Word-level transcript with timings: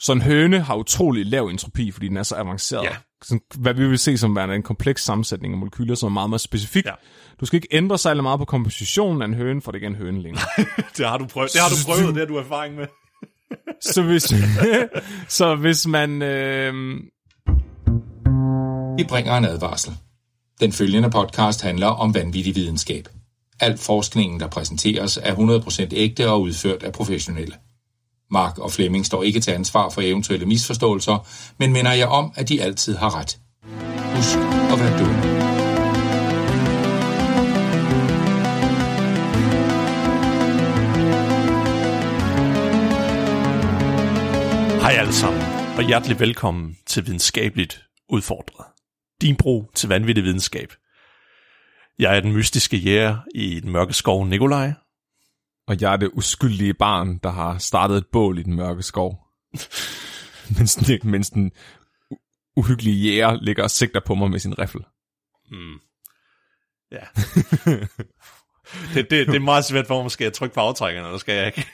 Så 0.00 0.12
en 0.12 0.22
høne 0.22 0.60
har 0.60 0.74
utrolig 0.76 1.26
lav 1.26 1.46
entropi, 1.46 1.90
fordi 1.90 2.08
den 2.08 2.16
er 2.16 2.22
så 2.22 2.36
avanceret. 2.36 2.84
Ja. 2.84 2.90
Sådan, 3.24 3.40
hvad 3.54 3.74
vi 3.74 3.88
vil 3.88 3.98
se 3.98 4.18
som 4.18 4.36
værende 4.36 4.54
en 4.54 4.62
kompleks 4.62 5.04
sammensætning 5.04 5.54
af 5.54 5.58
molekyler, 5.58 5.94
som 5.94 6.06
er 6.06 6.10
meget 6.10 6.30
mere 6.30 6.38
specifik. 6.38 6.86
Ja. 6.86 6.92
Du 7.40 7.46
skal 7.46 7.56
ikke 7.56 7.68
ændre 7.70 7.98
særlig 7.98 8.22
meget 8.22 8.38
på 8.38 8.44
kompositionen 8.44 9.22
af 9.22 9.26
en 9.26 9.34
høne, 9.34 9.62
for 9.62 9.72
det 9.72 9.76
ikke 9.76 9.86
er 9.86 9.90
en 9.90 9.96
høne 9.96 10.22
længere. 10.22 10.44
Det 10.96 11.06
har 11.06 11.18
du 11.18 11.26
prøvet, 11.26 11.52
det 11.52 11.60
har 11.60 11.68
du 11.68 11.74
prøvet, 11.92 12.14
det 12.14 12.20
har 12.20 12.26
du 12.26 12.36
erfaring 12.36 12.74
med. 12.76 12.86
så 13.94 14.02
hvis, 14.02 14.22
så 15.28 15.54
hvis 15.54 15.86
man... 15.86 16.22
Øh, 16.22 16.74
Vi 18.98 19.04
bringer 19.04 19.36
en 19.36 19.44
advarsel. 19.44 19.92
Den 20.60 20.72
følgende 20.72 21.10
podcast 21.10 21.62
handler 21.62 21.86
om 21.86 22.14
vanvittig 22.14 22.54
videnskab. 22.54 23.08
Al 23.60 23.78
forskningen, 23.78 24.40
der 24.40 24.48
præsenteres, 24.48 25.18
er 25.22 25.34
100% 25.34 25.88
ægte 25.92 26.30
og 26.30 26.40
udført 26.40 26.82
af 26.82 26.92
professionelle. 26.92 27.54
Mark 28.30 28.58
og 28.58 28.72
Flemming 28.72 29.06
står 29.06 29.22
ikke 29.22 29.40
til 29.40 29.50
ansvar 29.50 29.90
for 29.90 30.00
eventuelle 30.00 30.46
misforståelser, 30.46 31.28
men 31.58 31.72
minder 31.72 31.92
jeg 31.92 32.08
om, 32.08 32.32
at 32.36 32.48
de 32.48 32.62
altid 32.62 32.96
har 32.96 33.18
ret. 33.20 33.38
Husk 34.16 34.38
at 34.72 34.78
være 34.80 34.98
dumme. 34.98 35.48
Hej 44.80 44.92
alle 44.92 45.12
sammen, 45.12 45.42
og 45.78 45.86
hjertelig 45.86 46.20
velkommen 46.20 46.76
til 46.86 47.06
Videnskabeligt 47.06 47.84
Udfordret. 48.08 48.66
Din 49.20 49.36
bro 49.36 49.70
til 49.74 49.88
vanvittig 49.88 50.24
videnskab. 50.24 50.72
Jeg 51.98 52.16
er 52.16 52.20
den 52.20 52.32
mystiske 52.32 52.76
jæger 52.76 53.16
i 53.34 53.60
den 53.60 53.72
mørke 53.72 53.92
skov 53.92 54.26
Nikolaj 54.26 54.72
og 55.68 55.80
jeg 55.80 55.92
er 55.92 55.96
det 55.96 56.10
uskyldige 56.12 56.74
barn, 56.74 57.18
der 57.18 57.30
har 57.30 57.58
startet 57.58 57.96
et 57.96 58.06
bål 58.12 58.38
i 58.38 58.42
den 58.42 58.54
mørke 58.54 58.82
skov. 58.82 59.18
mens, 60.58 60.74
den, 60.74 61.00
mens 61.04 61.30
den 61.30 61.52
uhyggelige 62.56 63.10
jæger 63.10 63.38
ligger 63.42 63.62
og 63.62 63.70
sigter 63.70 64.00
på 64.06 64.14
mig 64.14 64.30
med 64.30 64.38
sin 64.38 64.58
riffel. 64.58 64.80
Ja. 66.92 67.04
det, 68.94 69.10
det, 69.10 69.26
det 69.26 69.34
er 69.34 69.40
meget 69.40 69.64
svært 69.64 69.86
for 69.86 69.94
mig, 69.94 70.04
måske 70.04 70.26
at 70.26 70.32
trykke 70.32 70.54
på 70.54 70.60
aftrækkerne, 70.60 71.06
eller 71.06 71.18
skal 71.18 71.34
jeg 71.34 71.46
ikke? 71.46 71.66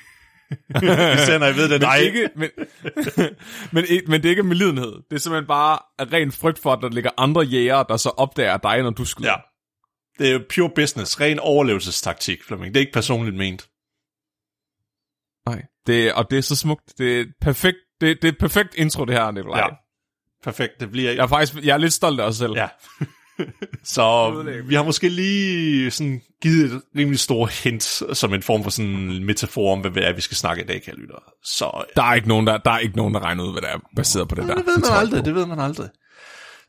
Især 1.22 1.38
når 1.38 1.46
jeg 1.46 1.56
ved 1.56 1.68
det. 1.68 1.70
Men, 1.70 1.80
Nej, 1.80 1.96
ikke, 1.96 2.28
men, 2.36 2.50
men, 3.72 3.84
men 4.06 4.22
det 4.22 4.24
er 4.24 4.30
ikke 4.30 4.42
medlidenhed. 4.42 4.92
Det 5.10 5.16
er 5.16 5.18
simpelthen 5.18 5.46
bare 5.46 5.78
ren 6.12 6.32
frygt 6.32 6.58
for, 6.58 6.72
at 6.72 6.78
der 6.82 6.88
ligger 6.88 7.10
andre 7.18 7.42
jæger, 7.42 7.82
der 7.82 7.96
så 7.96 8.08
opdager 8.08 8.56
dig, 8.56 8.82
når 8.82 8.90
du 8.90 9.04
skyder. 9.04 9.30
Ja. 9.30 9.36
Det 10.18 10.28
er 10.28 10.32
jo 10.32 10.44
pure 10.54 10.70
business, 10.74 11.20
ren 11.20 11.38
overlevelsestaktik, 11.38 12.44
Flemming. 12.44 12.74
Det 12.74 12.80
er 12.80 12.80
ikke 12.80 12.92
personligt 12.92 13.36
ment. 13.36 13.68
Nej. 15.46 15.62
Det, 15.86 16.12
og 16.12 16.30
det 16.30 16.38
er 16.38 16.42
så 16.42 16.56
smukt. 16.56 16.98
Det 16.98 17.20
er 17.20 17.24
perfekt, 17.40 17.76
det, 18.00 18.16
det 18.22 18.28
er 18.28 18.32
et 18.32 18.38
perfekt 18.38 18.74
intro, 18.74 19.04
det 19.04 19.14
her, 19.14 19.30
Nikolaj. 19.30 19.58
Ja. 19.58 19.66
Perfekt, 20.44 20.72
det 20.80 20.90
bliver 20.90 21.12
Jeg 21.12 21.22
er 21.22 21.26
faktisk 21.26 21.64
jeg 21.64 21.74
er 21.74 21.78
lidt 21.78 21.92
stolt 21.92 22.20
af 22.20 22.24
os 22.24 22.36
selv. 22.36 22.52
Ja. 22.52 22.68
Så 23.84 24.30
vi 24.66 24.74
har 24.74 24.82
måske 24.82 25.08
lige 25.08 25.90
sådan 25.90 26.22
givet 26.42 26.72
et 26.72 26.82
rimelig 26.96 27.20
stort 27.20 27.50
hint 27.50 27.82
som 28.12 28.34
en 28.34 28.42
form 28.42 28.62
for 28.62 28.70
sådan 28.70 28.90
en 28.90 29.24
metafor 29.24 29.72
om, 29.72 29.80
hvad 29.80 29.90
det 29.90 30.08
er, 30.08 30.12
vi 30.12 30.20
skal 30.20 30.36
snakke 30.36 30.62
i 30.62 30.66
dag, 30.66 30.82
kære 30.82 30.96
lyttere. 30.96 31.20
Så 31.44 31.84
Der 31.96 32.02
er 32.02 32.14
ikke 32.14 32.28
nogen, 32.28 32.46
der, 32.46 32.58
der, 32.58 32.70
er 32.70 32.78
ikke 32.78 32.96
nogen, 32.96 33.14
der 33.14 33.20
regner 33.20 33.44
ud, 33.44 33.52
hvad 33.52 33.62
det 33.62 33.70
er 33.70 33.78
baseret 33.96 34.28
på 34.28 34.34
det 34.34 34.48
der. 34.48 34.54
det 34.54 34.66
ved 34.66 34.78
man 34.78 34.90
aldrig, 34.92 35.24
det 35.24 35.34
ved 35.34 35.46
man 35.46 35.60
aldrig. 35.60 35.88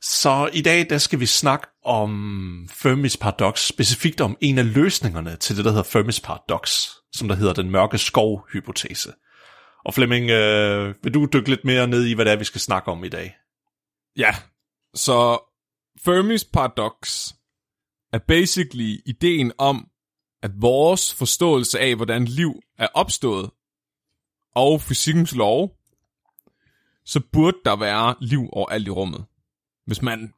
Så 0.02 0.50
i 0.54 0.62
dag, 0.62 0.90
der 0.90 0.98
skal 0.98 1.20
vi 1.20 1.26
snakke 1.26 1.68
om 1.86 2.70
Fermis 2.72 3.18
paradox, 3.18 3.68
specifikt 3.68 4.22
om 4.22 4.38
en 4.42 4.58
af 4.58 4.74
løsningerne 4.74 5.36
til 5.36 5.58
det, 5.58 5.66
der 5.66 5.72
hedder 5.72 5.84
Fermis 5.84 6.20
paradox, 6.20 6.88
som 7.18 7.28
der 7.28 7.36
hedder 7.36 7.54
den 7.54 7.72
mørke 7.72 7.98
skov-hypotese. 7.98 9.14
Og 9.86 9.94
Flemming, 9.94 10.30
øh, 10.30 10.96
vil 11.04 11.14
du 11.14 11.28
dykke 11.34 11.50
lidt 11.50 11.66
mere 11.66 11.88
ned 11.88 12.06
i, 12.06 12.14
hvad 12.14 12.26
det 12.26 12.34
er, 12.34 12.38
vi 12.38 12.44
skal 12.44 12.62
snakke 12.62 12.92
om 12.92 13.04
i 13.04 13.10
dag? 13.10 13.38
Ja, 14.18 14.36
så 14.94 15.40
Fermis 16.04 16.44
paradox 16.44 17.32
er 18.14 18.20
basically 18.28 19.02
ideen 19.06 19.52
om, 19.58 19.88
at 20.44 20.52
vores 20.62 21.14
forståelse 21.14 21.80
af, 21.80 21.96
hvordan 21.96 22.26
liv 22.26 22.62
er 22.78 22.88
opstået, 22.94 23.50
og 24.56 24.82
fysikkens 24.82 25.36
lov, 25.36 25.78
så 27.06 27.22
burde 27.34 27.58
der 27.66 27.76
være 27.76 28.16
liv 28.22 28.50
overalt 28.52 28.88
i 28.88 28.90
rummet. 28.90 29.26
Hvis 29.86 30.02
man 30.02 30.34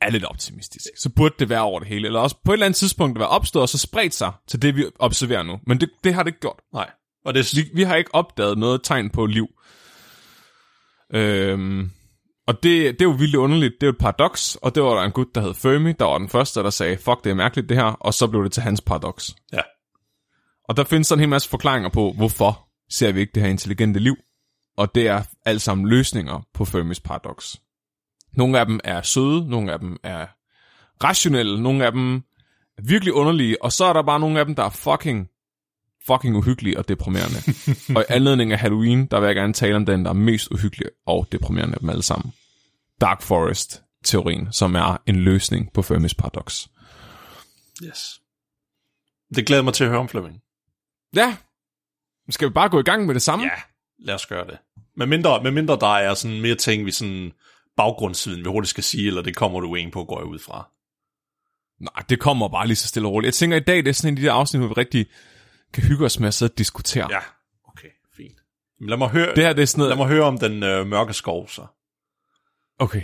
er 0.00 0.10
lidt 0.10 0.24
optimistisk, 0.24 0.86
så 0.98 1.08
burde 1.16 1.34
det 1.38 1.48
være 1.48 1.60
over 1.60 1.78
det 1.80 1.88
hele. 1.88 2.06
Eller 2.06 2.20
også 2.20 2.36
på 2.44 2.52
et 2.52 2.54
eller 2.54 2.66
andet 2.66 2.76
tidspunkt 2.76 3.18
være 3.18 3.28
opstået, 3.28 3.62
og 3.62 3.68
så 3.68 3.78
spredt 3.78 4.14
sig 4.14 4.32
til 4.48 4.62
det, 4.62 4.76
vi 4.76 4.84
observerer 4.98 5.42
nu. 5.42 5.60
Men 5.66 5.80
det, 5.80 5.90
det 6.04 6.14
har 6.14 6.22
det 6.22 6.28
ikke 6.28 6.40
gjort. 6.40 6.60
Nej. 6.72 6.90
Og 7.24 7.34
det, 7.34 7.54
Vi, 7.56 7.70
vi 7.74 7.82
har 7.82 7.96
ikke 7.96 8.14
opdaget 8.14 8.58
noget 8.58 8.80
tegn 8.84 9.10
på 9.10 9.26
liv. 9.26 9.48
Øhm, 11.14 11.90
og 12.46 12.54
det, 12.54 12.92
det 12.92 13.00
er 13.00 13.04
jo 13.04 13.10
vildt 13.10 13.34
underligt. 13.34 13.74
Det 13.80 13.82
er 13.82 13.86
jo 13.86 13.92
et 13.92 13.98
paradoks, 13.98 14.56
og 14.62 14.74
det 14.74 14.82
var 14.82 14.94
der 14.94 15.02
en 15.02 15.12
gut, 15.12 15.34
der 15.34 15.40
hed 15.40 15.54
Fermi, 15.54 15.92
der 15.92 16.04
var 16.04 16.18
den 16.18 16.28
første, 16.28 16.60
der 16.60 16.70
sagde, 16.70 16.96
fuck, 16.96 17.24
det 17.24 17.30
er 17.30 17.34
mærkeligt 17.34 17.68
det 17.68 17.76
her, 17.76 17.84
og 17.84 18.14
så 18.14 18.26
blev 18.26 18.44
det 18.44 18.52
til 18.52 18.62
hans 18.62 18.80
paradoks. 18.80 19.36
ja. 19.52 19.60
Og 20.68 20.76
der 20.76 20.84
findes 20.84 21.06
sådan 21.06 21.18
en 21.18 21.22
hel 21.22 21.28
masse 21.28 21.48
forklaringer 21.48 21.90
på, 21.90 22.12
hvorfor 22.16 22.68
ser 22.90 23.12
vi 23.12 23.20
ikke 23.20 23.32
det 23.34 23.42
her 23.42 23.50
intelligente 23.50 24.00
liv. 24.00 24.16
Og 24.76 24.94
det 24.94 25.08
er 25.08 25.22
alt 25.44 25.62
sammen 25.62 25.88
løsninger 25.88 26.46
på 26.54 26.64
Fermis 26.64 27.00
paradoks. 27.00 27.56
Nogle 28.38 28.60
af 28.60 28.66
dem 28.66 28.80
er 28.84 29.02
søde, 29.02 29.50
nogle 29.50 29.72
af 29.72 29.78
dem 29.78 29.96
er 30.02 30.26
rationelle, 31.04 31.62
nogle 31.62 31.86
af 31.86 31.92
dem 31.92 32.14
er 32.78 32.82
virkelig 32.82 33.14
underlige, 33.14 33.62
og 33.62 33.72
så 33.72 33.84
er 33.84 33.92
der 33.92 34.02
bare 34.02 34.20
nogle 34.20 34.40
af 34.40 34.46
dem, 34.46 34.54
der 34.54 34.62
er 34.64 34.70
fucking, 34.70 35.28
fucking 36.06 36.36
uhyggelige 36.36 36.78
og 36.78 36.88
deprimerende. 36.88 37.38
og 37.96 38.02
i 38.02 38.12
anledning 38.12 38.52
af 38.52 38.58
Halloween, 38.58 39.06
der 39.06 39.20
vil 39.20 39.26
jeg 39.26 39.34
gerne 39.34 39.52
tale 39.52 39.76
om 39.76 39.86
den, 39.86 40.04
der 40.04 40.10
er 40.10 40.14
mest 40.14 40.50
uhyggelig 40.50 40.88
og 41.06 41.28
deprimerende 41.32 41.74
af 41.74 41.80
dem 41.80 41.90
alle 41.90 42.02
sammen. 42.02 42.32
Dark 43.00 43.22
Forest-teorien, 43.22 44.52
som 44.52 44.74
er 44.74 45.02
en 45.06 45.16
løsning 45.16 45.72
på 45.72 45.82
Fermis 45.82 46.14
paradoks. 46.14 46.68
Yes. 47.84 48.20
Det 49.34 49.46
glæder 49.46 49.62
mig 49.62 49.74
til 49.74 49.84
at 49.84 49.90
høre 49.90 50.00
om, 50.00 50.08
Flemming. 50.08 50.40
Ja, 51.16 51.36
skal 52.30 52.48
vi 52.48 52.52
bare 52.52 52.68
gå 52.68 52.80
i 52.80 52.82
gang 52.82 53.06
med 53.06 53.14
det 53.14 53.22
samme? 53.22 53.44
Ja, 53.44 53.60
lad 53.98 54.14
os 54.14 54.26
gøre 54.26 54.46
det. 54.46 54.58
Med 54.96 55.06
mindre, 55.06 55.42
med 55.42 55.50
mindre 55.50 55.78
der 55.80 55.96
er 55.96 56.14
sådan 56.14 56.40
mere 56.40 56.54
ting, 56.54 56.86
vi 56.86 56.90
sådan 56.90 57.32
baggrundsviden, 57.78 58.44
vi 58.44 58.48
hurtigt 58.48 58.70
skal 58.70 58.84
sige, 58.84 59.06
eller 59.06 59.22
det 59.22 59.36
kommer 59.36 59.60
du 59.60 59.74
en 59.74 59.90
på, 59.90 60.04
går 60.04 60.18
jeg 60.20 60.26
ud 60.26 60.38
fra. 60.38 60.68
Nej, 61.80 62.04
det 62.08 62.20
kommer 62.20 62.48
bare 62.48 62.66
lige 62.66 62.76
så 62.76 62.88
stille 62.88 63.08
og 63.08 63.12
roligt. 63.12 63.26
Jeg 63.26 63.34
tænker, 63.34 63.56
i 63.56 63.60
dag 63.60 63.76
det 63.76 63.88
er 63.88 63.92
sådan 63.92 64.12
en 64.14 64.18
af 64.18 64.20
de 64.22 64.26
der 64.26 64.32
afsnit, 64.32 64.60
hvor 64.60 64.68
vi 64.68 64.74
rigtig 64.74 65.06
kan 65.72 65.82
hygge 65.82 66.04
os 66.04 66.20
med 66.20 66.28
at 66.28 66.34
sidde 66.34 66.52
og 66.52 66.58
diskutere. 66.58 67.08
Ja, 67.10 67.20
okay, 67.68 67.88
fint. 68.16 68.38
Men 68.80 68.88
lad 68.88 68.96
mig 68.96 69.08
høre, 69.08 69.34
Det 69.34 69.44
her, 69.44 69.52
det 69.52 69.62
er 69.62 69.66
sådan 69.66 69.82
lad 69.88 69.96
noget... 69.96 70.08
mig 70.08 70.16
høre 70.16 70.24
om 70.24 70.38
den 70.38 70.62
øh, 70.62 70.86
mørke 70.86 71.12
skov, 71.12 71.48
så. 71.48 71.66
Okay. 72.78 73.02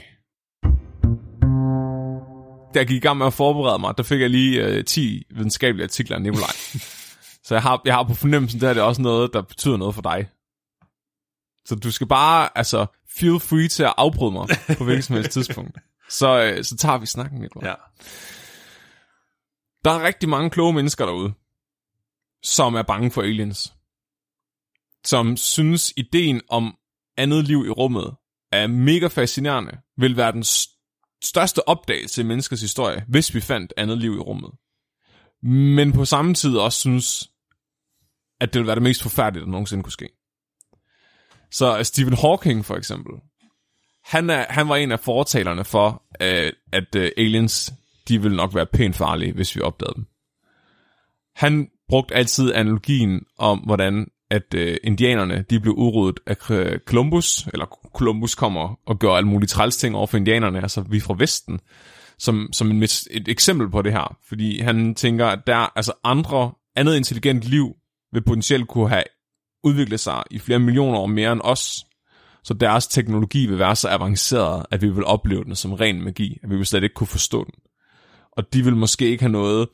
Da 2.75 2.79
jeg 2.79 2.87
gik 2.87 2.97
i 2.97 3.01
gang 3.07 3.19
med 3.19 3.27
at 3.27 3.33
forberede 3.35 3.79
mig, 3.79 3.95
der 3.97 4.03
fik 4.03 4.21
jeg 4.21 4.31
lige 4.31 4.65
øh, 4.67 4.85
10 4.85 5.23
videnskabelige 5.31 5.85
artikler 5.85 6.17
af 6.17 6.23
Nikolaj. 6.23 6.51
så 7.47 7.55
jeg 7.55 7.63
har, 7.63 7.83
jeg 7.85 7.95
har 7.95 8.03
på 8.03 8.15
fornemmelsen, 8.15 8.61
det 8.61 8.69
her 8.69 8.75
det 8.75 8.81
er 8.81 8.85
også 8.85 9.03
noget, 9.03 9.31
der 9.33 9.43
betyder 9.43 9.77
noget 9.77 9.95
for 9.95 10.03
dig. 10.03 10.29
Så 11.67 11.75
du 11.75 11.91
skal 11.91 12.07
bare, 12.07 12.49
altså, 12.59 12.87
feel 13.17 13.41
free 13.41 13.69
til 13.69 13.83
at 13.83 13.95
afbryde 13.97 14.33
mig 14.33 14.49
på 14.79 14.85
hvilket 14.85 15.05
som 15.05 15.17
helst 15.17 15.31
tidspunkt. 15.31 15.79
Så, 16.09 16.45
øh, 16.45 16.65
så 16.65 16.77
tager 16.77 16.99
vi 16.99 17.07
snakken, 17.07 17.41
Nikolaj. 17.41 17.69
Ja. 17.69 17.75
Der 19.85 19.91
er 19.91 20.07
rigtig 20.07 20.29
mange 20.29 20.51
kloge 20.51 20.73
mennesker 20.73 21.07
derude, 21.07 21.33
som 22.43 22.75
er 22.75 22.83
bange 22.83 23.11
for 23.11 23.23
aliens. 23.23 23.75
Som 25.05 25.37
synes, 25.37 25.93
ideen 25.97 26.41
om 26.49 26.77
andet 27.17 27.45
liv 27.45 27.65
i 27.67 27.71
rummet 27.71 28.17
er 28.53 28.67
mega 28.67 29.07
fascinerende, 29.07 29.79
vil 29.97 30.17
være 30.17 30.33
den 30.33 30.43
st- 30.43 31.19
største 31.25 31.69
opdagelse 31.69 32.21
i 32.23 32.25
menneskets 32.25 32.63
historie, 32.63 33.05
hvis 33.09 33.35
vi 33.35 33.41
fandt 33.41 33.73
andet 33.77 33.99
liv 33.99 34.15
i 34.15 34.19
rummet. 34.19 34.51
Men 35.43 35.93
på 35.93 36.05
samme 36.05 36.35
tid 36.35 36.57
også 36.57 36.79
synes, 36.79 37.31
at 38.41 38.53
det 38.53 38.59
vil 38.61 38.67
være 38.67 38.75
det 38.75 38.83
mest 38.83 39.03
forfærdelige, 39.03 39.45
der 39.45 39.51
nogensinde 39.51 39.83
kunne 39.83 39.93
ske. 39.93 40.09
Så 41.55 41.79
øh, 41.79 41.85
Stephen 41.85 42.17
Hawking 42.17 42.65
for 42.65 42.75
eksempel, 42.75 43.13
han, 44.05 44.31
er, 44.31 44.47
han 44.49 44.69
var 44.69 44.77
en 44.77 44.93
af 44.93 45.01
fortalerne 45.01 45.65
for, 45.65 46.03
øh, 46.21 46.53
at 46.73 46.95
øh, 46.97 47.11
aliens, 47.17 47.73
de 48.09 48.23
ville 48.23 48.37
nok 48.37 48.55
være 48.55 48.67
pænt 48.67 48.97
farlige, 48.97 49.33
hvis 49.33 49.57
vi 49.57 49.61
opdagede 49.61 49.95
dem. 49.95 50.07
Han 51.37 51.69
brugte 51.89 52.15
altid 52.15 52.55
analogien 52.55 53.21
om, 53.39 53.59
hvordan 53.59 54.07
at 54.31 54.55
øh, 54.55 54.77
indianerne, 54.85 55.45
de 55.51 55.61
blev 55.61 55.75
udryddet 55.75 56.21
af 56.27 56.37
Columbus, 56.87 57.47
eller 57.53 57.67
Columbus 57.95 58.35
kommer 58.35 58.79
og 58.87 58.99
gør 58.99 59.11
alle 59.11 59.29
mulige 59.29 59.49
træls 59.49 59.77
ting 59.77 59.97
over 59.97 60.07
for 60.07 60.17
indianerne, 60.17 60.63
altså 60.63 60.81
vi 60.81 61.01
fra 61.01 61.15
Vesten, 61.19 61.61
som, 62.19 62.49
som 62.53 62.71
en, 62.71 62.83
et, 62.83 63.09
et 63.11 63.29
eksempel 63.29 63.71
på 63.71 63.83
det 63.83 63.93
her. 63.93 64.17
Fordi 64.29 64.61
han 64.61 64.95
tænker, 64.95 65.27
at 65.27 65.47
der 65.47 65.73
altså 65.77 65.93
andre, 66.05 66.53
andet 66.77 66.97
intelligent 66.97 67.45
liv 67.45 67.77
vil 68.13 68.25
potentielt 68.25 68.69
kunne 68.69 68.89
have 68.89 69.05
udvikle 69.65 69.99
sig 69.99 70.23
i 70.31 70.39
flere 70.39 70.59
millioner 70.59 70.99
år 70.99 71.07
mere 71.07 71.33
end 71.33 71.41
os. 71.45 71.85
Så 72.45 72.55
deres 72.55 72.87
teknologi 72.87 73.47
vil 73.47 73.59
være 73.59 73.77
så 73.77 73.89
avanceret, 73.89 74.67
at 74.71 74.83
vi 74.83 74.89
vil 74.89 75.05
opleve 75.05 75.45
den 75.45 75.57
som 75.57 75.73
ren 75.73 76.03
magi, 76.03 76.39
at 76.43 76.51
vi 76.51 76.57
vil 76.57 76.67
slet 76.67 76.83
ikke 76.83 76.95
kunne 76.95 77.07
forstå 77.07 77.45
den. 77.45 77.55
Og 78.33 78.53
de 78.53 78.65
vil 78.65 78.77
måske 78.77 79.09
ikke 79.09 79.23
have 79.23 79.33
noget 79.33 79.69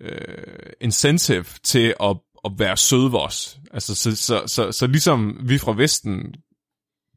øh, 0.00 0.72
incentive 0.80 1.44
til 1.62 1.94
at, 2.00 2.16
at 2.44 2.52
være 2.58 2.76
søde 2.76 3.12
ved 3.12 3.18
os. 3.18 3.58
Altså, 3.70 3.94
så, 3.94 4.16
så, 4.16 4.42
så, 4.46 4.72
så 4.72 4.86
ligesom 4.86 5.40
vi 5.42 5.58
fra 5.58 5.74
Vesten 5.76 6.34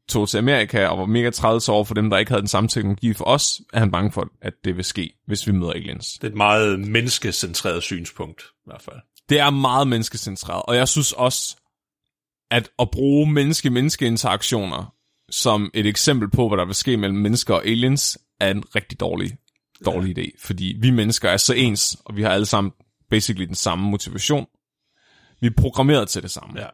tog 0.08 0.28
til 0.28 0.38
Amerika 0.38 0.86
og 0.86 0.98
var 0.98 1.06
mega 1.06 1.30
træls 1.30 1.68
over 1.68 1.84
for 1.84 1.94
dem, 1.94 2.10
der 2.10 2.18
ikke 2.18 2.30
havde 2.30 2.42
den 2.42 2.48
samme 2.48 2.68
teknologi 2.68 3.12
for 3.14 3.24
os, 3.24 3.60
er 3.72 3.78
han 3.78 3.90
bange 3.90 4.12
for, 4.12 4.28
at 4.42 4.54
det 4.64 4.76
vil 4.76 4.84
ske, 4.84 5.14
hvis 5.26 5.46
vi 5.46 5.52
møder 5.52 5.72
aliens. 5.72 6.12
Det 6.12 6.24
er 6.24 6.30
et 6.30 6.36
meget 6.36 6.80
menneskecentreret 6.80 7.82
synspunkt, 7.82 8.42
i 8.42 8.62
hvert 8.66 8.82
fald. 8.82 8.96
Det 9.30 9.38
er 9.38 9.50
meget 9.50 9.88
menneskecentreret, 9.88 10.62
og 10.68 10.76
jeg 10.76 10.88
synes 10.88 11.12
også, 11.12 11.56
at 12.50 12.70
at 12.78 12.90
bruge 12.90 13.32
menneske-menneske-interaktioner 13.32 14.94
som 15.30 15.70
et 15.74 15.86
eksempel 15.86 16.30
på, 16.30 16.48
hvad 16.48 16.58
der 16.58 16.64
vil 16.64 16.74
ske 16.74 16.96
mellem 16.96 17.18
mennesker 17.18 17.54
og 17.54 17.66
aliens, 17.66 18.18
er 18.40 18.50
en 18.50 18.64
rigtig 18.74 19.00
dårlig, 19.00 19.38
dårlig 19.84 20.18
ja. 20.18 20.22
idé. 20.22 20.46
Fordi 20.46 20.76
vi 20.80 20.90
mennesker 20.90 21.28
er 21.30 21.36
så 21.36 21.54
ens, 21.54 21.96
og 22.04 22.16
vi 22.16 22.22
har 22.22 22.30
alle 22.30 22.46
sammen 22.46 22.72
basically 23.10 23.46
den 23.46 23.54
samme 23.54 23.90
motivation. 23.90 24.46
Vi 25.40 25.46
er 25.46 25.50
programmeret 25.56 26.08
til 26.08 26.22
det 26.22 26.30
samme. 26.30 26.60
Ja. 26.60 26.66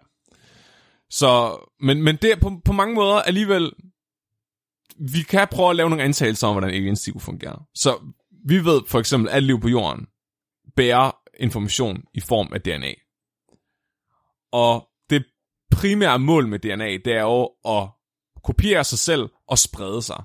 Så, 1.10 1.58
men, 1.80 2.02
men 2.02 2.16
det 2.16 2.32
er 2.32 2.36
på, 2.36 2.60
på 2.64 2.72
mange 2.72 2.94
måder 2.94 3.14
alligevel, 3.14 3.72
vi 4.98 5.22
kan 5.22 5.48
prøve 5.50 5.70
at 5.70 5.76
lave 5.76 5.90
nogle 5.90 6.04
antagelser 6.04 6.46
om, 6.46 6.54
hvordan 6.54 6.70
aliens 6.70 7.02
de 7.02 7.20
fungerer. 7.20 7.66
Så 7.74 8.12
vi 8.46 8.64
ved 8.64 8.80
for 8.88 8.98
eksempel, 8.98 9.30
at 9.30 9.42
liv 9.42 9.60
på 9.60 9.68
jorden 9.68 10.06
bærer 10.76 11.10
information 11.40 12.04
i 12.14 12.20
form 12.20 12.52
af 12.52 12.60
DNA. 12.60 12.94
Og 14.52 14.88
det 15.10 15.24
primære 15.70 16.18
mål 16.18 16.48
med 16.48 16.58
DNA, 16.58 16.96
det 17.04 17.12
er 17.12 17.20
jo 17.20 17.44
at 17.68 17.88
kopiere 18.44 18.84
sig 18.84 18.98
selv 18.98 19.28
og 19.48 19.58
sprede 19.58 20.02
sig. 20.02 20.24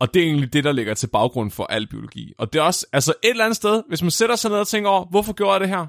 Og 0.00 0.14
det 0.14 0.22
er 0.22 0.26
egentlig 0.26 0.52
det, 0.52 0.64
der 0.64 0.72
ligger 0.72 0.94
til 0.94 1.06
baggrund 1.06 1.50
for 1.50 1.64
al 1.64 1.86
biologi. 1.86 2.32
Og 2.38 2.52
det 2.52 2.58
er 2.58 2.62
også, 2.62 2.86
altså 2.92 3.14
et 3.24 3.30
eller 3.30 3.44
andet 3.44 3.56
sted, 3.56 3.82
hvis 3.88 4.02
man 4.02 4.10
sætter 4.10 4.36
sig 4.36 4.50
ned 4.50 4.58
og 4.58 4.68
tænker 4.68 4.90
over, 4.90 5.04
hvorfor 5.04 5.32
gjorde 5.32 5.52
jeg 5.52 5.60
det 5.60 5.68
her? 5.68 5.86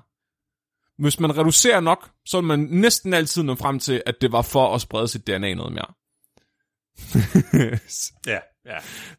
Hvis 1.01 1.19
man 1.19 1.38
reducerer 1.38 1.80
nok, 1.80 2.10
så 2.25 2.38
vil 2.38 2.48
man 2.48 2.60
næsten 2.60 3.13
altid 3.13 3.44
nå 3.44 3.56
frem 3.56 3.80
til, 3.80 4.04
at 4.06 4.15
det 4.22 4.31
var 4.31 4.42
for 4.42 4.75
at 4.75 4.81
sprede 4.81 5.07
sit 5.07 5.27
DNA 5.27 5.54
noget 5.54 5.74
mere. 5.74 5.94
Ja, 8.27 8.39
ja. 8.65 8.77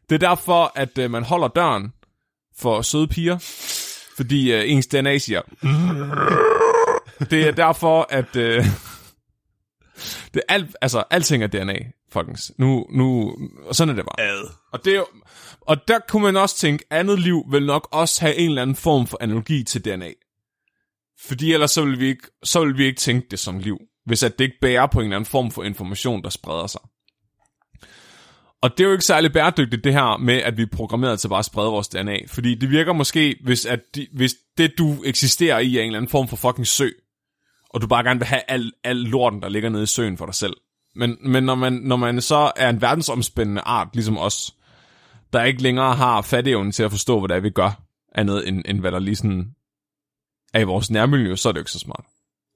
Det 0.09 0.15
er 0.15 0.29
derfor, 0.29 0.71
at 0.75 0.97
øh, 0.97 1.11
man 1.11 1.23
holder 1.23 1.47
døren 1.47 1.93
for 2.57 2.81
søde 2.81 3.07
piger, 3.07 3.37
fordi 4.21 4.53
øh, 4.53 4.71
ens 4.71 4.87
DNA 4.87 5.17
siger... 5.17 5.41
Det 7.29 7.47
er 7.47 7.51
derfor, 7.51 8.07
at... 8.09 8.35
Øh, 8.35 8.65
det 10.33 10.41
er 10.49 10.53
alt, 10.53 10.75
altså, 10.81 11.03
alting 11.09 11.43
er 11.43 11.47
DNA, 11.47 11.77
folkens. 12.11 12.51
Nu, 12.57 12.85
nu, 12.91 13.35
og 13.65 13.75
sådan 13.75 13.89
er 13.89 13.95
det 13.95 14.05
bare. 14.05 14.27
Ad. 14.27 14.49
Og, 14.71 14.85
det 14.85 15.03
og 15.61 15.87
der 15.87 15.99
kunne 16.07 16.23
man 16.23 16.37
også 16.37 16.57
tænke, 16.57 16.85
andet 16.89 17.19
liv 17.19 17.43
vil 17.51 17.65
nok 17.65 17.87
også 17.91 18.21
have 18.21 18.35
en 18.35 18.49
eller 18.49 18.61
anden 18.61 18.75
form 18.75 19.07
for 19.07 19.17
analogi 19.21 19.63
til 19.63 19.85
DNA. 19.85 20.11
Fordi 21.27 21.53
ellers 21.53 21.71
så 21.71 21.85
vil 21.85 21.99
vi 21.99 22.07
ikke, 22.07 22.27
så 22.43 22.65
vil 22.65 22.77
vi 22.77 22.85
ikke 22.85 22.99
tænke 22.99 23.27
det 23.31 23.39
som 23.39 23.59
liv, 23.59 23.77
hvis 24.05 24.23
at 24.23 24.39
det 24.39 24.45
ikke 24.45 24.59
bærer 24.61 24.87
på 24.87 24.99
en 24.99 25.05
eller 25.05 25.15
anden 25.15 25.29
form 25.29 25.51
for 25.51 25.63
information, 25.63 26.23
der 26.23 26.29
spreder 26.29 26.67
sig. 26.67 26.81
Og 28.61 28.71
det 28.71 28.79
er 28.79 28.87
jo 28.87 28.91
ikke 28.91 29.05
særlig 29.05 29.33
bæredygtigt, 29.33 29.83
det 29.83 29.93
her 29.93 30.17
med, 30.17 30.33
at 30.35 30.57
vi 30.57 30.61
er 30.61 30.67
programmeret 30.71 31.19
til 31.19 31.27
bare 31.27 31.39
at 31.39 31.45
sprede 31.45 31.69
vores 31.71 31.87
DNA. 31.87 32.17
Fordi 32.27 32.55
det 32.55 32.69
virker 32.69 32.93
måske, 32.93 33.35
hvis, 33.43 33.65
at 33.65 33.79
de, 33.95 34.07
hvis 34.13 34.35
det, 34.57 34.73
du 34.77 34.95
eksisterer 35.05 35.59
i, 35.59 35.77
er 35.77 35.81
en 35.81 35.85
eller 35.87 35.97
anden 35.99 36.09
form 36.09 36.27
for 36.27 36.35
fucking 36.35 36.67
sø, 36.67 36.89
og 37.69 37.81
du 37.81 37.87
bare 37.87 38.03
gerne 38.03 38.19
vil 38.19 38.27
have 38.27 38.41
al, 38.47 38.71
al 38.83 38.95
lorten, 38.95 39.41
der 39.41 39.49
ligger 39.49 39.69
nede 39.69 39.83
i 39.83 39.85
søen 39.85 40.17
for 40.17 40.25
dig 40.25 40.35
selv. 40.35 40.53
Men, 40.95 41.17
men 41.21 41.43
når, 41.43 41.55
man, 41.55 41.73
når 41.73 41.95
man 41.95 42.21
så 42.21 42.51
er 42.55 42.69
en 42.69 42.81
verdensomspændende 42.81 43.61
art, 43.61 43.87
ligesom 43.93 44.17
os, 44.17 44.55
der 45.33 45.43
ikke 45.43 45.61
længere 45.61 45.95
har 45.95 46.21
fatteevnen 46.21 46.71
til 46.71 46.83
at 46.83 46.91
forstå, 46.91 47.19
hvad 47.19 47.29
det 47.29 47.35
er, 47.35 47.39
vi 47.39 47.49
gør, 47.49 47.81
andet 48.15 48.47
end, 48.47 48.61
end 48.65 48.79
hvad 48.79 48.91
der 48.91 48.99
lige 48.99 49.15
sådan 49.15 49.51
er 50.53 50.59
i 50.59 50.63
vores 50.63 50.91
nærmiljø, 50.91 51.35
så 51.35 51.49
er 51.49 51.53
det 51.53 51.57
jo 51.57 51.61
ikke 51.61 51.71
så 51.71 51.79
smart. 51.79 52.05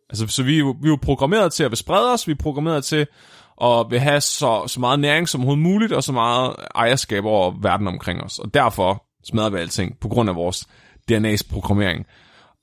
Altså, 0.10 0.28
så 0.28 0.44
vi, 0.44 0.56
er 0.56 0.60
jo- 0.60 0.76
vi 0.82 0.88
er 0.88 0.92
jo 0.92 1.00
programmeret 1.02 1.54
til 1.54 1.64
at 1.64 1.72
vil 1.72 1.78
sprede 1.78 2.14
os, 2.14 2.28
vi 2.28 2.32
er 2.32 2.36
programmeret 2.36 2.86
til 2.86 3.08
og 3.58 3.92
vil 3.92 4.00
have 4.00 4.22
så, 4.22 4.64
så 4.68 4.80
meget 4.80 5.00
næring 5.00 5.30
som 5.30 5.42
overhovedet 5.42 5.64
muligt, 5.64 5.92
og 5.92 6.04
så 6.04 6.12
meget 6.12 6.56
ejerskab 6.76 7.26
over 7.26 7.52
verden 7.62 7.88
omkring 7.88 8.24
os. 8.24 8.40
Og 8.40 8.54
derfor 8.54 9.06
smadrer 9.24 9.50
vi 9.50 9.58
alting, 9.58 10.00
på 10.00 10.08
grund 10.08 10.30
af 10.30 10.36
vores 10.36 10.68
DNA's 11.12 11.50
programmering. 11.52 12.06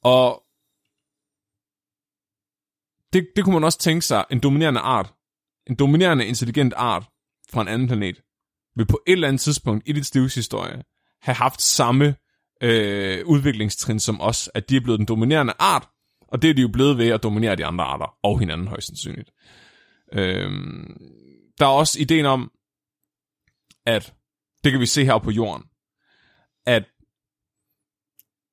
Og 0.04 0.42
det, 3.12 3.26
det 3.36 3.44
kunne 3.44 3.54
man 3.54 3.64
også 3.64 3.78
tænke 3.78 4.02
sig, 4.02 4.24
en 4.30 4.40
dominerende 4.40 4.80
art, 4.80 5.12
en 5.66 5.74
dominerende 5.74 6.26
intelligent 6.26 6.74
art 6.76 7.04
fra 7.52 7.62
en 7.62 7.68
anden 7.68 7.88
planet, 7.88 8.22
vil 8.76 8.86
på 8.86 9.00
et 9.06 9.12
eller 9.12 9.28
andet 9.28 9.40
tidspunkt 9.40 9.82
i 9.86 9.92
dit 9.92 10.14
livshistorie 10.14 10.82
have 11.22 11.34
haft 11.34 11.62
samme 11.62 12.14
øh, 12.62 13.26
udviklingstrin 13.26 14.00
som 14.00 14.20
os, 14.20 14.50
at 14.54 14.70
de 14.70 14.76
er 14.76 14.80
blevet 14.80 14.98
den 14.98 15.06
dominerende 15.06 15.52
art, 15.58 15.88
og 16.28 16.42
det 16.42 16.50
er 16.50 16.54
de 16.54 16.62
jo 16.62 16.68
blevet 16.68 16.98
ved 16.98 17.08
at 17.08 17.22
dominere 17.22 17.56
de 17.56 17.66
andre 17.66 17.84
arter, 17.84 18.14
og 18.22 18.38
hinanden 18.38 18.68
højst 18.68 18.86
sandsynligt. 18.86 19.30
Øhm, 20.12 20.96
der 21.58 21.66
er 21.66 21.70
også 21.70 22.00
ideen 22.00 22.26
om, 22.26 22.50
at, 23.86 24.14
det 24.64 24.72
kan 24.72 24.80
vi 24.80 24.86
se 24.86 25.04
her 25.04 25.18
på 25.18 25.30
jorden, 25.30 25.64
at 26.66 26.84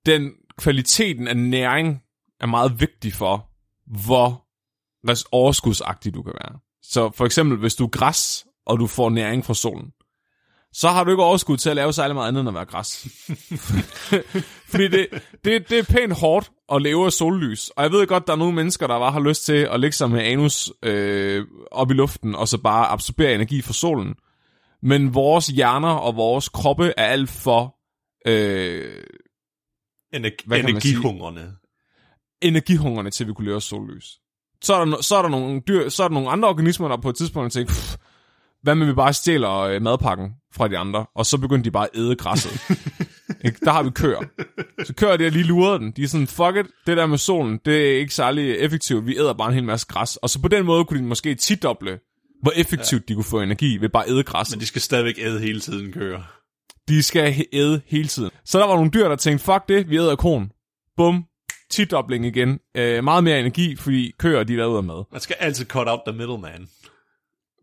den 0.05 0.31
kvaliteten 0.57 1.27
af 1.27 1.37
næring 1.37 2.03
er 2.39 2.45
meget 2.45 2.79
vigtig 2.81 3.13
for, 3.13 3.51
hvor 4.05 4.45
overskudsagtig 5.31 6.13
du 6.13 6.23
kan 6.23 6.33
være. 6.33 6.59
Så 6.81 7.11
for 7.11 7.25
eksempel, 7.25 7.57
hvis 7.57 7.75
du 7.75 7.85
er 7.85 7.89
græs, 7.89 8.45
og 8.65 8.79
du 8.79 8.87
får 8.87 9.09
næring 9.09 9.45
fra 9.45 9.53
solen, 9.53 9.91
så 10.73 10.89
har 10.89 11.03
du 11.03 11.11
ikke 11.11 11.23
overskud 11.23 11.57
til 11.57 11.69
at 11.69 11.75
lave 11.75 11.93
særlig 11.93 12.15
meget 12.15 12.27
andet 12.27 12.39
end 12.39 12.49
at 12.49 12.55
være 12.55 12.65
græs. 12.65 13.07
Fordi 14.71 14.87
det, 14.87 15.07
det, 15.45 15.69
det 15.69 15.79
er 15.79 15.83
pænt 15.83 16.13
hårdt 16.13 16.51
at 16.71 16.81
leve 16.81 17.05
af 17.05 17.13
sollys. 17.13 17.69
Og 17.69 17.83
jeg 17.83 17.91
ved 17.91 18.07
godt, 18.07 18.27
der 18.27 18.33
er 18.33 18.37
nogle 18.37 18.55
mennesker, 18.55 18.87
der 18.87 18.99
bare 18.99 19.11
har 19.11 19.19
lyst 19.19 19.45
til 19.45 19.53
at 19.71 19.79
lægge 19.79 19.95
sig 19.95 20.09
med 20.11 20.21
anus 20.23 20.71
øh, 20.83 21.45
op 21.71 21.91
i 21.91 21.93
luften, 21.93 22.35
og 22.35 22.47
så 22.47 22.57
bare 22.57 22.87
absorbere 22.87 23.33
energi 23.35 23.61
fra 23.61 23.73
solen. 23.73 24.15
Men 24.83 25.13
vores 25.13 25.47
hjerner 25.47 25.89
og 25.91 26.15
vores 26.15 26.49
kroppe 26.49 26.93
er 26.97 27.05
alt 27.05 27.29
for 27.29 27.75
øh, 28.27 29.03
Ener- 30.15 30.43
Hvad 30.47 30.59
energihungrende. 30.59 31.51
energihungrende 32.41 33.11
til, 33.11 33.23
at 33.23 33.27
vi 33.27 33.33
kunne 33.33 33.45
leve 33.45 33.55
af 33.55 33.61
sollys. 33.61 34.05
Så 34.63 34.73
er, 34.73 34.85
der, 34.85 35.01
så 35.01 35.15
er 35.15 35.21
der 35.21 35.29
nogle 35.29 35.61
dyr, 35.67 35.89
så 35.89 36.03
er 36.03 36.07
der 36.07 36.13
nogle 36.13 36.29
andre 36.29 36.49
organismer, 36.49 36.87
der 36.87 36.97
på 36.97 37.09
et 37.09 37.15
tidspunkt 37.15 37.53
tænker, 37.53 37.73
"Pff, 37.73 37.95
hvad 38.61 38.75
med 38.75 38.87
vi 38.87 38.93
bare 38.93 39.13
stjæler 39.13 39.51
øh, 39.59 39.81
madpakken 39.81 40.29
fra 40.53 40.67
de 40.67 40.77
andre, 40.77 41.05
og 41.15 41.25
så 41.25 41.37
begynder 41.37 41.63
de 41.63 41.71
bare 41.71 41.87
at 41.93 41.99
æde 41.99 42.15
græsset. 42.15 42.51
Ikke? 43.45 43.59
Der 43.65 43.71
har 43.71 43.83
vi 43.83 43.89
køer. 43.89 44.19
Så 44.83 44.93
køer 44.93 45.17
de 45.17 45.23
har 45.23 45.31
lige 45.31 45.43
luret 45.43 45.81
den. 45.81 45.91
De 45.91 46.03
er 46.03 46.07
sådan, 46.07 46.27
fuck 46.27 46.55
it, 46.55 46.65
det 46.87 46.97
der 46.97 47.05
med 47.05 47.17
solen, 47.17 47.59
det 47.65 47.91
er 47.93 47.99
ikke 47.99 48.13
særlig 48.13 48.55
effektivt. 48.55 49.05
Vi 49.05 49.17
æder 49.17 49.33
bare 49.33 49.47
en 49.47 49.53
hel 49.53 49.63
masse 49.63 49.87
græs. 49.87 50.15
Og 50.15 50.29
så 50.29 50.41
på 50.41 50.47
den 50.47 50.65
måde 50.65 50.85
kunne 50.85 50.99
de 50.99 51.05
måske 51.05 51.35
tidoble, 51.35 51.99
hvor 52.41 52.51
effektivt 52.55 53.01
ja. 53.01 53.05
de 53.07 53.15
kunne 53.15 53.23
få 53.23 53.41
energi 53.41 53.77
ved 53.77 53.89
bare 53.89 54.05
at 54.05 54.11
æde 54.11 54.23
græsset. 54.23 54.57
Men 54.57 54.61
de 54.61 54.65
skal 54.65 54.81
stadigvæk 54.81 55.15
æde 55.17 55.39
hele 55.39 55.59
tiden, 55.59 55.91
køer. 55.91 56.21
De 56.87 57.03
skal 57.03 57.45
æde 57.53 57.81
hele 57.87 58.07
tiden. 58.07 58.29
Så 58.45 58.59
der 58.59 58.65
var 58.65 58.75
nogle 58.75 58.91
dyr, 58.91 59.07
der 59.07 59.15
tænkte, 59.15 59.45
fuck 59.45 59.69
det, 59.69 59.89
vi 59.89 59.97
æder 59.97 60.15
korn. 60.15 60.51
Bum, 60.97 61.23
tidobling 61.69 62.25
igen. 62.25 62.59
Øh, 62.77 63.03
meget 63.03 63.23
mere 63.23 63.39
energi, 63.39 63.75
fordi 63.75 64.11
køer, 64.19 64.43
de 64.43 64.53
er 64.53 64.57
lavet 64.57 64.77
af 64.77 64.83
mad. 64.83 65.03
Man 65.11 65.21
skal 65.21 65.35
altid 65.39 65.65
cut 65.65 65.87
out 65.87 65.99
the 66.07 66.17
middleman. 66.17 66.67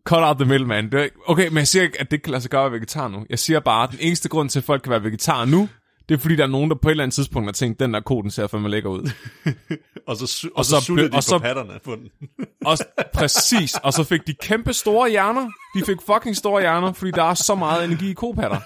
Cut 0.06 0.18
out 0.18 0.36
the 0.36 0.44
middleman. 0.48 0.90
Det 0.92 1.00
er, 1.04 1.08
okay, 1.26 1.48
men 1.48 1.56
jeg 1.58 1.68
siger 1.68 1.82
ikke, 1.82 2.00
at 2.00 2.10
det 2.10 2.22
kan 2.22 2.30
lade 2.30 2.42
sig 2.42 2.50
gøre 2.50 2.64
at 2.64 2.72
være 2.72 2.78
vegetar 2.80 3.08
nu. 3.08 3.26
Jeg 3.30 3.38
siger 3.38 3.60
bare, 3.60 3.82
at 3.84 3.90
den 3.90 3.98
eneste 4.00 4.28
grund 4.28 4.48
til, 4.50 4.58
at 4.58 4.64
folk 4.64 4.82
kan 4.82 4.90
være 4.90 5.02
vegetar 5.04 5.44
nu, 5.44 5.68
det 6.08 6.14
er 6.14 6.18
fordi, 6.18 6.36
der 6.36 6.42
er 6.42 6.46
nogen, 6.48 6.70
der 6.70 6.76
på 6.82 6.88
et 6.88 6.90
eller 6.90 7.04
andet 7.04 7.14
tidspunkt 7.14 7.46
har 7.48 7.52
tænkt, 7.52 7.80
den 7.80 7.94
der 7.94 8.00
ko, 8.00 8.22
den 8.22 8.30
ser 8.30 8.46
fandme 8.46 8.68
lækker 8.68 8.90
ud. 8.90 9.10
Og 10.08 10.16
så, 10.16 10.48
og 10.54 10.58
Og 10.58 10.64
så, 10.64 10.70
så 10.70 10.80
så 10.80 10.86
suttede 10.86 11.08
ble- 11.08 11.10
de 11.10 11.14
og 11.16 11.18
på 11.18 11.20
så- 11.22 11.38
patterne 11.38 11.72
på 11.84 11.96
den. 11.96 12.08
Og, 12.66 12.78
præcis, 13.14 13.74
og 13.82 13.92
så 13.92 14.04
fik 14.04 14.20
de 14.26 14.34
kæmpe 14.42 14.72
store 14.72 15.10
hjerner. 15.10 15.50
De 15.78 15.84
fik 15.86 15.96
fucking 16.06 16.36
store 16.36 16.60
hjerner, 16.60 16.92
fordi 16.92 17.10
der 17.10 17.22
er 17.22 17.34
så 17.34 17.54
meget 17.54 17.84
energi 17.84 18.10
i 18.10 18.14
kopatter. 18.14 18.58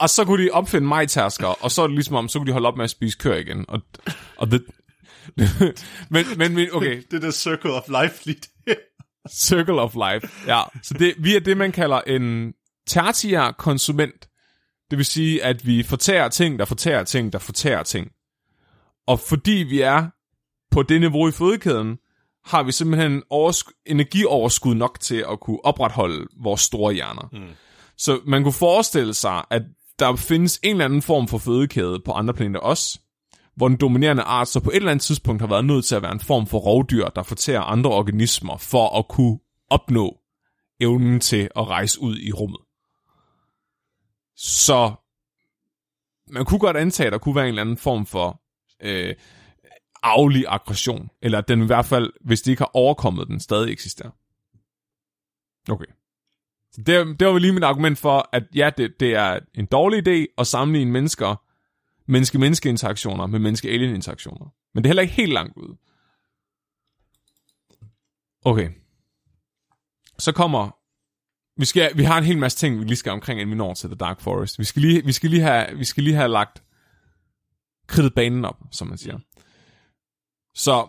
Og 0.00 0.10
så 0.10 0.24
kunne 0.24 0.44
de 0.44 0.50
opfinde 0.50 0.86
majtærsker, 0.88 1.46
og 1.46 1.70
så 1.70 1.82
er 1.82 1.86
det 1.86 1.94
ligesom 1.94 2.16
om, 2.16 2.28
så 2.28 2.38
kunne 2.38 2.46
de 2.46 2.52
holde 2.52 2.68
op 2.68 2.76
med 2.76 2.84
at 2.84 2.90
spise 2.90 3.18
køer 3.18 3.36
igen. 3.36 3.64
Og, 3.68 3.80
og 4.36 4.50
det, 4.50 4.62
men, 6.10 6.24
men, 6.38 6.68
okay, 6.72 7.02
Det 7.10 7.16
er 7.16 7.20
the 7.20 7.32
circle 7.32 7.72
of 7.72 7.82
life 8.02 8.26
lige. 8.26 8.40
Circle 9.28 9.80
of 9.80 9.94
life. 9.94 10.28
Ja, 10.46 10.62
så 10.82 10.94
det, 10.94 11.14
vi 11.18 11.36
er 11.36 11.40
det, 11.40 11.56
man 11.56 11.72
kalder 11.72 12.00
en 12.00 12.52
tertiær 12.86 13.50
konsument. 13.50 14.28
Det 14.90 14.98
vil 14.98 15.06
sige, 15.06 15.44
at 15.44 15.66
vi 15.66 15.82
fortærer 15.82 16.28
ting, 16.28 16.58
der 16.58 16.64
fortærer 16.64 17.04
ting, 17.04 17.32
der 17.32 17.38
fortærer 17.38 17.82
ting. 17.82 18.08
Og 19.06 19.20
fordi 19.20 19.50
vi 19.50 19.80
er 19.80 20.06
på 20.70 20.82
det 20.82 21.00
niveau 21.00 21.28
i 21.28 21.32
fødekæden, 21.32 21.98
har 22.44 22.62
vi 22.62 22.72
simpelthen 22.72 23.22
oversk- 23.32 23.82
energioverskud 23.86 24.74
nok 24.74 25.00
til 25.00 25.24
at 25.32 25.40
kunne 25.40 25.64
opretholde 25.64 26.26
vores 26.42 26.60
store 26.60 26.92
hjerner. 26.92 27.28
Mm. 27.32 27.48
Så 27.96 28.20
man 28.26 28.42
kunne 28.42 28.52
forestille 28.52 29.14
sig, 29.14 29.44
at 29.50 29.62
der 29.98 30.16
findes 30.16 30.60
en 30.62 30.70
eller 30.70 30.84
anden 30.84 31.02
form 31.02 31.28
for 31.28 31.38
fødekæde 31.38 32.00
på 32.04 32.12
andre 32.12 32.34
planeter 32.34 32.60
også, 32.60 33.00
hvor 33.60 33.68
den 33.68 33.76
dominerende 33.76 34.22
art 34.22 34.48
så 34.48 34.60
på 34.60 34.70
et 34.70 34.76
eller 34.76 34.90
andet 34.90 35.02
tidspunkt 35.02 35.42
har 35.42 35.48
været 35.48 35.64
nødt 35.64 35.84
til 35.84 35.94
at 35.94 36.02
være 36.02 36.12
en 36.12 36.20
form 36.20 36.46
for 36.46 36.58
rovdyr, 36.58 37.06
der 37.06 37.22
fortærer 37.22 37.60
andre 37.60 37.90
organismer 37.90 38.56
for 38.56 38.98
at 38.98 39.08
kunne 39.08 39.38
opnå 39.70 40.18
evnen 40.80 41.20
til 41.20 41.48
at 41.56 41.68
rejse 41.68 42.00
ud 42.00 42.18
i 42.18 42.32
rummet. 42.32 42.60
Så 44.36 44.92
man 46.28 46.44
kunne 46.44 46.60
godt 46.60 46.76
antage, 46.76 47.06
at 47.06 47.12
der 47.12 47.18
kunne 47.18 47.34
være 47.34 47.44
en 47.44 47.48
eller 47.48 47.62
anden 47.62 47.76
form 47.76 48.06
for 48.06 48.42
øh, 48.82 49.14
aflig 50.02 50.44
aggression, 50.48 51.08
eller 51.22 51.38
at 51.38 51.48
den 51.48 51.62
i 51.62 51.66
hvert 51.66 51.86
fald, 51.86 52.12
hvis 52.20 52.42
de 52.42 52.50
ikke 52.50 52.60
har 52.60 52.70
overkommet 52.74 53.28
den, 53.28 53.40
stadig 53.40 53.72
eksisterer. 53.72 54.10
Okay. 55.70 55.92
Så 56.72 56.82
det, 56.86 57.20
det 57.20 57.28
var 57.28 57.38
lige 57.38 57.52
mit 57.52 57.64
argument 57.64 57.98
for, 57.98 58.28
at 58.32 58.42
ja, 58.54 58.70
det, 58.76 59.00
det 59.00 59.14
er 59.14 59.40
en 59.54 59.66
dårlig 59.66 60.08
idé 60.08 60.34
at 60.38 60.46
sammenligne 60.46 60.92
mennesker, 60.92 61.36
menneske-menneske-interaktioner 62.10 63.26
med 63.26 63.38
menneske-alien-interaktioner. 63.38 64.54
Men 64.74 64.84
det 64.84 64.88
er 64.88 64.90
heller 64.90 65.02
ikke 65.02 65.14
helt 65.14 65.32
langt 65.32 65.56
ud. 65.56 65.76
Okay. 68.44 68.70
Så 70.18 70.32
kommer... 70.32 70.76
Vi, 71.56 71.64
skal, 71.64 71.96
vi 71.96 72.02
har 72.02 72.18
en 72.18 72.24
hel 72.24 72.38
masse 72.38 72.58
ting, 72.58 72.80
vi 72.80 72.84
lige 72.84 72.96
skal 72.96 73.12
omkring, 73.12 73.40
inden 73.40 73.52
vi 73.52 73.56
når 73.56 73.74
til 73.74 73.88
The 73.88 73.96
Dark 73.96 74.20
Forest. 74.20 74.58
Vi 74.58 74.64
skal 74.64 74.82
lige, 74.82 75.04
vi 75.04 75.12
skal 75.12 75.30
lige, 75.30 75.42
have, 75.42 75.76
vi 75.76 75.84
skal 75.84 76.02
lige 76.02 76.16
have 76.16 76.28
lagt 76.28 76.62
kridtet 77.86 78.14
banen 78.14 78.44
op, 78.44 78.56
som 78.70 78.88
man 78.88 78.98
siger. 78.98 79.18
Så 80.54 80.88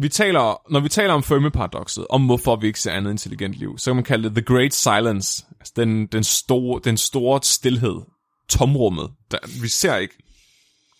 vi 0.00 0.08
taler, 0.08 0.70
når 0.70 0.80
vi 0.80 0.88
taler 0.88 1.14
om 1.14 1.22
Fermi-paradokset, 1.22 2.06
om 2.10 2.26
hvorfor 2.26 2.56
vi 2.56 2.66
ikke 2.66 2.80
ser 2.80 2.92
andet 2.92 3.10
intelligent 3.10 3.54
liv, 3.54 3.78
så 3.78 3.90
kan 3.90 3.96
man 3.96 4.04
kalde 4.04 4.28
det 4.28 4.36
The 4.36 4.54
Great 4.54 4.74
Silence, 4.74 5.46
altså 5.60 5.72
den, 5.76 6.06
den, 6.06 6.24
store, 6.24 6.80
den 6.84 6.96
store 6.96 7.42
stillhed, 7.42 8.02
tomrummet. 8.48 9.10
Der, 9.30 9.38
vi 9.62 9.68
ser 9.68 9.96
ikke 9.96 10.18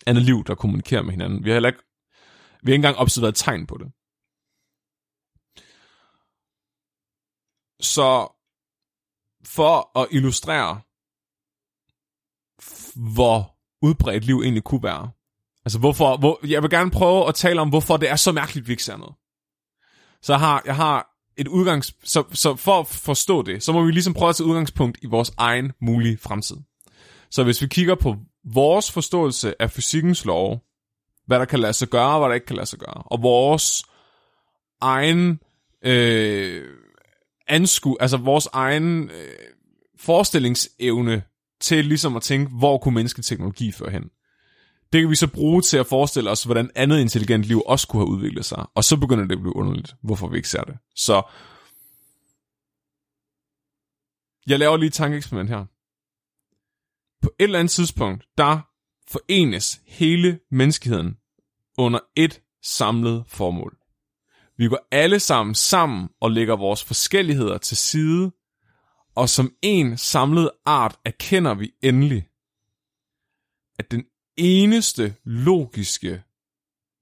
andet 0.07 0.23
liv, 0.23 0.43
der 0.47 0.55
kommunikerer 0.55 1.01
med 1.01 1.11
hinanden. 1.11 1.43
Vi 1.43 1.49
har 1.49 1.55
heller 1.55 1.69
ikke, 1.69 1.83
vi 2.63 2.71
har 2.71 2.73
ikke 2.73 2.87
engang 2.87 2.97
observeret 2.97 3.35
tegn 3.35 3.67
på 3.67 3.77
det. 3.77 3.87
Så 7.81 8.35
for 9.45 9.99
at 9.99 10.07
illustrere, 10.11 10.81
hvor 13.13 13.57
udbredt 13.81 14.25
liv 14.25 14.41
egentlig 14.41 14.63
kunne 14.63 14.83
være, 14.83 15.11
Altså, 15.65 15.79
hvorfor, 15.79 16.17
hvor, 16.17 16.39
jeg 16.47 16.61
vil 16.61 16.69
gerne 16.69 16.91
prøve 16.91 17.27
at 17.27 17.35
tale 17.35 17.61
om, 17.61 17.69
hvorfor 17.69 17.97
det 17.97 18.09
er 18.09 18.15
så 18.15 18.31
mærkeligt, 18.31 18.67
vi 18.67 18.73
ikke 18.73 18.83
ser 18.83 18.97
noget. 18.97 19.15
Så 20.21 20.33
jeg 20.33 20.39
har, 20.39 20.61
jeg 20.65 20.75
har 20.75 21.09
et 21.37 21.47
udgangs... 21.47 21.93
Så, 22.03 22.23
så 22.33 22.55
for 22.55 22.79
at 22.79 22.87
forstå 22.87 23.41
det, 23.41 23.63
så 23.63 23.71
må 23.71 23.83
vi 23.83 23.91
ligesom 23.91 24.13
prøve 24.13 24.29
at 24.29 24.35
tage 24.35 24.47
udgangspunkt 24.47 24.97
i 25.01 25.07
vores 25.07 25.31
egen 25.37 25.71
mulige 25.81 26.17
fremtid. 26.17 26.57
Så 27.31 27.43
hvis 27.43 27.61
vi 27.61 27.67
kigger 27.67 27.95
på 27.95 28.15
vores 28.53 28.91
forståelse 28.91 29.61
af 29.61 29.71
fysikkens 29.71 30.25
lov, 30.25 30.63
hvad 31.27 31.39
der 31.39 31.45
kan 31.45 31.59
lade 31.59 31.73
sig 31.73 31.87
gøre, 31.87 32.13
og 32.13 32.19
hvad 32.19 32.29
der 32.29 32.35
ikke 32.35 32.47
kan 32.47 32.55
lade 32.55 32.65
sig 32.65 32.79
gøre, 32.79 33.03
og 33.05 33.21
vores 33.21 33.83
egen 34.81 35.39
øh, 35.85 36.65
ansku, 37.47 37.95
altså 37.99 38.17
vores 38.17 38.47
egen 38.53 39.09
øh, 39.09 39.31
forestillingsevne 39.99 41.23
til 41.61 41.85
ligesom 41.85 42.15
at 42.15 42.21
tænke, 42.21 42.51
hvor 42.57 42.77
kunne 42.77 42.95
mennesketeknologi 42.95 43.71
føre 43.71 43.89
hen. 43.89 44.09
Det 44.93 45.01
kan 45.01 45.09
vi 45.09 45.15
så 45.15 45.27
bruge 45.27 45.61
til 45.61 45.77
at 45.77 45.87
forestille 45.87 46.29
os, 46.29 46.43
hvordan 46.43 46.71
andet 46.75 46.99
intelligent 46.99 47.43
liv 47.43 47.61
også 47.65 47.87
kunne 47.87 48.01
have 48.01 48.09
udviklet 48.09 48.45
sig. 48.45 48.65
Og 48.75 48.83
så 48.83 48.97
begynder 48.97 49.23
det 49.23 49.35
at 49.35 49.41
blive 49.41 49.55
underligt, 49.55 49.95
hvorfor 50.03 50.27
vi 50.27 50.37
ikke 50.37 50.49
ser 50.49 50.63
det. 50.63 50.77
Så 50.95 51.21
jeg 54.47 54.59
laver 54.59 54.77
lige 54.77 54.87
et 54.87 54.93
tankeeksperiment 54.93 55.49
her. 55.49 55.65
På 57.21 57.31
et 57.39 57.43
eller 57.43 57.59
andet 57.59 57.71
tidspunkt, 57.71 58.25
der 58.37 58.59
forenes 59.11 59.81
hele 59.85 60.39
menneskeheden 60.51 61.17
under 61.77 61.99
et 62.15 62.41
samlet 62.63 63.23
formål. 63.27 63.77
Vi 64.57 64.67
går 64.67 64.87
alle 64.91 65.19
sammen 65.19 65.55
sammen 65.55 66.09
og 66.21 66.31
lægger 66.31 66.55
vores 66.55 66.83
forskelligheder 66.83 67.57
til 67.57 67.77
side, 67.77 68.31
og 69.15 69.29
som 69.29 69.53
en 69.61 69.97
samlet 69.97 70.51
art 70.65 70.99
erkender 71.05 71.53
vi 71.53 71.71
endelig, 71.81 72.27
at 73.79 73.91
den 73.91 74.05
eneste 74.39 75.15
logiske 75.23 76.23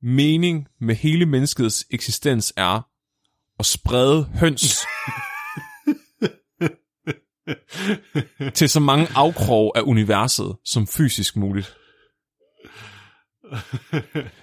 mening 0.01 0.67
med 0.79 0.95
hele 0.95 1.25
menneskets 1.25 1.87
eksistens 1.91 2.53
er 2.57 2.81
at 3.59 3.65
sprede 3.65 4.23
høns 4.25 4.85
til 8.57 8.69
så 8.69 8.79
mange 8.79 9.07
afkrog 9.15 9.77
af 9.77 9.81
universet 9.81 10.57
som 10.63 10.87
fysisk 10.87 11.35
muligt. 11.35 11.77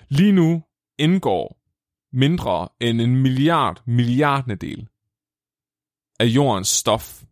Lige 0.08 0.32
nu 0.32 0.62
indgår 0.98 1.60
mindre 2.12 2.68
end 2.80 3.00
en 3.00 3.22
milliard 3.22 3.82
milliardnedel 3.86 4.88
af 6.20 6.24
jordens 6.24 6.68
stof 6.68 7.22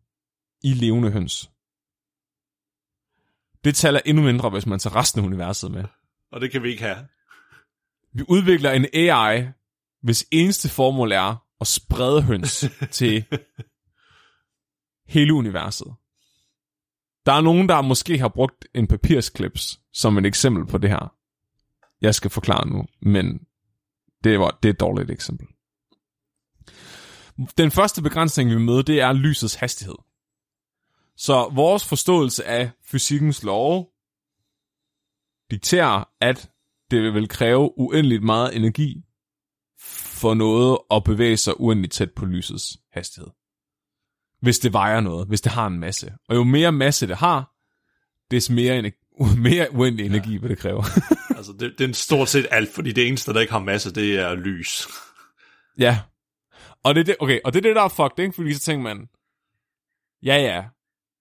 i 0.63 0.75
levende 0.75 1.11
høns. 1.11 1.51
Det 3.65 3.75
taler 3.75 4.01
endnu 4.05 4.23
mindre, 4.23 4.51
hvis 4.51 4.67
man 4.67 4.79
tager 4.79 4.97
resten 4.97 5.21
af 5.21 5.25
universet 5.27 5.71
med. 5.71 5.85
Og 6.33 6.41
det 6.41 6.53
kan 6.53 6.63
vi 6.63 6.71
ikke 6.71 6.83
have. 6.83 7.07
Vi 8.15 8.25
udvikler 8.29 8.71
en 8.71 8.87
AI, 8.93 9.49
hvis 10.03 10.27
eneste 10.31 10.69
formål 10.69 11.13
er 11.13 11.47
at 11.61 11.67
sprede 11.67 12.23
høns 12.23 12.65
til 12.91 13.25
hele 15.07 15.35
universet. 15.35 15.95
Der 17.27 17.33
er 17.33 17.41
nogen, 17.41 17.69
der 17.69 17.83
måske 17.83 18.19
har 18.19 18.29
brugt 18.29 18.67
en 18.75 18.87
papirsklips 18.87 19.81
som 19.93 20.19
et 20.19 20.27
eksempel 20.27 20.67
på 20.67 20.79
det 20.79 20.91
her. 20.91 21.15
Jeg 22.01 22.15
skal 22.15 22.31
forklare 22.31 22.69
nu, 22.69 22.87
men 23.03 23.41
det, 24.25 24.41
var, 24.41 24.59
det 24.63 24.69
er 24.69 24.73
et 24.73 24.81
dårligt 24.81 25.11
eksempel. 25.11 25.47
Den 27.59 27.71
første 27.71 28.03
begrænsning, 28.03 28.51
vi 28.51 28.59
møder, 28.59 28.83
det 28.83 29.01
er 29.01 29.13
lysets 29.13 29.55
hastighed. 29.55 29.95
Så 31.17 31.51
vores 31.53 31.85
forståelse 31.85 32.45
af 32.45 32.71
fysikkens 32.93 33.43
lov 33.43 33.93
dikterer, 35.51 36.05
at 36.21 36.51
det 36.91 37.15
vil 37.15 37.29
kræve 37.29 37.79
uendeligt 37.79 38.23
meget 38.23 38.57
energi 38.57 39.03
for 40.21 40.35
noget 40.35 40.79
at 40.91 41.05
bevæge 41.05 41.37
sig 41.37 41.61
uendeligt 41.61 41.93
tæt 41.93 42.13
på 42.13 42.25
lysets 42.25 42.79
hastighed. 42.93 43.31
Hvis 44.41 44.59
det 44.59 44.73
vejer 44.73 45.01
noget, 45.01 45.29
hvis 45.29 45.41
det 45.41 45.53
har 45.53 45.67
en 45.67 45.79
masse. 45.79 46.13
Og 46.29 46.37
jo 46.37 46.45
mere 46.45 46.73
masse 46.73 47.07
det 47.07 47.17
har, 47.17 47.53
des 48.31 48.51
mere, 48.51 48.79
energi, 48.79 48.97
mere 49.49 49.73
uendelig 49.73 50.07
energi 50.07 50.33
ja. 50.33 50.41
vil 50.41 50.51
det 50.51 50.59
kræve. 50.59 50.85
altså, 51.39 51.53
det, 51.53 51.75
det 51.79 51.91
er 51.91 51.95
stort 51.95 52.29
set 52.29 52.47
alt, 52.51 52.75
fordi 52.75 52.93
det 52.93 53.09
eneste, 53.09 53.33
der 53.33 53.41
ikke 53.41 53.53
har 53.53 53.61
masse, 53.61 53.93
det 53.93 54.19
er 54.19 54.35
lys. 54.35 54.87
ja. 55.79 56.01
Og 56.85 56.95
det, 56.95 57.01
er 57.01 57.05
det, 57.05 57.17
okay, 57.21 57.41
og 57.45 57.53
det 57.53 57.59
er 57.59 57.69
det, 57.69 57.77
der 57.77 57.83
er 57.83 57.89
fucked, 57.89 58.19
ikke? 58.19 58.33
Fordi 58.33 58.55
så 58.55 58.61
tænker 58.61 58.83
man, 58.83 59.09
ja 60.23 60.37
ja, 60.37 60.65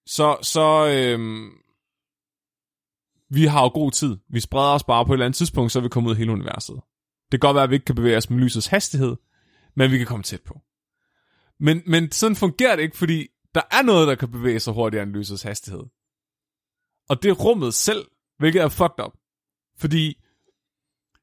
så, 0.06 0.36
så 0.42 0.86
øhm, 0.86 1.61
vi 3.34 3.44
har 3.44 3.62
jo 3.62 3.68
god 3.68 3.90
tid. 3.90 4.16
Vi 4.28 4.40
spreder 4.40 4.74
os 4.74 4.84
bare 4.84 5.06
på 5.06 5.12
et 5.12 5.14
eller 5.14 5.26
andet 5.26 5.36
tidspunkt, 5.36 5.72
så 5.72 5.80
vi 5.80 5.88
kommet 5.88 6.08
ud 6.10 6.14
af 6.14 6.18
hele 6.18 6.32
universet. 6.32 6.76
Det 7.32 7.40
kan 7.40 7.48
godt 7.48 7.54
være, 7.54 7.64
at 7.64 7.70
vi 7.70 7.74
ikke 7.74 7.84
kan 7.84 7.94
bevæge 7.94 8.16
os 8.16 8.30
med 8.30 8.38
lysets 8.38 8.66
hastighed, 8.66 9.16
men 9.76 9.90
vi 9.90 9.98
kan 9.98 10.06
komme 10.06 10.22
tæt 10.22 10.42
på. 10.42 10.60
Men, 11.60 11.82
men 11.86 12.12
sådan 12.12 12.36
fungerer 12.36 12.76
det 12.76 12.82
ikke, 12.82 12.96
fordi 12.96 13.26
der 13.54 13.60
er 13.70 13.82
noget, 13.82 14.08
der 14.08 14.14
kan 14.14 14.30
bevæge 14.30 14.60
sig 14.60 14.74
hurtigere 14.74 15.02
end 15.02 15.12
lysets 15.12 15.42
hastighed. 15.42 15.82
Og 17.08 17.22
det 17.22 17.28
er 17.28 17.34
rummet 17.34 17.74
selv, 17.74 18.04
hvilket 18.38 18.62
er 18.62 18.68
fucked 18.68 19.04
up. 19.04 19.12
Fordi, 19.78 20.22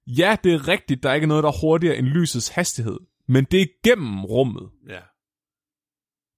ja, 0.07 0.37
det 0.43 0.53
er 0.53 0.67
rigtigt, 0.67 1.03
der 1.03 1.09
er 1.09 1.13
ikke 1.13 1.27
noget, 1.27 1.43
der 1.43 1.49
er 1.49 1.61
hurtigere 1.61 1.97
end 1.97 2.07
lysets 2.07 2.47
hastighed, 2.47 2.99
men 3.27 3.45
det 3.45 3.61
er 3.61 3.67
gennem 3.83 4.25
rummet. 4.25 4.69
Ja. 4.89 5.01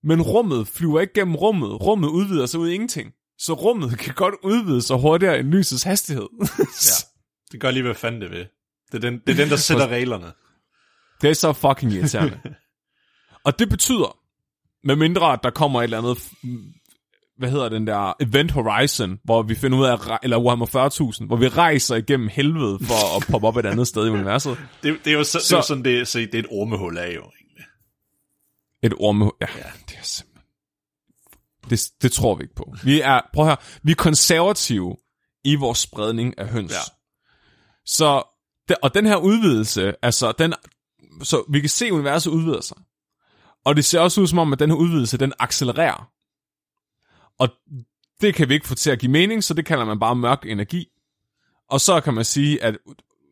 Men 0.03 0.21
rummet 0.21 0.67
flyver 0.67 1.01
ikke 1.01 1.13
gennem 1.13 1.35
rummet. 1.35 1.81
Rummet 1.81 2.09
udvider 2.09 2.45
sig 2.45 2.59
ud 2.59 2.69
i 2.69 2.73
ingenting. 2.73 3.13
Så 3.41 3.53
rummet 3.53 3.99
kan 3.99 4.13
godt 4.13 4.35
udvide 4.43 4.81
sig 4.81 4.97
hurtigere 4.97 5.39
end 5.39 5.47
lysets 5.47 5.83
hastighed. 5.83 6.27
ja. 6.87 6.95
Det 7.51 7.61
gør 7.61 7.71
lige, 7.71 7.83
hvad 7.83 7.95
fanden 7.95 8.21
det 8.21 8.31
vil. 8.31 8.47
Det 8.91 8.97
er 8.97 9.09
den, 9.09 9.21
det 9.27 9.33
er 9.33 9.43
den 9.43 9.49
der 9.49 9.55
sætter 9.67 9.87
reglerne. 9.87 10.31
Det 11.21 11.29
er 11.29 11.33
så 11.33 11.53
fucking 11.53 11.93
irriterende. 11.93 12.39
og 13.45 13.59
det 13.59 13.69
betyder, 13.69 14.17
med 14.83 14.95
mindre 14.95 15.33
at 15.33 15.39
der 15.43 15.49
kommer 15.49 15.79
et 15.79 15.83
eller 15.83 15.97
andet, 15.97 16.17
hvad 17.37 17.49
hedder 17.49 17.69
den 17.69 17.87
der, 17.87 18.13
Event 18.19 18.51
Horizon, 18.51 19.19
hvor 19.23 19.41
vi 19.41 19.55
finder 19.55 19.77
ud 19.77 19.85
af, 19.85 20.17
eller 20.23 20.39
Warhammer 20.39 21.15
40.000, 21.19 21.25
hvor 21.25 21.35
vi 21.35 21.47
rejser 21.47 21.95
igennem 21.95 22.27
helvede 22.27 22.79
for 22.81 23.17
at 23.17 23.23
poppe 23.31 23.47
op 23.47 23.57
et 23.57 23.65
andet 23.65 23.87
sted 23.87 24.07
i 24.07 24.09
universet. 24.09 24.57
Det, 24.83 24.99
det 25.05 25.13
er 25.13 25.17
jo 25.17 25.23
så, 25.23 25.39
så, 25.39 25.45
det 25.47 25.51
er 25.51 25.57
jo 25.57 25.61
sådan, 25.61 25.83
det, 25.83 26.07
så 26.07 26.19
det 26.19 26.35
er 26.35 26.39
et 26.39 26.47
ormehul 26.51 26.97
af 26.97 27.15
jo. 27.15 27.31
Et 28.83 28.93
orme... 28.99 29.31
Ja, 29.41 29.47
ja. 29.57 29.63
det 29.89 29.97
er 29.97 30.03
simpelthen... 30.03 30.30
Det, 31.71 31.79
det 32.01 32.11
tror 32.11 32.35
vi 32.35 32.43
ikke 32.43 32.55
på. 32.55 32.75
Vi 32.83 33.01
er, 33.01 33.21
prøv 33.33 33.45
høre, 33.45 33.57
vi 33.83 33.91
er 33.91 33.95
konservative 33.95 34.95
i 35.43 35.55
vores 35.55 35.77
spredning 35.77 36.39
af 36.39 36.47
høns. 36.47 36.71
Ja. 36.71 36.77
Så, 37.85 38.23
og 38.81 38.93
den 38.93 39.05
her 39.05 39.15
udvidelse, 39.15 39.93
altså, 40.01 40.31
den, 40.31 40.53
så 41.23 41.43
vi 41.49 41.59
kan 41.59 41.69
se, 41.69 41.85
at 41.85 41.91
universet 41.91 42.31
udvider 42.31 42.61
sig. 42.61 42.77
Og 43.65 43.75
det 43.75 43.85
ser 43.85 43.99
også 43.99 44.21
ud 44.21 44.27
som 44.27 44.39
om, 44.39 44.53
at 44.53 44.59
den 44.59 44.69
her 44.69 44.77
udvidelse, 44.77 45.17
den 45.17 45.33
accelererer. 45.39 46.11
Og 47.39 47.49
det 48.21 48.35
kan 48.35 48.49
vi 48.49 48.53
ikke 48.53 48.67
få 48.67 48.75
til 48.75 48.91
at 48.91 48.99
give 48.99 49.11
mening, 49.11 49.43
så 49.43 49.53
det 49.53 49.65
kalder 49.65 49.85
man 49.85 49.99
bare 49.99 50.15
mørk 50.15 50.45
energi. 50.45 50.87
Og 51.69 51.81
så 51.81 52.01
kan 52.01 52.13
man 52.13 52.25
sige, 52.25 52.63
at 52.63 52.77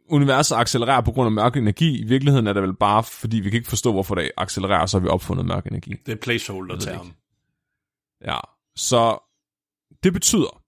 universet 0.09 0.55
accelererer 0.55 1.01
på 1.01 1.11
grund 1.11 1.25
af 1.25 1.31
mørk 1.31 1.55
energi. 1.55 1.99
I 1.99 2.03
virkeligheden 2.03 2.47
er 2.47 2.53
det 2.53 2.63
vel 2.63 2.75
bare, 2.75 3.03
fordi 3.03 3.39
vi 3.39 3.49
kan 3.49 3.57
ikke 3.57 3.69
forstå, 3.69 3.91
hvorfor 3.91 4.15
det 4.15 4.31
accelererer, 4.37 4.85
så 4.85 4.97
har 4.97 5.01
vi 5.01 5.07
opfundet 5.07 5.45
mørk 5.45 5.65
energi. 5.65 5.95
Det 6.05 6.11
er 6.11 6.15
placeholder-term. 6.15 7.13
Ja, 8.21 8.39
så 8.75 9.19
det 10.03 10.13
betyder, 10.13 10.63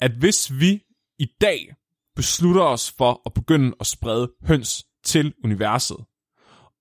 at 0.00 0.12
hvis 0.18 0.52
vi 0.52 0.82
i 1.18 1.26
dag 1.40 1.74
beslutter 2.16 2.62
os 2.62 2.90
for 2.90 3.22
at 3.26 3.34
begynde 3.34 3.76
at 3.80 3.86
sprede 3.86 4.32
høns 4.42 4.86
til 5.04 5.34
universet, 5.44 6.04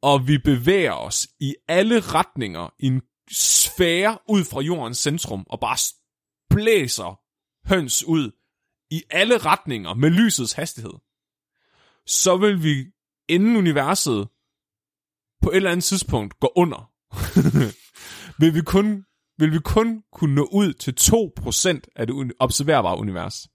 og 0.02 0.28
vi 0.28 0.38
bevæger 0.38 0.94
os 0.94 1.28
i 1.40 1.56
alle 1.68 2.00
retninger 2.00 2.70
i 2.80 2.86
en 2.88 3.02
sfære 3.32 4.18
ud 4.30 4.44
fra 4.44 4.62
jordens 4.62 4.98
centrum, 4.98 5.46
og 5.50 5.60
bare 5.60 5.78
blæser 6.50 7.20
høns 7.68 8.04
ud 8.04 8.32
i 8.92 9.04
alle 9.10 9.38
retninger 9.38 9.94
med 9.94 10.10
lysets 10.10 10.54
hastighed, 10.54 10.94
så 12.06 12.38
vil 12.38 12.64
vi 12.64 12.86
inden 13.28 13.56
universet 13.56 14.30
på 15.42 15.50
et 15.50 15.56
eller 15.56 15.72
andet 15.72 15.84
tidspunkt 15.84 16.40
gå 16.40 16.52
under. 16.56 16.92
vil, 18.40 18.54
vi 18.54 18.62
kun, 18.62 19.06
vil 19.38 19.52
vi 19.52 19.60
kun 19.60 20.04
kunne 20.12 20.36
nå 20.36 20.44
ud 20.52 20.74
til 20.74 20.96
2% 21.02 21.94
af 21.96 22.08
det 22.08 22.34
observerbare 22.40 22.98
univers. 22.98 23.48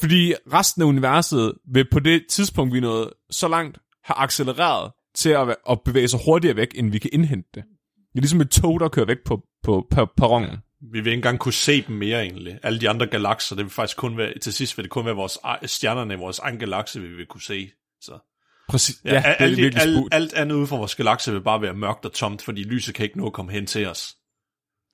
Fordi 0.00 0.34
resten 0.52 0.82
af 0.82 0.86
universet 0.86 1.54
vil 1.72 1.90
på 1.92 2.00
det 2.00 2.26
tidspunkt, 2.30 2.74
vi 2.74 2.80
nåede 2.80 3.14
så 3.30 3.48
langt, 3.48 3.78
have 4.04 4.16
accelereret 4.18 4.92
til 5.14 5.30
at, 5.30 5.56
at 5.70 5.80
bevæge 5.84 6.08
sig 6.08 6.20
hurtigere 6.24 6.56
væk, 6.56 6.68
end 6.74 6.90
vi 6.90 6.98
kan 6.98 7.10
indhente 7.12 7.48
det. 7.54 7.64
Det 8.12 8.18
er 8.18 8.20
ligesom 8.20 8.40
et 8.40 8.50
tog, 8.50 8.80
der 8.80 8.88
kører 8.88 9.06
væk 9.06 9.18
på, 9.24 9.42
på, 9.62 9.86
på 9.90 10.06
perronen. 10.16 10.56
Vi 10.92 11.00
vil 11.00 11.06
ikke 11.06 11.12
engang 11.12 11.38
kunne 11.38 11.52
se 11.52 11.82
dem 11.82 11.96
mere 11.96 12.22
egentlig. 12.22 12.58
Alle 12.62 12.80
de 12.80 12.90
andre 12.90 13.06
galakser, 13.06 13.56
det 13.56 13.64
vil 13.64 13.70
faktisk 13.70 13.96
kun 13.96 14.16
være, 14.16 14.38
til 14.38 14.52
sidst 14.52 14.76
vil 14.76 14.84
det 14.84 14.90
kun 14.90 15.06
være 15.06 15.14
vores 15.14 15.38
e- 15.44 15.66
stjernerne 15.66 16.14
i 16.14 16.16
vores 16.16 16.38
egen 16.38 16.58
galakse, 16.58 17.00
vi 17.00 17.08
vil 17.08 17.26
kunne 17.26 17.42
se. 17.42 17.70
Så. 18.00 18.31
Præcis. 18.72 18.96
Ja, 19.04 19.14
ja 19.14 19.20
alt, 19.20 19.56
det 19.56 19.74
er 19.74 19.80
alt, 19.80 20.08
alt 20.12 20.32
andet 20.32 20.56
ude 20.56 20.66
for 20.66 20.76
vores 20.76 20.94
galakse 20.94 21.32
vil 21.32 21.40
bare 21.40 21.62
være 21.62 21.74
mørkt 21.74 22.04
og 22.04 22.12
tomt, 22.12 22.42
fordi 22.42 22.62
lyset 22.62 22.94
kan 22.94 23.04
ikke 23.04 23.18
nå 23.18 23.26
at 23.26 23.32
komme 23.32 23.52
hen 23.52 23.66
til 23.66 23.86
os. 23.86 24.14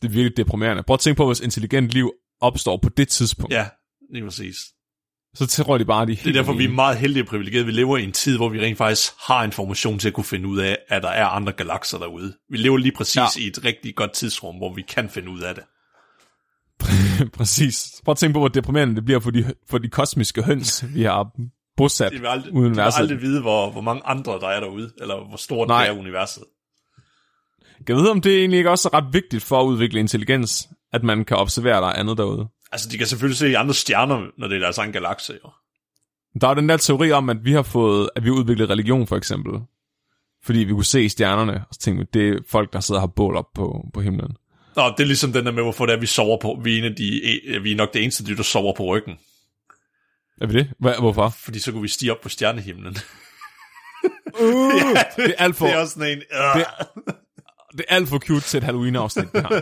Det 0.03 0.09
er 0.09 0.13
virkelig 0.13 0.37
deprimerende. 0.37 0.83
Prøv 0.83 0.95
at 0.95 1.01
tænke 1.01 1.17
på, 1.17 1.27
hvis 1.27 1.41
intelligent 1.41 1.89
liv 1.89 2.13
opstår 2.41 2.77
på 2.77 2.89
det 2.89 3.09
tidspunkt. 3.09 3.53
Ja, 3.55 3.67
lige 4.13 4.25
præcis. 4.25 4.57
Så 5.35 5.47
tror 5.47 5.79
de 5.79 5.85
bare, 5.85 6.07
de 6.07 6.11
Det 6.11 6.27
er 6.27 6.33
derfor, 6.33 6.53
vi 6.53 6.65
er 6.65 6.69
meget 6.69 6.99
heldige 6.99 7.23
og 7.23 7.27
privilegerede. 7.27 7.67
Vi 7.67 7.73
lever 7.73 7.99
i 7.99 8.05
en 8.05 8.13
tid, 8.13 8.37
hvor 8.37 8.49
vi 8.49 8.61
rent 8.61 8.79
faktisk 8.79 9.13
har 9.19 9.45
information 9.45 9.99
til 9.99 10.09
at 10.09 10.15
kunne 10.15 10.25
finde 10.25 10.49
ud 10.49 10.59
af, 10.59 10.79
at 10.89 11.03
der 11.03 11.09
er 11.09 11.27
andre 11.27 11.53
galakser 11.53 11.99
derude. 11.99 12.35
Vi 12.51 12.57
lever 12.57 12.77
lige 12.77 12.93
præcis 12.93 13.17
ja. 13.17 13.41
i 13.41 13.47
et 13.47 13.65
rigtig 13.65 13.95
godt 13.95 14.13
tidsrum, 14.13 14.57
hvor 14.57 14.75
vi 14.75 14.83
kan 14.83 15.09
finde 15.09 15.31
ud 15.31 15.41
af 15.41 15.55
det. 15.55 15.65
præcis. 17.39 18.03
Prøv 18.05 18.13
at 18.13 18.19
tænke 18.19 18.33
på, 18.33 18.39
hvor 18.39 18.49
deprimerende 18.49 18.97
det 18.97 19.05
bliver 19.05 19.21
for 19.21 19.31
de, 19.31 19.55
for 19.71 19.79
de 19.79 19.89
kosmiske 19.89 20.43
høns, 20.43 20.85
vi 20.95 21.03
har 21.03 21.31
bosat 21.79 22.13
det 22.13 22.21
vil 22.21 22.27
aldrig, 22.27 22.53
uden 22.53 22.67
universet. 22.67 23.01
Det 23.01 23.09
vil 23.09 23.15
aldrig 23.15 23.31
vide, 23.31 23.41
hvor, 23.41 23.71
hvor 23.71 23.81
mange 23.81 24.03
andre 24.05 24.33
der 24.33 24.49
er 24.49 24.61
derude, 24.61 24.91
eller 25.01 25.29
hvor 25.29 25.37
stort 25.37 25.69
Nej. 25.69 25.85
det 25.85 25.95
er 25.95 25.99
universet. 25.99 26.45
Du 27.89 27.95
vide, 27.95 28.11
om 28.11 28.21
det 28.21 28.39
egentlig 28.39 28.59
ikke 28.59 28.71
også 28.71 28.89
er 28.93 28.97
ret 28.97 29.13
vigtigt 29.13 29.43
for 29.43 29.61
at 29.61 29.65
udvikle 29.65 30.01
intelligens, 30.01 30.69
at 30.93 31.03
man 31.03 31.25
kan 31.25 31.37
observere, 31.37 31.81
der 31.81 31.89
er 31.89 31.93
andet 31.93 32.19
derude? 32.19 32.49
Altså, 32.73 32.89
de 32.89 32.99
kan 32.99 33.07
selvfølgelig 33.07 33.39
se 33.39 33.59
andre 33.59 33.75
stjerner, 33.75 34.21
når 34.39 34.49
det 34.49 34.57
er 34.57 34.61
deres 34.61 34.79
egen 34.79 34.93
galakse, 34.93 35.33
jo. 35.45 35.51
Der 36.41 36.49
er 36.49 36.55
den 36.55 36.69
der 36.69 36.77
teori 36.77 37.13
om, 37.13 37.31
at 37.31 37.37
vi 37.45 37.53
har 37.53 37.63
fået, 37.63 38.11
at 38.17 38.25
vi 38.25 38.29
har 38.29 38.37
udviklet 38.37 38.71
religion, 38.71 39.07
for 39.07 39.17
eksempel. 39.17 39.53
Fordi 40.45 40.59
vi 40.59 40.73
kunne 40.73 40.85
se 40.85 41.09
stjernerne, 41.09 41.53
og 41.53 41.75
så 41.75 41.81
tænkte 41.81 42.07
vi, 42.13 42.21
det 42.21 42.37
er 42.37 42.39
folk, 42.51 42.73
der 42.73 42.81
sidder 42.81 43.01
og 43.01 43.03
har 43.03 43.13
bål 43.17 43.37
op 43.37 43.53
på, 43.55 43.85
på 43.95 44.01
himlen. 44.01 44.37
Nå, 44.77 44.83
det 44.97 45.01
er 45.01 45.07
ligesom 45.07 45.33
den 45.33 45.47
der 45.47 45.53
med, 45.53 45.63
hvorfor 45.63 45.87
det 45.87 45.95
er, 45.95 46.01
vi 46.01 46.07
sover 46.07 46.39
på. 46.43 46.61
Vi 46.65 46.79
er, 46.79 46.89
de, 46.89 47.21
vi 47.63 47.73
er 47.73 47.77
nok 47.77 47.95
det 47.95 48.03
eneste 48.03 48.25
dyr, 48.27 48.37
der 48.37 48.43
sover 48.43 48.75
på 48.77 48.85
ryggen. 48.85 49.19
Er 50.41 50.47
vi 50.47 50.53
det? 50.53 50.71
Hvorfor? 50.79 51.29
Fordi 51.29 51.59
så 51.59 51.73
kunne 51.73 51.83
vi 51.83 51.89
stige 51.89 52.13
op 52.13 52.21
på 52.21 52.29
stjernehimlen. 52.29 52.97
Uh, 54.41 54.73
ja, 54.95 55.03
det, 55.17 55.27
det, 55.27 55.35
er 55.39 55.45
alt 55.45 55.57
for... 55.57 55.67
Det 55.67 55.75
er 55.75 55.79
også 55.79 55.95
sådan 55.95 56.13
en... 56.13 56.19
Uh. 56.19 56.61
Det, 56.61 56.67
det 57.73 57.85
er 57.89 57.95
alt 57.95 58.09
for 58.09 58.19
cute 58.19 58.41
til 58.41 58.59
et 58.59 58.65
Halloween-afsnit, 58.65 59.33
det 59.33 59.43
her. 59.43 59.61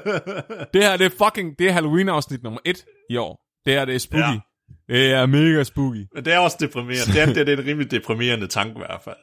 det 0.73 0.83
her, 0.83 0.97
det 0.97 1.05
er 1.07 1.25
fucking... 1.25 1.59
Det 1.59 1.69
er 1.69 1.73
Halloween-afsnit 1.73 2.43
nummer 2.43 2.61
et 2.65 2.85
i 3.11 3.17
år. 3.17 3.41
Det 3.65 3.73
her, 3.73 3.85
det 3.85 3.95
er 3.95 3.99
spooky. 3.99 4.23
Ja. 4.23 4.41
Det 4.89 5.13
er 5.13 5.27
mega 5.27 5.65
spooky. 5.65 6.07
Men 6.15 6.25
det 6.25 6.33
er 6.33 6.39
også 6.39 6.57
deprimerende. 6.61 7.13
Det 7.13 7.23
er, 7.23 7.45
det 7.45 7.49
er 7.49 7.57
en 7.57 7.67
rimelig 7.67 7.91
deprimerende 7.91 8.47
tanke 8.47 8.73
i 8.73 8.79
hvert 8.79 9.01
fald. 9.05 9.17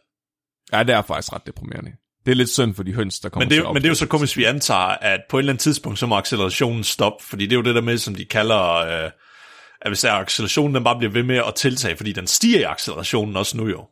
Ja, 0.73 0.83
det 0.83 0.95
er 0.95 1.01
faktisk 1.01 1.33
ret 1.33 1.47
deprimerende. 1.47 1.91
Det 2.25 2.31
er 2.31 2.35
lidt 2.35 2.49
synd 2.49 2.75
for 2.75 2.83
de 2.83 2.93
høns, 2.93 3.19
der 3.19 3.29
kommer 3.29 3.45
men 3.45 3.49
det, 3.49 3.57
til 3.57 3.65
Men 3.65 3.75
det 3.75 3.83
er 3.83 3.89
jo 3.89 3.95
så 3.95 4.07
kun, 4.07 4.19
hvis 4.19 4.37
vi 4.37 4.43
antager, 4.43 4.79
at 4.79 5.21
på 5.29 5.37
et 5.37 5.41
eller 5.41 5.53
andet 5.53 5.61
tidspunkt, 5.61 5.99
så 5.99 6.07
må 6.07 6.15
accelerationen 6.15 6.83
stoppe, 6.83 7.23
fordi 7.23 7.45
det 7.45 7.51
er 7.51 7.55
jo 7.55 7.61
det 7.61 7.75
der 7.75 7.81
med, 7.81 7.97
som 7.97 8.15
de 8.15 8.25
kalder, 8.25 8.75
øh, 8.75 9.11
at 9.83 9.89
hvis 9.89 10.03
accelerationen 10.03 10.75
den 10.75 10.83
bare 10.83 10.97
bliver 10.97 11.11
ved 11.11 11.23
med 11.23 11.37
at 11.37 11.55
tiltage, 11.55 11.97
fordi 11.97 12.11
den 12.11 12.27
stiger 12.27 12.59
i 12.59 12.63
accelerationen 12.63 13.35
også 13.35 13.57
nu 13.57 13.67
jo. 13.67 13.85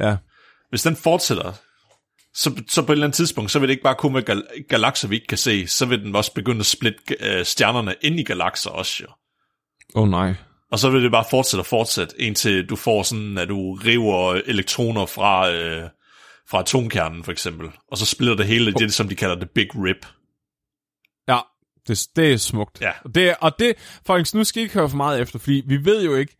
Ja. 0.00 0.16
Hvis 0.70 0.82
den 0.82 0.96
fortsætter, 0.96 1.52
så, 2.34 2.62
så 2.68 2.82
på 2.82 2.92
et 2.92 2.96
eller 2.96 3.06
andet 3.06 3.16
tidspunkt, 3.16 3.50
så 3.50 3.58
vil 3.58 3.68
det 3.68 3.72
ikke 3.72 3.82
bare 3.82 3.94
kunne 3.94 4.12
med 4.12 4.22
gal- 4.22 4.64
galakser, 4.68 5.08
vi 5.08 5.14
ikke 5.14 5.26
kan 5.26 5.38
se, 5.38 5.66
så 5.66 5.86
vil 5.86 6.04
den 6.04 6.16
også 6.16 6.34
begynde 6.34 6.60
at 6.60 6.66
splitte 6.66 7.00
øh, 7.20 7.44
stjernerne 7.44 7.94
ind 8.02 8.20
i 8.20 8.22
galakser 8.22 8.70
også 8.70 8.96
jo. 9.00 9.06
Åh 9.94 10.02
oh, 10.02 10.08
nej. 10.08 10.34
Og 10.72 10.78
så 10.78 10.90
vil 10.90 11.02
det 11.02 11.10
bare 11.10 11.24
fortsætte 11.30 11.60
og 11.60 11.66
fortsætte, 11.66 12.20
indtil 12.20 12.66
du 12.66 12.76
får 12.76 13.02
sådan, 13.02 13.38
at 13.38 13.48
du 13.48 13.74
river 13.74 14.34
elektroner 14.46 15.06
fra, 15.06 15.50
øh, 15.50 15.88
fra 16.50 16.60
atomkernen 16.60 17.24
for 17.24 17.32
eksempel, 17.32 17.68
og 17.90 17.98
så 17.98 18.06
splitter 18.06 18.36
det 18.36 18.46
hele, 18.46 18.70
er 18.70 18.74
det, 18.74 18.94
som 18.94 19.08
de 19.08 19.14
kalder 19.14 19.34
det 19.34 19.50
Big 19.54 19.68
Rip. 19.74 20.06
Det, 21.90 22.08
det 22.16 22.32
er 22.32 22.36
smukt. 22.36 22.80
Ja. 22.80 22.92
Og 23.04 23.14
det, 23.14 23.34
og 23.40 23.58
det, 23.58 23.74
faktisk, 24.06 24.34
nu 24.34 24.44
skal 24.44 24.60
I 24.60 24.62
ikke 24.62 24.74
høre 24.74 24.88
for 24.88 24.96
meget 24.96 25.20
efter, 25.20 25.38
fordi 25.38 25.62
vi 25.66 25.84
ved 25.84 26.04
jo 26.04 26.14
ikke, 26.14 26.36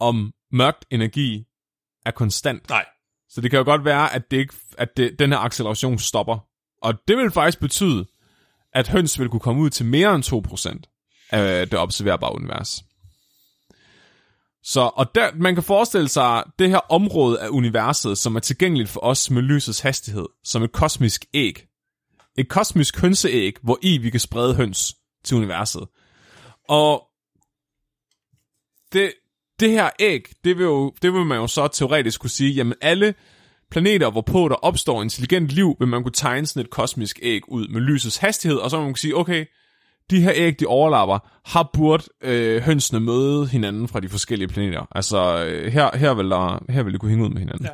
om 0.00 0.32
mørkt 0.52 0.84
energi 0.90 1.44
er 2.06 2.10
konstant. 2.10 2.68
Nej. 2.68 2.84
Så 3.28 3.40
det 3.40 3.50
kan 3.50 3.58
jo 3.58 3.64
godt 3.64 3.84
være, 3.84 4.14
at, 4.14 4.30
det 4.30 4.36
ikke, 4.36 4.54
at 4.78 4.96
det, 4.96 5.18
den 5.18 5.32
her 5.32 5.38
acceleration 5.38 5.98
stopper. 5.98 6.38
Og 6.82 6.94
det 7.08 7.16
vil 7.16 7.30
faktisk 7.30 7.60
betyde, 7.60 8.06
at 8.72 8.88
høns 8.88 9.18
vil 9.18 9.28
kunne 9.28 9.40
komme 9.40 9.62
ud 9.62 9.70
til 9.70 9.86
mere 9.86 10.14
end 10.14 10.24
2% 10.84 11.28
af 11.30 11.68
det 11.68 11.78
observerbare 11.78 12.34
univers. 12.34 12.84
Så, 14.62 14.80
og 14.80 15.14
der, 15.14 15.30
man 15.34 15.54
kan 15.54 15.62
forestille 15.62 16.08
sig 16.08 16.44
det 16.58 16.68
her 16.68 16.92
område 16.92 17.40
af 17.40 17.48
universet, 17.48 18.18
som 18.18 18.36
er 18.36 18.40
tilgængeligt 18.40 18.90
for 18.90 19.00
os 19.00 19.30
med 19.30 19.42
lysets 19.42 19.80
hastighed, 19.80 20.26
som 20.44 20.62
et 20.62 20.72
kosmisk 20.72 21.24
æg. 21.34 21.66
Et 22.38 22.48
kosmisk 22.48 23.00
hønseæg, 23.00 23.52
hvor 23.62 23.78
i 23.82 23.98
vi 23.98 24.10
kan 24.10 24.20
sprede 24.20 24.54
høns 24.54 24.94
til 25.24 25.36
universet. 25.36 25.82
Og 26.68 27.02
det, 28.92 29.12
det 29.60 29.70
her 29.70 29.90
æg, 30.00 30.22
det 30.44 30.58
vil, 30.58 30.64
jo, 30.64 30.92
det 31.02 31.12
vil 31.12 31.24
man 31.24 31.38
jo 31.38 31.46
så 31.46 31.68
teoretisk 31.68 32.20
kunne 32.20 32.30
sige, 32.30 32.52
jamen 32.52 32.74
alle 32.80 33.14
planeter, 33.70 34.10
hvorpå 34.10 34.48
der 34.48 34.54
opstår 34.54 35.02
intelligent 35.02 35.48
liv, 35.48 35.76
vil 35.78 35.88
man 35.88 36.02
kunne 36.02 36.12
tegne 36.12 36.46
sådan 36.46 36.62
et 36.62 36.70
kosmisk 36.70 37.18
æg 37.22 37.40
ud 37.48 37.68
med 37.68 37.80
lysets 37.80 38.16
hastighed, 38.16 38.58
og 38.58 38.70
så 38.70 38.76
vil 38.76 38.84
man 38.84 38.92
kunne 38.92 38.98
sige, 38.98 39.16
okay, 39.16 39.46
de 40.10 40.20
her 40.20 40.32
æg, 40.34 40.60
de 40.60 40.66
overlapper, 40.66 41.18
har 41.44 41.70
burde 41.72 42.04
øh, 42.22 42.62
hønsene 42.62 43.00
møde 43.00 43.46
hinanden 43.46 43.88
fra 43.88 44.00
de 44.00 44.08
forskellige 44.08 44.48
planeter. 44.48 44.88
Altså, 44.90 45.44
øh, 45.44 45.72
her, 45.72 45.96
her, 45.96 46.14
vil 46.14 46.30
der, 46.30 46.72
her 46.72 46.82
vil 46.82 46.92
de 46.92 46.98
kunne 46.98 47.08
hænge 47.08 47.24
ud 47.24 47.30
med 47.30 47.38
hinanden. 47.38 47.64
Ja. 47.64 47.72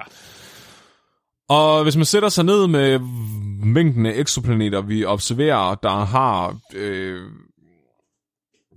Og 1.49 1.83
hvis 1.83 1.97
man 1.97 2.05
sætter 2.05 2.29
sig 2.29 2.45
ned 2.45 2.67
med 2.67 2.99
mængden 3.65 4.07
af 4.07 4.13
eksoplaneter, 4.15 4.81
vi 4.81 5.05
observerer, 5.05 5.75
der 5.75 6.05
har 6.05 6.59
øh, 6.75 7.21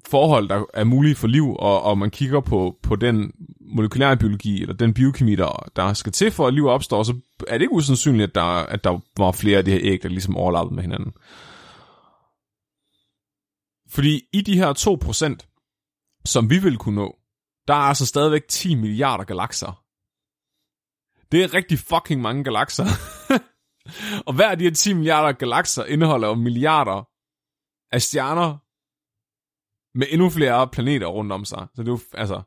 forhold, 0.08 0.50
der 0.50 0.64
er 0.74 0.84
mulige 0.84 1.16
for 1.16 1.28
liv, 1.28 1.56
og, 1.60 1.82
og 1.82 1.98
man 1.98 2.12
kigger 2.12 2.40
på, 2.40 2.76
på 2.84 2.96
den 2.96 3.32
molekylære 3.62 4.18
biologi, 4.18 4.62
eller 4.62 4.76
den 4.76 4.94
biokemi, 4.94 5.36
der, 5.36 5.70
der 5.76 5.94
skal 5.94 6.12
til 6.12 6.32
for, 6.32 6.48
at 6.48 6.54
liv 6.54 6.66
opstår, 6.66 7.04
så 7.04 7.14
er 7.48 7.54
det 7.54 7.62
ikke 7.62 7.74
usandsynligt, 7.74 8.30
at 8.30 8.36
der, 8.36 8.42
at 8.42 8.84
der 8.84 9.00
var 9.18 9.32
flere 9.32 9.58
af 9.58 9.66
de 9.66 9.72
her 9.72 9.80
æg, 9.84 10.04
der 10.04 10.10
ligesom 10.10 10.38
overlappede 10.38 10.76
med 10.76 10.84
hinanden. 10.84 11.14
Fordi 13.90 14.22
i 14.34 14.42
de 14.42 14.58
her 14.58 14.74
2%, 15.44 16.22
som 16.26 16.50
vi 16.50 16.58
vil 16.60 16.78
kunne 16.78 16.96
nå, 16.96 17.16
der 17.68 17.74
er 17.74 17.78
altså 17.78 18.06
stadigvæk 18.06 18.48
10 18.48 18.76
milliarder 18.76 19.24
galakser. 19.24 19.85
Det 21.36 21.44
er 21.44 21.54
rigtig 21.54 21.80
fucking 21.80 22.22
mange 22.22 22.44
galakser. 22.44 22.86
og 24.28 24.34
hver 24.34 24.50
af 24.50 24.58
de 24.58 24.64
her 24.64 24.72
10 24.72 24.94
milliarder 24.94 25.32
galakser 25.32 25.86
indeholder 25.86 26.28
jo 26.28 26.34
milliarder 26.36 27.10
af 27.96 28.02
stjerner 28.02 28.58
med 29.98 30.08
endnu 30.10 30.30
flere 30.30 30.68
planeter 30.68 31.08
rundt 31.08 31.32
om 31.32 31.46
sig. 31.46 31.68
Så 31.76 31.82
det 31.82 31.88
er 31.88 31.92
jo, 31.92 32.00
altså, 32.14 32.42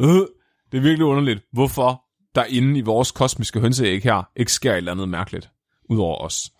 øh, 0.00 0.26
det 0.72 0.78
er 0.78 0.82
virkelig 0.82 1.04
underligt, 1.04 1.44
hvorfor 1.52 2.04
der 2.34 2.44
inde 2.44 2.78
i 2.78 2.82
vores 2.82 3.12
kosmiske 3.12 3.60
hønseæg 3.60 4.02
her 4.02 4.30
ikke 4.36 4.52
sker 4.52 4.72
et 4.72 4.76
eller 4.76 4.92
andet 4.92 5.08
mærkeligt, 5.08 5.50
udover 5.90 6.18
os. 6.18 6.50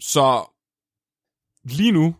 Så 0.00 0.52
lige 1.64 1.92
nu, 1.92 2.16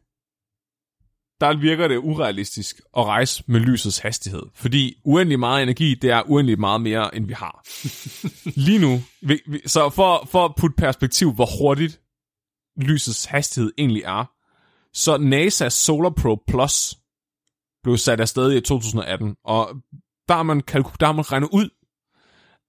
der 1.44 1.56
virker 1.56 1.88
det 1.88 1.96
urealistisk 1.96 2.80
at 2.96 3.04
rejse 3.04 3.44
med 3.46 3.60
lysets 3.60 3.98
hastighed. 3.98 4.42
Fordi 4.54 4.94
uendelig 5.04 5.38
meget 5.38 5.62
energi, 5.62 5.94
det 5.94 6.10
er 6.10 6.22
uendelig 6.26 6.60
meget 6.60 6.80
mere, 6.80 7.14
end 7.14 7.26
vi 7.26 7.32
har. 7.32 7.64
lige 8.66 8.78
nu, 8.78 9.00
vi, 9.22 9.40
vi, 9.46 9.60
så 9.66 9.90
for, 9.90 10.28
for 10.30 10.44
at 10.44 10.54
putte 10.56 10.76
perspektiv, 10.76 11.32
hvor 11.32 11.48
hurtigt 11.58 12.00
lysets 12.76 13.24
hastighed 13.24 13.72
egentlig 13.78 14.02
er, 14.02 14.30
så 14.92 15.16
NASA's 15.16 15.68
Solar 15.68 16.10
Probe 16.10 16.42
Plus 16.48 16.94
blev 17.82 17.96
sat 17.96 18.20
afsted 18.20 18.52
i 18.52 18.60
2018, 18.60 19.36
og 19.44 19.68
der 20.28 20.34
har 20.34 20.42
man, 20.42 20.60
der 20.60 21.06
har 21.06 21.12
man 21.12 21.32
regnet 21.32 21.48
ud, 21.52 21.68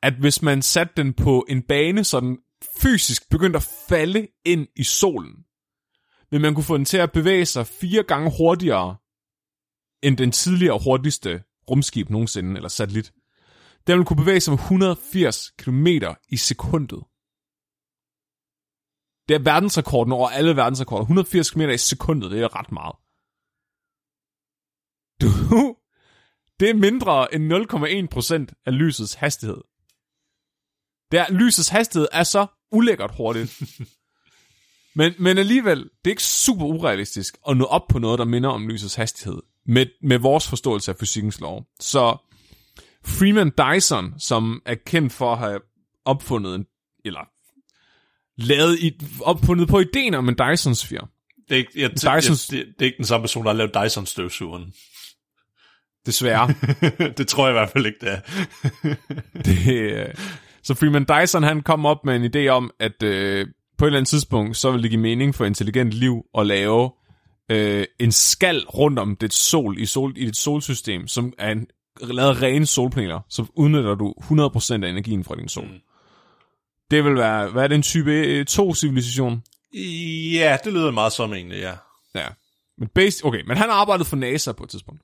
at 0.04 0.14
hvis 0.14 0.42
man 0.42 0.62
satte 0.62 0.94
den 0.98 1.14
på 1.14 1.46
en 1.50 1.62
bane, 1.62 2.04
så 2.04 2.20
den 2.20 2.38
fysisk 2.82 3.30
begyndte 3.30 3.58
at 3.58 3.70
falde 3.90 4.28
ind 4.46 4.68
i 4.76 4.84
solen, 4.84 5.45
vil 6.32 6.42
man 6.42 6.56
kunne 6.56 6.64
få 6.64 6.78
den 6.78 6.86
til 6.86 6.98
at 6.98 7.12
bevæge 7.12 7.46
sig 7.46 7.68
fire 7.68 8.04
gange 8.04 8.32
hurtigere 8.38 8.98
end 10.04 10.18
den 10.18 10.32
tidligere 10.32 10.80
hurtigste 10.84 11.44
rumskib 11.70 12.10
nogensinde, 12.10 12.56
eller 12.56 12.70
satellit. 12.70 13.14
Den 13.88 13.98
vil 13.98 14.06
kunne 14.06 14.24
bevæge 14.24 14.40
sig 14.40 14.52
med 14.52 14.60
180 14.60 15.52
km 15.58 15.88
i 16.30 16.38
sekundet. 16.38 17.04
Det 19.28 19.36
er 19.36 19.44
verdensrekorden 19.44 20.14
over 20.14 20.30
alle 20.30 20.56
verdensrekorder. 20.56 21.02
180 21.02 21.52
km 21.52 21.62
i 21.62 21.78
sekundet, 21.78 22.32
det 22.32 22.42
er 22.42 22.56
ret 22.60 22.72
meget. 22.72 22.96
Du, 25.22 25.28
det 26.60 26.70
er 26.70 26.74
mindre 26.74 27.34
end 27.34 27.54
0,1% 28.50 28.64
af 28.66 28.78
lysets 28.80 29.14
hastighed. 29.14 29.62
Det 31.12 31.20
er, 31.20 31.34
lysets 31.42 31.70
hastighed 31.70 32.08
er 32.12 32.24
så 32.24 32.48
ulækkert 32.72 33.16
hurtigt. 33.18 33.52
men, 34.96 35.14
men 35.20 35.38
alligevel, 35.38 35.78
det 35.80 36.06
er 36.06 36.10
ikke 36.10 36.24
super 36.24 36.66
urealistisk 36.66 37.38
at 37.50 37.58
nå 37.58 37.66
op 37.66 37.88
på 37.90 38.00
noget, 38.00 38.20
der 38.20 38.26
minder 38.26 38.50
om 38.50 38.68
lysets 38.68 38.96
hastighed. 38.96 39.42
Med, 39.68 39.86
med 40.02 40.18
vores 40.18 40.48
forståelse 40.48 40.92
af 40.92 40.98
fysikkens 40.98 41.40
lov. 41.40 41.66
Så 41.80 42.18
Freeman 43.06 43.52
Dyson, 43.58 44.14
som 44.20 44.62
er 44.66 44.76
kendt 44.86 45.14
for 45.14 45.34
at 45.34 45.38
have 45.38 45.60
opfundet 46.06 46.56
en, 46.56 46.66
eller 47.06 47.30
lavet 48.38 48.80
i, 48.80 49.00
opfundet 49.22 49.68
på 49.68 49.80
ideen 49.80 50.14
om 50.14 50.30
en 50.30 50.36
Dyson-sfære. 50.36 51.08
Det 51.50 51.56
er, 51.56 51.58
ikke, 51.58 51.72
jeg, 51.76 51.92
Dysons... 51.92 52.50
jeg, 52.52 52.60
det, 52.60 52.68
det 52.68 52.82
er 52.82 52.86
ikke 52.86 52.98
den 52.98 53.06
samme 53.06 53.24
person, 53.24 53.44
der 53.44 53.50
har 53.50 53.58
lavet 53.58 53.74
Dyson-støvsugeren. 53.84 54.74
Desværre. 56.06 56.54
det 57.18 57.28
tror 57.28 57.48
jeg 57.48 57.52
i 57.52 57.58
hvert 57.60 57.70
fald 57.70 57.86
ikke, 57.86 58.00
det 58.02 58.10
er. 58.10 58.20
det, 59.46 59.84
øh, 59.84 60.14
så 60.64 60.74
Freeman 60.74 61.06
Dyson, 61.06 61.44
han 61.44 61.62
kom 61.62 61.86
op 61.86 62.06
med 62.06 62.16
en 62.16 62.36
idé 62.36 62.48
om, 62.48 62.72
at 62.80 63.04
øh, 63.04 63.48
på 63.78 63.86
et 63.86 63.88
eller 63.88 64.00
andet 64.00 64.10
tidspunkt, 64.10 64.58
så 64.58 64.72
vil 64.72 64.84
det 64.84 64.90
give 64.92 65.02
mening 65.02 65.36
for 65.36 65.46
intelligent 65.46 65.92
liv 65.92 66.26
at 66.38 66.48
lave 66.48 66.92
øh, 67.52 67.86
en 68.00 68.12
skal 68.12 68.66
rundt 68.66 69.00
om 69.00 69.16
det 69.16 69.34
sol 69.34 69.80
i, 69.80 69.86
sol 69.86 70.14
i 70.18 70.26
dit 70.26 70.38
solsystem, 70.38 71.08
som 71.08 71.34
er 71.38 71.52
en, 71.52 71.68
lavet 72.02 72.42
rene 72.42 72.66
solpaneler, 72.66 73.20
så 73.30 73.46
udnytter 73.56 73.96
du 73.96 74.14
100% 74.22 74.74
af 74.84 74.90
energien 74.90 75.24
fra 75.24 75.36
din 75.36 75.50
sol. 75.50 75.66
Mm. 75.66 75.80
Det 76.92 77.04
vil 77.04 77.16
være, 77.16 77.48
hvad 77.48 77.64
er 77.64 77.68
det, 77.68 77.76
en 77.76 77.82
type 77.82 78.46
2-civilisation? 78.50 79.44
Ja, 80.34 80.58
det 80.64 80.74
lyder 80.74 80.92
meget 80.92 81.14
som 81.14 81.34
egentlig, 81.34 81.60
ja. 81.60 81.74
Ja. 82.16 82.28
Men, 82.78 82.88
basic, 82.88 83.24
okay, 83.24 83.42
men 83.48 83.58
han 83.58 83.70
arbejdede 83.70 84.06
for 84.06 84.16
NASA 84.16 84.52
på 84.52 84.64
et 84.64 84.70
tidspunkt. 84.70 85.02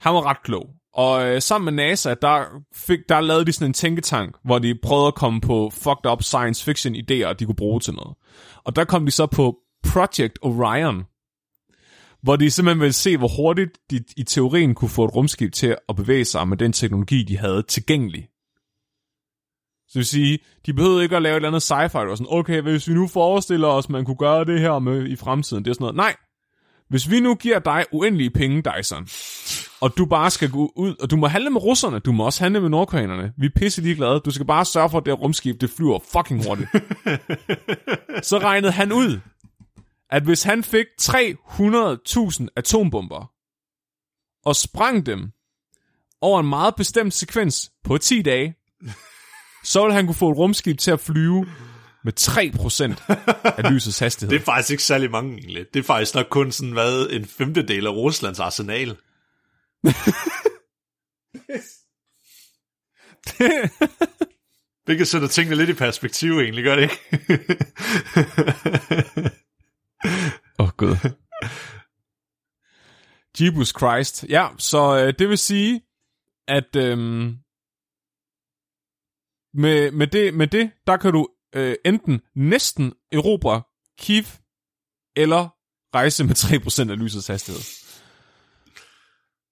Han 0.00 0.14
var 0.14 0.26
ret 0.26 0.42
klog. 0.42 0.70
Og 0.94 1.26
øh, 1.26 1.42
sammen 1.42 1.74
med 1.74 1.84
NASA, 1.84 2.14
der, 2.22 2.44
fik, 2.74 2.98
der 3.08 3.20
lavede 3.20 3.44
de 3.44 3.52
sådan 3.52 3.66
en 3.70 3.72
tænketank, 3.72 4.36
hvor 4.44 4.58
de 4.58 4.74
prøvede 4.82 5.06
at 5.06 5.14
komme 5.14 5.40
på 5.40 5.70
fucked 5.74 6.10
up 6.10 6.22
science 6.22 6.64
fiction 6.64 6.94
idéer, 6.94 7.32
de 7.32 7.44
kunne 7.44 7.56
bruge 7.56 7.80
til 7.80 7.94
noget. 7.94 8.16
Og 8.64 8.76
der 8.76 8.84
kom 8.84 9.04
de 9.04 9.10
så 9.10 9.26
på 9.26 9.56
Project 9.84 10.38
Orion, 10.42 11.04
hvor 12.22 12.36
de 12.36 12.50
simpelthen 12.50 12.80
ville 12.80 12.92
se, 12.92 13.16
hvor 13.16 13.28
hurtigt 13.36 13.70
de 13.90 14.04
i 14.16 14.22
teorien 14.22 14.74
kunne 14.74 14.88
få 14.88 15.04
et 15.04 15.14
rumskib 15.14 15.52
til 15.52 15.76
at 15.88 15.96
bevæge 15.96 16.24
sig 16.24 16.48
med 16.48 16.56
den 16.56 16.72
teknologi, 16.72 17.22
de 17.22 17.38
havde 17.38 17.62
tilgængelig. 17.62 18.28
Så 19.88 19.92
det 19.92 19.98
vil 19.98 20.06
sige, 20.06 20.38
de 20.66 20.72
behøvede 20.72 21.02
ikke 21.02 21.16
at 21.16 21.22
lave 21.22 21.32
et 21.32 21.36
eller 21.36 21.48
andet 21.48 21.62
sci-fi, 21.70 22.10
og 22.10 22.16
sådan, 22.18 22.32
okay, 22.32 22.60
hvis 22.60 22.88
vi 22.88 22.94
nu 22.94 23.06
forestiller 23.06 23.68
os, 23.68 23.88
man 23.88 24.04
kunne 24.04 24.16
gøre 24.16 24.44
det 24.44 24.60
her 24.60 24.78
med 24.78 25.08
i 25.08 25.16
fremtiden, 25.16 25.64
det 25.64 25.70
er 25.70 25.74
sådan 25.74 25.82
noget. 25.84 25.96
Nej, 25.96 26.16
hvis 26.88 27.10
vi 27.10 27.20
nu 27.20 27.34
giver 27.34 27.58
dig 27.58 27.84
uendelige 27.92 28.30
penge, 28.30 28.62
Dyson, 28.62 29.08
og 29.80 29.96
du 29.98 30.06
bare 30.06 30.30
skal 30.30 30.50
gå 30.50 30.72
ud, 30.76 30.94
og 31.00 31.10
du 31.10 31.16
må 31.16 31.26
handle 31.26 31.50
med 31.50 31.62
russerne, 31.62 31.98
du 31.98 32.12
må 32.12 32.24
også 32.24 32.44
handle 32.44 32.60
med 32.60 32.68
nordkoreanerne. 32.68 33.32
Vi 33.38 33.46
er 33.46 33.50
pisse 33.56 33.82
ligeglade. 33.82 34.20
Du 34.20 34.30
skal 34.30 34.46
bare 34.46 34.64
sørge 34.64 34.90
for, 34.90 34.98
at 34.98 35.06
det 35.06 35.20
rumskib, 35.20 35.60
det 35.60 35.70
flyver 35.70 35.98
fucking 36.12 36.44
hurtigt. 36.46 36.68
så 38.28 38.38
regnede 38.38 38.72
han 38.72 38.92
ud, 38.92 39.20
at 40.10 40.22
hvis 40.22 40.42
han 40.42 40.64
fik 40.64 40.86
300.000 41.02 42.46
atombomber, 42.56 43.30
og 44.44 44.56
sprang 44.56 45.06
dem 45.06 45.32
over 46.20 46.40
en 46.40 46.48
meget 46.48 46.74
bestemt 46.76 47.14
sekvens 47.14 47.72
på 47.84 47.98
10 47.98 48.22
dage, 48.22 48.54
så 49.64 49.82
ville 49.82 49.94
han 49.94 50.06
kunne 50.06 50.14
få 50.14 50.30
et 50.30 50.36
rumskib 50.36 50.78
til 50.78 50.90
at 50.90 51.00
flyve 51.00 51.46
med 52.04 52.12
3% 52.20 53.62
af 53.64 53.72
lysets 53.72 53.98
hastighed. 53.98 54.30
Det 54.34 54.40
er 54.40 54.44
faktisk 54.44 54.70
ikke 54.70 54.82
særlig 54.82 55.10
mange 55.10 55.38
egentlig. 55.38 55.66
Det 55.74 55.80
er 55.80 55.84
faktisk 55.84 56.14
nok 56.14 56.26
kun 56.30 56.52
sådan, 56.52 56.72
hvad, 56.72 57.08
en 57.10 57.24
femtedel 57.24 57.86
af 57.86 57.90
Ruslands 57.90 58.40
arsenal. 58.40 58.88
Hvilket 64.84 65.08
sætter 65.08 65.28
tingene 65.28 65.56
lidt 65.56 65.70
i 65.70 65.74
perspektiv 65.74 66.38
egentlig, 66.38 66.64
gør 66.64 66.76
det 66.76 66.82
ikke? 66.82 66.98
Åh 70.58 70.66
oh, 70.66 70.70
gud. 70.76 70.96
Jesus 73.40 73.68
Christ. 73.68 74.24
Ja, 74.28 74.48
så 74.58 75.04
øh, 75.04 75.14
det 75.18 75.28
vil 75.28 75.38
sige, 75.38 75.82
at 76.48 76.76
øhm, 76.76 77.38
med, 79.54 79.90
med, 79.90 80.06
det, 80.06 80.34
med 80.34 80.46
det, 80.46 80.70
der 80.86 80.96
kan 80.96 81.12
du 81.12 81.28
øh, 81.54 81.76
enten 81.84 82.20
næsten 82.36 82.92
erobre 83.12 83.62
Kiev, 83.98 84.24
eller 85.16 85.48
rejse 85.94 86.24
med 86.24 86.34
3% 86.88 86.90
af 86.90 86.98
lysets 86.98 87.26
hastighed. 87.26 87.62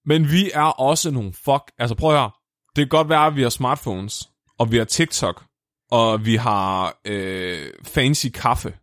Men 0.05 0.31
vi 0.31 0.51
er 0.53 0.61
også 0.63 1.11
nogle 1.11 1.33
fuck... 1.33 1.71
Altså 1.77 1.95
prøv 1.95 2.13
at 2.13 2.19
høre. 2.19 2.31
Det 2.75 2.81
kan 2.81 2.89
godt 2.89 3.09
være, 3.09 3.25
at 3.25 3.35
vi 3.35 3.41
har 3.41 3.49
smartphones, 3.49 4.29
og 4.59 4.71
vi 4.71 4.77
har 4.77 4.85
TikTok, 4.85 5.43
og 5.91 6.25
vi 6.25 6.35
har 6.35 6.99
øh, 7.05 7.73
fancy 7.83 8.27
kaffe. 8.33 8.77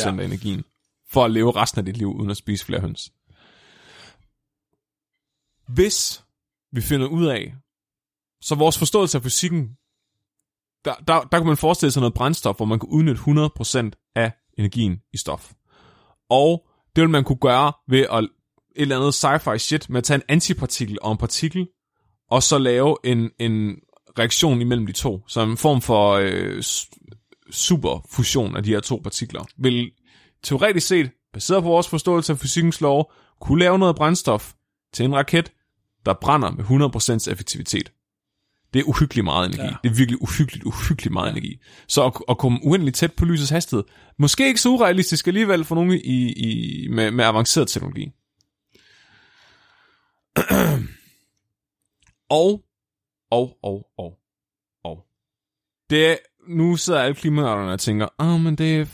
ja. 0.05 0.21
af 0.21 0.25
energien, 0.25 0.63
for 1.11 1.25
at 1.25 1.31
leve 1.31 1.51
resten 1.51 1.79
af 1.79 1.85
dit 1.85 1.97
liv, 1.97 2.07
uden 2.07 2.29
at 2.29 2.37
spise 2.37 2.65
flere 2.65 2.81
høns. 2.81 3.11
Hvis 5.67 6.23
vi 6.71 6.81
finder 6.81 7.07
ud 7.07 7.25
af, 7.25 7.53
så 8.41 8.55
vores 8.55 8.77
forståelse 8.77 9.17
af 9.17 9.23
fysikken, 9.23 9.69
der, 10.85 10.93
der, 11.07 11.21
der 11.21 11.37
kan 11.37 11.47
man 11.47 11.57
forestille 11.57 11.91
sig 11.91 11.99
noget 11.99 12.13
brændstof, 12.13 12.57
hvor 12.57 12.65
man 12.65 12.79
kan 12.79 12.89
udnytte 12.89 13.21
100% 13.21 14.11
af 14.15 14.31
energien 14.57 14.99
i 15.13 15.17
stof. 15.17 15.51
Og 16.29 16.67
det 16.95 17.01
vil 17.01 17.09
man 17.09 17.23
kunne 17.23 17.39
gøre 17.41 17.73
ved 17.87 18.05
at 18.11 18.23
et 18.23 18.81
eller 18.81 18.97
andet 18.97 19.13
sci-fi 19.13 19.57
shit 19.57 19.89
med 19.89 19.97
at 19.97 20.03
tage 20.03 20.15
en 20.15 20.23
antipartikel 20.27 20.97
og 21.01 21.11
en 21.11 21.17
partikel, 21.17 21.67
og 22.29 22.43
så 22.43 22.57
lave 22.57 22.97
en, 23.03 23.29
en 23.39 23.75
reaktion 24.19 24.61
imellem 24.61 24.85
de 24.85 24.91
to, 24.91 25.23
som 25.27 25.51
en 25.51 25.57
form 25.57 25.81
for 25.81 26.11
øh, 26.11 26.63
superfusion 27.51 28.55
af 28.55 28.63
de 28.63 28.69
her 28.69 28.79
to 28.79 29.01
partikler, 29.03 29.43
vil 29.57 29.91
teoretisk 30.43 30.87
set, 30.87 31.11
baseret 31.33 31.63
på 31.63 31.69
vores 31.69 31.87
forståelse 31.87 32.33
af 32.33 32.39
fysikkens 32.39 32.81
lov, 32.81 33.11
kunne 33.41 33.59
lave 33.59 33.79
noget 33.79 33.95
brændstof 33.95 34.53
til 34.93 35.05
en 35.05 35.15
raket, 35.15 35.51
der 36.05 36.13
brænder 36.13 36.51
med 36.51 36.63
100% 37.27 37.31
effektivitet. 37.31 37.91
Det 38.73 38.79
er 38.79 38.83
uhyggeligt 38.83 39.25
meget 39.25 39.47
energi. 39.47 39.63
Ja. 39.63 39.75
Det 39.83 39.89
er 39.91 39.95
virkelig 39.95 40.21
uhyggeligt, 40.21 40.63
uhyggeligt 40.65 41.13
meget 41.13 41.31
energi. 41.31 41.59
Så 41.87 42.05
at, 42.05 42.13
at 42.29 42.37
komme 42.37 42.59
uendeligt 42.63 42.95
tæt 42.97 43.13
på 43.13 43.25
lysets 43.25 43.49
hastighed, 43.49 43.83
måske 44.19 44.47
ikke 44.47 44.61
så 44.61 44.69
urealistisk 44.69 45.27
alligevel 45.27 45.63
for 45.63 45.75
nogen 45.75 45.91
i, 45.91 46.33
i, 46.33 46.87
med, 46.87 47.11
med 47.11 47.25
avanceret 47.25 47.67
teknologi. 47.67 48.11
og, 52.29 52.61
og, 53.31 53.57
og, 53.63 53.87
og, 53.97 54.17
og. 54.83 55.05
Det 55.89 56.07
er, 56.07 56.15
nu 56.47 56.75
sidder 56.75 56.99
alle 56.99 57.15
klimanørderne 57.15 57.73
og 57.73 57.79
tænker, 57.79 58.07
ah, 58.19 58.33
oh, 58.33 58.41
men 58.41 58.55
det 58.55 58.79
er, 58.79 58.85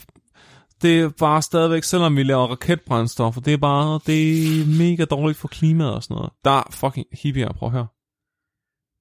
det 0.82 1.00
er 1.00 1.08
bare 1.08 1.42
stadigvæk, 1.42 1.82
selvom 1.82 2.16
vi 2.16 2.22
laver 2.22 2.46
raketbrændstoffer, 2.46 3.40
det 3.40 3.52
er 3.52 3.58
bare, 3.58 4.00
det 4.06 4.38
er 4.60 4.66
mega 4.78 5.04
dårligt 5.04 5.38
for 5.38 5.48
klimaet 5.48 5.94
og 5.94 6.02
sådan 6.02 6.14
noget. 6.14 6.32
Der 6.44 6.50
er 6.50 6.62
fucking 6.70 7.06
hippier, 7.12 7.52
prøv 7.52 7.66
at 7.66 7.72
høre. 7.72 7.86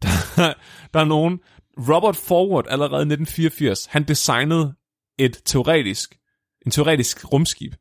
Der, 0.06 0.54
der 0.94 1.00
er 1.00 1.06
nogen, 1.06 1.40
Robert 1.78 2.16
Forward 2.16 2.66
allerede 2.70 3.02
i 3.02 3.12
1984, 3.14 3.86
han 3.86 4.04
designede 4.04 4.76
et 5.18 5.42
teoretisk, 5.46 6.18
en 6.66 6.72
teoretisk 6.72 7.34
rumskib, 7.34 7.74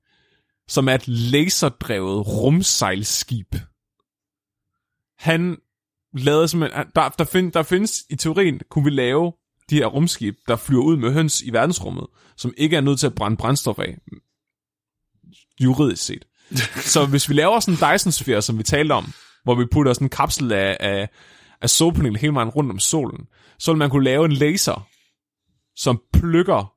som 0.69 0.89
er 0.89 0.95
et 0.95 1.09
laserdrevet 1.09 2.27
rumsejlskib. 2.27 3.55
Han 5.19 5.57
lavede 6.13 6.49
simpelthen, 6.49 6.87
der, 6.95 7.09
der, 7.09 7.25
find, 7.25 7.53
der 7.53 7.63
findes 7.63 8.05
i 8.11 8.17
teorien, 8.17 8.61
kunne 8.71 8.85
vi 8.85 8.91
lave 8.91 9.33
de 9.71 9.77
her 9.77 9.87
rumskib, 9.87 10.35
der 10.49 10.57
flyver 10.57 10.83
ud 10.83 10.97
med 10.97 11.13
høns 11.13 11.43
i 11.43 11.53
verdensrummet, 11.53 12.07
som 12.37 12.55
ikke 12.57 12.77
er 12.77 12.81
nødt 12.81 13.01
til 13.01 13.07
at 13.07 13.15
brænde 13.15 13.37
brændstof 13.37 13.79
af, 13.79 13.99
juridisk 15.61 16.05
set. 16.05 16.25
Så 16.95 17.07
hvis 17.07 17.29
vi 17.29 17.35
laver 17.35 17.61
sådan 17.61 17.75
en 17.75 17.95
Dyson-sfære, 17.95 18.43
som 18.43 18.59
vi 18.59 18.63
talte 18.63 18.93
om, 18.93 19.13
hvor 19.45 19.55
vi 19.55 19.67
putter 19.73 19.93
sådan 19.93 20.07
en 20.07 20.11
kapsel 20.11 20.53
af, 20.53 20.77
af, 20.81 21.09
af 21.61 21.71
solpanelet 21.71 22.21
hele 22.21 22.35
vejen 22.35 22.49
rundt 22.49 22.71
om 22.71 22.79
solen, 22.79 23.29
så 23.59 23.73
vil 23.73 23.79
man 23.79 23.91
kunne 23.91 24.05
lave 24.05 24.25
en 24.25 24.33
laser, 24.33 24.89
som 25.77 26.03
plukker 26.13 26.75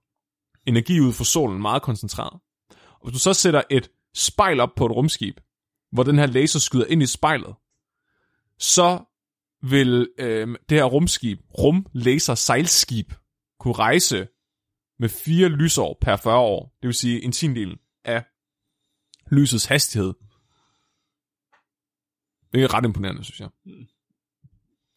energi 0.66 1.00
ud 1.00 1.14
fra 1.14 1.24
solen 1.24 1.62
meget 1.62 1.82
koncentreret. 1.82 2.40
Og 2.70 3.02
hvis 3.04 3.14
du 3.14 3.20
så 3.20 3.34
sætter 3.34 3.62
et 3.70 3.92
spejl 4.16 4.60
op 4.60 4.76
på 4.76 4.86
et 4.86 4.92
rumskib, 4.92 5.40
hvor 5.92 6.04
den 6.04 6.18
her 6.18 6.26
laser 6.26 6.60
skyder 6.60 6.86
ind 6.86 7.04
i 7.04 7.06
spejlet, 7.06 7.56
så 8.60 9.04
vil 9.62 10.10
øh, 10.20 10.48
det 10.70 10.78
her 10.78 10.84
rumskib, 10.84 11.40
rumlaser 11.58 12.36
sejlskib, 12.36 13.14
kunne 13.60 13.74
rejse 13.74 14.28
med 15.00 15.10
fire 15.10 15.48
lysår 15.48 15.98
per 16.02 16.16
40 16.16 16.38
år. 16.38 16.78
Det 16.82 16.88
vil 16.88 16.94
sige 16.94 17.24
en 17.24 17.32
tiendel 17.32 17.80
af 18.04 18.24
lysets 19.32 19.66
hastighed. 19.66 20.14
Det 22.54 22.64
er 22.64 22.74
ret 22.74 22.86
imponerende, 22.86 23.24
synes 23.24 23.40
jeg. 23.40 23.50
Mm. 23.66 23.88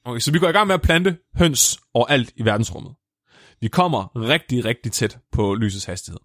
Okay, 0.04 0.20
så 0.20 0.32
vi 0.32 0.38
går 0.38 0.48
i 0.48 0.52
gang 0.52 0.66
med 0.66 0.74
at 0.74 0.82
plante 0.82 1.18
høns 1.36 1.80
overalt 1.94 2.32
i 2.36 2.44
verdensrummet. 2.44 2.94
Vi 3.60 3.68
kommer 3.68 4.28
rigtig, 4.28 4.64
rigtig 4.64 4.92
tæt 4.92 5.18
på 5.32 5.54
lysets 5.54 5.84
hastighed. 5.84 6.20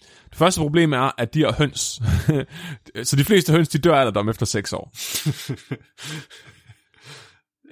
Det 0.00 0.38
første 0.38 0.60
problem 0.60 0.92
er, 0.92 1.10
at 1.18 1.34
de 1.34 1.38
her 1.38 1.52
høns, 1.52 2.00
så 3.08 3.16
de 3.16 3.24
fleste 3.24 3.52
høns, 3.52 3.68
de 3.68 3.78
dør 3.78 3.96
alderdom 3.96 4.28
efter 4.28 4.46
6 4.46 4.72
år. 4.72 4.92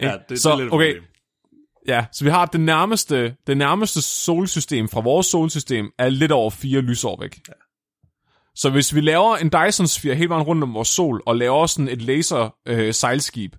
Ja, 0.02 0.16
det, 0.28 0.40
så, 0.40 0.48
det 0.48 0.54
er 0.54 0.58
lidt 0.58 0.72
okay, 0.72 0.94
problem. 0.94 1.04
Ja, 1.88 2.06
så 2.12 2.24
vi 2.24 2.30
har 2.30 2.46
det 2.46 2.60
nærmeste, 2.60 3.36
det 3.46 3.56
nærmeste 3.56 4.02
solsystem 4.02 4.88
fra 4.88 5.00
vores 5.00 5.26
solsystem 5.26 5.90
er 5.98 6.08
lidt 6.08 6.32
over 6.32 6.50
fire 6.50 6.80
lysår 6.80 7.20
væk. 7.20 7.38
Ja. 7.48 7.52
Så 8.54 8.70
hvis 8.70 8.94
vi 8.94 9.00
laver 9.00 9.36
en 9.36 9.48
Dyson-sfære 9.48 10.14
hele 10.14 10.28
vejen 10.28 10.42
rundt 10.42 10.62
om 10.62 10.74
vores 10.74 10.88
sol, 10.88 11.22
og 11.26 11.36
laver 11.36 11.66
sådan 11.66 11.88
et 11.88 12.02
laser 12.02 12.54
øh, 12.66 12.94
sejlskib 12.94 13.56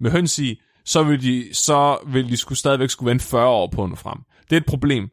med 0.00 0.10
høns 0.10 0.38
i, 0.38 0.60
så 0.84 1.02
vil 1.02 1.22
de, 1.22 1.54
så 1.54 1.98
vil 2.06 2.28
de 2.28 2.36
skulle 2.36 2.58
stadigvæk 2.58 2.90
skulle 2.90 3.10
vente 3.10 3.24
40 3.24 3.48
år 3.48 3.70
på 3.72 3.82
at 3.84 3.88
nå 3.90 3.96
frem. 3.96 4.18
Det 4.50 4.56
er 4.56 4.60
et 4.60 4.66
problem, 4.66 5.08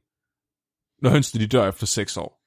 når 1.01 1.09
hønsene 1.09 1.41
de 1.41 1.47
dør 1.47 1.69
efter 1.69 1.85
6 1.85 2.17
år. 2.17 2.43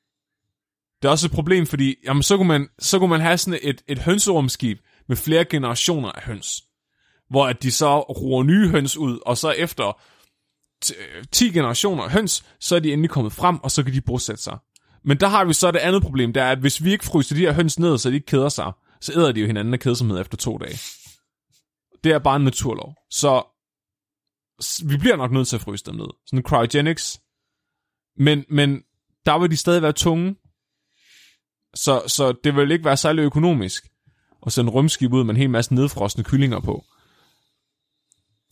Det 1.02 1.09
er 1.09 1.12
også 1.12 1.26
et 1.26 1.33
problem, 1.33 1.66
fordi 1.66 1.94
jamen, 2.04 2.22
så, 2.22 2.37
kunne 2.37 2.48
man, 2.48 2.68
så 2.78 2.98
kunne 2.98 3.11
man 3.11 3.20
have 3.20 3.38
sådan 3.38 3.61
et, 3.62 3.83
et 3.88 3.98
hønserumskib 3.98 4.78
med 5.09 5.16
flere 5.16 5.44
generationer 5.44 6.12
af 6.12 6.22
høns 6.22 6.62
hvor 7.30 7.46
at 7.46 7.62
de 7.62 7.70
så 7.70 8.00
roer 8.00 8.42
nye 8.42 8.68
høns 8.68 8.96
ud, 8.96 9.18
og 9.26 9.38
så 9.38 9.50
efter 9.50 10.00
10 11.33 11.46
øh, 11.46 11.54
generationer 11.54 12.04
af 12.04 12.11
høns, 12.11 12.44
så 12.61 12.76
er 12.76 12.80
de 12.80 12.92
endelig 12.92 13.11
kommet 13.11 13.33
frem, 13.33 13.59
og 13.62 13.70
så 13.70 13.83
kan 13.83 13.92
de 13.92 14.00
bosætte 14.00 14.42
sig. 14.42 14.59
Men 15.04 15.20
der 15.20 15.28
har 15.28 15.44
vi 15.44 15.52
så 15.52 15.70
det 15.70 15.78
andet 15.78 16.02
problem, 16.02 16.33
der 16.33 16.42
er, 16.42 16.52
at 16.52 16.59
hvis 16.59 16.85
vi 16.85 16.92
ikke 16.92 17.04
fryser 17.04 17.35
de 17.35 17.40
her 17.40 17.52
høns 17.52 17.78
ned, 17.78 17.98
så 17.98 18.11
de 18.11 18.14
ikke 18.14 18.26
keder 18.26 18.48
sig, 18.48 18.72
så 19.00 19.12
æder 19.16 19.33
de 19.33 19.40
jo 19.40 19.46
hinanden 19.46 19.74
af 19.74 19.80
kedsomhed 19.80 20.20
efter 20.20 20.37
to 20.37 20.59
dage. 20.59 20.78
Det 22.04 22.12
er 22.12 22.18
bare 22.18 22.36
en 22.36 22.44
naturlov. 22.44 22.94
Så 23.10 23.42
vi 24.86 24.96
bliver 24.96 25.16
nok 25.16 25.32
nødt 25.32 25.48
til 25.48 25.56
at 25.56 25.62
fryse 25.62 25.84
dem 25.84 25.94
ned. 25.94 26.08
Sådan 26.26 26.42
cryogenics. 26.42 27.20
Men, 28.16 28.44
men 28.48 28.82
der 29.26 29.38
vil 29.38 29.50
de 29.50 29.56
stadig 29.56 29.82
være 29.82 29.92
tunge. 29.92 30.36
Så, 31.74 32.02
så 32.06 32.32
det 32.44 32.56
vil 32.56 32.70
ikke 32.70 32.84
være 32.84 32.96
særlig 32.96 33.22
økonomisk 33.22 33.86
at 34.46 34.52
sende 34.52 34.70
rumskib 34.70 35.12
ud 35.12 35.24
med 35.24 35.34
en 35.34 35.40
hel 35.40 35.50
masse 35.50 35.74
nedfrosne 35.74 36.24
kyllinger 36.24 36.60
på. 36.60 36.84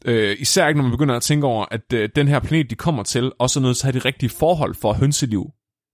Øh, 0.04 0.36
især 0.40 0.68
ikke, 0.68 0.78
når 0.78 0.82
man 0.82 0.90
begynder 0.92 1.16
at 1.16 1.22
tænke 1.22 1.46
over, 1.46 1.66
at 1.70 1.92
øh, 1.92 2.08
den 2.16 2.28
her 2.28 2.40
planet, 2.40 2.70
de 2.70 2.74
kommer 2.74 3.02
til, 3.02 3.32
også 3.38 3.60
er 3.60 3.62
nødt 3.62 3.76
til 3.76 3.86
at 3.86 3.94
have 3.94 4.00
de 4.00 4.08
rigtige 4.08 4.30
forhold 4.30 4.74
for 4.74 4.92
hønseliv 4.92 5.50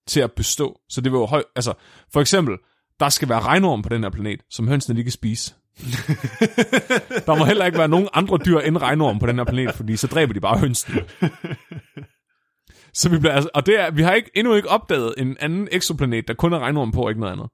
til 0.06 0.20
at 0.20 0.32
bestå. 0.32 0.80
Så 0.88 1.00
det 1.00 1.12
vil 1.12 1.18
jo 1.18 1.26
høj... 1.26 1.42
Altså, 1.56 1.74
for 2.12 2.20
eksempel, 2.20 2.58
der 3.00 3.08
skal 3.08 3.28
være 3.28 3.40
regnorm 3.40 3.82
på 3.82 3.88
den 3.88 4.02
her 4.02 4.10
planet, 4.10 4.40
som 4.50 4.68
hønsene 4.68 4.94
lige 4.94 5.04
kan 5.04 5.12
spise. 5.12 5.54
der 7.26 7.38
må 7.38 7.44
heller 7.44 7.66
ikke 7.66 7.78
være 7.78 7.88
nogen 7.88 8.08
andre 8.12 8.38
dyr 8.44 8.58
end 8.58 8.78
regnorm 8.78 9.18
på 9.18 9.26
den 9.26 9.37
her 9.37 9.44
planet, 9.44 9.74
fordi 9.74 9.96
så 9.96 10.06
dræber 10.06 10.32
de 10.32 10.40
bare 10.40 10.58
hønsene. 10.58 11.04
Så 12.94 13.08
vi 13.08 13.18
bliver, 13.18 13.32
altså, 13.32 13.50
og 13.54 13.66
det 13.66 13.80
er, 13.80 13.90
vi 13.90 14.02
har 14.02 14.12
ikke, 14.12 14.30
endnu 14.34 14.54
ikke 14.54 14.68
opdaget 14.68 15.14
en 15.18 15.37
anden 15.40 15.68
exoplanet, 15.72 16.28
der 16.28 16.34
kun 16.34 16.52
er 16.52 16.58
regnorm 16.58 16.92
på, 16.92 17.02
og 17.02 17.10
ikke 17.10 17.20
noget 17.20 17.32
andet. 17.32 17.48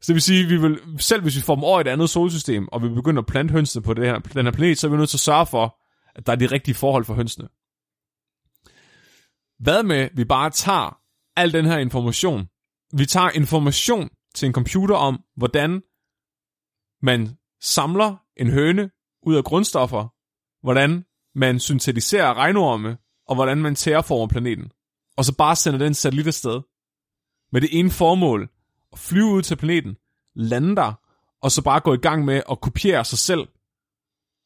Så 0.00 0.06
det 0.06 0.14
vil 0.14 0.22
sige, 0.22 0.46
vi 0.46 0.56
vil, 0.56 0.78
selv 0.98 1.22
hvis 1.22 1.36
vi 1.36 1.40
får 1.40 1.54
dem 1.54 1.64
over 1.64 1.78
i 1.78 1.80
et 1.80 1.88
andet 1.88 2.10
solsystem, 2.10 2.68
og 2.72 2.82
vi 2.82 2.88
begynder 2.88 3.22
at 3.22 3.26
plante 3.26 3.52
hønsene 3.52 3.82
på 3.82 3.94
det 3.94 4.06
her, 4.06 4.18
den 4.18 4.46
her 4.46 4.52
planet, 4.52 4.78
så 4.78 4.86
er 4.86 4.90
vi 4.90 4.96
nødt 4.96 5.10
til 5.10 5.16
at 5.16 5.20
sørge 5.20 5.46
for, 5.46 5.76
at 6.14 6.26
der 6.26 6.32
er 6.32 6.36
de 6.36 6.46
rigtige 6.46 6.74
forhold 6.74 7.04
for 7.04 7.14
hønsene. 7.14 7.48
Hvad 9.58 9.82
med, 9.82 10.08
vi 10.14 10.24
bare 10.24 10.50
tager 10.50 10.98
al 11.36 11.52
den 11.52 11.64
her 11.64 11.78
information, 11.78 12.46
vi 12.92 13.06
tager 13.06 13.30
information 13.30 14.08
til 14.34 14.46
en 14.46 14.52
computer 14.52 14.94
om, 14.94 15.20
hvordan 15.36 15.82
man 17.06 17.36
samler 17.60 18.16
en 18.36 18.50
høne 18.50 18.90
ud 19.22 19.36
af 19.36 19.44
grundstoffer, 19.44 20.08
hvordan 20.66 21.04
man 21.34 21.60
syntetiserer 21.60 22.34
regnorme, 22.34 22.98
og 23.26 23.34
hvordan 23.34 23.58
man 23.62 23.74
terraformer 23.74 24.26
planeten. 24.26 24.72
Og 25.16 25.24
så 25.24 25.36
bare 25.36 25.56
sender 25.56 25.78
den 25.78 25.94
satellit 25.94 26.26
afsted. 26.26 26.60
Med 27.52 27.60
det 27.60 27.68
ene 27.78 27.90
formål, 27.90 28.48
at 28.92 28.98
flyve 28.98 29.26
ud 29.26 29.42
til 29.42 29.56
planeten, 29.56 29.96
lande 30.34 30.76
der, 30.76 30.92
og 31.42 31.50
så 31.52 31.62
bare 31.62 31.80
gå 31.80 31.94
i 31.94 31.96
gang 31.96 32.24
med 32.24 32.42
at 32.50 32.60
kopiere 32.60 33.04
sig 33.04 33.18
selv, 33.18 33.48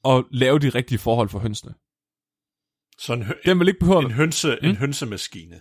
og 0.03 0.27
lave 0.31 0.59
de 0.59 0.69
rigtige 0.69 0.99
forhold 0.99 1.29
for 1.29 1.39
hønsene. 1.39 1.75
Så 2.99 3.13
en, 3.13 3.23
hø- 3.23 3.35
Den 3.45 3.59
vil 3.59 3.69
ikke 3.69 3.81
behøve 3.81 4.05
en, 4.05 4.11
hønse, 4.11 4.59
mm? 4.63 4.69
en 4.69 4.77
hønsemaskine. 4.77 5.61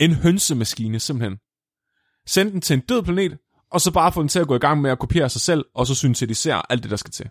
en 0.00 0.14
hønsemaskine, 0.14 1.00
simpelthen. 1.00 1.38
Send 2.26 2.52
den 2.52 2.60
til 2.60 2.74
en 2.74 2.80
død 2.80 3.02
planet, 3.02 3.38
og 3.70 3.80
så 3.80 3.90
bare 3.92 4.12
få 4.12 4.20
den 4.20 4.28
til 4.28 4.38
at 4.38 4.48
gå 4.48 4.54
i 4.54 4.58
gang 4.58 4.80
med 4.80 4.90
at 4.90 4.98
kopiere 4.98 5.28
sig 5.28 5.40
selv, 5.40 5.64
og 5.74 5.86
så 5.86 5.94
syntetisere 5.94 6.72
alt 6.72 6.82
det, 6.82 6.90
der 6.90 6.96
skal 6.96 7.10
til. 7.10 7.30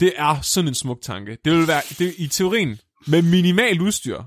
Det 0.00 0.12
er 0.16 0.40
sådan 0.40 0.68
en 0.68 0.74
smuk 0.74 1.00
tanke. 1.02 1.38
Det 1.44 1.52
vil 1.52 1.68
være, 1.68 1.82
det, 1.98 2.14
i 2.18 2.28
teorien, 2.28 2.80
med 3.06 3.22
minimal 3.22 3.80
udstyr, 3.80 4.22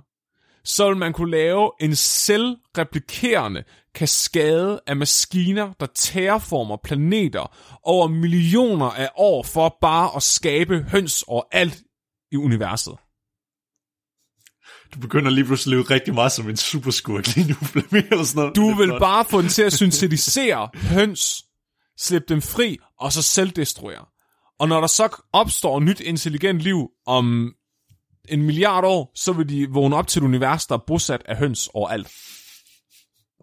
så 0.64 0.88
vil 0.88 0.98
man 0.98 1.14
kunne 1.14 1.32
lave 1.32 1.72
en 1.80 1.96
selvreplikerende 1.96 3.64
kaskade 3.96 4.82
af 4.88 4.96
maskiner, 4.96 5.74
der 5.80 5.86
terraformer 5.96 6.78
planeter 6.84 7.56
over 7.84 8.08
millioner 8.08 8.86
af 8.86 9.10
år 9.16 9.44
for 9.44 9.78
bare 9.82 10.16
at 10.16 10.24
skabe 10.24 10.86
høns 10.92 11.24
overalt 11.28 11.84
i 12.32 12.36
universet. 12.36 12.98
Du 14.94 15.00
begynder 15.00 15.32
lige 15.32 15.46
pludselig 15.46 15.74
at 15.74 15.78
leve 15.78 15.96
rigtig 15.96 16.14
meget 16.14 16.32
som 16.32 16.50
en 16.50 16.58
superskurk 16.58 17.36
lige 17.36 17.48
nu, 17.48 17.56
Flemming, 17.72 18.08
eller 18.12 18.24
sådan 18.24 18.40
noget. 18.40 18.56
Du 18.56 18.74
vil 18.74 19.00
bare 19.00 19.26
få 19.26 19.42
den 19.42 19.50
til 19.50 19.62
at 19.62 19.74
syntetisere 19.74 20.70
høns, 20.76 21.46
slippe 21.98 22.26
dem 22.30 22.42
fri, 22.42 22.78
og 23.00 23.14
så 23.14 23.22
selvdestruere. 23.22 24.06
Og 24.60 24.68
når 24.68 24.80
der 24.80 24.88
så 24.88 25.22
opstår 25.34 25.80
nyt 25.80 26.00
intelligent 26.00 26.60
liv 26.60 26.90
om 27.06 27.54
en 28.30 28.44
milliard 28.44 28.84
år, 28.86 29.12
så 29.16 29.34
vil 29.34 29.50
de 29.50 29.68
vågne 29.70 29.96
op 29.96 30.08
til 30.08 30.20
et 30.20 30.26
univers, 30.26 30.66
der 30.66 30.76
er 30.76 30.84
bosat 30.88 31.22
af 31.26 31.38
høns 31.38 31.70
overalt. 31.74 32.12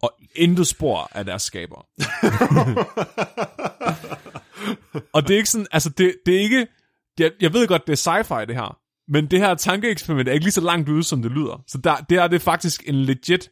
Og 0.02 0.12
intet 0.36 0.66
spor 0.66 1.10
af 1.14 1.24
deres 1.24 1.42
skaber. 1.42 1.86
og 5.14 5.22
det 5.22 5.34
er 5.34 5.38
ikke 5.38 5.50
sådan, 5.50 5.66
altså 5.72 5.90
det, 5.90 6.14
det 6.26 6.36
er 6.36 6.40
ikke, 6.40 6.66
jeg, 7.18 7.32
jeg 7.40 7.52
ved 7.52 7.68
godt, 7.68 7.86
det 7.86 7.92
er 7.92 8.22
sci-fi 8.22 8.44
det 8.44 8.54
her, 8.54 8.79
men 9.10 9.26
det 9.26 9.38
her 9.38 9.54
tankeeksperiment 9.54 10.28
er 10.28 10.32
ikke 10.32 10.44
lige 10.44 10.52
så 10.52 10.60
langt 10.60 10.88
ude, 10.88 11.04
som 11.04 11.22
det 11.22 11.30
lyder. 11.30 11.64
Så 11.66 11.78
der, 11.78 11.96
det 11.96 12.18
er 12.18 12.28
det 12.28 12.42
faktisk 12.42 12.82
en 12.86 12.94
legit 12.94 13.50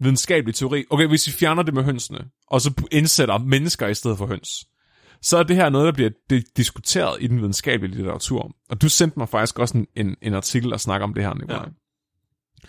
videnskabelig 0.00 0.54
teori. 0.54 0.84
Okay, 0.90 1.06
hvis 1.06 1.26
vi 1.26 1.32
fjerner 1.32 1.62
det 1.62 1.74
med 1.74 1.82
hønsene, 1.82 2.24
og 2.46 2.60
så 2.60 2.86
indsætter 2.92 3.38
mennesker 3.38 3.86
i 3.86 3.94
stedet 3.94 4.18
for 4.18 4.26
høns, 4.26 4.66
så 5.22 5.38
er 5.38 5.42
det 5.42 5.56
her 5.56 5.68
noget, 5.68 5.86
der 5.86 5.92
bliver 5.92 6.42
diskuteret 6.56 7.22
i 7.22 7.26
den 7.26 7.38
videnskabelige 7.38 7.96
litteratur. 7.96 8.50
Og 8.68 8.82
du 8.82 8.88
sendte 8.88 9.18
mig 9.18 9.28
faktisk 9.28 9.58
også 9.58 9.78
en, 9.78 9.86
en, 9.96 10.16
en 10.22 10.34
artikel, 10.34 10.70
der 10.70 10.76
snakker 10.76 11.06
om 11.06 11.14
det 11.14 11.22
her, 11.22 11.34
Nikolaj. 11.34 11.64
Ja. 11.64 12.68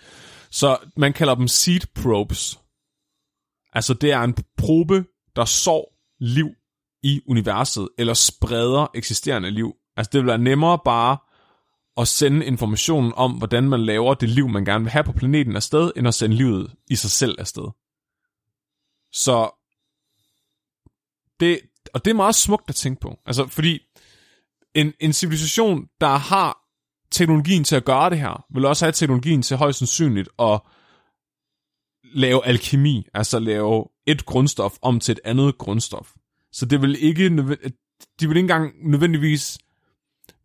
Så 0.50 0.78
man 0.96 1.12
kalder 1.12 1.34
dem 1.34 1.48
seed 1.48 1.80
probes. 1.94 2.58
Altså 3.72 3.94
det 3.94 4.12
er 4.12 4.20
en 4.20 4.34
probe, 4.56 5.04
der 5.36 5.44
sår 5.44 5.94
liv 6.20 6.48
i 7.02 7.20
universet, 7.28 7.88
eller 7.98 8.14
spreder 8.14 8.86
eksisterende 8.94 9.50
liv. 9.50 9.72
Altså 9.96 10.10
det 10.12 10.20
vil 10.20 10.26
være 10.26 10.38
nemmere 10.38 10.78
bare 10.84 11.16
at 11.98 12.08
sende 12.08 12.46
informationen 12.46 13.12
om, 13.16 13.32
hvordan 13.32 13.68
man 13.68 13.84
laver 13.84 14.14
det 14.14 14.28
liv, 14.28 14.48
man 14.48 14.64
gerne 14.64 14.84
vil 14.84 14.90
have 14.90 15.04
på 15.04 15.12
planeten 15.12 15.56
afsted, 15.56 15.92
end 15.96 16.08
at 16.08 16.14
sende 16.14 16.36
livet 16.36 16.74
i 16.90 16.96
sig 16.96 17.10
selv 17.10 17.36
afsted. 17.38 17.64
Så 19.12 19.50
det, 21.40 21.60
og 21.94 22.04
det 22.04 22.10
er 22.10 22.14
meget 22.14 22.34
smukt 22.34 22.68
at 22.68 22.74
tænke 22.74 23.00
på. 23.00 23.18
Altså, 23.26 23.46
fordi 23.46 23.80
en, 24.74 24.92
en 25.00 25.12
civilisation, 25.12 25.86
der 26.00 26.16
har 26.16 26.58
teknologien 27.10 27.64
til 27.64 27.76
at 27.76 27.84
gøre 27.84 28.10
det 28.10 28.18
her, 28.18 28.44
vil 28.54 28.64
også 28.64 28.84
have 28.84 28.92
teknologien 28.92 29.42
til 29.42 29.56
højst 29.56 29.78
sandsynligt 29.78 30.28
at 30.38 30.60
lave 32.04 32.46
alkemi, 32.46 33.06
altså 33.14 33.38
lave 33.38 33.84
et 34.06 34.26
grundstof 34.26 34.78
om 34.82 35.00
til 35.00 35.12
et 35.12 35.20
andet 35.24 35.58
grundstof. 35.58 36.14
Så 36.52 36.66
det 36.66 36.82
vil 36.82 37.04
ikke, 37.04 37.28
de 38.20 38.28
vil 38.28 38.36
ikke 38.36 38.40
engang 38.40 38.90
nødvendigvis 38.90 39.58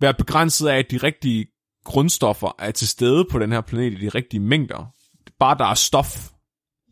være 0.02 0.14
begrænset 0.14 0.68
af, 0.68 0.78
at 0.78 0.92
de 0.92 0.98
rigtige 0.98 1.48
grundstoffer 1.84 2.56
er 2.60 2.72
til 2.72 2.88
stede 2.88 3.26
på 3.32 3.40
den 3.40 3.52
her 3.52 3.62
planet 3.62 3.94
i 3.94 4.06
de 4.06 4.10
rigtige 4.10 4.40
mængder. 4.40 4.94
Bare 5.40 5.58
der 5.58 5.66
er 5.66 5.74
stof. 5.74 6.32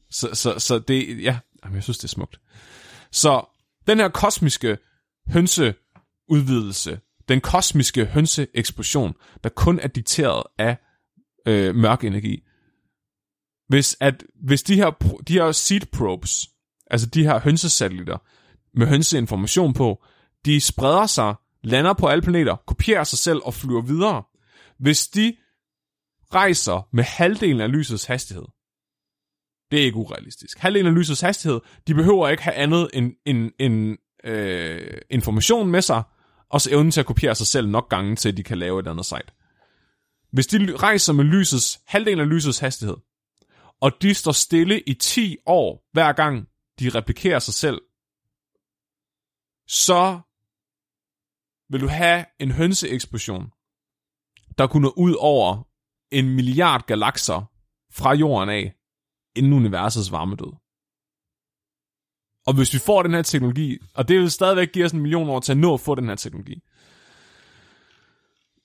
Så, 0.10 0.30
så, 0.34 0.60
så 0.60 0.80
det, 0.80 1.24
ja, 1.24 1.40
jamen, 1.64 1.76
jeg 1.76 1.84
synes, 1.84 1.98
det 1.98 2.04
er 2.04 2.08
smukt. 2.08 2.40
Så 3.12 3.46
den 3.88 3.98
her 3.98 4.10
kosmiske 4.10 4.78
hønseudvidelse, 5.28 7.00
den 7.28 7.42
kosmiske 7.42 8.06
hønseeksplosion, 8.06 9.14
der 9.44 9.50
kun 9.50 9.80
er 9.80 9.88
dikteret 9.88 10.44
af 10.58 10.78
øh, 11.48 11.76
mørk 11.76 12.04
energi. 12.04 12.44
Hvis, 13.68 13.98
at, 14.00 14.24
hvis 14.44 14.64
de 14.64 14.76
her, 14.76 14.90
de 15.28 15.34
her 15.34 15.52
seed 15.52 15.82
probes, 15.92 16.50
altså 16.88 17.08
de 17.08 17.24
her 17.24 17.40
hønsesatellitter, 17.40 18.18
med 18.74 18.88
hønseinformation 18.88 19.74
på, 19.74 20.04
de 20.46 20.62
spreder 20.62 21.06
sig, 21.06 21.36
lander 21.64 21.94
på 21.94 22.08
alle 22.08 22.22
planeter, 22.22 22.56
kopierer 22.56 23.04
sig 23.04 23.20
selv 23.20 23.42
og 23.44 23.54
flyver 23.54 23.82
videre. 23.82 24.24
Hvis 24.80 25.08
de 25.08 25.36
rejser 26.34 26.88
med 26.94 27.04
halvdelen 27.04 27.62
af 27.62 27.72
lysets 27.72 28.06
hastighed, 28.06 28.46
det 29.72 29.80
er 29.80 29.84
ikke 29.84 29.98
urealistisk. 29.98 30.60
Halvdelen 30.60 30.88
af 30.88 31.00
lysets 31.00 31.22
hastighed, 31.22 31.60
de 31.88 31.94
behøver 31.94 32.30
ikke 32.30 32.44
have 32.44 32.54
andet 32.54 32.90
end, 32.94 33.14
end, 33.26 33.52
end 33.60 33.98
øh, 34.24 34.98
information 35.10 35.72
med 35.72 35.82
sig, 35.82 36.04
og 36.50 36.62
så 36.62 36.72
evnen 36.72 36.92
til 36.92 37.00
at 37.00 37.06
kopiere 37.06 37.36
sig 37.36 37.48
selv 37.48 37.68
nok 37.68 37.90
gange, 37.90 38.16
til 38.16 38.30
at 38.30 38.38
de 38.38 38.44
kan 38.44 38.58
lave 38.58 38.80
et 38.80 38.88
andet 38.88 39.06
site. 39.06 39.32
Hvis 40.32 40.48
de 40.48 40.76
rejser 40.76 41.14
med 41.14 41.24
lysets, 41.24 41.82
halvdelen 41.86 42.20
af 42.20 42.30
lysets 42.30 42.60
hastighed, 42.60 42.96
og 43.82 43.92
de 44.02 44.14
står 44.14 44.32
stille 44.32 44.82
i 44.82 44.94
10 44.94 45.38
år, 45.46 45.90
hver 45.94 46.14
gang 46.14 46.48
de 46.80 46.90
replikerer 46.90 47.40
sig 47.40 47.54
selv, 47.54 47.82
så 49.68 50.20
vil 51.72 51.82
du 51.82 51.88
have 51.88 52.26
en 52.40 52.52
hønseeksplosion, 52.52 53.52
der 54.58 54.68
kunne 54.68 54.84
nå 54.84 54.94
ud 54.98 55.16
over 55.20 55.68
en 56.12 56.30
milliard 56.30 56.86
galakser 56.86 57.52
fra 57.94 58.14
jorden 58.14 58.50
af, 58.50 58.74
inden 59.36 59.54
universets 59.54 60.12
varmedød. 60.12 60.54
Og 62.48 62.54
hvis 62.54 62.74
vi 62.74 62.80
får 62.80 63.04
den 63.04 63.14
her 63.14 63.22
teknologi, 63.22 63.78
og 63.94 64.08
det 64.08 64.20
vil 64.20 64.32
stadigvæk 64.32 64.72
give 64.72 64.86
os 64.86 64.92
en 64.92 65.02
million 65.02 65.30
år 65.30 65.40
til 65.40 65.52
at 65.52 65.58
nå 65.58 65.74
at 65.74 65.80
få 65.80 65.96
den 65.96 66.08
her 66.08 66.16
teknologi, 66.16 66.62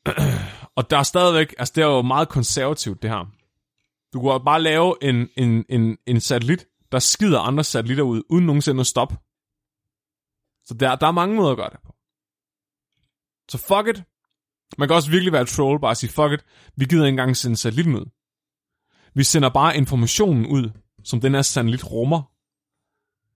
og 0.77 0.91
der 0.91 0.99
er 0.99 1.03
stadigvæk, 1.03 1.55
altså 1.59 1.73
det 1.77 1.83
er 1.83 1.87
jo 1.87 2.03
meget 2.03 2.29
konservativt 2.29 3.03
det 3.03 3.11
her. 3.11 3.33
Du 4.13 4.21
kunne 4.21 4.45
bare 4.45 4.63
lave 4.63 4.97
en, 5.03 5.29
en, 5.37 5.65
en, 5.69 5.99
en 6.07 6.21
satellit, 6.21 6.67
der 6.93 6.99
skider 6.99 7.41
andre 7.41 7.65
satellitter 7.65 8.05
ud, 8.05 8.23
uden 8.31 8.47
nogensinde 8.47 8.81
at 8.81 8.87
stoppe. 8.87 9.17
Så 10.65 10.75
der, 10.75 10.97
der 10.97 11.07
er 11.07 11.13
mange 11.13 11.37
måder 11.37 11.51
at 11.51 11.57
gøre 11.57 11.71
det 11.71 11.81
på. 11.85 11.96
Så 13.51 13.59
fuck 13.59 13.97
it. 13.97 14.03
Man 14.79 14.89
kan 14.89 14.95
også 14.95 15.11
virkelig 15.11 15.33
være 15.33 15.45
troll, 15.45 15.81
bare 15.81 15.95
sige, 15.95 16.11
fuck 16.11 16.33
it, 16.33 16.45
vi 16.77 16.85
gider 16.85 17.05
ikke 17.05 17.09
engang 17.13 17.37
sende 17.37 17.57
satellitten 17.57 17.95
ud. 17.95 18.05
Vi 19.15 19.25
sender 19.25 19.49
bare 19.49 19.77
informationen 19.77 20.47
ud, 20.47 20.71
som 21.05 21.21
den 21.21 21.35
her 21.35 21.43
satellit 21.43 21.93
rummer. 21.93 22.23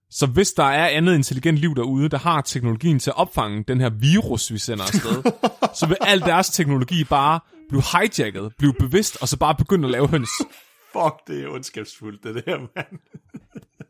Så 0.09 0.25
hvis 0.25 0.51
der 0.51 0.63
er 0.63 0.87
andet 0.87 1.15
intelligent 1.15 1.57
liv 1.57 1.75
derude, 1.75 2.09
der 2.09 2.17
har 2.17 2.41
teknologien 2.41 2.99
til 2.99 3.09
at 3.09 3.17
opfange 3.17 3.63
den 3.67 3.81
her 3.81 3.89
virus, 3.89 4.51
vi 4.53 4.57
sender 4.57 4.83
afsted, 4.83 5.23
så 5.79 5.87
vil 5.87 5.97
al 6.01 6.19
deres 6.19 6.49
teknologi 6.49 7.03
bare 7.03 7.39
blive 7.69 7.83
hijacket, 7.91 8.53
blive 8.57 8.73
bevidst, 8.73 9.21
og 9.21 9.27
så 9.27 9.37
bare 9.37 9.55
begynde 9.55 9.85
at 9.85 9.91
lave 9.91 10.07
høns. 10.07 10.29
Fuck, 10.93 11.27
det 11.27 11.43
er 11.43 11.49
ondskabsfuldt, 11.49 12.23
det 12.23 12.45
der, 12.45 12.57
mand. 12.59 12.99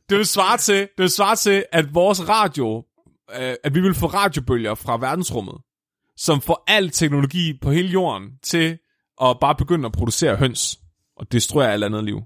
det 0.10 0.18
vil 0.18 0.26
svare 0.26 0.58
til, 0.58 0.80
det 0.80 0.98
vil 0.98 1.10
svare 1.10 1.36
til, 1.36 1.66
at 1.72 1.94
vores 1.94 2.30
radio, 2.30 2.86
øh, 3.40 3.56
at 3.64 3.76
vi 3.76 3.82
vil 3.82 3.94
få 3.94 4.08
radiobølger 4.08 4.76
fra 4.76 4.98
verdensrummet, 4.98 5.56
som 6.22 6.42
får 6.42 6.64
al 6.68 6.90
teknologi 6.90 7.54
på 7.62 7.72
hele 7.72 7.90
jorden 7.90 8.30
til 8.44 8.78
at 9.22 9.38
bare 9.42 9.56
begynde 9.56 9.86
at 9.86 9.92
producere 9.92 10.36
høns 10.36 10.80
og 11.18 11.32
destruere 11.32 11.74
alt 11.74 11.84
andet 11.84 12.04
liv. 12.04 12.22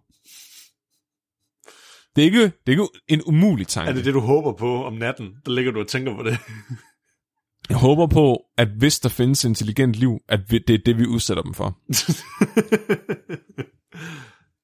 Det 2.16 2.22
er 2.22 2.26
ikke, 2.26 2.44
det 2.44 2.68
er 2.68 2.72
ikke 2.72 2.88
en 3.08 3.22
umulig 3.26 3.68
tanke. 3.68 3.90
Er 3.90 3.94
det 3.94 4.06
det, 4.06 4.14
du 4.14 4.20
håber 4.20 4.54
på 4.54 4.84
om 4.86 4.94
natten? 4.94 5.30
Der 5.46 5.52
ligger 5.52 5.72
du 5.72 5.80
og 5.80 5.88
tænker 5.88 6.16
på 6.16 6.24
det. 6.24 6.38
Jeg 7.70 7.78
håber 7.78 8.08
på, 8.08 8.40
at 8.58 8.68
hvis 8.68 9.00
der 9.00 9.10
findes 9.10 9.44
intelligent 9.44 9.94
liv, 9.94 10.20
at 10.30 10.40
det 10.50 10.70
er 10.70 10.78
det, 10.86 10.98
vi 10.98 11.06
udsætter 11.06 11.44
dem 11.44 11.54
for. 11.54 11.66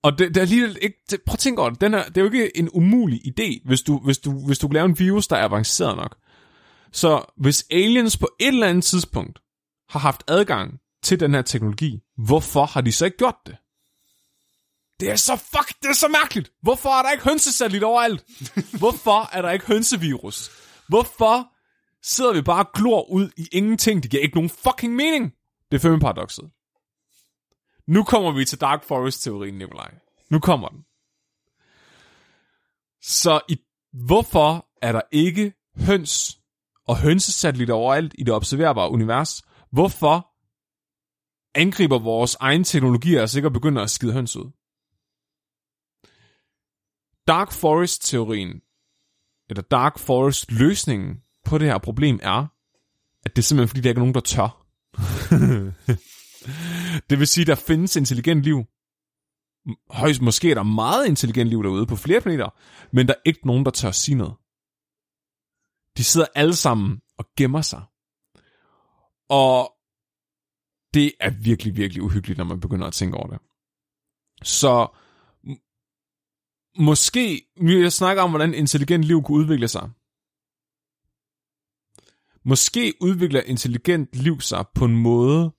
og 0.05 0.19
det, 0.19 0.35
det 0.35 0.41
er 0.41 0.45
lige 0.45 0.75
ikke... 0.81 0.97
Det, 1.09 1.19
prøv 1.25 1.33
at 1.33 1.39
tænke 1.39 1.61
over 1.61 1.69
det. 1.69 1.81
Den 1.81 1.93
er, 1.93 2.03
det 2.03 2.17
er 2.17 2.21
jo 2.21 2.31
ikke 2.31 2.57
en 2.57 2.69
umulig 2.73 3.19
idé, 3.27 3.67
hvis 3.67 3.81
du, 3.81 3.99
hvis, 3.99 4.17
du, 4.17 4.45
hvis 4.45 4.59
du 4.59 4.67
laver 4.67 4.85
en 4.85 4.99
virus, 4.99 5.27
der 5.27 5.35
er 5.35 5.43
avanceret 5.45 5.97
nok. 5.97 6.15
Så 6.91 7.25
hvis 7.37 7.65
aliens 7.71 8.17
på 8.17 8.29
et 8.39 8.47
eller 8.47 8.67
andet 8.67 8.83
tidspunkt 8.83 9.39
har 9.89 9.99
haft 9.99 10.23
adgang 10.27 10.79
til 11.03 11.19
den 11.19 11.33
her 11.33 11.41
teknologi, 11.41 11.99
hvorfor 12.17 12.65
har 12.65 12.81
de 12.81 12.91
så 12.91 13.05
ikke 13.05 13.17
gjort 13.17 13.37
det? 13.45 13.57
Det 14.99 15.09
er 15.09 15.15
så 15.15 15.35
fuck, 15.35 15.81
det 15.81 15.89
er 15.89 15.93
så 15.93 16.07
mærkeligt. 16.07 16.51
Hvorfor 16.61 16.89
er 16.89 17.03
der 17.03 17.11
ikke 17.11 17.23
hønsesatellit 17.23 17.83
overalt? 17.83 18.25
Hvorfor 18.79 19.35
er 19.35 19.41
der 19.41 19.51
ikke 19.51 19.65
hønsevirus? 19.65 20.51
Hvorfor 20.87 21.51
sidder 22.03 22.33
vi 22.33 22.41
bare 22.41 22.65
og 22.65 22.71
glor 22.73 23.09
ud 23.09 23.29
i 23.37 23.47
ingenting? 23.51 24.03
Det 24.03 24.11
giver 24.11 24.23
ikke 24.23 24.35
nogen 24.35 24.49
fucking 24.49 24.95
mening. 24.95 25.33
Det 25.71 25.77
er 25.77 25.89
Fermi-paradokset. 25.89 26.49
Nu 27.87 28.03
kommer 28.03 28.31
vi 28.31 28.45
til 28.45 28.61
Dark 28.61 28.83
Forest-teorien, 28.83 29.57
Nikolaj. 29.57 29.93
Nu 30.29 30.39
kommer 30.39 30.67
den. 30.67 30.85
Så 33.01 33.41
i, 33.49 33.57
hvorfor 34.05 34.67
er 34.81 34.91
der 34.91 35.01
ikke 35.11 35.53
høns 35.77 36.40
og 36.91 36.97
hønsesatellitter 36.97 37.73
overalt 37.73 38.15
i 38.17 38.23
det 38.23 38.33
observerbare 38.33 38.91
univers? 38.91 39.43
Hvorfor 39.71 40.27
angriber 41.55 41.99
vores 41.99 42.35
egen 42.39 42.63
teknologi, 42.63 43.15
og 43.15 43.29
sikkert 43.29 43.53
begynder 43.53 43.81
at 43.81 43.89
skide 43.89 44.13
høns 44.13 44.35
ud? 44.35 44.51
Dark 47.27 47.51
Forest-teorien, 47.51 48.61
eller 49.49 49.61
Dark 49.61 49.99
Forest-løsningen 49.99 51.21
på 51.45 51.57
det 51.57 51.67
her 51.67 51.77
problem 51.77 52.19
er, 52.23 52.47
at 53.25 53.35
det 53.35 53.41
er 53.41 53.43
simpelthen 53.43 53.67
fordi, 53.67 53.81
der 53.81 53.89
ikke 53.89 53.99
er 53.99 54.05
nogen, 54.05 54.13
der 54.13 54.21
tør. 54.21 54.49
det 57.09 57.19
vil 57.19 57.27
sige, 57.27 57.41
at 57.41 57.47
der 57.47 57.55
findes 57.55 57.95
intelligent 57.95 58.43
liv. 58.43 58.63
Højst 59.89 60.21
måske 60.21 60.51
er 60.51 60.55
der 60.55 60.63
meget 60.63 61.07
intelligent 61.07 61.49
liv 61.49 61.63
derude 61.63 61.85
på 61.85 61.95
flere 61.95 62.21
planeter, 62.21 62.49
men 62.95 63.07
der 63.07 63.13
er 63.13 63.21
ikke 63.25 63.47
nogen, 63.47 63.65
der 63.65 63.71
tør 63.71 63.91
sige 63.91 64.15
noget. 64.15 64.33
De 65.97 66.03
sidder 66.03 66.27
alle 66.35 66.55
sammen 66.55 67.01
og 67.17 67.25
gemmer 67.37 67.61
sig. 67.61 67.83
Og 69.29 69.73
det 70.93 71.11
er 71.19 71.29
virkelig, 71.43 71.75
virkelig 71.75 72.03
uhyggeligt, 72.03 72.37
når 72.37 72.45
man 72.45 72.59
begynder 72.59 72.87
at 72.87 72.93
tænke 72.93 73.17
over 73.17 73.27
det. 73.27 73.39
Så 74.43 74.87
måske, 76.77 77.47
jeg 77.61 77.93
snakker 77.93 78.23
om, 78.23 78.29
hvordan 78.29 78.53
intelligent 78.53 79.03
liv 79.03 79.23
kunne 79.23 79.37
udvikle 79.37 79.67
sig. 79.67 79.89
Måske 82.45 82.93
udvikler 83.01 83.41
intelligent 83.41 84.09
liv 84.13 84.41
sig 84.41 84.65
på 84.75 84.85
en 84.85 84.97
måde, 84.97 85.51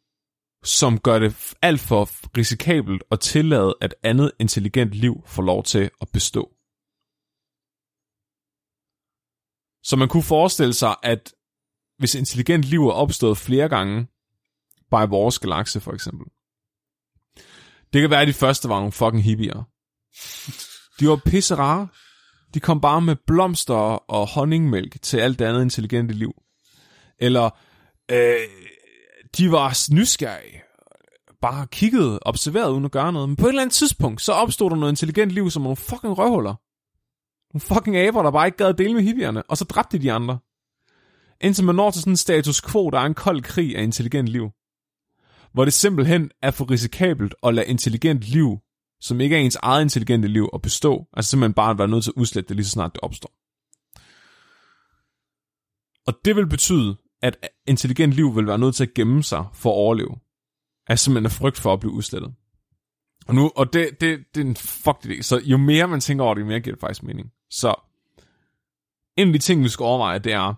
som 0.64 0.98
gør 0.98 1.18
det 1.18 1.54
alt 1.62 1.80
for 1.80 2.08
risikabelt 2.36 3.02
at 3.10 3.20
tillade, 3.20 3.74
at 3.80 3.94
andet 4.02 4.32
intelligent 4.38 4.90
liv 4.90 5.22
får 5.26 5.42
lov 5.42 5.62
til 5.62 5.90
at 6.00 6.08
bestå. 6.12 6.50
Så 9.82 9.96
man 9.96 10.08
kunne 10.08 10.22
forestille 10.22 10.72
sig, 10.72 10.94
at 11.02 11.34
hvis 11.98 12.14
intelligent 12.14 12.64
liv 12.64 12.88
er 12.88 12.92
opstået 12.92 13.38
flere 13.38 13.68
gange, 13.68 14.06
Bare 14.92 15.04
i 15.04 15.08
vores 15.08 15.38
galakse, 15.38 15.80
for 15.80 15.92
eksempel. 15.92 16.26
Det 17.92 18.00
kan 18.00 18.10
være, 18.10 18.22
at 18.22 18.28
de 18.28 18.32
første 18.32 18.68
var 18.68 18.76
nogle 18.76 18.92
fucking 18.92 19.24
hippier. 19.24 19.62
De 21.00 21.08
var 21.08 21.16
pisse 21.16 21.54
rare. 21.54 21.88
De 22.54 22.60
kom 22.60 22.80
bare 22.80 23.00
med 23.00 23.16
blomster 23.26 23.74
og 24.10 24.26
honningmælk 24.26 25.02
til 25.02 25.18
alt 25.18 25.38
det 25.38 25.44
andet 25.44 25.62
intelligente 25.62 26.14
liv. 26.14 26.32
Eller 27.18 27.50
øh, 28.10 28.48
de 29.38 29.52
var 29.52 29.92
nysgerrige. 29.94 30.62
Bare 31.42 31.66
kiggede, 31.66 32.18
observerede 32.22 32.72
uden 32.72 32.84
at 32.84 32.90
gøre 32.90 33.12
noget. 33.12 33.28
Men 33.28 33.36
på 33.36 33.46
et 33.46 33.48
eller 33.48 33.62
andet 33.62 33.74
tidspunkt, 33.74 34.22
så 34.22 34.32
opstod 34.32 34.70
der 34.70 34.76
noget 34.76 34.92
intelligent 34.92 35.32
liv 35.32 35.50
som 35.50 35.62
nogle 35.62 35.76
fucking 35.76 36.18
røvhuller. 36.18 36.54
Nogle 37.52 37.60
fucking 37.60 37.96
aber, 37.96 38.22
der 38.22 38.30
bare 38.30 38.46
ikke 38.46 38.58
gad 38.58 38.66
at 38.66 38.78
dele 38.78 38.94
med 38.94 39.02
hippierne. 39.02 39.42
Og 39.42 39.56
så 39.56 39.64
dræbte 39.64 39.98
de 39.98 40.02
de 40.02 40.12
andre. 40.12 40.38
Indtil 41.40 41.64
man 41.64 41.74
når 41.74 41.90
til 41.90 42.00
sådan 42.00 42.12
en 42.12 42.16
status 42.16 42.62
quo, 42.62 42.90
der 42.90 42.98
er 42.98 43.06
en 43.06 43.14
kold 43.14 43.42
krig 43.42 43.76
af 43.76 43.82
intelligent 43.82 44.28
liv. 44.28 44.50
Hvor 45.52 45.64
det 45.64 45.72
simpelthen 45.72 46.30
er 46.42 46.50
for 46.50 46.70
risikabelt 46.70 47.34
at 47.42 47.54
lade 47.54 47.66
intelligent 47.66 48.20
liv, 48.20 48.58
som 49.00 49.20
ikke 49.20 49.36
er 49.36 49.40
ens 49.40 49.56
eget 49.62 49.82
intelligente 49.82 50.28
liv, 50.28 50.48
at 50.54 50.62
bestå. 50.62 51.08
Altså 51.12 51.30
simpelthen 51.30 51.54
bare 51.54 51.70
at 51.70 51.78
være 51.78 51.88
nødt 51.88 52.04
til 52.04 52.10
at 52.10 52.20
udslætte 52.20 52.48
det 52.48 52.56
lige 52.56 52.64
så 52.66 52.70
snart 52.70 52.94
det 52.94 53.00
opstår. 53.02 53.30
Og 56.06 56.14
det 56.24 56.36
vil 56.36 56.46
betyde, 56.46 56.96
at 57.22 57.48
intelligent 57.66 58.12
liv 58.12 58.36
vil 58.36 58.46
være 58.46 58.58
nødt 58.58 58.74
til 58.74 58.84
at 58.84 58.94
gemme 58.94 59.22
sig 59.22 59.44
for 59.54 59.70
at 59.70 59.74
overleve. 59.74 60.16
Altså 60.86 61.04
simpelthen 61.04 61.26
af 61.26 61.32
frygt 61.32 61.58
for 61.58 61.72
at 61.72 61.80
blive 61.80 61.92
udslettet. 61.92 62.34
Og 63.26 63.34
nu, 63.34 63.50
og 63.56 63.72
det, 63.72 64.00
det, 64.00 64.24
det 64.34 64.40
er 64.40 64.44
en 64.46 64.56
fuck 64.56 64.96
idé. 65.04 65.22
Så 65.22 65.40
jo 65.44 65.56
mere 65.56 65.88
man 65.88 66.00
tænker 66.00 66.24
over 66.24 66.34
det, 66.34 66.40
jo 66.40 66.46
mere 66.46 66.60
giver 66.60 66.76
det 66.76 66.80
faktisk 66.80 67.02
mening. 67.02 67.32
Så 67.52 67.74
en 69.16 69.28
af 69.28 69.32
de 69.32 69.38
ting, 69.38 69.64
vi 69.64 69.68
skal 69.68 69.84
overveje, 69.84 70.18
det 70.18 70.32
er, 70.32 70.54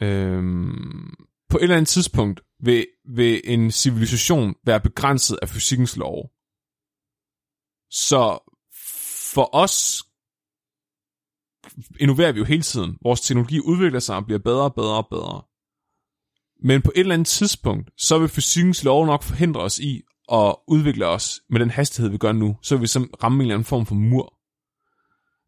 øhm, 0.00 1.14
på 1.48 1.56
et 1.56 1.62
eller 1.62 1.76
andet 1.76 1.88
tidspunkt 1.88 2.40
vil, 2.60 2.86
vil 3.08 3.40
en 3.44 3.70
civilisation 3.70 4.54
være 4.64 4.80
begrænset 4.80 5.38
af 5.42 5.48
fysikkens 5.48 5.96
lov. 5.96 6.30
Så 7.90 8.38
for 9.34 9.54
os 9.54 10.02
innoverer 12.00 12.32
vi 12.32 12.38
jo 12.38 12.44
hele 12.44 12.62
tiden. 12.62 12.98
Vores 13.02 13.20
teknologi 13.20 13.60
udvikler 13.60 14.00
sig 14.00 14.16
og 14.16 14.24
bliver 14.24 14.38
bedre 14.38 14.64
og 14.64 14.74
bedre 14.74 14.96
og 14.96 15.08
bedre. 15.10 15.42
Men 16.62 16.82
på 16.82 16.92
et 16.94 17.00
eller 17.00 17.14
andet 17.14 17.28
tidspunkt, 17.28 17.90
så 17.96 18.18
vil 18.18 18.28
fysikkens 18.28 18.84
lov 18.84 19.06
nok 19.06 19.22
forhindre 19.22 19.60
os 19.60 19.78
i 19.78 20.02
at 20.32 20.56
udvikle 20.68 21.06
os 21.06 21.40
med 21.50 21.60
den 21.60 21.70
hastighed, 21.70 22.10
vi 22.10 22.18
gør 22.18 22.32
nu. 22.32 22.56
Så 22.62 22.74
vil 22.74 22.82
vi 22.82 22.86
som 22.86 23.14
ramme 23.22 23.36
en 23.36 23.40
eller 23.40 23.54
anden 23.54 23.64
form 23.64 23.86
for 23.86 23.94
mur. 23.94 24.34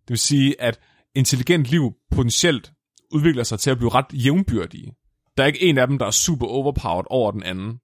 Det 0.09 0.11
vil 0.11 0.18
sige, 0.18 0.61
at 0.61 0.80
intelligent 1.14 1.66
liv 1.66 1.92
potentielt 2.11 2.72
udvikler 3.12 3.44
sig 3.44 3.61
til 3.61 3.70
at 3.70 3.78
blive 3.78 3.90
ret 3.90 4.07
jævnbyrdige. 4.12 4.94
Der 5.36 5.42
er 5.42 5.46
ikke 5.46 5.62
en 5.62 5.78
af 5.78 5.86
dem, 5.86 5.98
der 5.98 6.07
er 6.07 6.11
super 6.11 6.46
overpowered 6.46 7.07
over 7.11 7.30
den 7.30 7.42
anden. 7.42 7.80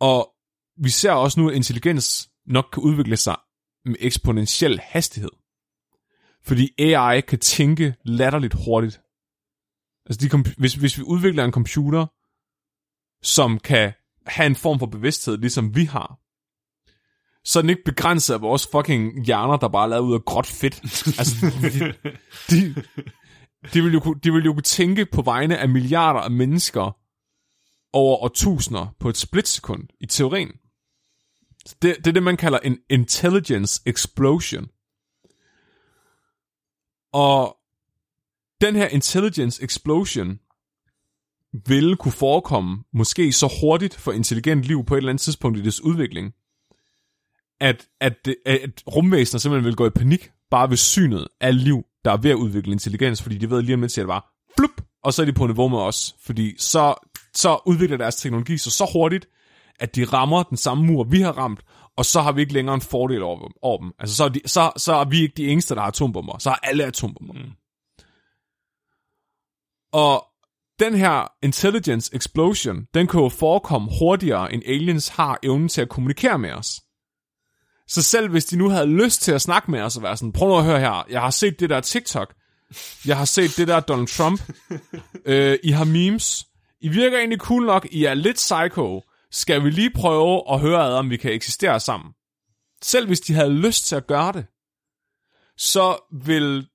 Og 0.00 0.34
vi 0.82 0.88
ser 0.88 1.12
også 1.12 1.40
nu, 1.40 1.48
at 1.48 1.56
intelligens 1.56 2.30
nok 2.46 2.68
kan 2.72 2.82
udvikle 2.82 3.16
sig 3.16 3.36
med 3.84 3.96
eksponentiel 3.98 4.80
hastighed. 4.80 5.30
Fordi 6.44 6.70
AI 6.78 7.20
kan 7.20 7.38
tænke 7.38 7.94
latterligt 8.04 8.54
hurtigt. 8.64 9.00
Altså 10.06 10.28
de, 10.28 10.54
hvis, 10.58 10.74
hvis 10.74 10.98
vi 10.98 11.02
udvikler 11.02 11.44
en 11.44 11.52
computer, 11.52 12.06
som 13.22 13.58
kan 13.58 13.92
have 14.26 14.46
en 14.46 14.56
form 14.56 14.78
for 14.78 14.86
bevidsthed, 14.86 15.38
ligesom 15.38 15.76
vi 15.76 15.84
har, 15.84 16.20
så 17.46 17.58
er 17.58 17.60
den 17.60 17.70
ikke 17.70 17.84
begrænset 17.84 18.34
af 18.34 18.40
vores 18.40 18.68
fucking 18.72 19.24
hjerner, 19.24 19.56
der 19.56 19.68
bare 19.68 19.84
er 19.84 19.88
lavet 19.88 20.02
ud 20.02 20.14
af 20.14 20.24
gråt 20.24 20.46
fedt. 20.46 20.82
altså, 21.18 21.34
de, 21.62 21.94
de, 22.50 22.82
de, 23.74 23.82
vil 23.82 23.92
jo, 23.92 24.14
de 24.14 24.32
vil 24.32 24.44
jo 24.44 24.52
kunne 24.52 24.62
tænke 24.62 25.06
på 25.06 25.22
vegne 25.22 25.58
af 25.58 25.68
milliarder 25.68 26.20
af 26.20 26.30
mennesker 26.30 26.96
over 27.92 28.16
årtusinder 28.16 28.94
på 29.00 29.08
et 29.08 29.16
splitsekund 29.16 29.82
i 30.00 30.06
teorien. 30.06 30.48
Det, 31.82 31.96
det 31.96 32.06
er 32.06 32.12
det, 32.12 32.22
man 32.22 32.36
kalder 32.36 32.58
en 32.58 32.78
intelligence 32.90 33.82
explosion. 33.86 34.66
Og 37.12 37.56
den 38.60 38.76
her 38.76 38.88
intelligence 38.88 39.64
explosion 39.64 40.38
ville 41.66 41.96
kunne 41.96 42.12
forekomme 42.12 42.84
måske 42.92 43.32
så 43.32 43.54
hurtigt 43.60 43.94
for 43.94 44.12
intelligent 44.12 44.62
liv 44.62 44.84
på 44.84 44.94
et 44.94 44.98
eller 44.98 45.10
andet 45.10 45.22
tidspunkt 45.22 45.58
i 45.58 45.62
dets 45.62 45.80
udvikling, 45.80 46.32
at, 47.60 47.86
at, 48.00 48.28
at 48.46 48.82
rumvæsener 48.94 49.38
simpelthen 49.38 49.66
vil 49.66 49.76
gå 49.76 49.86
i 49.86 49.90
panik 49.90 50.30
bare 50.50 50.70
ved 50.70 50.76
synet 50.76 51.28
af 51.40 51.64
liv, 51.64 51.82
der 52.04 52.12
er 52.12 52.16
ved 52.16 52.30
at 52.30 52.34
udvikle 52.34 52.72
intelligens, 52.72 53.22
fordi 53.22 53.38
de 53.38 53.50
ved 53.50 53.62
lige 53.62 53.74
om 53.74 53.80
lidt, 53.80 53.98
at 53.98 54.02
det 54.02 54.06
bare 54.06 54.22
blup, 54.56 54.82
og 55.04 55.12
så 55.14 55.22
er 55.22 55.26
de 55.26 55.32
på 55.32 55.46
niveau 55.46 55.68
med 55.68 55.78
os, 55.78 56.14
fordi 56.20 56.54
så, 56.58 56.94
så 57.34 57.58
udvikler 57.66 57.96
deres 57.96 58.16
teknologi 58.16 58.58
sig 58.58 58.72
så 58.72 58.90
hurtigt, 58.92 59.28
at 59.80 59.96
de 59.96 60.04
rammer 60.04 60.42
den 60.42 60.56
samme 60.56 60.84
mur, 60.84 61.04
vi 61.04 61.20
har 61.20 61.32
ramt, 61.32 61.60
og 61.96 62.04
så 62.04 62.20
har 62.20 62.32
vi 62.32 62.40
ikke 62.40 62.52
længere 62.52 62.74
en 62.74 62.80
fordel 62.80 63.22
over, 63.22 63.50
over 63.62 63.78
dem. 63.78 63.92
Altså, 63.98 64.16
så 64.16 64.24
er, 64.24 64.28
de, 64.28 64.40
så, 64.46 64.72
så 64.76 64.94
er 64.94 65.04
vi 65.04 65.20
ikke 65.20 65.34
de 65.36 65.48
eneste, 65.48 65.74
der 65.74 65.80
har 65.80 65.88
atombomber. 65.88 66.38
Så 66.38 66.48
har 66.50 66.60
alle 66.62 66.84
atombomber. 66.84 67.34
Mm. 67.34 67.50
Og 69.92 70.24
den 70.80 70.94
her 70.94 71.32
intelligence 71.42 72.16
explosion, 72.16 72.84
den 72.94 73.06
kan 73.06 73.20
jo 73.20 73.28
forekomme 73.28 73.88
hurtigere, 73.98 74.52
end 74.52 74.62
aliens 74.66 75.08
har 75.08 75.38
evnen 75.42 75.68
til 75.68 75.82
at 75.82 75.88
kommunikere 75.88 76.38
med 76.38 76.52
os. 76.52 76.80
Så 77.88 78.02
selv 78.02 78.30
hvis 78.30 78.44
de 78.44 78.56
nu 78.56 78.68
havde 78.68 78.86
lyst 78.86 79.22
til 79.22 79.32
at 79.32 79.42
snakke 79.42 79.70
med 79.70 79.80
os 79.80 79.96
og 79.96 80.02
være 80.02 80.16
sådan, 80.16 80.32
prøv 80.32 80.48
nu 80.48 80.56
at 80.56 80.64
høre 80.64 80.80
her, 80.80 81.06
jeg 81.10 81.20
har 81.20 81.30
set 81.30 81.60
det 81.60 81.70
der 81.70 81.80
TikTok, 81.80 82.34
jeg 83.06 83.16
har 83.16 83.24
set 83.24 83.56
det 83.56 83.68
der 83.68 83.80
Donald 83.80 84.08
Trump, 84.08 84.42
øh, 85.24 85.58
I 85.62 85.70
har 85.70 85.84
memes, 85.84 86.46
I 86.80 86.88
virker 86.88 87.18
egentlig 87.18 87.38
cool 87.38 87.66
nok, 87.66 87.86
I 87.90 88.04
er 88.04 88.14
lidt 88.14 88.36
psycho, 88.36 89.02
skal 89.30 89.64
vi 89.64 89.70
lige 89.70 89.90
prøve 89.90 90.42
at 90.52 90.60
høre 90.60 90.86
ad, 90.86 90.92
om 90.92 91.10
vi 91.10 91.16
kan 91.16 91.32
eksistere 91.32 91.80
sammen. 91.80 92.12
Selv 92.82 93.06
hvis 93.06 93.20
de 93.20 93.34
havde 93.34 93.52
lyst 93.52 93.86
til 93.86 93.96
at 93.96 94.06
gøre 94.06 94.32
det, 94.32 94.46
så 95.56 95.96
vil 96.24 96.68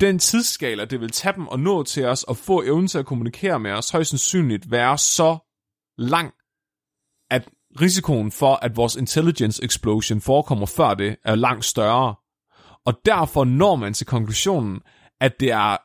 den 0.00 0.18
tidsskala, 0.18 0.84
det 0.84 1.00
vil 1.00 1.10
tage 1.10 1.34
dem 1.34 1.48
at 1.52 1.60
nå 1.60 1.82
til 1.82 2.04
os 2.04 2.22
og 2.22 2.36
få 2.36 2.62
evnen 2.62 2.88
til 2.88 2.98
at 2.98 3.06
kommunikere 3.06 3.60
med 3.60 3.70
os, 3.70 3.90
højst 3.90 4.10
sandsynligt 4.10 4.70
være 4.70 4.98
så 4.98 5.38
lang, 5.98 6.34
risikoen 7.80 8.32
for, 8.32 8.54
at 8.54 8.76
vores 8.76 8.96
intelligence 8.96 9.64
explosion 9.64 10.20
forekommer 10.20 10.66
før 10.66 10.94
det, 10.94 11.16
er 11.24 11.34
langt 11.34 11.64
større. 11.64 12.14
Og 12.86 12.94
derfor 13.04 13.44
når 13.44 13.76
man 13.76 13.94
til 13.94 14.06
konklusionen, 14.06 14.80
at 15.20 15.32
det 15.40 15.50
er 15.50 15.76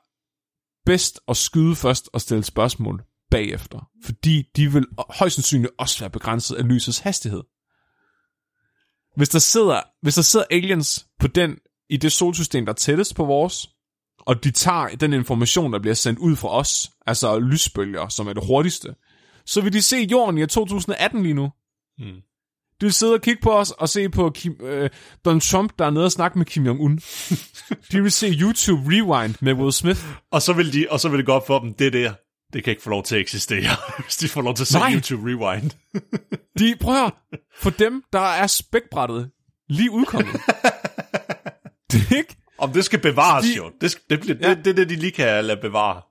bedst 0.86 1.20
at 1.28 1.38
skyde 1.38 1.76
først 1.76 2.10
og 2.14 2.22
stille 2.22 2.44
spørgsmål 2.44 3.04
bagefter. 3.32 3.90
Fordi 4.06 4.44
de 4.56 4.72
vil 4.72 4.86
højst 5.10 5.36
sandsynligt 5.36 5.74
også 5.80 6.00
være 6.00 6.10
begrænset 6.10 6.56
af 6.56 6.68
lysets 6.68 7.00
hastighed. 7.00 7.44
Hvis 9.16 9.30
der 9.30 9.40
sidder, 9.40 9.82
hvis 10.02 10.16
der 10.16 10.22
sidder 10.22 10.46
aliens 10.52 11.08
på 11.20 11.28
den, 11.28 11.58
i 11.90 11.98
det 11.98 12.12
solsystem, 12.12 12.66
der 12.66 12.74
er 12.74 12.76
tættest 12.76 13.16
på 13.16 13.26
vores, 13.26 13.70
og 14.20 14.44
de 14.44 14.52
tager 14.52 14.88
den 14.88 15.14
information, 15.14 15.74
der 15.74 15.80
bliver 15.80 15.94
sendt 15.94 16.20
ud 16.20 16.36
fra 16.36 16.50
os, 16.50 16.92
altså 17.08 17.40
lysbølger, 17.40 18.10
som 18.10 18.28
er 18.28 18.34
det 18.34 18.46
hurtigste, 18.48 18.96
så 19.46 19.62
vil 19.62 19.74
de 19.74 19.82
se 19.82 20.08
jorden 20.12 20.38
i 20.38 20.48
2018 20.48 21.24
lige 21.24 21.34
nu. 21.34 21.52
Hmm. 22.00 22.22
De 22.82 22.86
vil 22.86 22.94
sidde 22.94 23.14
og 23.14 23.22
kigge 23.22 23.42
på 23.42 23.52
os 23.52 23.72
og 23.72 23.90
se 23.90 24.10
på 24.10 24.30
Kim, 24.30 24.56
øh, 24.62 24.90
Donald 25.26 25.42
Trump, 25.42 25.74
der 25.80 25.86
er 25.86 25.90
nede 25.90 26.06
og 26.06 26.12
snakke 26.12 26.38
med 26.38 26.46
Kim 26.46 26.68
Jong-un. 26.68 27.00
de 27.92 28.02
vil 28.02 28.12
se 28.12 28.28
YouTube 28.28 28.82
Rewind 28.86 29.36
med 29.42 29.54
Will 29.54 29.74
Smith. 29.74 30.06
Og 30.32 30.42
så 30.42 30.54
vil, 30.54 30.74
de, 30.74 30.88
og 30.90 31.00
så 31.00 31.10
vil 31.10 31.18
det 31.18 31.26
gå 31.26 31.32
op 31.32 31.48
for 31.48 31.60
dem, 31.60 31.74
det 31.74 31.94
der, 31.94 32.14
det 32.54 32.64
kan 32.64 32.72
ikke 32.72 32.84
få 32.84 32.90
lov 32.90 33.04
til 33.04 33.16
at 33.16 33.22
eksistere, 33.22 33.76
hvis 34.06 34.18
de 34.18 34.28
får 34.28 34.42
lov 34.42 34.56
til 34.56 34.64
at 34.64 34.68
se 34.68 34.80
Nej. 34.80 34.94
YouTube 34.94 35.24
Rewind. 35.30 35.72
de, 36.60 36.76
prøv 36.82 36.94
at 36.94 37.00
høre, 37.00 37.12
for 37.56 37.70
dem, 37.70 38.04
der 38.14 38.20
er 38.20 38.48
spækbrættet 38.48 39.32
lige 39.70 39.92
udkommet. 39.92 40.34
det 41.92 42.12
er 42.12 42.18
ikke... 42.18 42.36
Om 42.58 42.74
det 42.74 42.86
skal 42.86 43.00
bevares 43.00 43.46
de, 43.46 43.58
jo. 43.58 43.72
Det, 43.82 43.98
det, 44.10 44.24
det, 44.24 44.42
ja. 44.42 44.50
det, 44.50 44.66
det 44.66 44.72
er 44.72 44.76
det, 44.76 44.90
de 44.90 44.96
lige 44.96 45.12
kan 45.12 45.46
lade 45.46 45.62
bevare. 45.62 46.02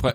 Prøv, 0.00 0.12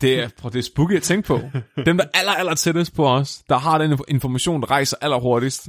det, 0.00 0.20
er, 0.20 0.28
prøv, 0.38 0.52
det 0.52 0.58
er 0.58 0.62
spooky 0.62 0.96
at 0.96 1.02
tænke 1.02 1.26
på. 1.26 1.40
Dem, 1.86 1.96
der 1.96 2.04
aller, 2.14 2.32
aller 2.32 2.54
tættest 2.54 2.94
på 2.94 3.08
os, 3.08 3.42
der 3.48 3.58
har 3.58 3.78
den 3.78 3.98
information, 4.08 4.60
der 4.60 4.70
rejser 4.70 4.96
aller 5.00 5.20
hurtigst, 5.20 5.68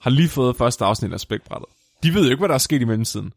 har 0.00 0.10
lige 0.10 0.28
fået 0.28 0.56
første 0.56 0.84
afsnit 0.84 1.12
af 1.12 1.20
spækbrættet. 1.20 1.68
De 2.02 2.14
ved 2.14 2.24
jo 2.24 2.30
ikke, 2.30 2.40
hvad 2.40 2.48
der 2.48 2.54
er 2.54 2.58
sket 2.58 2.80
i 2.80 2.84
mellemtiden. 2.84 3.32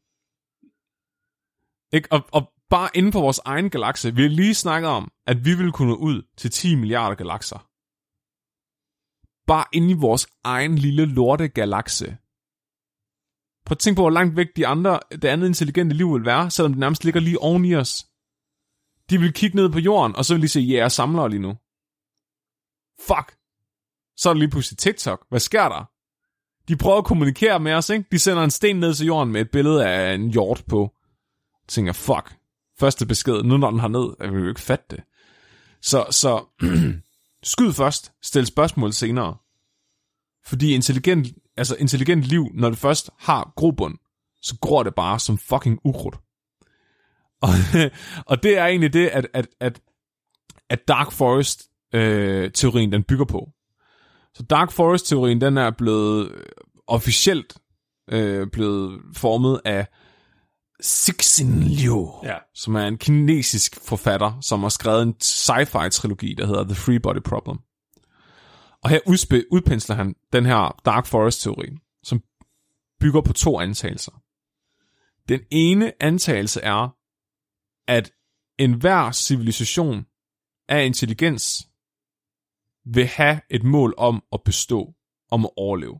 Ikke? 1.93 2.07
Og, 2.11 2.21
og 2.31 2.51
bare 2.69 2.89
inden 2.93 3.11
for 3.11 3.21
vores 3.21 3.39
egen 3.45 3.69
galakse, 3.69 4.15
vi 4.15 4.21
har 4.21 4.29
lige 4.29 4.53
snakket 4.53 4.89
om, 4.89 5.11
at 5.27 5.45
vi 5.45 5.53
vil 5.53 5.71
kunne 5.71 5.99
ud 5.99 6.21
til 6.37 6.51
10 6.51 6.75
milliarder 6.75 7.15
galakser. 7.15 7.67
Bare 9.47 9.65
inde 9.73 9.89
i 9.89 9.93
vores 9.93 10.27
egen 10.43 10.77
lille 10.77 11.05
lorte 11.05 11.47
galakse. 11.47 12.17
Prøv 13.65 13.73
at 13.73 13.79
tænke 13.79 13.95
på, 13.95 14.01
hvor 14.01 14.09
langt 14.09 14.35
væk 14.35 14.47
de 14.55 14.67
andre, 14.67 14.99
det 15.11 15.25
andet 15.25 15.47
intelligente 15.47 15.95
liv 15.95 16.13
vil 16.13 16.25
være, 16.25 16.51
selvom 16.51 16.71
det 16.71 16.79
nærmest 16.79 17.03
ligger 17.03 17.21
lige 17.21 17.41
oven 17.41 17.65
i 17.65 17.75
os. 17.75 18.07
De 19.09 19.19
vil 19.19 19.33
kigge 19.33 19.55
ned 19.55 19.69
på 19.69 19.79
jorden, 19.79 20.15
og 20.15 20.25
så 20.25 20.33
vil 20.33 20.41
de 20.41 20.47
se, 20.47 20.59
ja, 20.59 20.77
jeg 20.77 20.91
samler 20.91 21.27
lige 21.27 21.39
nu. 21.39 21.57
Fuck. 22.99 23.37
Så 24.17 24.29
er 24.29 24.33
der 24.33 24.39
lige 24.39 24.49
pludselig 24.49 24.77
TikTok. 24.77 25.25
Hvad 25.29 25.39
sker 25.39 25.69
der? 25.69 25.89
De 26.67 26.75
prøver 26.75 26.97
at 26.97 27.05
kommunikere 27.05 27.59
med 27.59 27.73
os, 27.73 27.89
ikke? 27.89 28.05
De 28.11 28.19
sender 28.19 28.43
en 28.43 28.51
sten 28.51 28.75
ned 28.75 28.93
til 28.93 29.05
jorden 29.05 29.33
med 29.33 29.41
et 29.41 29.51
billede 29.51 29.87
af 29.87 30.13
en 30.13 30.31
hjort 30.31 30.63
på. 30.69 30.81
Jeg 31.63 31.67
tænker, 31.67 31.93
fuck. 31.93 32.35
Første 32.79 33.05
besked, 33.05 33.43
nu 33.43 33.57
når 33.57 33.71
den 33.71 33.79
har 33.79 33.87
ned, 33.87 34.15
jeg 34.19 34.33
vil 34.33 34.41
jo 34.41 34.49
ikke 34.49 34.61
fatte 34.61 34.85
det. 34.89 35.03
Så, 35.81 36.05
så 36.11 36.45
skyd 37.53 37.73
først, 37.73 38.11
stil 38.21 38.45
spørgsmål 38.45 38.93
senere. 38.93 39.37
Fordi 40.45 40.73
intelligent, 40.73 41.27
altså 41.57 41.75
intelligent 41.75 42.23
liv, 42.23 42.47
når 42.53 42.69
det 42.69 42.79
først 42.79 43.09
har 43.17 43.53
grobund, 43.55 43.97
så 44.41 44.57
gror 44.61 44.83
det 44.83 44.95
bare 44.95 45.19
som 45.19 45.37
fucking 45.37 45.79
ukrudt. 45.83 46.15
Og, 47.41 47.49
og 48.31 48.43
det 48.43 48.57
er 48.57 48.65
egentlig 48.65 48.93
det, 48.93 49.07
at, 49.07 49.27
at, 49.33 49.47
at, 49.59 49.79
at 50.69 50.87
Dark 50.87 51.11
Forest-teorien, 51.11 52.89
øh, 52.89 52.93
den 52.93 53.03
bygger 53.03 53.25
på. 53.25 53.49
Så 54.33 54.43
Dark 54.43 54.71
Forest-teorien, 54.71 55.41
den 55.41 55.57
er 55.57 55.71
blevet 55.77 56.31
øh, 56.31 56.45
officielt 56.87 57.57
øh, 58.09 58.47
blevet 58.51 59.01
formet 59.15 59.61
af 59.65 59.87
Cixin 60.83 61.63
Liu, 61.63 62.11
Ja. 62.23 62.37
som 62.55 62.75
er 62.75 62.87
en 62.87 62.97
kinesisk 62.97 63.79
forfatter, 63.87 64.39
som 64.41 64.59
har 64.59 64.69
skrevet 64.69 65.03
en 65.03 65.15
sci-fi-trilogi, 65.21 66.33
der 66.33 66.45
hedder 66.45 66.63
The 66.63 66.75
Free 66.75 66.99
Body 66.99 67.21
Problem. 67.25 67.57
Og 68.83 68.89
her 68.89 68.99
udpensler 69.51 69.95
han 69.95 70.15
den 70.33 70.45
her 70.45 70.79
Dark 70.85 71.05
Forest-teori, 71.05 71.67
som 72.03 72.21
bygger 72.99 73.21
på 73.21 73.33
to 73.33 73.59
antagelser. 73.59 74.11
Den 75.29 75.39
ene 75.51 76.03
antagelse 76.03 76.61
er, 76.61 76.96
at 77.87 78.11
enhver 78.59 79.11
civilisation 79.11 80.05
af 80.69 80.85
intelligens 80.85 81.67
vil 82.85 83.05
have 83.05 83.41
et 83.49 83.63
mål 83.63 83.93
om 83.97 84.23
at 84.33 84.39
bestå, 84.45 84.93
om 85.31 85.45
at 85.45 85.51
overleve. 85.57 85.99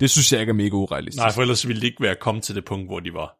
Det 0.00 0.10
synes 0.10 0.32
jeg 0.32 0.40
ikke 0.40 0.50
er 0.50 0.54
mega 0.54 0.76
urealistisk. 0.76 1.22
Nej, 1.22 1.32
for 1.32 1.42
ellers 1.42 1.68
ville 1.68 1.82
de 1.82 1.86
ikke 1.86 2.02
være 2.02 2.16
kommet 2.16 2.44
til 2.44 2.54
det 2.54 2.64
punkt, 2.64 2.88
hvor 2.88 3.00
de 3.00 3.14
var. 3.14 3.38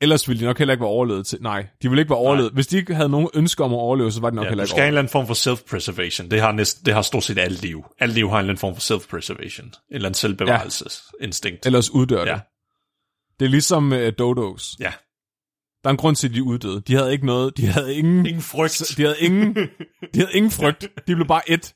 Ellers 0.00 0.28
ville 0.28 0.40
de 0.40 0.44
nok 0.44 0.58
heller 0.58 0.74
ikke 0.74 0.80
være 0.80 0.90
overlevet 0.90 1.26
til... 1.26 1.38
Nej, 1.42 1.66
de 1.82 1.88
ville 1.88 2.02
ikke 2.02 2.10
være 2.10 2.18
overlevet. 2.18 2.52
Hvis 2.52 2.66
de 2.66 2.76
ikke 2.76 2.94
havde 2.94 3.08
nogen 3.08 3.28
ønske 3.34 3.64
om 3.64 3.72
at 3.72 3.76
overleve, 3.76 4.12
så 4.12 4.20
var 4.20 4.30
de 4.30 4.36
nok 4.36 4.44
Ja, 4.44 4.48
heller 4.48 4.64
du 4.64 4.66
ikke 4.66 4.70
skal 4.70 4.80
have 4.80 4.86
en 4.86 4.88
eller 4.88 5.00
anden 5.00 5.10
form 5.10 5.26
for 5.26 5.34
self-preservation. 5.34 6.30
Det 6.30 6.40
har, 6.40 6.52
næst, 6.52 6.86
det 6.86 6.94
har 6.94 7.02
stort 7.02 7.24
set 7.24 7.38
alt 7.38 7.62
liv. 7.62 7.84
Alt 7.98 8.14
liv 8.14 8.28
har 8.28 8.36
en 8.36 8.38
eller 8.38 8.50
anden 8.50 8.60
form 8.60 8.74
for 8.74 8.80
self-preservation. 8.80 9.66
En 9.66 9.72
eller 9.90 10.08
anden 10.08 10.14
selvbevarelsesinstinkt. 10.14 11.66
Ellers 11.66 11.90
uddør 11.90 12.24
det. 12.24 12.30
Ja. 12.30 12.40
Det 13.40 13.44
er 13.44 13.50
ligesom 13.50 13.92
uh, 13.92 14.08
dodos. 14.18 14.76
Ja. 14.80 14.92
Der 15.82 15.88
er 15.88 15.90
en 15.90 15.96
grund 15.96 16.16
til, 16.16 16.28
at 16.28 16.34
de 16.34 16.42
uddøde. 16.42 16.80
De 16.80 16.94
havde 16.94 17.12
ikke 17.12 17.26
noget... 17.26 17.56
De 17.56 17.66
havde 17.66 17.94
ingen... 17.94 18.26
Ingen 18.26 18.42
frygt. 18.42 18.82
De 18.96 19.02
havde 19.02 19.18
ingen, 19.20 19.54
de 20.14 20.18
havde 20.20 20.32
ingen 20.32 20.50
frygt. 20.50 20.88
De 21.06 21.14
blev 21.14 21.26
bare 21.26 21.50
et. 21.50 21.74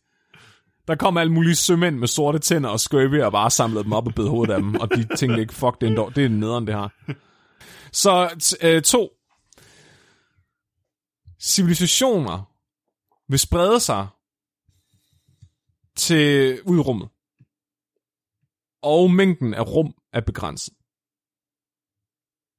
Der 0.89 0.95
kom 0.95 1.17
alle 1.17 1.33
mulige 1.33 1.55
sømænd 1.57 1.99
med 1.99 2.09
sorte 2.09 2.39
tænder 2.39 2.71
og 2.71 2.81
scurvy 2.81 3.23
og 3.23 3.33
bare 3.33 3.51
samlede 3.51 3.85
dem 3.85 3.93
op 3.93 4.07
og 4.07 4.15
bed 4.15 4.29
hovedet 4.29 4.55
af 4.55 4.61
dem. 4.61 4.75
Og 4.75 4.91
de 4.91 5.17
tænkte 5.17 5.41
ikke, 5.41 5.55
fuck, 5.55 5.81
det 5.81 5.87
er, 5.87 5.91
en 5.91 5.97
dår, 5.97 6.09
det 6.09 6.25
er 6.25 6.29
nederen, 6.29 6.67
det 6.67 6.75
her. 6.75 6.89
Så 7.93 8.45
øh, 8.63 8.83
to. 8.83 9.09
Civilisationer 11.43 12.53
vil 13.29 13.39
sprede 13.39 13.81
sig 13.81 14.07
til 15.97 16.61
ud 16.63 16.77
i 16.77 16.81
rummet. 16.81 17.09
Og 18.83 19.11
mængden 19.11 19.55
af 19.55 19.67
rum 19.67 19.95
er 20.13 20.21
begrænset. 20.21 20.75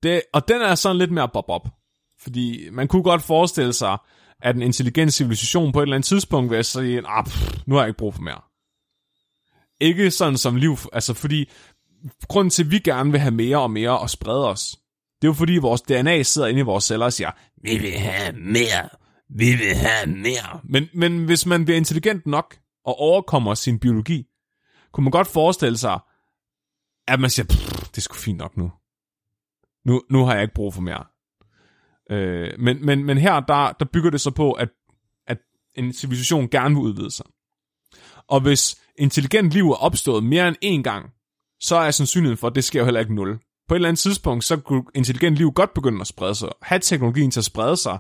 Det, 0.04 0.22
og 0.34 0.48
den 0.48 0.62
er 0.62 0.76
sådan 0.76 0.98
lidt 0.98 1.12
mere 1.12 1.30
bob-op. 1.34 1.68
Fordi 2.20 2.70
man 2.72 2.88
kunne 2.88 3.04
godt 3.04 3.22
forestille 3.22 3.74
sig, 3.74 3.98
at 4.42 4.56
en 4.56 4.62
intelligent 4.62 5.14
civilisation 5.14 5.72
på 5.72 5.80
et 5.80 5.84
eller 5.84 5.96
andet 5.96 6.08
tidspunkt 6.08 6.52
vil 6.52 6.66
sige, 6.66 7.02
ah, 7.08 7.26
pff, 7.26 7.58
nu 7.66 7.76
har 7.76 7.82
jeg 7.82 7.90
ikke 7.90 7.98
brug 7.98 8.14
for 8.14 8.22
mere. 8.22 8.42
Ikke 9.82 10.12
sådan 10.12 10.38
som 10.38 10.56
liv, 10.56 10.78
altså 10.94 11.14
fordi 11.14 11.50
grunden 12.28 12.50
til, 12.50 12.64
at 12.64 12.72
vi 12.72 12.80
gerne 12.80 13.12
vil 13.12 13.20
have 13.20 13.34
mere 13.34 13.62
og 13.62 13.72
mere 13.72 14.00
og 14.00 14.10
sprede 14.10 14.50
os, 14.50 14.78
det 15.22 15.28
er 15.28 15.30
jo 15.30 15.34
fordi 15.34 15.58
vores 15.58 15.82
DNA 15.82 16.24
sidder 16.24 16.48
inde 16.48 16.60
i 16.60 16.64
vores 16.64 16.84
celler 16.84 17.06
og 17.06 17.14
siger, 17.14 17.32
vi 17.64 17.78
vil 17.78 17.92
have 17.92 18.36
mere, 18.40 18.90
vi 19.30 19.56
vil 19.56 19.76
have 19.76 20.08
mere. 20.08 20.60
Men, 20.64 20.90
men 20.94 21.26
hvis 21.26 21.46
man 21.46 21.66
bliver 21.66 21.78
intelligent 21.78 22.26
nok 22.26 22.58
og 22.86 23.00
overkommer 23.00 23.54
sin 23.54 23.80
biologi, 23.80 24.26
kunne 24.94 25.04
man 25.04 25.12
godt 25.12 25.28
forestille 25.28 25.78
sig, 25.78 26.00
at 27.08 27.20
man 27.20 27.30
siger, 27.30 27.46
det 27.46 27.98
er 27.98 28.02
sgu 28.02 28.16
fint 28.16 28.38
nok 28.38 28.58
nu. 28.58 28.72
Nu, 29.86 30.02
nu 30.10 30.26
har 30.26 30.34
jeg 30.34 30.42
ikke 30.42 30.54
brug 30.54 30.74
for 30.74 30.82
mere. 30.82 31.04
Øh, 32.12 32.60
men, 32.60 32.86
men, 32.86 33.04
men 33.04 33.18
her, 33.18 33.40
der, 33.40 33.72
der 33.72 33.86
bygger 33.94 34.10
det 34.10 34.22
så 34.22 34.32
på, 34.32 34.52
at, 34.52 34.70
at 35.28 35.38
en 35.76 35.94
civilisation 35.94 36.50
gerne 36.50 36.76
vil 36.76 36.84
udvide 36.84 37.12
sig. 37.12 37.26
Og 38.28 38.42
hvis 38.42 38.82
intelligent 38.98 39.52
liv 39.52 39.70
er 39.70 39.76
opstået 39.76 40.24
mere 40.24 40.48
end 40.48 40.58
én 40.66 40.82
gang, 40.82 41.10
så 41.60 41.76
er 41.76 41.92
sandsynligheden 41.92 42.38
for, 42.38 42.48
at 42.48 42.56
det 42.56 42.64
sker 42.64 42.80
jo 42.80 42.86
heller 42.86 43.00
ikke 43.00 43.16
nul. 43.16 43.40
På 43.68 43.74
et 43.74 43.78
eller 43.78 43.90
andet 43.90 44.00
tidspunkt, 44.00 44.44
så 44.44 44.58
kunne 44.58 44.84
intelligent 44.96 45.36
liv 45.36 45.52
godt 45.52 45.74
begynde 45.74 46.02
at 46.02 46.08
sprede 46.08 46.36
sig, 46.36 46.50
have 46.62 46.80
teknologien 46.80 47.32
til 47.32 47.40
at 47.40 47.46
sprede 47.46 47.78
sig, 47.78 48.00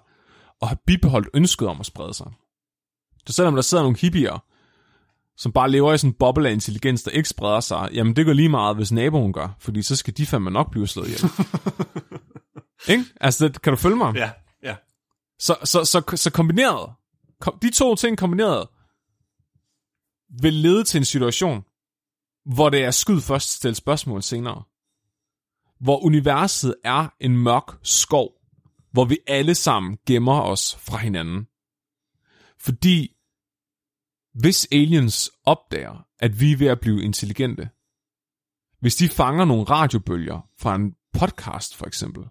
og 0.62 0.68
have 0.68 0.78
bibeholdt 0.88 1.30
ønsket 1.34 1.68
om 1.68 1.80
at 1.80 1.86
sprede 1.86 2.14
sig. 2.14 2.32
Så 3.28 3.34
selvom 3.34 3.56
der 3.56 3.62
sidder 3.62 3.84
nogle 3.84 3.98
hippier, 3.98 4.44
som 5.38 5.52
bare 5.52 5.72
lever 5.72 5.94
i 5.94 5.98
sådan 5.98 6.10
en 6.10 6.16
boble 6.20 6.50
af 6.50 6.54
intelligens, 6.54 7.04
der 7.04 7.12
ikke 7.12 7.30
spreder 7.30 7.60
sig, 7.60 7.90
jamen 7.94 8.16
det 8.16 8.26
går 8.26 8.34
lige 8.34 8.50
meget, 8.50 8.76
hvis 8.76 8.92
naboen 8.92 9.34
gør, 9.34 9.56
fordi 9.60 9.82
så 9.82 9.96
skal 9.96 10.18
de 10.18 10.26
fandme 10.26 10.52
nok 10.52 10.72
blive 10.72 10.88
slået 10.88 11.08
ihjel. 11.08 11.32
ikke? 12.98 13.06
Altså, 13.22 13.48
det, 13.48 13.62
kan 13.62 13.74
du 13.74 13.78
følge 13.78 13.96
mig? 13.96 14.16
Ja, 14.16 14.32
ja. 14.64 14.76
Så, 15.40 15.58
så, 15.64 15.86
så, 15.86 16.16
så 16.16 16.32
kombineret, 16.32 16.90
kom, 17.42 17.58
de 17.62 17.70
to 17.70 17.96
ting 17.96 18.18
kombineret, 18.18 18.68
vil 20.42 20.54
lede 20.54 20.84
til 20.84 20.98
en 20.98 21.06
situation, 21.06 21.64
hvor 22.46 22.70
det 22.70 22.84
er 22.84 22.92
skyd 22.92 23.22
først, 23.22 23.52
stille 23.52 23.76
spørgsmål 23.76 24.24
senere. 24.24 24.64
Hvor 25.80 26.06
universet 26.06 26.76
er 26.84 27.08
en 27.20 27.38
mørk 27.38 27.78
skov, 27.82 28.30
hvor 28.92 29.06
vi 29.06 29.18
alle 29.28 29.56
sammen 29.56 29.98
gemmer 30.08 30.42
os 30.42 30.76
fra 30.76 30.98
hinanden. 30.98 31.48
Fordi 32.60 33.13
hvis 34.34 34.68
aliens 34.72 35.32
opdager, 35.44 36.06
at 36.20 36.40
vi 36.40 36.52
er 36.52 36.58
ved 36.58 36.68
at 36.68 36.80
blive 36.80 37.04
intelligente, 37.04 37.70
hvis 38.80 38.96
de 38.96 39.10
fanger 39.10 39.46
nogle 39.46 39.64
radiobølger 39.64 40.50
fra 40.60 40.76
en 40.76 40.96
podcast 41.14 41.76
for 41.76 41.86
eksempel, 41.86 42.24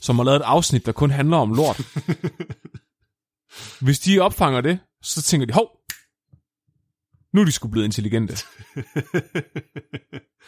som 0.00 0.16
har 0.16 0.24
lavet 0.24 0.36
et 0.36 0.42
afsnit, 0.42 0.86
der 0.86 0.92
kun 0.92 1.10
handler 1.10 1.36
om 1.36 1.54
lort. 1.54 1.80
Hvis 3.84 3.98
de 3.98 4.20
opfanger 4.20 4.60
det, 4.60 4.78
så 5.02 5.22
tænker 5.22 5.46
de, 5.46 5.52
hov, 5.52 5.80
nu 7.32 7.40
er 7.40 7.44
de 7.44 7.52
sgu 7.52 7.68
blevet 7.68 7.84
intelligente. 7.84 8.36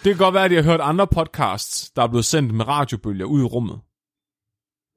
Det 0.04 0.14
kan 0.14 0.16
godt 0.16 0.34
være, 0.34 0.44
at 0.44 0.50
de 0.50 0.56
har 0.56 0.62
hørt 0.62 0.80
andre 0.80 1.06
podcasts, 1.06 1.90
der 1.90 2.02
er 2.02 2.08
blevet 2.08 2.24
sendt 2.24 2.54
med 2.54 2.68
radiobølger 2.68 3.24
ud 3.24 3.40
i 3.40 3.44
rummet. 3.44 3.80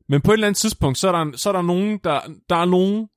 Men 0.10 0.22
på 0.22 0.32
et 0.32 0.34
eller 0.34 0.48
andet 0.48 0.58
tidspunkt, 0.58 0.98
så 0.98 1.08
er 1.08 1.12
der, 1.12 1.38
så 1.38 1.50
er 1.50 1.54
der 1.54 1.62
nogen, 1.62 2.00
der, 2.04 2.22
der 2.50 2.56
er 2.56 2.66
nogen, 2.66 3.08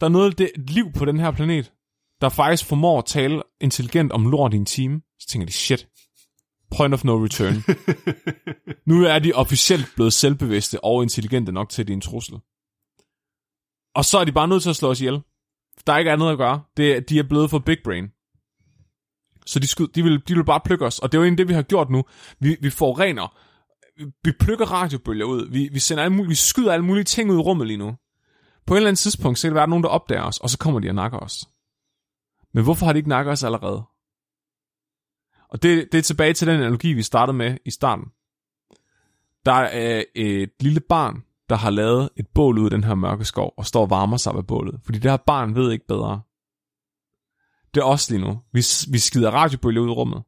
der 0.00 0.06
er 0.06 0.10
noget 0.10 0.30
af 0.30 0.36
det 0.36 0.50
liv 0.56 0.92
på 0.92 1.04
den 1.04 1.20
her 1.20 1.30
planet, 1.30 1.72
der 2.20 2.28
faktisk 2.28 2.64
formår 2.64 2.98
at 2.98 3.04
tale 3.04 3.42
intelligent 3.60 4.12
om 4.12 4.30
lort 4.30 4.54
i 4.54 4.56
en 4.56 4.66
time. 4.66 5.00
Så 5.20 5.28
tænker 5.28 5.46
de, 5.46 5.52
shit, 5.52 5.88
point 6.76 6.94
of 6.94 7.04
no 7.04 7.24
return. 7.24 7.54
nu 8.90 9.04
er 9.04 9.18
de 9.18 9.32
officielt 9.32 9.86
blevet 9.94 10.12
selvbevidste 10.12 10.84
og 10.84 11.02
intelligente 11.02 11.52
nok 11.52 11.68
til, 11.68 11.82
at 11.82 11.86
det 11.86 11.92
er 11.92 11.96
en 11.96 12.00
trussel. 12.00 12.34
Og 13.94 14.04
så 14.04 14.18
er 14.18 14.24
de 14.24 14.32
bare 14.32 14.48
nødt 14.48 14.62
til 14.62 14.70
at 14.70 14.76
slå 14.76 14.90
os 14.90 15.00
ihjel. 15.00 15.20
Der 15.86 15.92
er 15.92 15.98
ikke 15.98 16.10
andet 16.10 16.30
at 16.30 16.38
gøre. 16.38 16.62
Det, 16.76 17.08
de 17.08 17.18
er 17.18 17.22
blevet 17.22 17.50
for 17.50 17.58
big 17.58 17.78
brain. 17.84 18.08
Så 19.46 19.58
de, 19.58 19.66
skud, 19.66 19.88
de, 19.88 20.02
vil, 20.02 20.22
de 20.28 20.34
vil 20.34 20.44
bare 20.44 20.60
plukke 20.64 20.86
os. 20.86 20.98
Og 20.98 21.12
det 21.12 21.18
er 21.18 21.20
jo 21.20 21.24
egentlig 21.24 21.38
det, 21.38 21.48
vi 21.48 21.54
har 21.54 21.62
gjort 21.62 21.90
nu. 21.90 22.04
Vi, 22.40 22.56
vi 22.60 22.70
forurener. 22.70 23.36
Vi, 23.98 24.04
vi 24.24 24.32
plukker 24.40 24.66
radiobølger 24.66 25.24
ud. 25.24 25.50
Vi, 25.50 25.68
vi, 25.72 25.78
sender 25.78 26.04
alle 26.04 26.16
mulige, 26.16 26.28
vi 26.28 26.34
skyder 26.34 26.72
alle 26.72 26.84
mulige 26.84 27.04
ting 27.04 27.30
ud 27.30 27.36
i 27.36 27.40
rummet 27.40 27.66
lige 27.66 27.76
nu. 27.76 27.96
På 28.66 28.74
et 28.74 28.78
eller 28.78 28.88
andet 28.88 28.98
tidspunkt, 28.98 29.38
så 29.38 29.48
kan 29.48 29.54
der 29.54 29.60
være 29.60 29.68
nogen, 29.68 29.84
der 29.84 29.90
opdager 29.90 30.22
os, 30.22 30.38
og 30.38 30.50
så 30.50 30.58
kommer 30.58 30.80
de 30.80 30.88
og 30.88 30.94
nakker 30.94 31.18
os. 31.18 31.48
Men 32.54 32.64
hvorfor 32.64 32.86
har 32.86 32.92
de 32.92 32.98
ikke 32.98 33.08
nakket 33.08 33.32
os 33.32 33.44
allerede? 33.44 33.82
Og 35.48 35.62
det, 35.62 35.88
det 35.92 35.98
er 35.98 36.02
tilbage 36.02 36.32
til 36.32 36.46
den 36.46 36.56
analogi, 36.56 36.92
vi 36.92 37.02
startede 37.02 37.36
med 37.36 37.58
i 37.64 37.70
starten. 37.70 38.04
Der 39.44 39.52
er 39.52 40.04
et 40.14 40.50
lille 40.60 40.80
barn, 40.80 41.24
der 41.48 41.56
har 41.56 41.70
lavet 41.70 42.10
et 42.16 42.28
bål 42.34 42.58
ud 42.58 42.66
i 42.66 42.74
den 42.74 42.84
her 42.84 42.94
mørke 42.94 43.24
skov, 43.24 43.54
og 43.56 43.66
står 43.66 43.82
og 43.82 43.90
varmer 43.90 44.16
sig 44.16 44.34
ved 44.34 44.42
bålet. 44.42 44.80
Fordi 44.84 44.98
det 44.98 45.10
her 45.10 45.16
barn 45.16 45.54
ved 45.54 45.72
ikke 45.72 45.86
bedre. 45.86 46.20
Det 47.74 47.80
er 47.80 47.84
os 47.84 48.10
lige 48.10 48.20
nu. 48.20 48.42
Vi, 48.52 48.62
vi 48.90 48.98
skider 48.98 49.30
radiobølger 49.30 49.82
ud 49.82 49.88
i 49.88 49.90
rummet. 49.90 50.22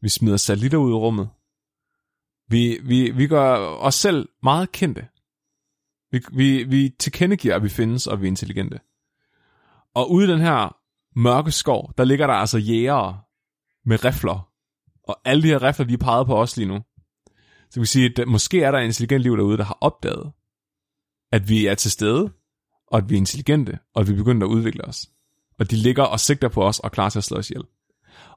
Vi 0.00 0.08
smider 0.08 0.36
satellitter 0.36 0.78
ud 0.78 0.90
i 0.90 0.94
rummet. 0.94 1.28
Vi, 2.48 2.78
vi, 2.82 3.10
vi 3.10 3.26
gør 3.26 3.56
os 3.58 3.94
selv 3.94 4.28
meget 4.42 4.72
kendte. 4.72 5.08
Vi, 6.12 6.20
vi, 6.32 6.64
vi 6.64 6.90
tilkendegiver, 6.98 7.56
at 7.56 7.62
vi 7.62 7.68
findes, 7.68 8.06
og 8.06 8.20
vi 8.20 8.26
er 8.26 8.30
intelligente. 8.30 8.80
Og 9.94 10.10
ude 10.10 10.24
i 10.24 10.30
den 10.30 10.40
her 10.40 10.76
mørke 11.16 11.52
skov, 11.52 11.92
der 11.98 12.04
ligger 12.04 12.26
der 12.26 12.34
altså 12.34 12.58
jægere 12.58 13.20
med 13.84 14.04
rifler. 14.04 14.48
Og 15.08 15.20
alle 15.24 15.42
de 15.42 15.48
her 15.48 15.62
rifler, 15.62 15.86
de 15.86 15.94
er 15.94 15.98
peget 15.98 16.26
på 16.26 16.40
os 16.40 16.56
lige 16.56 16.68
nu. 16.68 16.80
Så 17.70 17.74
vi 17.74 17.80
kan 17.80 17.86
sige, 17.86 18.20
at 18.20 18.28
måske 18.28 18.62
er 18.62 18.70
der 18.70 18.78
en 18.78 18.84
intelligent 18.84 19.22
liv 19.22 19.36
derude, 19.36 19.56
der 19.56 19.64
har 19.64 19.78
opdaget, 19.80 20.32
at 21.32 21.48
vi 21.48 21.66
er 21.66 21.74
til 21.74 21.90
stede, 21.90 22.32
og 22.86 22.98
at 22.98 23.08
vi 23.08 23.14
er 23.14 23.18
intelligente, 23.18 23.78
og 23.94 24.00
at 24.00 24.08
vi 24.08 24.14
begynder 24.14 24.46
at 24.46 24.50
udvikle 24.50 24.84
os. 24.84 25.10
Og 25.58 25.70
de 25.70 25.76
ligger 25.76 26.02
og 26.02 26.20
sigter 26.20 26.48
på 26.48 26.64
os 26.64 26.78
og 26.78 26.86
er 26.86 26.90
klar 26.90 27.08
til 27.08 27.18
at 27.18 27.24
slå 27.24 27.36
os 27.36 27.50
ihjel. 27.50 27.64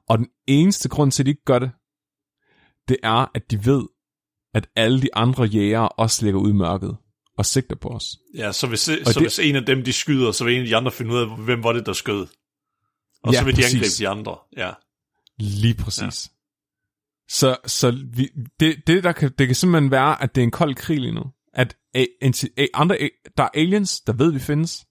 Og 0.08 0.18
den 0.18 0.28
eneste 0.46 0.88
grund 0.88 1.12
til, 1.12 1.22
at 1.22 1.26
de 1.26 1.30
ikke 1.30 1.44
gør 1.44 1.58
det, 1.58 1.70
det 2.88 2.96
er, 3.02 3.30
at 3.34 3.50
de 3.50 3.66
ved, 3.66 3.86
at 4.54 4.68
alle 4.76 5.02
de 5.02 5.14
andre 5.14 5.44
jægere 5.44 5.88
også 5.88 6.24
ligger 6.24 6.40
ude 6.40 6.50
i 6.50 6.54
mørket 6.54 6.96
og 7.38 7.46
sigter 7.46 7.76
på 7.76 7.88
os. 7.88 8.16
Ja, 8.34 8.52
så 8.52 8.66
hvis, 8.66 8.80
så 8.80 8.92
det- 9.06 9.22
hvis 9.22 9.38
en 9.38 9.56
af 9.56 9.66
dem, 9.66 9.84
de 9.84 9.92
skyder, 9.92 10.32
så 10.32 10.44
vil 10.44 10.54
en 10.54 10.60
af 10.60 10.66
de 10.66 10.76
andre 10.76 10.92
finde 10.92 11.14
ud 11.14 11.18
af, 11.18 11.36
hvem 11.44 11.64
var 11.64 11.72
det, 11.72 11.86
der 11.86 11.92
skød. 11.92 12.26
Og 13.22 13.32
Ja, 13.32 13.38
så 13.38 13.44
vil 13.44 13.56
de 13.56 13.62
præcis. 13.62 13.74
angribe 13.74 13.92
de 13.98 14.08
andre. 14.08 14.36
Ja. 14.56 14.72
Lige 15.38 15.74
præcis. 15.74 16.02
Ja. 16.02 16.32
Så, 17.28 17.56
så 17.66 17.90
vi, 18.12 18.28
det, 18.60 18.76
det, 18.86 19.04
der 19.04 19.12
kan, 19.12 19.32
det 19.38 19.46
kan 19.46 19.54
simpelthen 19.56 19.90
være, 19.90 20.22
at 20.22 20.34
det 20.34 20.40
er 20.40 20.44
en 20.44 20.50
kold 20.50 20.74
krig 20.74 21.00
lige 21.00 21.14
nu. 21.14 21.24
At 21.54 21.76
a, 21.94 22.04
a, 22.22 22.66
andre, 22.74 22.96
a, 23.02 23.08
der 23.36 23.42
er 23.44 23.48
aliens, 23.54 24.00
der 24.00 24.12
ved, 24.12 24.32
vi 24.32 24.38
findes, 24.38 24.86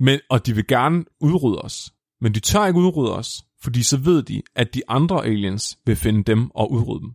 men, 0.00 0.20
og 0.30 0.46
de 0.46 0.54
vil 0.54 0.66
gerne 0.66 1.04
udrydde 1.20 1.58
os. 1.62 1.92
Men 2.20 2.34
de 2.34 2.40
tør 2.40 2.66
ikke 2.66 2.80
udrydde 2.80 3.14
os, 3.16 3.42
fordi 3.62 3.82
så 3.82 3.96
ved 3.96 4.22
de, 4.22 4.42
at 4.56 4.74
de 4.74 4.82
andre 4.88 5.24
aliens 5.26 5.78
vil 5.86 5.96
finde 5.96 6.24
dem 6.24 6.50
og 6.50 6.72
udrydde 6.72 7.00
dem. 7.00 7.10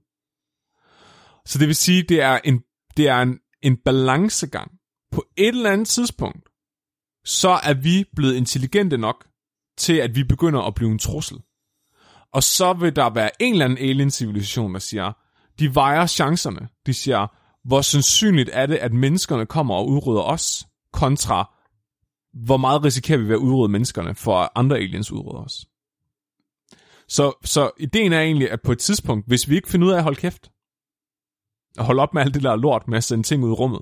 Så 1.46 1.60
det 1.60 1.68
vil 1.68 1.76
sige, 1.76 2.04
det 2.04 2.22
er 2.22 2.40
en, 2.44 2.62
det 2.98 3.08
er 3.08 3.22
en, 3.22 3.40
en 3.62 3.78
balancegang. 3.86 4.72
På 5.12 5.26
et 5.38 5.48
eller 5.48 5.72
andet 5.72 5.88
tidspunkt, 5.88 6.50
så 7.26 7.50
er 7.50 7.74
vi 7.74 8.06
blevet 8.16 8.36
intelligente 8.36 8.98
nok 8.98 9.28
til, 9.78 9.94
at 9.94 10.16
vi 10.16 10.24
begynder 10.24 10.62
at 10.62 10.76
blive 10.76 10.92
en 10.92 11.00
trussel. 11.00 11.38
Og 12.34 12.44
så 12.44 12.74
vil 12.74 12.96
der 12.96 13.10
være 13.10 13.42
en 13.42 13.54
eller 13.54 13.66
anden 13.66 13.90
alien-civilisation, 13.90 14.74
der 14.74 14.80
siger, 14.80 15.14
de 15.60 15.76
vejer 15.76 16.06
chancerne. 16.06 16.70
De 16.86 16.94
siger, 16.94 17.28
hvor 17.68 17.82
sandsynligt 17.82 18.50
er 18.54 18.66
det, 18.66 18.76
at 18.76 18.94
menneskerne 18.94 19.46
kommer 19.46 19.76
og 19.76 19.88
udrydder 19.88 20.22
os, 20.22 20.68
kontra 20.94 21.60
hvor 22.34 22.58
meget 22.58 22.84
risikerer 22.84 23.18
vi 23.18 23.24
ved 23.24 23.36
at 23.36 23.40
udrydde 23.40 23.72
menneskerne, 23.72 24.16
for 24.16 24.38
at 24.38 24.50
andre 24.56 24.78
aliens 24.78 25.12
udrydder 25.12 25.44
os. 25.44 25.66
Så, 27.08 27.34
så 27.46 27.72
ideen 27.80 28.14
er 28.14 28.22
egentlig, 28.22 28.52
at 28.52 28.62
på 28.62 28.72
et 28.72 28.80
tidspunkt, 28.80 29.28
hvis 29.28 29.50
vi 29.50 29.56
ikke 29.56 29.70
finder 29.70 29.88
ud 29.88 29.92
af 29.92 29.98
at 29.98 30.04
holde 30.04 30.20
kæft, 30.20 30.52
og 31.78 31.86
holde 31.86 32.02
op 32.02 32.14
med 32.14 32.22
alt 32.22 32.34
det 32.34 32.44
der 32.44 32.56
lort 32.56 32.88
med 32.88 32.98
at 32.98 33.04
sende 33.04 33.24
ting 33.24 33.44
ud 33.44 33.50
i 33.50 33.54
rummet, 33.54 33.82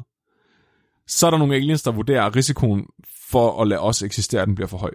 så 1.07 1.27
er 1.27 1.31
der 1.31 1.37
nogle 1.37 1.55
aliens, 1.55 1.81
der 1.83 1.91
vurderer, 1.91 2.23
at 2.25 2.35
risikoen 2.35 2.85
for 3.29 3.61
at 3.61 3.67
lade 3.67 3.81
os 3.81 4.01
eksistere, 4.01 4.45
den 4.45 4.55
bliver 4.55 4.67
for 4.67 4.77
høj. 4.77 4.91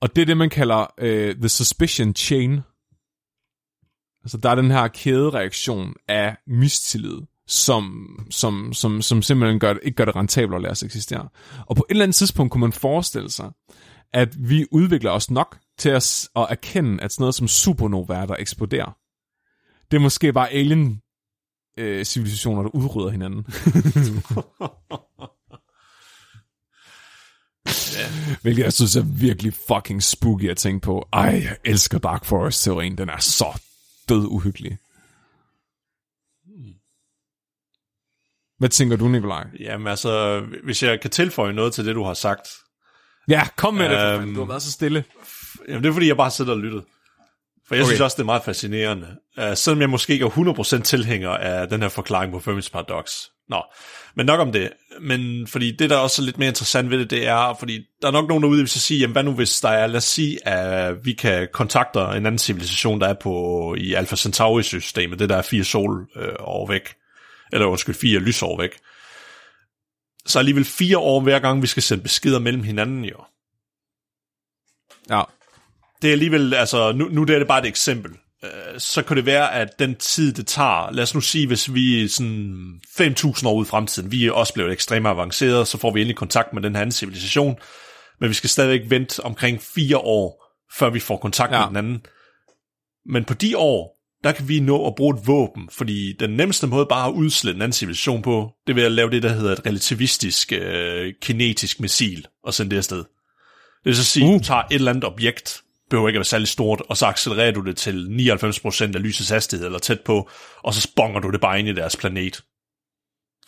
Og 0.00 0.16
det 0.16 0.22
er 0.22 0.26
det, 0.26 0.36
man 0.36 0.50
kalder 0.50 0.86
øh, 0.98 1.36
the 1.36 1.48
suspicion 1.48 2.14
chain. 2.14 2.60
Altså, 4.24 4.38
der 4.38 4.50
er 4.50 4.54
den 4.54 4.70
her 4.70 4.88
kædereaktion 4.88 5.94
af 6.08 6.36
mistillid, 6.46 7.18
som, 7.46 8.06
som, 8.30 8.72
som, 8.72 9.02
som 9.02 9.22
simpelthen 9.22 9.60
gør, 9.60 9.72
det- 9.72 9.82
ikke 9.82 9.96
gør 9.96 10.04
det 10.04 10.16
rentabelt 10.16 10.54
at 10.54 10.62
lade 10.62 10.70
os 10.70 10.82
eksistere. 10.82 11.28
Og 11.66 11.76
på 11.76 11.86
et 11.88 11.94
eller 11.94 12.04
andet 12.04 12.14
tidspunkt 12.14 12.52
kunne 12.52 12.60
man 12.60 12.72
forestille 12.72 13.30
sig, 13.30 13.50
at 14.12 14.48
vi 14.48 14.66
udvikler 14.72 15.10
os 15.10 15.30
nok 15.30 15.58
til 15.78 15.88
at, 15.88 16.28
at 16.36 16.46
erkende, 16.50 17.02
at 17.02 17.12
sådan 17.12 17.22
noget 17.22 17.34
som 17.34 17.48
supernovaer, 17.48 18.26
der 18.26 18.36
eksploderer, 18.38 18.96
det 19.90 19.96
er 19.96 20.00
måske 20.00 20.32
bare 20.32 20.50
alien 20.50 21.02
øh, 21.78 22.04
civilisationer, 22.04 22.62
der 22.62 22.70
udrydder 22.70 23.10
hinanden. 23.10 23.46
Hvilket 28.42 28.62
jeg 28.62 28.72
synes 28.72 28.96
er 28.96 29.02
virkelig 29.02 29.52
fucking 29.68 30.02
spooky 30.02 30.50
at 30.50 30.56
tænke 30.56 30.84
på. 30.84 31.08
Ej, 31.12 31.40
jeg 31.44 31.56
elsker 31.64 31.98
Dark 31.98 32.24
Forest-teorien. 32.24 32.98
Den 32.98 33.08
er 33.08 33.18
så 33.18 33.60
død 34.08 34.26
uhyggelig. 34.26 34.78
Hvad 38.58 38.68
tænker 38.68 38.96
du, 38.96 39.08
Nikolaj? 39.08 39.46
Jamen 39.60 39.86
altså, 39.86 40.40
hvis 40.64 40.82
jeg 40.82 41.00
kan 41.00 41.10
tilføje 41.10 41.52
noget 41.52 41.74
til 41.74 41.86
det, 41.86 41.94
du 41.94 42.04
har 42.04 42.14
sagt. 42.14 42.48
Ja, 43.28 43.48
kom 43.56 43.74
med 43.74 43.88
det, 43.88 43.96
Øhm, 43.98 44.18
fanden. 44.20 44.34
Du 44.34 44.40
har 44.40 44.46
været 44.48 44.62
så 44.62 44.72
stille. 44.72 45.04
Jamen 45.68 45.82
det 45.82 45.88
er 45.88 45.92
fordi, 45.92 46.08
jeg 46.08 46.16
bare 46.16 46.30
sidder 46.30 46.52
og 46.52 46.58
lytter. 46.58 46.80
For 47.70 47.74
jeg 47.74 47.82
okay. 47.82 47.90
Synes 47.90 48.00
også, 48.00 48.14
det 48.14 48.22
er 48.22 48.26
meget 48.26 48.42
fascinerende. 48.44 49.16
Uh, 49.38 49.54
selvom 49.54 49.80
jeg 49.80 49.90
måske 49.90 50.12
ikke 50.12 50.24
er 50.24 50.78
100% 50.78 50.82
tilhænger 50.82 51.30
af 51.30 51.68
den 51.68 51.82
her 51.82 51.88
forklaring 51.88 52.32
på 52.32 52.38
Fermi's 52.38 52.70
Paradox. 52.72 53.26
Nå, 53.48 53.62
men 54.16 54.26
nok 54.26 54.40
om 54.40 54.52
det. 54.52 54.70
Men 55.00 55.46
fordi 55.46 55.76
det, 55.76 55.90
der 55.90 55.96
er 55.96 56.00
også 56.00 56.22
lidt 56.22 56.38
mere 56.38 56.48
interessant 56.48 56.90
ved 56.90 56.98
det, 56.98 57.10
det 57.10 57.26
er, 57.26 57.56
fordi 57.58 57.80
der 58.02 58.08
er 58.08 58.12
nok 58.12 58.28
nogen 58.28 58.42
derude, 58.42 58.58
der 58.58 58.62
vil 58.62 58.68
sige, 58.68 59.00
jamen 59.00 59.12
hvad 59.12 59.22
nu 59.22 59.32
hvis 59.32 59.60
der 59.60 59.68
er, 59.68 59.86
lad 59.86 59.96
os 59.96 60.04
sige, 60.04 60.48
at 60.48 61.04
vi 61.04 61.12
kan 61.12 61.48
kontakte 61.52 62.00
en 62.00 62.26
anden 62.26 62.38
civilisation, 62.38 63.00
der 63.00 63.08
er 63.08 63.14
på 63.14 63.74
i 63.78 63.94
Alpha 63.94 64.16
Centauri-systemet, 64.16 65.18
det 65.18 65.28
der 65.28 65.36
er 65.36 65.42
fire 65.42 65.64
sol 65.64 66.08
øh, 66.16 66.34
år 66.38 66.68
væk, 66.68 66.94
eller 67.52 67.66
undskyld, 67.66 67.94
fire 67.94 68.18
lysår 68.18 68.60
væk. 68.60 68.70
Så 70.26 70.38
alligevel 70.38 70.64
fire 70.64 70.98
år 70.98 71.20
hver 71.20 71.38
gang, 71.38 71.62
vi 71.62 71.66
skal 71.66 71.82
sende 71.82 72.02
beskeder 72.02 72.38
mellem 72.38 72.62
hinanden, 72.62 73.04
jo. 73.04 73.16
Ja. 75.10 75.22
Det 76.02 76.08
er 76.08 76.12
alligevel, 76.12 76.54
altså 76.54 76.92
nu, 76.92 77.08
nu 77.08 77.24
det 77.24 77.34
er 77.34 77.38
det 77.38 77.48
bare 77.48 77.60
et 77.60 77.66
eksempel. 77.66 78.12
Øh, 78.44 78.50
Så 78.78 79.02
kan 79.02 79.16
det 79.16 79.26
være, 79.26 79.54
at 79.54 79.68
den 79.78 79.94
tid, 79.94 80.32
det 80.32 80.46
tager, 80.46 80.90
lad 80.92 81.02
os 81.02 81.14
nu 81.14 81.20
sige, 81.20 81.46
hvis 81.46 81.74
vi 81.74 82.04
er 82.04 82.08
sådan 82.08 82.80
5.000 83.00 83.46
år 83.48 83.54
ude 83.54 83.66
i 83.66 83.70
fremtiden, 83.70 84.12
vi 84.12 84.26
er 84.26 84.32
også 84.32 84.54
blevet 84.54 84.72
ekstremt 84.72 85.06
avanceret, 85.06 85.68
så 85.68 85.78
får 85.78 85.92
vi 85.92 86.00
endelig 86.00 86.16
kontakt 86.16 86.52
med 86.52 86.62
den 86.62 86.74
her 86.74 86.80
anden 86.82 86.92
civilisation, 86.92 87.56
men 88.20 88.28
vi 88.28 88.34
skal 88.34 88.50
stadigvæk 88.50 88.90
vente 88.90 89.24
omkring 89.24 89.62
fire 89.62 89.98
år, 89.98 90.44
før 90.78 90.90
vi 90.90 91.00
får 91.00 91.16
kontakt 91.16 91.52
ja. 91.52 91.58
Med 91.58 91.68
den 91.68 91.76
anden. 91.76 92.02
Men 93.06 93.24
på 93.24 93.34
de 93.34 93.58
år, 93.58 94.00
der 94.24 94.32
kan 94.32 94.48
vi 94.48 94.60
nå 94.60 94.86
at 94.86 94.94
bruge 94.94 95.14
et 95.14 95.26
våben, 95.26 95.68
fordi 95.72 96.12
den 96.20 96.30
nemmeste 96.30 96.66
måde 96.66 96.86
bare 96.86 97.08
at 97.08 97.12
udslette 97.12 97.56
en 97.56 97.62
anden 97.62 97.72
civilisation 97.72 98.22
på, 98.22 98.50
det 98.66 98.72
er 98.72 98.74
ved 98.74 98.84
at 98.84 98.92
lave 98.92 99.10
det, 99.10 99.22
der 99.22 99.28
hedder 99.28 99.52
et 99.52 99.66
relativistisk 99.66 100.52
øh, 100.52 101.12
kinetisk 101.22 101.80
missil, 101.80 102.26
og 102.44 102.54
sende 102.54 102.70
det 102.70 102.76
afsted. 102.76 102.98
Det 102.98 103.06
vil 103.84 103.96
så 103.96 104.04
sige, 104.04 104.26
uh. 104.26 104.32
Uh. 104.32 104.38
du 104.38 104.44
tager 104.44 104.62
et 104.62 104.74
eller 104.74 104.90
andet 104.90 105.04
objekt, 105.04 105.62
behøver 105.90 106.08
ikke 106.08 106.16
at 106.16 106.20
være 106.20 106.24
særlig 106.24 106.48
stort, 106.48 106.82
og 106.88 106.96
så 106.96 107.06
accelererer 107.06 107.52
du 107.52 107.60
det 107.60 107.76
til 107.76 108.06
99% 108.10 108.82
af 108.82 109.02
lysets 109.02 109.30
hastighed, 109.30 109.66
eller 109.66 109.78
tæt 109.78 110.00
på, 110.00 110.30
og 110.62 110.74
så 110.74 110.80
sponger 110.80 111.20
du 111.20 111.30
det 111.30 111.40
bare 111.40 111.58
ind 111.58 111.68
i 111.68 111.72
deres 111.72 111.96
planet. 111.96 112.42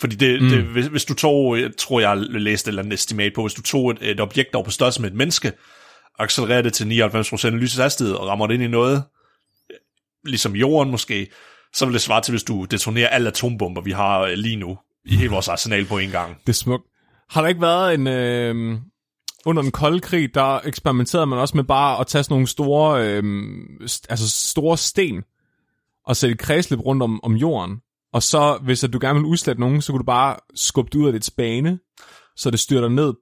Fordi 0.00 0.16
det, 0.16 0.42
mm. 0.42 0.48
det, 0.48 0.62
hvis, 0.62 0.86
hvis 0.86 1.04
du 1.04 1.14
tog, 1.14 1.60
jeg 1.60 1.70
tror 1.78 2.00
jeg 2.00 2.16
læste 2.16 2.68
et 2.68 2.70
eller 2.70 2.82
andet 2.82 2.94
estimat 2.94 3.32
på, 3.34 3.42
hvis 3.42 3.54
du 3.54 3.62
tog 3.62 3.90
et, 3.90 3.98
et 4.00 4.20
objekt, 4.20 4.52
der 4.52 4.58
var 4.58 4.64
på 4.64 4.70
størrelse 4.70 5.00
med 5.00 5.10
et 5.10 5.16
menneske, 5.16 5.52
accelererer 6.18 6.62
det 6.62 6.72
til 6.72 6.84
99% 6.84 7.46
af 7.46 7.60
lysets 7.60 7.76
hastighed, 7.76 8.14
og 8.14 8.26
rammer 8.26 8.46
det 8.46 8.54
ind 8.54 8.62
i 8.62 8.68
noget, 8.68 9.02
ligesom 10.24 10.56
jorden 10.56 10.90
måske, 10.90 11.26
så 11.74 11.84
vil 11.84 11.92
det 11.92 12.02
svare 12.02 12.20
til, 12.20 12.32
hvis 12.32 12.42
du 12.42 12.64
detonerer 12.64 13.08
alle 13.08 13.28
atombomber, 13.28 13.80
vi 13.80 13.90
har 13.90 14.20
øh, 14.20 14.32
lige 14.32 14.56
nu, 14.56 14.78
i 15.04 15.16
hele 15.16 15.30
vores 15.30 15.48
arsenal 15.48 15.84
på 15.84 15.98
en 15.98 16.10
gang. 16.10 16.36
Det 16.40 16.48
er 16.48 16.52
smukt. 16.52 16.84
Har 17.30 17.40
der 17.40 17.48
ikke 17.48 17.60
været 17.60 17.94
en... 17.94 18.06
Øh, 18.06 18.78
under 19.46 19.62
den 19.62 19.70
kolde 19.70 20.00
krig, 20.00 20.34
der 20.34 20.60
eksperimenterede 20.66 21.26
man 21.26 21.38
også 21.38 21.56
med 21.56 21.64
bare 21.64 22.00
at 22.00 22.06
tage 22.06 22.24
sådan 22.24 22.32
nogle 22.34 22.46
store, 22.46 23.06
øh, 23.08 23.22
st- 23.82 24.06
altså 24.08 24.30
store 24.30 24.78
sten, 24.78 25.22
og 26.06 26.16
sætte 26.16 26.36
kredsløb 26.36 26.80
rundt 26.80 27.02
om, 27.02 27.24
om 27.24 27.34
jorden. 27.34 27.76
Og 28.12 28.22
så, 28.22 28.58
hvis 28.62 28.84
at 28.84 28.92
du 28.92 28.98
gerne 29.00 29.14
vil 29.18 29.26
udslette 29.26 29.60
nogen, 29.60 29.82
så 29.82 29.92
kunne 29.92 29.98
du 30.00 30.04
bare 30.04 30.36
skubbe 30.54 30.90
det 30.92 30.98
ud 30.98 31.06
af 31.06 31.12
dit 31.12 31.24
spane, 31.24 31.78
så 32.36 32.50
det 32.50 32.60
styrter 32.60 32.88
ned. 32.88 33.14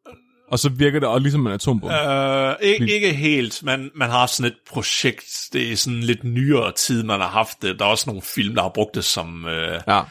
Og 0.51 0.59
så 0.59 0.69
virker 0.69 1.01
det 1.01 1.09
også 1.09 1.23
ligesom 1.23 1.47
en 1.47 1.53
atombombe. 1.53 1.97
Øh, 2.13 2.55
ikke, 2.63 2.95
ikke 2.95 3.13
helt. 3.13 3.63
Man, 3.63 3.91
man 3.95 4.11
har 4.11 4.27
sådan 4.27 4.53
et 4.53 4.57
projekt, 4.71 5.49
det 5.53 5.73
er 5.73 5.77
sådan 5.77 6.01
lidt 6.01 6.25
nyere 6.25 6.73
tid, 6.73 7.03
man 7.03 7.21
har 7.21 7.29
haft 7.29 7.63
det. 7.63 7.79
Der 7.79 7.85
er 7.85 7.89
også 7.89 8.05
nogle 8.07 8.23
film, 8.23 8.55
der 8.55 8.63
har 8.63 8.71
brugt 8.75 8.95
det 8.95 9.05
som... 9.05 9.47
Øh, 9.47 9.81
Ja. 9.89 10.03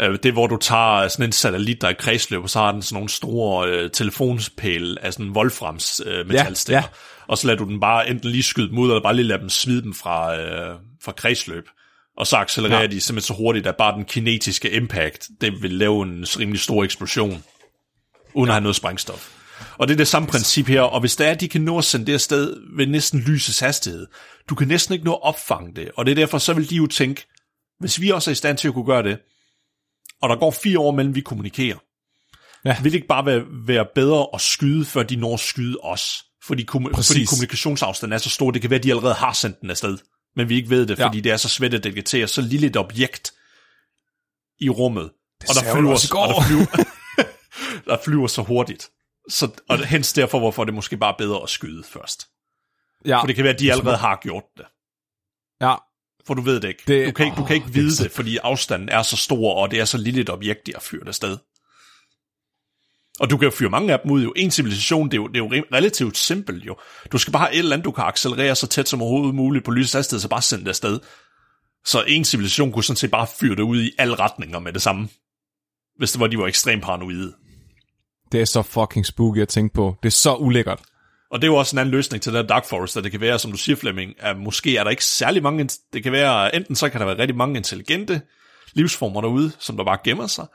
Øh, 0.00 0.18
det 0.22 0.32
hvor 0.32 0.46
du 0.46 0.56
tager 0.56 1.08
sådan 1.08 1.26
en 1.26 1.32
satellit, 1.32 1.80
der 1.80 1.86
er 1.86 1.92
i 1.92 1.96
kredsløb, 1.98 2.42
og 2.42 2.50
så 2.50 2.58
har 2.58 2.72
den 2.72 2.82
sådan 2.82 2.94
nogle 2.94 3.08
store 3.08 3.68
øh, 3.68 3.90
telefonspæle 3.90 5.04
af 5.04 5.12
sådan 5.12 5.30
Wolframs 5.30 6.00
øh, 6.06 6.26
metalstikker. 6.26 6.80
ja. 6.80 6.88
Og 7.28 7.38
så 7.38 7.46
lader 7.46 7.58
du 7.58 7.64
den 7.64 7.80
bare 7.80 8.08
enten 8.08 8.30
lige 8.30 8.42
skyde 8.42 8.68
dem 8.68 8.78
ud, 8.78 8.88
eller 8.88 9.02
bare 9.02 9.16
lige 9.16 9.26
lade 9.26 9.40
dem 9.40 9.48
smide 9.48 9.82
dem 9.82 9.94
fra, 9.94 10.36
øh, 10.36 10.76
fra 11.04 11.12
kredsløb. 11.12 11.68
Og 12.16 12.26
så 12.26 12.36
accelererer 12.36 12.78
ja. 12.78 12.82
Ja. 12.82 12.90
de 12.90 13.00
simpelthen 13.00 13.34
så 13.34 13.38
hurtigt, 13.38 13.66
at 13.66 13.76
bare 13.76 13.96
den 13.96 14.04
kinetiske 14.04 14.70
impact, 14.70 15.28
det 15.40 15.62
vil 15.62 15.70
lave 15.70 16.02
en 16.02 16.26
rimelig 16.38 16.60
stor 16.60 16.84
eksplosion, 16.84 17.42
uden 18.34 18.46
ja. 18.46 18.50
at 18.50 18.54
have 18.54 18.60
noget 18.60 18.76
sprængstof. 18.76 19.28
Og 19.78 19.88
det 19.88 19.94
er 19.94 19.96
det 19.96 20.08
samme 20.08 20.28
princip 20.28 20.66
her, 20.66 20.80
og 20.82 21.00
hvis 21.00 21.16
der 21.16 21.26
er, 21.26 21.30
at 21.30 21.40
de 21.40 21.48
kan 21.48 21.60
nå 21.60 21.78
at 21.78 21.84
sende 21.84 22.06
det 22.06 22.12
afsted 22.12 22.56
ved 22.76 22.86
næsten 22.86 23.20
lysets 23.20 23.60
hastighed, 23.60 24.06
du 24.48 24.54
kan 24.54 24.68
næsten 24.68 24.92
ikke 24.92 25.04
nå 25.04 25.12
at 25.12 25.22
opfange 25.22 25.74
det, 25.76 25.90
og 25.96 26.06
det 26.06 26.12
er 26.12 26.16
derfor, 26.16 26.38
så 26.38 26.52
vil 26.52 26.70
de 26.70 26.76
jo 26.76 26.86
tænke, 26.86 27.26
hvis 27.80 28.00
vi 28.00 28.10
også 28.10 28.30
er 28.30 28.32
i 28.32 28.34
stand 28.34 28.58
til 28.58 28.68
at 28.68 28.74
kunne 28.74 28.86
gøre 28.86 29.02
det, 29.02 29.18
og 30.22 30.28
der 30.28 30.36
går 30.36 30.50
fire 30.50 30.78
år 30.78 30.90
mellem 30.90 31.14
vi 31.14 31.20
kommunikerer, 31.20 31.78
Ja. 32.64 32.76
vil 32.82 32.92
det 32.92 32.96
ikke 32.96 33.08
bare 33.08 33.26
være, 33.26 33.42
være 33.66 33.86
bedre 33.94 34.26
at 34.34 34.40
skyde, 34.40 34.84
før 34.84 35.02
de 35.02 35.16
når 35.16 35.34
at 35.34 35.40
skyde 35.40 35.76
os? 35.82 36.24
Fordi, 36.44 36.62
kom, 36.62 36.84
Præcis. 36.94 37.08
fordi 37.12 37.24
kommunikationsafstanden 37.24 38.12
er 38.14 38.18
så 38.18 38.30
stor, 38.30 38.50
det 38.50 38.60
kan 38.60 38.70
være, 38.70 38.78
at 38.78 38.84
de 38.84 38.90
allerede 38.90 39.14
har 39.14 39.32
sendt 39.32 39.60
den 39.60 39.70
afsted, 39.70 39.98
men 40.36 40.48
vi 40.48 40.56
ikke 40.56 40.70
ved 40.70 40.86
det, 40.86 40.98
Ja. 40.98 41.06
fordi 41.06 41.20
det 41.20 41.32
er 41.32 41.36
så 41.36 41.48
svært 41.48 41.74
at 41.74 41.84
detektere 41.84 42.28
så 42.28 42.40
lille 42.42 42.66
et 42.66 42.76
objekt 42.76 43.32
i 44.60 44.68
rummet. 44.68 45.10
Det 45.40 45.48
og 45.50 45.54
der 45.64 45.72
flyver, 45.74 45.90
også 45.90 46.16
og 46.18 46.28
der 46.28 46.42
flyver, 46.42 46.84
der 47.90 47.96
flyver 48.04 48.26
så 48.26 48.42
hurtigt. 48.42 48.90
Så, 49.28 49.50
og 49.68 49.86
hens 49.86 50.12
derfor, 50.12 50.38
hvorfor 50.38 50.62
er 50.62 50.64
det 50.64 50.74
måske 50.74 50.96
bare 50.96 51.14
bedre 51.18 51.42
at 51.42 51.48
skyde 51.48 51.84
først. 51.84 52.28
Ja. 53.04 53.20
For 53.20 53.26
det 53.26 53.36
kan 53.36 53.44
være, 53.44 53.54
at 53.54 53.60
de 53.60 53.72
allerede 53.72 53.96
har 53.96 54.18
gjort 54.22 54.44
det. 54.56 54.66
ja. 55.60 55.74
For 56.30 56.34
du 56.34 56.42
ved 56.42 56.60
det 56.60 56.68
ikke. 56.68 56.82
Det- 56.86 57.06
du 57.06 57.12
kan 57.12 57.26
ikke, 57.26 57.36
du 57.36 57.44
kan 57.44 57.56
ikke 57.56 57.66
det 57.66 57.76
er 57.76 57.80
vide 57.82 57.96
så- 57.96 58.04
det, 58.04 58.12
fordi 58.12 58.36
afstanden 58.36 58.88
er 58.88 59.02
så 59.02 59.16
stor, 59.16 59.54
og 59.54 59.70
det 59.70 59.80
er 59.80 59.84
så 59.84 59.98
lille 59.98 60.20
et 60.20 60.30
objekt, 60.30 60.66
de 60.66 60.72
har 60.74 60.80
fyret 60.80 61.08
afsted. 61.08 61.36
Og 63.20 63.30
du 63.30 63.36
kan 63.36 63.44
jo 63.46 63.50
fyre 63.50 63.70
mange 63.70 63.92
af 63.92 64.00
dem 64.00 64.10
ud 64.10 64.22
jo. 64.22 64.32
En 64.36 64.50
civilisation, 64.50 65.06
det 65.10 65.12
er 65.14 65.16
jo, 65.16 65.26
det 65.28 65.36
er 65.36 65.38
jo 65.38 65.48
re- 65.48 65.68
relativt 65.74 66.16
simpelt 66.16 66.66
jo. 66.66 66.76
Du 67.12 67.18
skal 67.18 67.32
bare 67.32 67.42
have 67.42 67.52
et 67.54 67.58
eller 67.58 67.72
andet, 67.72 67.84
du 67.84 67.90
kan 67.92 68.04
accelerere 68.04 68.56
så 68.56 68.66
tæt 68.66 68.88
som 68.88 69.02
overhovedet 69.02 69.34
muligt 69.34 69.64
på 69.64 69.70
lysets 69.70 69.92
hastighed, 69.92 70.20
så 70.20 70.28
bare 70.28 70.42
sende 70.42 70.64
det 70.64 70.68
afsted. 70.68 71.00
Så 71.86 72.04
en 72.08 72.24
civilisation 72.24 72.72
kunne 72.72 72.84
sådan 72.84 72.96
set 72.96 73.10
bare 73.10 73.26
fyre 73.40 73.56
det 73.56 73.62
ud 73.62 73.82
i 73.82 73.90
alle 73.98 74.14
retninger 74.14 74.58
med 74.58 74.72
det 74.72 74.82
samme. 74.82 75.08
hvis 75.96 76.12
det 76.12 76.20
var, 76.20 76.26
de 76.26 76.38
var 76.38 76.46
ekstremt 76.46 76.82
paranoide. 76.82 77.32
Det 78.32 78.40
er 78.40 78.44
så 78.44 78.62
fucking 78.62 79.06
spooky 79.06 79.38
at 79.42 79.48
tænke 79.48 79.74
på. 79.74 79.96
Det 80.02 80.08
er 80.08 80.10
så 80.10 80.34
ulækkert. 80.34 80.82
Og 81.30 81.40
det 81.40 81.48
er 81.48 81.52
jo 81.52 81.56
også 81.56 81.76
en 81.76 81.78
anden 81.78 81.90
løsning 81.90 82.22
til 82.22 82.32
den 82.34 82.46
Dark 82.46 82.68
Forest, 82.68 82.96
at 82.96 83.04
det 83.04 83.12
kan 83.12 83.20
være, 83.20 83.38
som 83.38 83.50
du 83.50 83.56
siger, 83.56 83.76
Flemming, 83.76 84.14
at 84.18 84.38
måske 84.38 84.76
er 84.76 84.84
der 84.84 84.90
ikke 84.90 85.04
særlig 85.04 85.42
mange, 85.42 85.68
det 85.92 86.02
kan 86.02 86.12
være, 86.12 86.54
enten 86.54 86.76
så 86.76 86.88
kan 86.88 87.00
der 87.00 87.06
være 87.06 87.18
rigtig 87.18 87.36
mange 87.36 87.56
intelligente 87.56 88.20
livsformer 88.72 89.20
derude, 89.20 89.52
som 89.58 89.76
der 89.76 89.84
bare 89.84 89.98
gemmer 90.04 90.26
sig. 90.26 90.46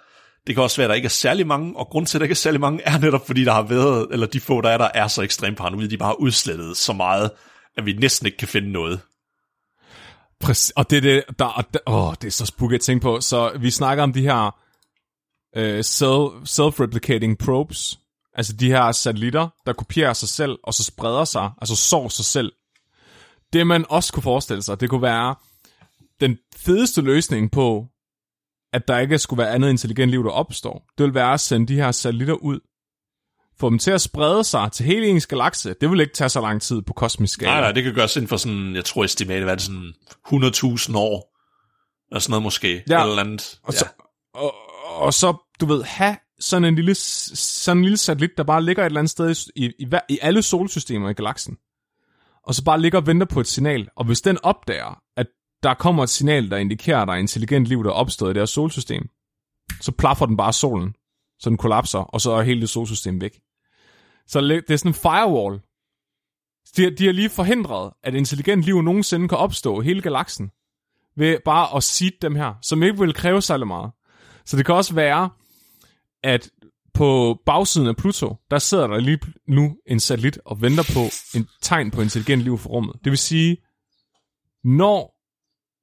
Det 0.48 0.56
kan 0.56 0.64
også 0.64 0.78
være, 0.78 0.86
at 0.86 0.90
der 0.90 0.96
ikke 0.96 1.06
er 1.06 1.10
særlig 1.10 1.48
mange, 1.48 1.78
og 1.78 1.88
grund 1.88 2.06
til, 2.06 2.18
at 2.18 2.20
der 2.20 2.24
ikke 2.26 2.34
er 2.34 2.36
særlig 2.36 2.62
mange, 2.62 2.84
er 2.84 3.00
netop 3.00 3.28
fordi, 3.28 3.44
der 3.44 3.54
har 3.54 3.62
været, 3.62 4.08
eller 4.12 4.28
de 4.28 4.40
få, 4.40 4.62
der 4.62 4.70
er 4.70 4.78
der, 4.78 4.90
er 4.94 5.08
så 5.08 5.22
ekstremt 5.22 5.58
paranoide, 5.58 5.90
de 5.90 5.98
bare 5.98 6.08
har 6.08 6.14
udslettet 6.14 6.78
så 6.78 6.94
meget, 6.94 7.32
at 7.78 7.86
vi 7.86 7.94
næsten 7.94 8.26
ikke 8.26 8.38
kan 8.38 8.48
finde 8.48 8.72
noget. 8.72 9.00
Præcis, 10.40 10.70
og 10.70 10.90
det 10.90 11.04
det, 11.04 11.24
der, 11.40 11.46
og 11.46 11.74
der, 11.74 11.80
åh, 11.88 12.14
det 12.22 12.28
er 12.28 12.32
så 12.32 12.46
spooky 12.46 12.74
at 12.74 12.82
tænke 12.82 13.02
på. 13.02 13.22
Så 13.22 13.58
vi 13.60 13.72
snakker 13.72 14.04
om 14.04 14.14
de 14.14 14.22
her 14.22 14.56
øh, 15.56 15.84
self, 15.84 16.32
self-replicating 16.46 17.38
probes, 17.46 18.00
altså 18.36 18.54
de 18.54 18.70
her 18.70 18.92
satellitter, 18.92 19.50
der 19.66 19.74
kopierer 19.74 20.14
sig 20.14 20.30
selv, 20.30 20.58
og 20.64 20.74
så 20.74 20.84
spreder 20.84 21.26
sig, 21.26 21.52
altså 21.62 21.76
sår 21.76 22.08
sig 22.10 22.26
selv. 22.26 22.52
Det 23.54 23.68
man 23.68 23.86
også 23.90 24.14
kunne 24.14 24.24
forestille 24.24 24.64
sig, 24.64 24.80
det 24.80 24.90
kunne 24.90 25.02
være 25.02 25.36
den 26.20 26.38
fedeste 26.58 27.02
løsning 27.02 27.52
på, 27.52 27.88
at 28.74 28.88
der 28.88 29.00
ikke 29.00 29.18
skulle 29.20 29.38
være 29.44 29.52
andet 29.52 29.70
intelligent 29.70 30.12
liv, 30.12 30.24
der 30.24 30.32
opstår. 30.32 30.86
Det 30.98 31.04
vil 31.04 31.14
være 31.14 31.34
at 31.34 31.40
sende 31.40 31.68
de 31.68 31.76
her 31.76 31.92
satellitter 31.92 32.34
ud, 32.34 32.60
få 33.60 33.70
dem 33.70 33.80
til 33.80 33.92
at 33.92 34.02
sprede 34.02 34.44
sig 34.44 34.72
til 34.72 34.86
hele 34.86 35.08
ens 35.08 35.28
galakse. 35.28 35.76
Det 35.82 35.92
vil 35.92 36.00
ikke 36.00 36.14
tage 36.14 36.30
så 36.30 36.42
lang 36.42 36.62
tid 36.62 36.82
på 36.82 36.94
kosmisk 36.94 37.34
skala. 37.34 37.52
Nej, 37.52 37.62
nej, 37.62 37.72
det 37.72 37.84
kan 37.84 37.94
gøres 37.94 38.16
inden 38.16 38.28
for 38.30 38.38
sådan, 38.38 38.76
jeg 38.76 38.86
tror 38.86 39.04
estimatet, 39.04 39.44
hvad 39.44 39.52
er 39.54 39.56
det 39.56 39.66
sådan 39.66 39.94
100.000 40.28 40.98
år, 40.98 41.38
eller 42.12 42.20
sådan 42.20 42.32
noget 42.32 42.44
måske, 42.44 42.84
Ja. 42.90 43.04
eller 43.04 43.20
andet. 43.24 43.60
Og 43.64 43.74
så, 43.74 43.86
og, 44.34 44.54
og 45.02 45.14
så, 45.14 45.34
du 45.60 45.66
ved, 45.66 45.84
have 45.84 46.18
sådan 46.40 46.66
en 46.66 46.76
lille, 46.76 46.96
sådan 46.96 47.78
en 47.78 47.84
lille 47.84 47.98
satellit, 47.98 48.38
der 48.38 48.44
bare 48.44 48.64
ligger 48.64 48.84
et 48.84 48.86
eller 48.86 49.00
andet 49.00 49.12
sted 49.12 49.52
i, 49.56 49.66
i, 49.66 49.88
i 50.10 50.20
alle 50.22 50.42
solsystemer 50.42 51.10
i 51.10 51.14
galaksen. 51.14 51.58
Og 52.44 52.56
så 52.56 52.64
bare 52.64 52.82
ligger 52.82 53.00
og 53.00 53.08
venter 53.08 53.28
på 53.28 53.40
et 53.40 53.48
signal. 53.48 53.90
Og 53.96 54.06
hvis 54.06 54.22
den 54.22 54.38
opdager, 54.44 55.02
at 55.18 55.28
der 55.64 55.74
kommer 55.74 56.04
et 56.04 56.10
signal, 56.10 56.52
der 56.52 56.58
indikerer, 56.58 57.02
at 57.02 57.08
der 57.08 57.14
er 57.14 57.18
intelligent 57.18 57.66
liv, 57.68 57.84
der 57.84 57.90
er 57.90 57.94
opstået 57.94 58.30
i 58.30 58.34
det 58.34 58.42
her 58.42 58.46
solsystem, 58.46 59.10
så 59.82 59.92
plaffer 59.92 60.26
den 60.26 60.38
bare 60.38 60.54
solen, 60.54 60.94
så 61.40 61.50
den 61.50 61.58
kollapser, 61.58 62.00
og 62.00 62.22
så 62.22 62.32
er 62.32 62.42
hele 62.42 62.62
det 62.62 62.70
solsystem 62.70 63.22
væk. 63.22 63.40
Så 64.28 64.42
det 64.42 64.72
er 64.72 64.78
sådan 64.78 64.90
en 64.90 64.94
firewall. 64.94 65.62
De, 66.78 66.96
de 66.96 67.06
har 67.06 67.14
lige 67.14 67.30
forhindret, 67.30 67.94
at 68.04 68.14
intelligent 68.14 68.64
liv 68.64 68.82
nogensinde 68.82 69.28
kan 69.28 69.38
opstå 69.38 69.82
i 69.82 69.84
hele 69.84 70.02
galaksen, 70.02 70.52
ved 71.18 71.38
bare 71.46 71.78
at 71.78 71.84
seed 71.84 72.12
dem 72.22 72.36
her, 72.36 72.54
som 72.62 72.84
ikke 72.84 73.00
vil 73.00 73.14
kræve 73.14 73.42
særlig 73.42 73.68
meget. 73.68 73.92
Så 74.46 74.58
det 74.58 74.66
kan 74.66 74.76
også 74.76 74.94
være, 74.94 75.30
at 76.26 76.50
på 76.94 77.40
bagsiden 77.46 77.88
af 77.88 77.96
Pluto, 77.96 78.36
der 78.52 78.60
sidder 78.60 78.88
der 78.88 79.00
lige 79.00 79.20
nu 79.48 79.78
en 79.88 80.00
satellit 80.00 80.40
og 80.46 80.62
venter 80.62 80.84
på 80.94 81.38
en 81.38 81.48
tegn 81.62 81.92
på 81.92 82.02
intelligent 82.02 82.42
liv 82.42 82.58
for 82.58 82.70
rummet. 82.70 82.96
Det 83.04 83.10
vil 83.10 83.18
sige, 83.18 83.58
når 84.64 85.16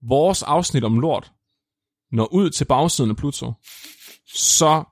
vores 0.08 0.42
afsnit 0.42 0.84
om 0.84 1.00
lort 1.00 1.32
når 2.12 2.32
ud 2.32 2.50
til 2.50 2.64
bagsiden 2.64 3.10
af 3.10 3.16
Pluto, 3.16 3.52
så 4.34 4.84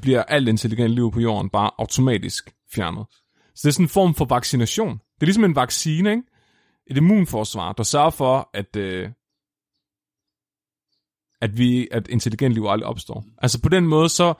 bliver 0.00 0.22
alt 0.22 0.48
intelligent 0.48 0.90
liv 0.90 1.12
på 1.12 1.20
jorden 1.20 1.50
bare 1.50 1.70
automatisk 1.78 2.54
fjernet. 2.74 3.06
Så 3.54 3.60
det 3.62 3.68
er 3.68 3.72
sådan 3.72 3.84
en 3.84 3.88
form 3.88 4.14
for 4.14 4.24
vaccination. 4.24 4.92
Det 4.92 5.22
er 5.22 5.26
ligesom 5.26 5.44
en 5.44 5.56
vaccine, 5.56 6.10
ikke? 6.10 6.22
Et 6.90 6.96
immunforsvar, 6.96 7.72
der 7.72 7.82
sørger 7.82 8.10
for, 8.10 8.50
at, 8.54 8.76
øh, 8.76 9.10
at, 11.40 11.58
vi, 11.58 11.88
at 11.90 12.08
intelligent 12.08 12.54
liv 12.54 12.66
aldrig 12.68 12.86
opstår. 12.86 13.24
Altså 13.42 13.60
på 13.60 13.68
den 13.68 13.86
måde, 13.86 14.08
så, 14.08 14.34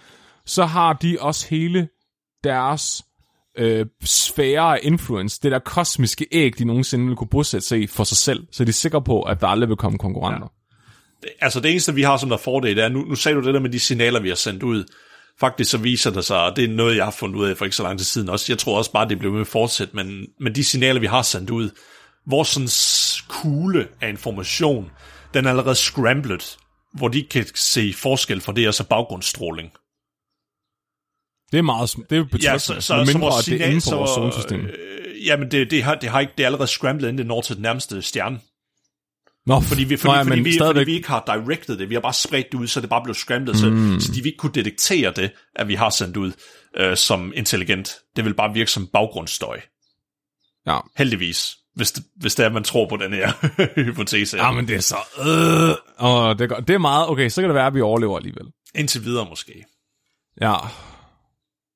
så 0.46 0.64
har 0.64 0.92
de 0.92 1.16
også 1.20 1.46
hele 1.50 1.88
deres 2.44 3.04
øh, 3.58 3.86
sfære 4.04 4.76
af 4.76 4.80
influence, 4.82 5.40
det 5.42 5.52
der 5.52 5.58
kosmiske 5.58 6.26
æg, 6.32 6.58
de 6.58 6.64
nogensinde 6.64 7.06
vil 7.06 7.16
kunne 7.16 7.28
bosætte 7.28 7.66
sig 7.66 7.80
i 7.80 7.86
for 7.86 8.04
sig 8.04 8.16
selv, 8.16 8.46
så 8.52 8.64
de 8.64 8.68
er 8.68 8.72
sikre 8.72 9.02
på, 9.02 9.22
at 9.22 9.40
der 9.40 9.46
aldrig 9.46 9.68
vil 9.68 9.76
komme 9.76 9.98
konkurrenter. 9.98 10.48
Ja. 11.22 11.28
Altså 11.40 11.60
det 11.60 11.70
eneste, 11.70 11.94
vi 11.94 12.02
har 12.02 12.16
som 12.16 12.28
der 12.28 12.36
fordel, 12.36 12.76
det 12.76 12.84
er, 12.84 12.88
nu, 12.88 13.00
nu 13.00 13.14
sagde 13.14 13.36
du 13.36 13.46
det 13.46 13.54
der 13.54 13.60
med 13.60 13.70
de 13.70 13.80
signaler, 13.80 14.20
vi 14.20 14.28
har 14.28 14.34
sendt 14.34 14.62
ud. 14.62 14.84
Faktisk 15.40 15.70
så 15.70 15.78
viser 15.78 16.10
det 16.10 16.24
sig, 16.24 16.42
og 16.42 16.56
det 16.56 16.64
er 16.64 16.68
noget, 16.68 16.96
jeg 16.96 17.04
har 17.04 17.10
fundet 17.10 17.36
ud 17.36 17.46
af 17.46 17.56
for 17.56 17.64
ikke 17.64 17.76
så 17.76 17.82
lang 17.82 17.98
tid 17.98 18.04
siden 18.04 18.28
også. 18.28 18.46
Jeg 18.48 18.58
tror 18.58 18.78
også 18.78 18.92
bare, 18.92 19.08
det 19.08 19.18
blev 19.18 19.32
med 19.32 19.40
at 19.40 19.46
fortsætte, 19.46 19.96
men, 19.96 20.26
men 20.40 20.54
de 20.54 20.64
signaler, 20.64 21.00
vi 21.00 21.06
har 21.06 21.22
sendt 21.22 21.50
ud, 21.50 21.70
vores 22.26 22.48
sådan 22.48 22.68
kugle 23.28 23.88
af 24.00 24.08
information, 24.08 24.90
den 25.34 25.44
er 25.44 25.50
allerede 25.50 25.74
scrambled, 25.74 26.58
hvor 26.98 27.08
de 27.08 27.22
kan 27.22 27.46
se 27.54 27.94
forskel 27.94 28.40
for 28.40 28.52
det, 28.52 28.68
og 28.68 28.74
så 28.74 28.84
baggrundsstråling. 28.84 29.72
Det 31.52 31.58
er 31.58 31.62
meget 31.62 31.96
det 32.10 32.18
er 32.18 32.24
betryggende, 32.24 32.50
ja, 32.50 32.58
så, 32.58 32.80
så, 32.80 33.04
mindre, 33.06 33.20
vores 33.20 33.48
at 33.48 33.52
det 33.52 33.52
er 33.52 33.58
signal- 33.58 33.66
inden 33.66 33.82
for 33.82 33.90
så, 33.90 33.96
vores 33.96 34.10
solsystem. 34.10 34.60
Øh, 34.60 35.26
jamen, 35.26 35.50
det, 35.50 35.70
det, 35.70 35.82
har, 35.82 35.94
det, 35.94 36.08
har 36.08 36.20
ikke, 36.20 36.32
det 36.36 36.42
er 36.42 36.46
allerede 36.46 36.68
scrambled, 36.68 37.08
inden 37.08 37.18
det 37.18 37.26
når 37.26 37.40
til 37.40 37.54
den 37.54 37.62
nærmeste 37.62 38.02
stjerne. 38.02 38.40
Nå, 39.46 39.60
Fordi 39.60 39.84
vi, 39.84 39.96
fordi, 39.96 40.12
Nå, 40.12 40.16
ja, 40.16 40.22
fordi, 40.22 40.40
vi, 40.40 40.52
stadigvæk, 40.52 40.80
fordi 40.80 40.90
vi 40.90 40.96
ikke 40.96 41.08
har 41.08 41.24
directed 41.26 41.78
det, 41.78 41.88
vi 41.88 41.94
har 41.94 42.00
bare 42.00 42.12
spredt 42.12 42.52
det 42.52 42.58
ud, 42.58 42.66
så 42.66 42.80
det 42.80 42.88
bare 42.88 43.02
blev 43.04 43.14
scrambled, 43.14 43.70
mm. 43.70 44.00
så, 44.00 44.06
så 44.06 44.12
de 44.12 44.18
ikke 44.18 44.36
kunne 44.36 44.52
detektere 44.54 45.12
det, 45.16 45.30
at 45.56 45.68
vi 45.68 45.74
har 45.74 45.90
sendt 45.90 46.16
ud 46.16 46.32
øh, 46.76 46.96
som 46.96 47.32
intelligent. 47.36 47.96
Det 48.16 48.24
vil 48.24 48.34
bare 48.34 48.54
virke 48.54 48.70
som 48.70 48.86
baggrundsstøj. 48.86 49.60
ja. 50.66 50.78
Heldigvis, 50.96 51.57
hvis 51.74 51.92
det, 51.92 52.04
hvis 52.16 52.34
det 52.34 52.46
er, 52.46 52.50
man 52.50 52.64
tror 52.64 52.88
på 52.88 52.96
den 52.96 53.12
her 53.12 53.32
hypotese. 53.84 54.36
ja, 54.36 54.50
men 54.50 54.68
det 54.68 54.76
er 54.76 54.80
så... 54.80 54.96
Øh, 55.18 55.76
og 55.98 56.38
det, 56.38 56.52
er, 56.52 56.60
det 56.60 56.74
er 56.74 56.78
meget... 56.78 57.08
Okay, 57.08 57.28
så 57.28 57.40
kan 57.40 57.48
det 57.48 57.54
være, 57.54 57.66
at 57.66 57.74
vi 57.74 57.80
overlever 57.80 58.16
alligevel. 58.16 58.46
Indtil 58.74 59.04
videre 59.04 59.26
måske. 59.28 59.64
Ja. 60.40 60.54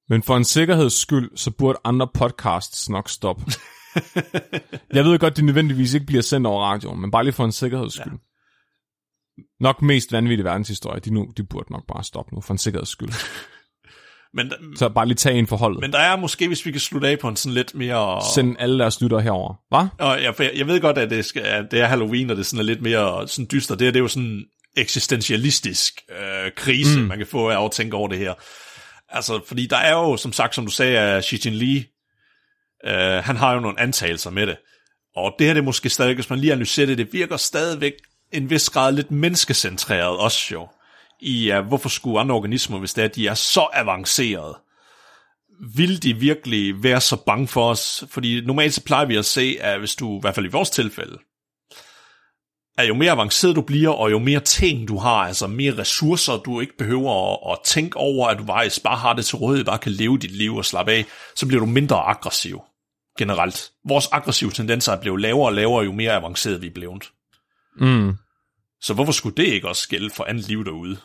Men 0.08 0.22
for 0.22 0.36
en 0.36 0.44
sikkerheds 0.44 0.94
skyld, 0.94 1.30
så 1.36 1.50
burde 1.50 1.78
andre 1.84 2.08
podcasts 2.14 2.88
nok 2.88 3.08
stoppe. 3.08 3.44
Jeg 4.94 5.04
ved 5.04 5.18
godt, 5.18 5.36
de 5.36 5.46
nødvendigvis 5.46 5.94
ikke 5.94 6.06
bliver 6.06 6.22
sendt 6.22 6.46
over 6.46 6.64
radioen, 6.64 7.00
men 7.00 7.10
bare 7.10 7.24
lige 7.24 7.32
for 7.32 7.44
en 7.44 7.52
sikkerheds 7.52 7.94
skyld. 7.94 8.12
Ja. 8.12 9.42
Nok 9.60 9.82
mest 9.82 10.12
vanvittige 10.12 10.44
verdenshistorie, 10.44 11.00
de, 11.00 11.14
nu, 11.14 11.32
de 11.36 11.44
burde 11.44 11.72
nok 11.72 11.86
bare 11.88 12.04
stoppe 12.04 12.34
nu, 12.34 12.40
for 12.40 12.54
en 12.54 12.58
sikkerheds 12.58 12.88
skyld. 12.88 13.10
Men, 14.34 14.52
Så 14.76 14.88
bare 14.88 15.06
lige 15.06 15.16
tage 15.16 15.38
en 15.38 15.46
forholdet. 15.46 15.80
Men, 15.80 15.80
men 15.80 15.92
der 15.92 15.98
er 15.98 16.16
måske, 16.16 16.48
hvis 16.48 16.66
vi 16.66 16.70
kan 16.70 16.80
slutte 16.80 17.08
af 17.08 17.18
på 17.18 17.28
en 17.28 17.36
sådan 17.36 17.54
lidt 17.54 17.74
mere... 17.74 18.22
Send 18.34 18.56
alle 18.58 18.78
deres 18.78 19.00
lyttere 19.00 19.20
herover. 19.20 19.54
Hvad? 19.68 19.86
Og 19.98 20.22
jeg, 20.22 20.34
for 20.34 20.42
jeg, 20.42 20.66
ved 20.66 20.80
godt, 20.80 20.98
at 20.98 21.10
det, 21.10 21.24
skal, 21.24 21.42
at 21.42 21.64
det 21.70 21.80
er 21.80 21.86
Halloween, 21.86 22.30
og 22.30 22.36
det 22.36 22.46
sådan 22.46 22.60
er 22.60 22.64
lidt 22.64 22.82
mere 22.82 23.28
sådan 23.28 23.48
dyster. 23.52 23.74
Det, 23.74 23.84
her, 23.84 23.92
det 23.92 23.98
er 23.98 24.02
jo 24.02 24.08
sådan 24.08 24.28
en 24.28 24.44
eksistentialistisk 24.76 26.00
øh, 26.10 26.50
krise, 26.56 26.98
mm. 26.98 27.04
man 27.04 27.18
kan 27.18 27.26
få 27.26 27.48
af 27.48 27.64
at 27.64 27.70
tænke 27.70 27.96
over 27.96 28.08
det 28.08 28.18
her. 28.18 28.34
Altså, 29.08 29.40
fordi 29.48 29.66
der 29.66 29.76
er 29.76 29.92
jo, 29.92 30.16
som 30.16 30.32
sagt, 30.32 30.54
som 30.54 30.64
du 30.66 30.70
sagde, 30.70 31.22
Xi 31.22 31.40
Jinping, 31.44 31.84
øh, 32.86 33.24
han 33.24 33.36
har 33.36 33.54
jo 33.54 33.60
nogle 33.60 33.80
antagelser 33.80 34.30
med 34.30 34.46
det. 34.46 34.56
Og 35.16 35.34
det 35.38 35.46
her 35.46 35.54
det 35.54 35.60
er 35.60 35.64
måske 35.64 35.90
stadig, 35.90 36.14
hvis 36.14 36.30
man 36.30 36.38
lige 36.38 36.52
analyserer 36.52 36.86
det, 36.86 36.98
det 36.98 37.12
virker 37.12 37.36
stadigvæk 37.36 37.92
en 38.32 38.50
vis 38.50 38.70
grad 38.70 38.92
lidt 38.92 39.10
menneskecentreret 39.10 40.18
også 40.18 40.48
jo. 40.52 40.68
I 41.22 41.52
uh, 41.52 41.66
hvorfor 41.66 41.88
skulle 41.88 42.20
andre 42.20 42.34
organismer, 42.34 42.78
hvis 42.78 42.94
det 42.94 43.04
er, 43.04 43.08
de 43.08 43.26
er 43.26 43.34
så 43.34 43.68
avancerede, 43.72 44.58
vil 45.74 46.02
de 46.02 46.14
virkelig 46.14 46.82
være 46.82 47.00
så 47.00 47.16
bange 47.16 47.48
for 47.48 47.70
os? 47.70 48.04
Fordi 48.08 48.40
normalt 48.40 48.74
så 48.74 48.84
plejer 48.84 49.06
vi 49.06 49.16
at 49.16 49.24
se, 49.24 49.56
at 49.60 49.78
hvis 49.78 49.94
du, 49.94 50.16
i 50.16 50.20
hvert 50.20 50.34
fald 50.34 50.46
i 50.46 50.50
vores 50.50 50.70
tilfælde, 50.70 51.18
at 52.78 52.88
jo 52.88 52.94
mere 52.94 53.12
avanceret 53.12 53.56
du 53.56 53.60
bliver, 53.60 53.90
og 53.90 54.10
jo 54.10 54.18
mere 54.18 54.40
ting 54.40 54.88
du 54.88 54.98
har, 54.98 55.16
altså 55.16 55.46
mere 55.46 55.78
ressourcer, 55.78 56.36
du 56.36 56.60
ikke 56.60 56.76
behøver 56.78 57.32
at, 57.32 57.52
at 57.52 57.58
tænke 57.64 57.96
over, 57.96 58.28
at 58.28 58.38
du 58.38 58.46
faktisk 58.46 58.82
bare 58.82 58.96
har 58.96 59.12
det 59.12 59.26
til 59.26 59.36
rådighed, 59.36 59.64
bare 59.64 59.78
kan 59.78 59.92
leve 59.92 60.18
dit 60.18 60.30
liv 60.30 60.56
og 60.56 60.64
slappe 60.64 60.92
af, 60.92 61.04
så 61.36 61.46
bliver 61.46 61.60
du 61.60 61.66
mindre 61.66 61.96
aggressiv 61.96 62.60
generelt. 63.18 63.70
Vores 63.88 64.08
aggressive 64.12 64.50
tendenser 64.50 64.92
er 64.92 65.00
blevet 65.00 65.20
lavere 65.20 65.46
og 65.46 65.54
lavere, 65.54 65.84
jo 65.84 65.92
mere 65.92 66.12
avanceret 66.12 66.62
vi 66.62 66.66
er 66.66 66.74
blevet. 66.74 67.10
Mm. 67.76 68.16
Så 68.80 68.94
hvorfor 68.94 69.12
skulle 69.12 69.36
det 69.36 69.46
ikke 69.46 69.68
også 69.68 69.88
gælde 69.88 70.10
for 70.10 70.24
andet 70.24 70.48
liv 70.48 70.64
derude? 70.64 70.96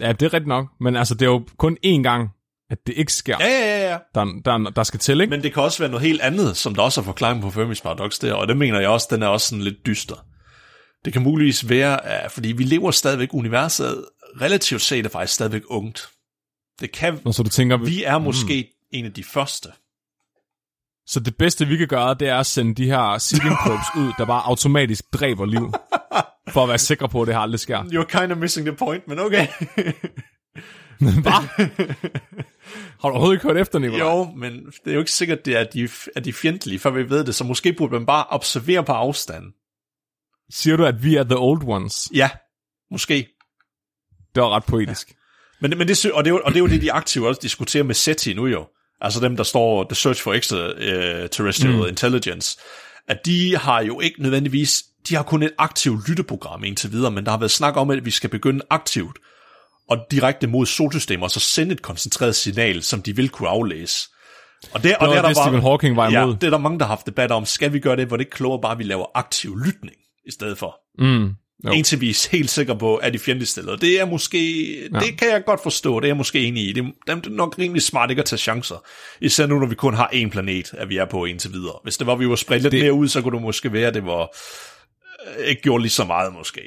Ja, 0.00 0.12
det 0.12 0.22
er 0.22 0.34
rigtigt 0.34 0.46
nok. 0.46 0.66
Men 0.80 0.96
altså, 0.96 1.14
det 1.14 1.22
er 1.22 1.30
jo 1.30 1.46
kun 1.58 1.76
én 1.86 2.02
gang, 2.02 2.28
at 2.70 2.78
det 2.86 2.94
ikke 2.96 3.12
sker, 3.12 3.36
Ja, 3.40 3.46
ja, 3.46 3.80
ja, 3.80 3.90
ja. 3.90 3.98
der, 4.14 4.40
der, 4.44 4.70
der 4.70 4.82
skal 4.82 5.00
til, 5.00 5.20
ikke? 5.20 5.30
Men 5.30 5.42
det 5.42 5.54
kan 5.54 5.62
også 5.62 5.78
være 5.78 5.90
noget 5.90 6.06
helt 6.06 6.20
andet, 6.20 6.56
som 6.56 6.74
der 6.74 6.82
også 6.82 7.00
er 7.00 7.04
forklaring 7.04 7.42
på 7.42 7.50
Fermis 7.50 7.80
paradox 7.80 8.18
der, 8.18 8.34
og 8.34 8.48
det 8.48 8.56
mener 8.56 8.80
jeg 8.80 8.88
også, 8.88 9.08
den 9.10 9.22
er 9.22 9.26
også 9.26 9.48
sådan 9.48 9.62
lidt 9.64 9.86
dyster. 9.86 10.16
Det 11.04 11.12
kan 11.12 11.22
muligvis 11.22 11.68
være, 11.68 12.30
fordi 12.30 12.52
vi 12.52 12.64
lever 12.64 12.90
stadigvæk, 12.90 13.34
universet 13.34 14.04
relativt 14.40 14.82
set 14.82 15.06
er 15.06 15.10
faktisk 15.10 15.34
stadigvæk 15.34 15.62
ungt. 15.66 16.08
Det 16.80 16.92
kan, 16.92 17.20
Nå, 17.24 17.32
så 17.32 17.42
du 17.42 17.48
tænker, 17.48 17.76
vi 17.76 18.04
er 18.04 18.18
måske 18.18 18.62
mm. 18.62 18.98
en 18.98 19.04
af 19.04 19.12
de 19.12 19.24
første. 19.24 19.68
Så 21.06 21.20
det 21.20 21.36
bedste, 21.36 21.66
vi 21.66 21.76
kan 21.76 21.88
gøre, 21.88 22.14
det 22.14 22.28
er 22.28 22.36
at 22.36 22.46
sende 22.46 22.74
de 22.74 22.84
her 22.84 23.18
seeding 23.18 23.54
probes 23.66 23.86
ud, 24.00 24.12
der 24.18 24.26
bare 24.26 24.42
automatisk 24.44 25.04
dræber 25.12 25.46
liv. 25.46 25.72
For 26.52 26.62
at 26.62 26.68
være 26.68 26.78
sikre 26.78 27.08
på, 27.08 27.22
at 27.22 27.26
det 27.26 27.34
her 27.34 27.40
aldrig 27.40 27.60
sker. 27.60 27.82
You're 27.82 28.18
kind 28.18 28.32
of 28.32 28.38
missing 28.38 28.66
the 28.66 28.76
point, 28.76 29.08
men 29.08 29.18
okay. 29.18 29.46
Hvad? 30.98 31.68
Har 33.00 33.08
du 33.08 33.14
overhovedet 33.14 33.36
ikke 33.36 33.46
hørt 33.46 33.56
efter, 33.56 33.78
Nicolaj? 33.78 34.00
jo, 34.00 34.24
men 34.36 34.52
det 34.66 34.90
er 34.90 34.92
jo 34.92 34.98
ikke 34.98 35.12
sikkert, 35.12 35.44
det 35.44 35.56
er, 35.56 35.60
at 35.60 35.74
de, 35.74 35.88
at 36.16 36.24
de 36.24 36.32
fjendtlige, 36.32 36.78
før 36.78 36.90
vi 36.90 37.10
ved 37.10 37.24
det, 37.24 37.34
så 37.34 37.44
måske 37.44 37.72
burde 37.72 37.92
man 37.92 38.06
bare 38.06 38.24
observere 38.28 38.84
på 38.84 38.92
afstand. 38.92 39.44
Siger 40.50 40.76
du, 40.76 40.84
at 40.84 41.04
vi 41.04 41.16
er 41.16 41.24
the 41.24 41.36
old 41.38 41.62
ones? 41.66 42.08
Ja, 42.14 42.30
måske. 42.90 43.28
Det 44.34 44.42
var 44.42 44.56
ret 44.56 44.64
poetisk. 44.64 45.14
Men, 45.60 45.78
men 45.78 45.88
det, 45.88 46.12
og, 46.12 46.24
det 46.24 46.30
er 46.30 46.34
jo, 46.34 46.40
og 46.44 46.50
det 46.50 46.56
er 46.56 46.60
jo 46.60 46.68
det, 46.68 46.82
de 46.82 46.92
aktive 46.92 47.28
også 47.28 47.40
diskuterer 47.42 47.84
med 47.84 47.94
SETI 47.94 48.34
nu 48.34 48.46
jo. 48.46 48.66
Altså 49.00 49.20
dem, 49.20 49.36
der 49.36 49.44
står 49.44 49.84
The 49.84 49.94
Search 49.94 50.22
for 50.22 50.34
Extraterrestrial 50.34 51.76
mm. 51.76 51.86
Intelligence. 51.86 52.58
At 53.08 53.26
de 53.26 53.56
har 53.56 53.82
jo 53.82 54.00
ikke 54.00 54.22
nødvendigvis, 54.22 54.84
de 55.08 55.14
har 55.14 55.22
kun 55.22 55.42
et 55.42 55.52
aktivt 55.58 56.08
lytteprogram 56.08 56.64
indtil 56.64 56.92
videre, 56.92 57.10
men 57.10 57.24
der 57.24 57.30
har 57.30 57.38
været 57.38 57.50
snak 57.50 57.76
om, 57.76 57.90
at 57.90 58.04
vi 58.04 58.10
skal 58.10 58.30
begynde 58.30 58.60
aktivt 58.70 59.18
og 59.90 59.98
direkte 60.10 60.46
mod 60.46 60.66
solsystemer, 60.66 61.24
og 61.24 61.30
så 61.30 61.40
sende 61.40 61.72
et 61.72 61.82
koncentreret 61.82 62.36
signal, 62.36 62.82
som 62.82 63.02
de 63.02 63.16
vil 63.16 63.28
kunne 63.28 63.48
aflæse. 63.48 64.08
Og 64.72 64.82
det, 64.82 64.96
og 64.96 65.06
var 65.06 65.12
det, 65.12 65.18
er 65.18 65.22
der 65.22 65.28
det, 65.28 65.36
Stephen 65.36 65.60
Hawking 65.62 65.96
var 65.96 66.10
ja, 66.10 66.22
imod. 66.22 66.34
det 66.34 66.44
er 66.46 66.50
der 66.50 66.58
mange, 66.58 66.78
der 66.78 66.84
har 66.84 66.92
haft 66.94 67.06
debat 67.06 67.30
om. 67.32 67.44
Skal 67.46 67.72
vi 67.72 67.78
gøre 67.78 67.96
det, 67.96 68.06
hvor 68.06 68.16
det 68.16 68.24
er 68.26 68.30
klogere 68.30 68.60
bare, 68.62 68.72
at 68.72 68.78
vi 68.78 68.84
laver 68.84 69.06
aktiv 69.14 69.56
lytning 69.58 69.96
i 70.26 70.30
stedet 70.32 70.58
for? 70.58 70.76
Mm. 70.98 71.30
Jo. 71.66 71.70
Indtil 71.72 72.00
vi 72.00 72.10
er 72.10 72.28
helt 72.32 72.50
sikre 72.50 72.78
på, 72.78 72.96
at 72.96 73.12
de 73.12 73.18
fjendtligt 73.18 73.50
stillet. 73.50 73.80
Det 73.80 74.00
er 74.00 74.04
måske, 74.06 74.64
ja. 74.92 74.98
det 74.98 75.18
kan 75.18 75.28
jeg 75.30 75.44
godt 75.46 75.62
forstå, 75.62 76.00
det 76.00 76.04
er 76.06 76.08
jeg 76.08 76.16
måske 76.16 76.40
enig 76.40 76.68
i. 76.68 76.72
Det, 76.72 76.84
det 77.06 77.26
er 77.26 77.30
nok 77.30 77.58
rimelig 77.58 77.82
smart 77.82 78.10
ikke 78.10 78.20
at 78.20 78.26
tage 78.26 78.38
chancer. 78.38 78.84
Især 79.20 79.46
nu, 79.46 79.58
når 79.58 79.66
vi 79.66 79.74
kun 79.74 79.94
har 79.94 80.10
én 80.12 80.28
planet, 80.30 80.70
at 80.72 80.88
vi 80.88 80.96
er 80.96 81.04
på 81.04 81.24
indtil 81.24 81.52
videre. 81.52 81.74
Hvis 81.82 81.96
det 81.96 82.06
var, 82.06 82.14
vi 82.14 82.28
var 82.28 82.36
spredt 82.36 82.62
lidt 82.62 82.72
Det- 82.72 82.78
det... 82.80 82.84
mere 82.86 82.92
ud, 82.92 83.08
så 83.08 83.22
kunne 83.22 83.34
det 83.36 83.42
måske 83.42 83.72
være, 83.72 83.86
at 83.88 83.94
det 83.94 84.04
var 84.06 84.36
ikke 85.46 85.62
gjort 85.62 85.80
lige 85.82 85.90
så 85.90 86.04
meget 86.04 86.32
måske. 86.32 86.60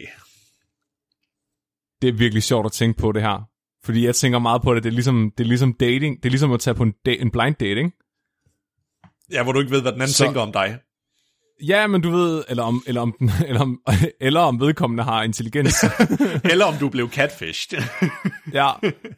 Det 2.02 2.08
er 2.10 2.14
virkelig 2.14 2.44
sjovt 2.44 2.66
at 2.66 2.72
tænke 2.72 3.00
på 3.00 3.12
det 3.12 3.22
her. 3.22 3.48
Fordi 3.84 4.06
jeg 4.06 4.16
tænker 4.16 4.40
meget 4.40 4.62
på 4.62 4.76
det, 4.76 4.84
det 4.84 4.90
er 4.90 4.94
ligesom, 4.94 5.32
det 5.38 5.44
er 5.44 5.48
ligesom 5.48 5.74
dating. 5.74 6.18
Det 6.18 6.26
er 6.26 6.30
ligesom 6.30 6.52
at 6.52 6.60
tage 6.60 6.76
på 6.76 6.84
en, 6.84 6.94
da- 7.06 7.16
en 7.22 7.32
blind 7.32 7.56
dating. 7.56 7.94
Ja, 9.32 9.44
hvor 9.44 9.52
du 9.52 9.60
ikke 9.60 9.72
ved, 9.72 9.82
hvad 9.82 9.92
den 9.92 10.02
anden 10.02 10.14
så... 10.14 10.24
tænker 10.24 10.42
om 10.42 10.52
dig. 10.52 10.78
Ja, 11.68 11.88
men 11.88 12.02
du 12.02 12.10
ved, 12.10 12.44
eller 12.50 12.64
om, 12.64 12.84
eller 12.88 13.02
om, 13.02 13.16
den- 13.20 13.32
eller 13.48 13.62
om, 13.62 13.82
eller 14.22 14.40
om 14.40 14.60
vedkommende 14.60 15.04
har 15.04 15.24
intelligens. 15.24 15.76
Eller 16.52 16.66
om 16.66 16.74
du 16.80 16.90
blev 16.90 17.10
catfished. 17.10 17.80
ja, 18.54 18.72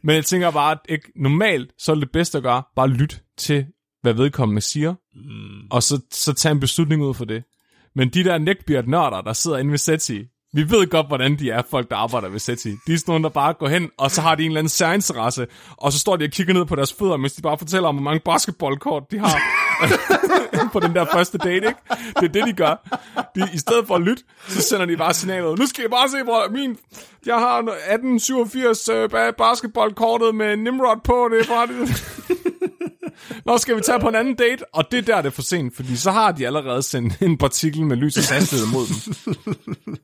men 0.04 0.16
jeg 0.16 0.26
tænker 0.26 0.52
bare, 0.52 0.72
at 0.72 0.80
ikke, 0.90 1.12
normalt, 1.16 1.72
så 1.78 1.92
er 1.92 1.96
det 1.96 2.12
bedste 2.12 2.38
at 2.38 2.44
gøre, 2.44 2.64
bare 2.76 2.88
lyt 2.88 3.24
til, 3.38 3.66
hvad 4.02 4.14
vedkommende 4.14 4.62
siger, 4.62 4.94
mm. 5.16 5.68
og 5.72 5.84
så, 5.84 6.02
så 6.12 6.34
tage 6.34 6.52
en 6.52 6.60
beslutning 6.60 7.02
ud 7.04 7.14
for 7.14 7.26
det. 7.26 7.44
Men 7.96 8.10
de 8.10 8.24
der 8.24 8.38
neckbeard-nørder, 8.38 9.22
der 9.22 9.34
sidder 9.34 9.58
inde 9.58 9.72
ved 9.72 9.78
SETI, 9.78 10.26
vi 10.56 10.70
ved 10.70 10.90
godt, 10.90 11.08
hvordan 11.08 11.40
de 11.40 11.52
er, 11.52 11.62
folk, 11.72 11.90
der 11.90 11.96
arbejder 11.96 12.30
ved 12.30 12.40
SETI. 12.40 12.70
De 12.88 12.94
er 12.94 12.98
sådan 12.98 13.12
nogle, 13.12 13.24
der 13.24 13.30
bare 13.30 13.54
går 13.54 13.68
hen, 13.68 13.90
og 13.98 14.12
så 14.12 14.22
har 14.22 14.36
de 14.36 14.44
en 14.44 14.52
eller 14.52 14.60
anden 14.60 14.70
særinteresse, 14.70 15.48
og 15.78 15.92
så 15.92 16.00
står 16.00 16.16
de 16.16 16.26
og 16.26 16.32
kigger 16.32 16.54
ned 16.54 16.66
på 16.66 16.76
deres 16.76 16.94
fødder, 16.94 17.18
mens 17.18 17.34
de 17.34 17.42
bare 17.42 17.58
fortæller 17.58 17.90
om, 17.90 17.96
hvor 17.96 18.04
mange 18.04 18.20
basketballkort 18.26 19.04
de 19.12 19.20
har 19.20 19.40
på 20.74 20.80
den 20.80 20.96
der 20.96 21.06
første 21.14 21.38
date, 21.38 21.68
ikke? 21.68 21.80
Det 22.20 22.24
er 22.24 22.32
det, 22.32 22.44
de 22.48 22.54
gør. 22.54 23.02
De, 23.36 23.50
I 23.54 23.58
stedet 23.58 23.88
for 23.88 23.96
at 23.96 24.02
lytte, 24.02 24.24
så 24.48 24.62
sender 24.62 24.86
de 24.86 24.98
bare 24.98 25.14
signalet. 25.14 25.60
Nu 25.60 25.66
skal 25.66 25.86
I 25.86 25.88
bare 25.88 26.10
se, 26.10 26.24
hvor 26.24 26.52
min... 26.52 26.78
Jeg 27.26 27.36
har 27.36 27.58
1887 27.58 28.90
øh, 28.90 29.10
basketballkortet 29.38 30.36
med 30.36 30.58
Nimrod 30.58 31.00
på, 31.04 31.30
det 31.32 31.40
er 31.40 31.54
bare 31.56 31.68
det. 31.68 32.43
Nå, 33.46 33.58
skal 33.58 33.76
vi 33.76 33.82
tage 33.82 34.00
på 34.00 34.08
en 34.08 34.16
anden 34.16 34.36
date? 34.36 34.76
Og 34.76 34.92
det 34.92 34.98
er 34.98 35.02
der, 35.02 35.22
det 35.22 35.26
er 35.26 35.32
for 35.32 35.42
sent, 35.42 35.76
fordi 35.76 35.96
så 35.96 36.12
har 36.12 36.32
de 36.32 36.46
allerede 36.48 36.84
sendt 36.84 37.22
en 37.22 37.38
partikel 37.38 37.86
med 37.86 37.98
lys 37.98 38.18
og 38.18 38.36
hastighed 38.36 38.68
mod 38.68 38.88
dem. 38.88 39.98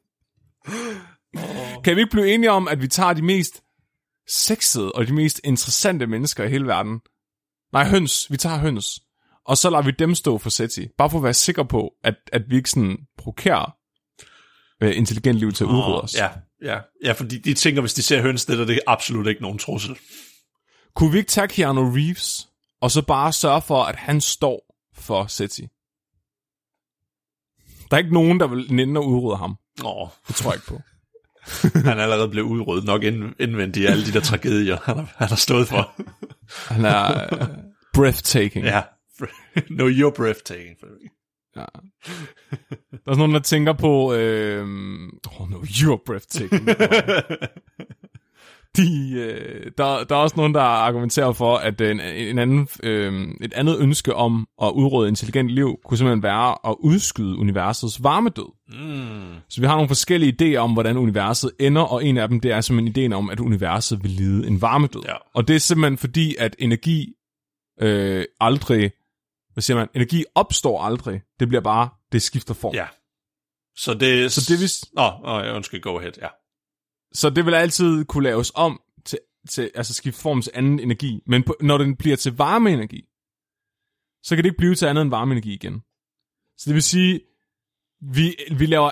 Kan 1.84 1.96
vi 1.96 2.02
ikke 2.02 2.12
blive 2.12 2.34
enige 2.34 2.52
om, 2.52 2.68
at 2.68 2.82
vi 2.82 2.88
tager 2.88 3.14
de 3.14 3.22
mest 3.22 3.64
sexede 4.28 4.92
og 4.92 5.08
de 5.08 5.14
mest 5.14 5.42
interessante 5.44 6.08
mennesker 6.08 6.44
i 6.44 6.50
hele 6.50 6.68
verden? 6.68 7.00
Nej, 7.74 7.86
høns. 7.90 8.32
Vi 8.32 8.38
tager 8.38 8.58
høns. 8.58 9.00
Og 9.46 9.58
så 9.58 9.70
lader 9.70 9.84
vi 9.84 9.92
dem 9.92 10.16
stå 10.16 10.38
for 10.38 10.50
SETI. 10.50 10.88
Bare 10.98 11.10
for 11.10 11.18
at 11.18 11.24
være 11.24 11.34
sikker 11.34 11.64
på, 11.64 11.92
at, 12.04 12.16
at 12.34 12.42
vi 12.50 12.56
ikke 12.56 12.70
sådan 12.70 12.98
provokerer 13.18 13.76
øh, 14.84 14.98
intelligent 14.98 15.40
liv 15.40 15.52
til 15.52 15.64
at 15.64 15.68
udrydde 15.68 16.02
os. 16.02 16.16
ja, 16.16 16.30
ja, 16.64 16.80
ja, 17.04 17.12
fordi 17.12 17.38
de 17.38 17.54
tænker, 17.54 17.82
hvis 17.82 17.94
de 17.94 18.02
ser 18.02 18.22
høns, 18.22 18.46
det 18.46 18.60
er 18.60 18.66
det 18.66 18.80
absolut 18.88 19.28
ikke 19.28 19.42
nogen 19.42 19.58
trussel. 19.60 19.98
Kunne 20.96 21.12
vi 21.12 21.18
ikke 21.18 21.30
tage 21.30 21.48
Keanu 21.48 21.92
Reeves, 21.92 22.49
og 22.82 22.92
så 22.92 23.02
bare 23.02 23.34
sørge 23.34 23.62
for, 23.62 23.84
at 23.84 23.96
han 23.96 24.22
står 24.22 24.76
for 24.94 25.26
SETI? 25.28 25.62
Der 27.92 27.98
er 27.98 27.98
ikke 27.98 28.14
nogen, 28.14 28.40
der 28.40 28.48
vil 28.48 28.74
nænde 28.74 29.00
at 29.00 29.06
udrydde 29.06 29.38
ham. 29.38 29.56
Åh, 29.86 30.08
Det 30.28 30.36
tror 30.36 30.52
jeg 30.52 30.56
ikke 30.58 30.68
på. 30.68 30.82
han 31.90 32.00
er 32.00 32.04
allerede 32.04 32.30
blevet 32.30 32.48
udryddet 32.48 32.86
nok 32.86 33.04
ind, 33.04 33.34
indvendigt 33.40 33.88
af 33.88 33.92
alle 33.92 34.06
de 34.06 34.12
der 34.14 34.20
tragedier, 34.22 34.78
han 34.84 34.96
har, 34.96 35.14
han 35.18 35.28
har 35.28 35.36
stået 35.36 35.68
for. 35.68 35.92
Han 36.74 36.86
er 36.86 37.24
øh, 37.34 37.48
breathtaking. 37.94 38.66
ja. 38.66 38.82
No, 39.70 39.90
you're 39.90 40.14
breathtaking. 40.16 40.76
Ja. 41.56 41.60
Der 41.60 41.66
er 43.08 43.12
sådan 43.12 43.18
nogen, 43.18 43.34
der 43.34 43.40
tænker 43.40 43.74
på... 43.74 44.14
Øh, 44.14 44.62
oh 45.40 45.50
no, 45.50 45.58
you're 45.62 46.04
breathtaking. 46.06 46.68
De, 48.78 49.12
øh, 49.14 49.72
der, 49.78 50.04
der 50.04 50.16
er 50.16 50.20
også 50.20 50.36
nogen, 50.38 50.54
der 50.54 50.62
argumenterer 50.62 51.34
for, 51.34 51.58
at 51.58 51.82
en, 51.82 52.00
en 52.00 52.40
anden, 52.40 52.68
øh, 52.84 53.28
et 53.42 53.54
andet 53.54 53.80
ønske 53.80 54.16
om 54.16 54.48
at 54.62 54.72
udrydde 54.72 55.10
intelligent 55.10 55.50
liv, 55.50 55.80
kunne 55.86 55.98
simpelthen 55.98 56.24
være 56.24 56.70
at 56.70 56.76
udskyde 56.80 57.38
universets 57.38 58.04
varmedød. 58.04 58.52
Mm. 58.68 59.36
Så 59.50 59.62
vi 59.62 59.68
har 59.68 59.76
nogle 59.76 59.88
forskellige 59.88 60.36
idéer 60.42 60.58
om, 60.58 60.74
hvordan 60.74 60.98
universet 60.98 61.52
ender, 61.60 61.82
og 61.82 62.06
en 62.06 62.18
af 62.18 62.28
dem, 62.28 62.40
det 62.40 62.52
er 62.52 62.62
simpelthen 62.62 62.88
ideen 62.88 63.14
om, 63.14 63.30
at 63.30 63.40
universet 63.40 64.04
vil 64.04 64.12
lide 64.12 64.48
en 64.48 64.62
varmedød. 64.62 65.02
Ja. 65.08 65.16
Og 65.36 65.48
det 65.48 65.56
er 65.56 65.60
simpelthen 65.60 65.98
fordi, 65.98 66.36
at 66.40 66.56
energi 66.60 67.14
øh, 67.82 68.26
aldrig, 68.40 68.92
hvad 69.54 69.62
siger 69.62 69.78
man, 69.78 69.88
energi 69.96 70.26
opstår 70.36 70.84
aldrig. 70.84 71.22
Det 71.40 71.48
bliver 71.48 71.62
bare, 71.62 71.90
det 72.12 72.22
skifter 72.22 72.54
form. 72.54 72.74
Ja. 72.74 72.86
Så 73.76 73.94
det... 73.94 74.32
Så 74.32 74.54
det 74.54 74.60
vil, 74.62 74.70
Åh, 74.98 75.24
oh, 75.24 75.50
oh, 75.50 75.56
undskyld, 75.56 75.82
go 75.82 75.98
ahead, 75.98 76.14
ja 76.22 76.28
så 77.14 77.30
det 77.30 77.45
vil 77.45 77.53
altid 77.53 78.05
kunne 78.05 78.24
laves 78.24 78.51
om 78.55 78.82
til, 79.05 79.20
til 79.49 79.72
altså 79.76 79.93
skifte 79.93 80.22
form 80.22 80.41
til 80.41 80.51
anden 80.55 80.80
energi. 80.80 81.22
Men 81.26 81.43
på, 81.43 81.55
når 81.62 81.78
den 81.78 81.95
bliver 81.95 82.18
til 82.18 82.36
varmeenergi, 82.38 83.05
så 84.24 84.36
kan 84.36 84.43
det 84.43 84.49
ikke 84.49 84.57
blive 84.57 84.76
til 84.76 84.86
andet 84.86 85.01
end 85.01 85.10
varmeenergi 85.10 85.53
igen. 85.53 85.82
Så 86.57 86.64
det 86.66 86.74
vil 86.74 86.84
sige, 86.84 87.22
vi, 88.01 88.36
vi 88.57 88.66
laver, 88.66 88.91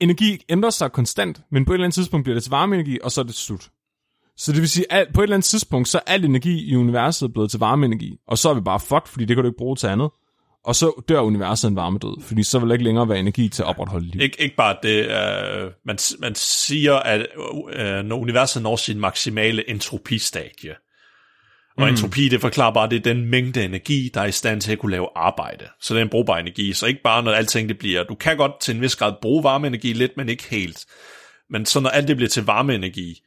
energi 0.00 0.44
ændrer 0.48 0.70
sig 0.70 0.92
konstant, 0.92 1.42
men 1.50 1.64
på 1.64 1.72
et 1.72 1.74
eller 1.74 1.84
andet 1.84 1.94
tidspunkt 1.94 2.24
bliver 2.24 2.34
det 2.34 2.42
til 2.42 2.50
varmeenergi, 2.50 2.98
og 3.02 3.12
så 3.12 3.20
er 3.20 3.24
det 3.24 3.34
slut. 3.34 3.70
Så 4.36 4.52
det 4.52 4.60
vil 4.60 4.68
sige, 4.68 4.92
at 4.92 5.08
på 5.14 5.20
et 5.20 5.22
eller 5.22 5.36
andet 5.36 5.44
tidspunkt, 5.44 5.88
så 5.88 5.98
er 5.98 6.02
al 6.12 6.24
energi 6.24 6.70
i 6.70 6.76
universet 6.76 7.32
blevet 7.32 7.50
til 7.50 7.60
varmeenergi, 7.60 8.18
og 8.26 8.38
så 8.38 8.50
er 8.50 8.54
vi 8.54 8.60
bare 8.60 8.80
fucked, 8.80 9.06
fordi 9.06 9.24
det 9.24 9.36
kan 9.36 9.44
du 9.44 9.48
ikke 9.48 9.58
bruge 9.58 9.76
til 9.76 9.86
andet. 9.86 10.10
Og 10.64 10.76
så 10.76 11.02
dør 11.08 11.20
universet 11.20 11.68
en 11.68 11.76
varmedød, 11.76 12.22
fordi 12.22 12.42
så 12.42 12.58
vil 12.58 12.68
der 12.68 12.74
ikke 12.74 12.84
længere 12.84 13.08
være 13.08 13.18
energi 13.18 13.48
til 13.48 13.62
at 13.62 13.68
opretholde 13.68 14.06
liv. 14.06 14.20
Ik- 14.20 14.42
ikke 14.42 14.56
bare 14.56 14.76
det, 14.82 15.04
uh, 15.06 15.72
man, 15.86 15.98
man 16.18 16.34
siger, 16.34 16.94
at 16.94 17.26
uh, 17.38 18.04
når 18.04 18.16
universet 18.16 18.62
når 18.62 18.76
sin 18.76 18.98
maksimale 18.98 19.70
entropistadie. 19.70 20.74
Og 21.76 21.82
mm. 21.82 21.88
entropi, 21.88 22.28
det 22.28 22.40
forklarer 22.40 22.72
bare, 22.72 22.84
at 22.84 22.90
det 22.90 22.98
er 22.98 23.14
den 23.14 23.24
mængde 23.24 23.64
energi, 23.64 24.10
der 24.14 24.20
er 24.20 24.26
i 24.26 24.32
stand 24.32 24.60
til 24.60 24.72
at 24.72 24.78
kunne 24.78 24.92
lave 24.92 25.08
arbejde. 25.16 25.64
Så 25.80 25.94
det 25.94 26.00
er 26.00 26.04
en 26.04 26.10
brugbar 26.10 26.38
energi. 26.38 26.72
Så 26.72 26.86
ikke 26.86 27.02
bare, 27.04 27.22
når 27.22 27.32
alting 27.32 27.68
det 27.68 27.78
bliver... 27.78 28.04
Du 28.04 28.14
kan 28.14 28.36
godt 28.36 28.60
til 28.60 28.74
en 28.74 28.80
vis 28.80 28.96
grad 28.96 29.12
bruge 29.22 29.44
varmeenergi 29.44 29.92
lidt, 29.92 30.16
men 30.16 30.28
ikke 30.28 30.44
helt. 30.50 30.86
Men 31.50 31.66
så 31.66 31.80
når 31.80 31.90
alt 31.90 32.08
det 32.08 32.16
bliver 32.16 32.28
til 32.28 32.44
varmeenergi, 32.44 33.20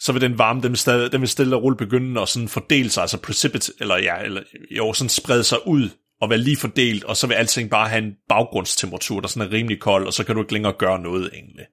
så 0.00 0.12
vil 0.12 0.22
den 0.22 0.38
varme, 0.38 0.62
den 0.62 0.70
vil, 0.70 0.78
stadig, 0.78 1.12
den 1.12 1.20
vil 1.20 1.28
stille 1.28 1.56
og 1.56 1.62
roligt 1.62 1.78
begynde 1.78 2.20
at 2.20 2.28
sådan 2.28 2.48
fordele 2.48 2.90
sig, 2.90 3.00
altså 3.00 3.18
precipitate, 3.18 3.72
eller 3.80 3.96
ja, 3.96 4.22
eller 4.22 4.42
jo, 4.70 4.92
sådan 4.92 5.08
sprede 5.08 5.44
sig 5.44 5.66
ud 5.66 5.88
og 6.20 6.30
være 6.30 6.38
lige 6.38 6.56
fordelt, 6.56 7.04
og 7.04 7.16
så 7.16 7.26
vil 7.26 7.34
alting 7.34 7.70
bare 7.70 7.88
have 7.88 8.02
en 8.02 8.12
baggrundstemperatur, 8.28 9.20
der 9.20 9.28
sådan 9.28 9.48
er 9.48 9.52
rimelig 9.52 9.80
kold, 9.80 10.06
og 10.06 10.12
så 10.12 10.24
kan 10.24 10.34
du 10.34 10.42
ikke 10.42 10.52
længere 10.52 10.72
gøre 10.72 10.98
noget 10.98 11.30
egentlig. 11.34 11.66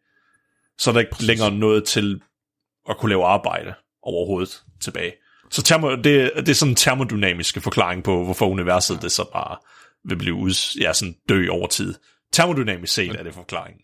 Så 0.78 0.90
er 0.90 0.94
der 0.94 1.00
ikke 1.00 1.12
Præcis. 1.12 1.28
længere 1.28 1.52
noget 1.52 1.84
til 1.84 2.22
at 2.90 2.98
kunne 2.98 3.10
lave 3.10 3.26
arbejde 3.26 3.74
overhovedet 4.04 4.64
tilbage. 4.82 5.14
Så 5.52 5.64
termo, 5.64 5.96
det, 5.96 6.32
det 6.36 6.50
er 6.50 6.54
sådan 6.54 6.72
en 6.72 6.76
termodynamiske 6.76 7.62
forklaring 7.62 8.04
på, 8.04 8.24
hvorfor 8.24 8.48
universet 8.48 9.02
det 9.02 9.12
så 9.12 9.30
bare 9.34 9.58
vil 10.10 10.16
blive 10.18 10.36
ud, 10.36 10.78
ja, 10.82 10.94
sådan 10.94 11.16
dø 11.30 11.48
over 11.50 11.68
tid. 11.68 11.94
Termodynamisk 12.32 12.94
set 12.94 13.16
er 13.16 13.24
det 13.24 13.34
forklaringen. 13.34 13.82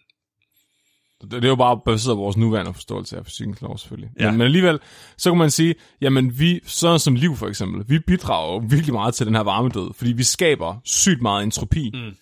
Det 1.22 1.44
er 1.44 1.48
jo 1.48 1.56
bare 1.56 1.80
baseret 1.86 2.16
på 2.16 2.22
vores 2.22 2.38
nuværende 2.38 2.74
forståelse 2.74 3.18
af 3.18 3.26
fysikkens 3.26 3.62
lov, 3.62 3.78
selvfølgelig. 3.78 4.10
Ja. 4.20 4.26
Men, 4.26 4.38
men 4.38 4.46
alligevel, 4.46 4.80
så 5.18 5.32
kan 5.32 5.38
man 5.38 5.52
sige, 5.52 5.76
jamen 6.02 6.40
vi, 6.40 6.60
sådan 6.64 7.00
som 7.00 7.16
liv 7.16 7.36
for 7.36 7.48
eksempel, 7.48 7.86
vi 7.88 8.00
bidrager 8.00 8.54
jo 8.54 8.68
virkelig 8.70 8.94
meget 8.94 9.14
til 9.14 9.26
den 9.26 9.36
her 9.36 9.44
varmedød, 9.44 9.94
fordi 9.94 10.12
vi 10.12 10.24
skaber 10.24 10.76
sygt 10.84 11.22
meget 11.22 11.44
entropi 11.44 11.92
mm. 11.94 12.16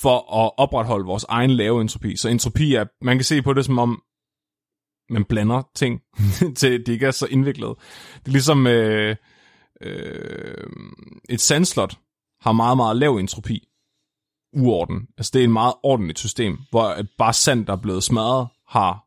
for 0.00 0.44
at 0.44 0.50
opretholde 0.56 1.04
vores 1.04 1.24
egen 1.28 1.50
lave 1.50 1.80
entropi. 1.80 2.16
Så 2.16 2.28
entropi 2.28 2.74
er, 2.74 2.84
man 3.02 3.16
kan 3.16 3.24
se 3.24 3.42
på 3.42 3.52
det 3.52 3.64
som 3.64 3.78
om, 3.78 4.02
man 5.10 5.24
blander 5.24 5.62
ting, 5.74 6.00
til 6.58 6.86
det 6.86 6.88
ikke 6.88 7.06
er 7.06 7.10
så 7.10 7.26
indviklet. 7.26 7.74
Det 8.18 8.28
er 8.28 8.32
ligesom 8.32 8.66
øh, 8.66 9.16
øh, 9.82 10.66
et 11.28 11.40
sandslot 11.40 11.98
har 12.40 12.52
meget, 12.52 12.76
meget 12.76 12.96
lav 12.96 13.16
entropi 13.16 13.68
uorden. 14.56 15.06
Altså 15.18 15.30
det 15.34 15.40
er 15.40 15.44
en 15.44 15.52
meget 15.52 15.74
ordentligt 15.82 16.18
system, 16.18 16.58
hvor 16.70 16.96
bare 17.18 17.32
sand, 17.32 17.66
der 17.66 17.72
er 17.72 17.80
blevet 17.82 18.04
smadret, 18.04 18.48
har 18.68 19.06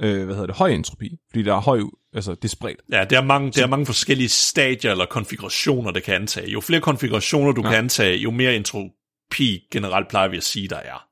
øh, 0.00 0.24
hvad 0.24 0.34
hedder 0.34 0.46
det, 0.46 0.56
høj 0.56 0.68
entropi, 0.68 1.16
fordi 1.30 1.42
der 1.42 1.54
er 1.54 1.60
høj, 1.60 1.80
altså 2.14 2.34
det 2.34 2.44
er 2.44 2.48
spredt. 2.48 2.80
Ja, 2.92 3.04
der 3.04 3.18
er, 3.18 3.24
mange, 3.24 3.50
der 3.50 3.62
er 3.62 3.66
mange 3.66 3.86
forskellige 3.86 4.28
stadier 4.28 4.90
eller 4.90 5.06
konfigurationer, 5.06 5.90
det 5.90 6.02
kan 6.02 6.14
antage. 6.14 6.50
Jo 6.50 6.60
flere 6.60 6.80
konfigurationer, 6.80 7.52
du 7.52 7.62
ja. 7.62 7.68
kan 7.68 7.78
antage, 7.78 8.16
jo 8.16 8.30
mere 8.30 8.56
entropi 8.56 9.68
generelt 9.72 10.08
plejer 10.08 10.28
vi 10.28 10.36
at 10.36 10.42
sige, 10.42 10.68
der 10.68 10.76
er. 10.76 11.04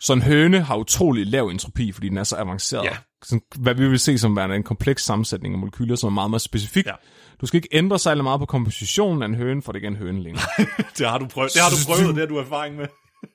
Så 0.00 0.12
en 0.12 0.22
høne 0.22 0.60
har 0.60 0.76
utrolig 0.76 1.26
lav 1.26 1.48
entropi, 1.48 1.92
fordi 1.92 2.08
den 2.08 2.18
er 2.18 2.24
så 2.24 2.36
avanceret. 2.36 2.84
Ja. 2.84 2.96
Sådan, 3.24 3.42
hvad 3.56 3.74
vi 3.74 3.88
vil 3.88 3.98
se 3.98 4.18
som 4.18 4.36
værende 4.36 4.56
en 4.56 4.62
kompleks 4.62 5.04
sammensætning 5.04 5.54
af 5.54 5.58
molekyler, 5.58 5.96
som 5.96 6.06
er 6.06 6.14
meget, 6.14 6.30
meget 6.30 6.42
specifik. 6.42 6.86
Ja. 6.86 6.92
Du 7.40 7.46
skal 7.46 7.58
ikke 7.58 7.68
ændre 7.72 7.98
særlig 7.98 8.24
meget 8.24 8.40
på 8.40 8.46
kompositionen 8.46 9.22
af 9.22 9.26
en 9.26 9.34
høne, 9.34 9.62
for 9.62 9.72
det 9.72 9.76
er 9.76 9.88
ikke 9.88 9.96
en 9.96 10.06
høne 10.06 10.22
længere. 10.22 10.44
Det 10.98 11.08
har 11.08 11.18
du 11.18 11.26
prøvet, 11.26 11.54
det 11.54 11.62
har 11.62 11.70
du 11.70 11.76
prøvet, 11.86 12.14
det 12.14 12.22
har 12.22 12.26
du 12.26 12.36
erfaring 12.38 12.76
med. 12.76 12.86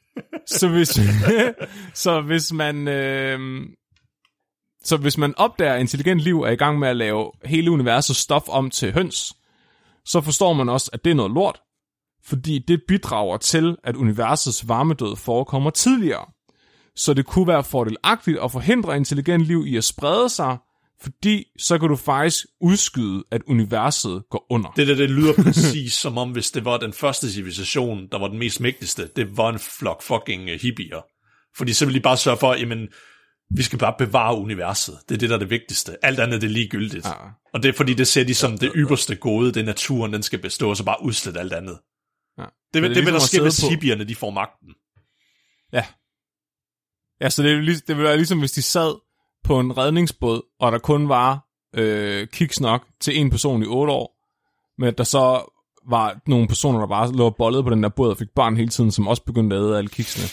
så 0.60 0.68
hvis, 0.68 1.00
så 2.04 2.22
hvis 2.22 2.54
man... 2.54 2.88
Øh, 2.88 3.40
så 4.84 4.98
hvis 4.98 5.18
man 5.18 5.34
opdager, 5.38 5.74
at 5.74 5.80
intelligent 5.80 6.20
liv 6.20 6.42
er 6.42 6.52
i 6.52 6.56
gang 6.56 6.80
med 6.80 6.88
at 6.88 6.96
lave 6.98 7.32
hele 7.46 7.72
universets 7.72 8.20
stof 8.20 8.44
om 8.50 8.70
til 8.70 8.94
høns, 8.94 9.34
så 10.06 10.22
forstår 10.22 10.54
man 10.54 10.70
også, 10.70 10.90
at 10.94 11.04
det 11.04 11.12
er 11.12 11.16
noget 11.16 11.32
lort, 11.32 11.62
fordi 12.24 12.60
det 12.68 12.82
bidrager 12.88 13.38
til, 13.38 13.78
at 13.84 13.96
universets 13.96 14.68
varmedød 14.68 15.16
forekommer 15.16 15.70
tidligere. 15.70 16.26
Så 16.96 17.14
det 17.14 17.26
kunne 17.26 17.48
være 17.48 17.64
fordelagtigt 17.64 18.40
at 18.44 18.52
forhindre 18.52 18.98
intelligent 18.98 19.44
liv 19.46 19.66
i 19.68 19.78
at 19.78 19.84
sprede 19.84 20.30
sig, 20.30 20.58
fordi 21.02 21.46
så 21.60 21.78
kan 21.78 21.90
du 21.90 21.96
faktisk 21.96 22.46
udskyde, 22.62 23.24
at 23.32 23.42
universet 23.48 24.24
går 24.30 24.46
under. 24.50 24.70
Det 24.72 24.88
der, 24.88 24.96
det 24.96 25.10
lyder 25.10 25.34
præcis 25.44 25.94
som 25.94 26.18
om, 26.18 26.32
hvis 26.32 26.52
det 26.52 26.66
var 26.66 26.78
den 26.78 26.94
første 26.94 27.32
civilisation, 27.32 28.08
der 28.12 28.20
var 28.20 28.28
den 28.28 28.40
mest 28.40 28.60
mægtigste, 28.60 29.10
det 29.16 29.38
var 29.38 29.50
en 29.50 29.60
flok 29.60 30.02
fucking 30.04 30.50
øh, 30.50 30.60
hippier. 30.62 31.02
Fordi 31.58 31.74
så 31.74 31.86
ville 31.86 32.00
de 32.00 32.04
bare 32.04 32.18
sørge 32.18 32.38
for, 32.38 32.54
jamen, 32.56 32.88
vi 33.56 33.64
skal 33.64 33.80
bare 33.80 33.94
bevare 33.98 34.38
universet. 34.38 34.98
Det 35.10 35.16
er 35.16 35.20
det, 35.20 35.30
der 35.30 35.36
er 35.36 35.40
det 35.40 35.50
vigtigste. 35.50 36.06
Alt 36.06 36.20
andet 36.20 36.42
det 36.42 36.48
er 36.48 36.52
ligegyldigt. 36.52 37.06
Ja. 37.06 37.12
Og 37.54 37.64
det 37.64 37.70
er 37.70 37.74
fordi, 37.74 37.94
det 37.94 38.08
ser 38.08 38.24
de 38.24 38.36
som 38.36 38.58
det 38.58 38.72
ypperste 38.76 39.16
gode, 39.16 39.52
det 39.52 39.66
naturen, 39.66 40.14
den 40.14 40.24
skal 40.24 40.40
bestå, 40.40 40.70
og 40.70 40.78
så 40.78 40.84
bare 40.84 40.98
udslette 41.04 41.40
alt 41.40 41.54
andet. 41.54 41.80
Ja. 42.38 42.44
Det, 42.44 42.50
det, 42.74 42.84
det, 42.84 42.96
det 42.96 43.06
vil 43.06 43.14
ligesom 43.14 43.14
der 43.14 43.20
ske, 43.20 43.42
hvis 43.42 43.62
på- 43.62 43.70
hippierne 43.70 44.04
de 44.04 44.16
får 44.16 44.30
magten. 44.30 44.70
Ja. 45.74 45.86
Ja, 47.22 47.30
så 47.30 47.44
det, 47.44 47.64
lig- 47.64 47.88
det 47.88 47.98
vil 47.98 48.04
være 48.04 48.18
ligesom, 48.18 48.40
hvis 48.40 48.52
de 48.52 48.62
sad 48.62 48.96
på 49.44 49.60
en 49.60 49.78
redningsbåd, 49.78 50.42
og 50.60 50.72
der 50.72 50.78
kun 50.78 51.10
var 51.10 51.48
øh, 51.76 52.28
kiks 52.28 52.62
nok 52.62 52.86
til 53.00 53.20
en 53.20 53.30
person 53.30 53.64
i 53.64 53.66
otte 53.66 53.94
år, 53.94 54.22
men 54.82 54.88
at 54.88 54.98
der 54.98 55.04
så 55.04 55.52
var 55.90 56.22
nogle 56.28 56.48
personer, 56.48 56.80
der 56.80 56.88
bare 56.88 57.12
lå 57.12 57.30
bollet 57.30 57.64
på 57.64 57.70
den 57.70 57.84
der 57.84 57.90
båd 57.90 58.10
og 58.10 58.18
fik 58.18 58.28
barn 58.36 58.58
hele 58.58 58.70
tiden, 58.70 58.92
som 58.92 59.08
også 59.08 59.24
begyndte 59.24 59.56
at 59.56 59.62
æde 59.62 59.78
alle 59.78 59.90
kiksene. 59.90 60.24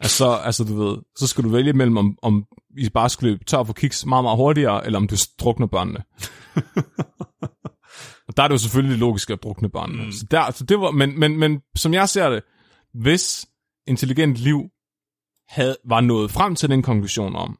Altså, 0.00 0.16
så, 0.16 0.40
altså 0.44 0.64
du 0.64 0.84
ved, 0.84 0.98
så 1.18 1.26
skal 1.26 1.44
du 1.44 1.48
vælge 1.48 1.72
mellem, 1.72 1.96
om, 1.96 2.18
om 2.22 2.44
I 2.78 2.88
bare 2.88 3.08
skal 3.08 3.28
løbe 3.28 3.44
tør 3.44 3.64
for 3.64 3.72
kiks 3.72 4.06
meget, 4.06 4.24
meget 4.24 4.36
hurtigere, 4.36 4.86
eller 4.86 4.98
om 4.98 5.08
du 5.08 5.16
drukner 5.40 5.66
børnene. 5.66 5.98
og 8.28 8.36
der 8.36 8.42
er 8.42 8.48
det 8.48 8.52
jo 8.52 8.58
selvfølgelig 8.58 8.98
logisk 8.98 9.30
at 9.30 9.42
drukne 9.42 9.70
børnene. 9.70 10.04
Mm. 10.04 10.12
Så, 10.12 10.26
der, 10.30 10.50
så 10.50 10.64
det 10.64 10.80
var, 10.80 10.90
men, 10.90 11.20
men, 11.20 11.38
men 11.38 11.60
som 11.76 11.94
jeg 11.94 12.08
ser 12.08 12.30
det, 12.30 12.42
hvis 12.94 13.46
intelligent 13.86 14.36
liv 14.36 14.62
havde, 15.52 15.76
var 15.84 16.00
nået 16.00 16.30
frem 16.30 16.54
til 16.54 16.68
den 16.68 16.82
konklusion 16.82 17.36
om, 17.36 17.58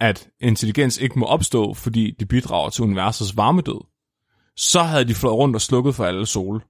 at 0.00 0.28
intelligens 0.40 0.98
ikke 0.98 1.18
må 1.18 1.26
opstå, 1.26 1.74
fordi 1.74 2.10
det 2.20 2.28
bidrager 2.28 2.70
til 2.70 2.84
universets 2.84 3.36
varmedød, 3.36 3.80
så 4.56 4.82
havde 4.82 5.04
de 5.04 5.14
flået 5.14 5.34
rundt 5.34 5.56
og 5.56 5.60
slukket 5.60 5.94
for 5.94 6.04
alle 6.04 6.26
sol, 6.26 6.64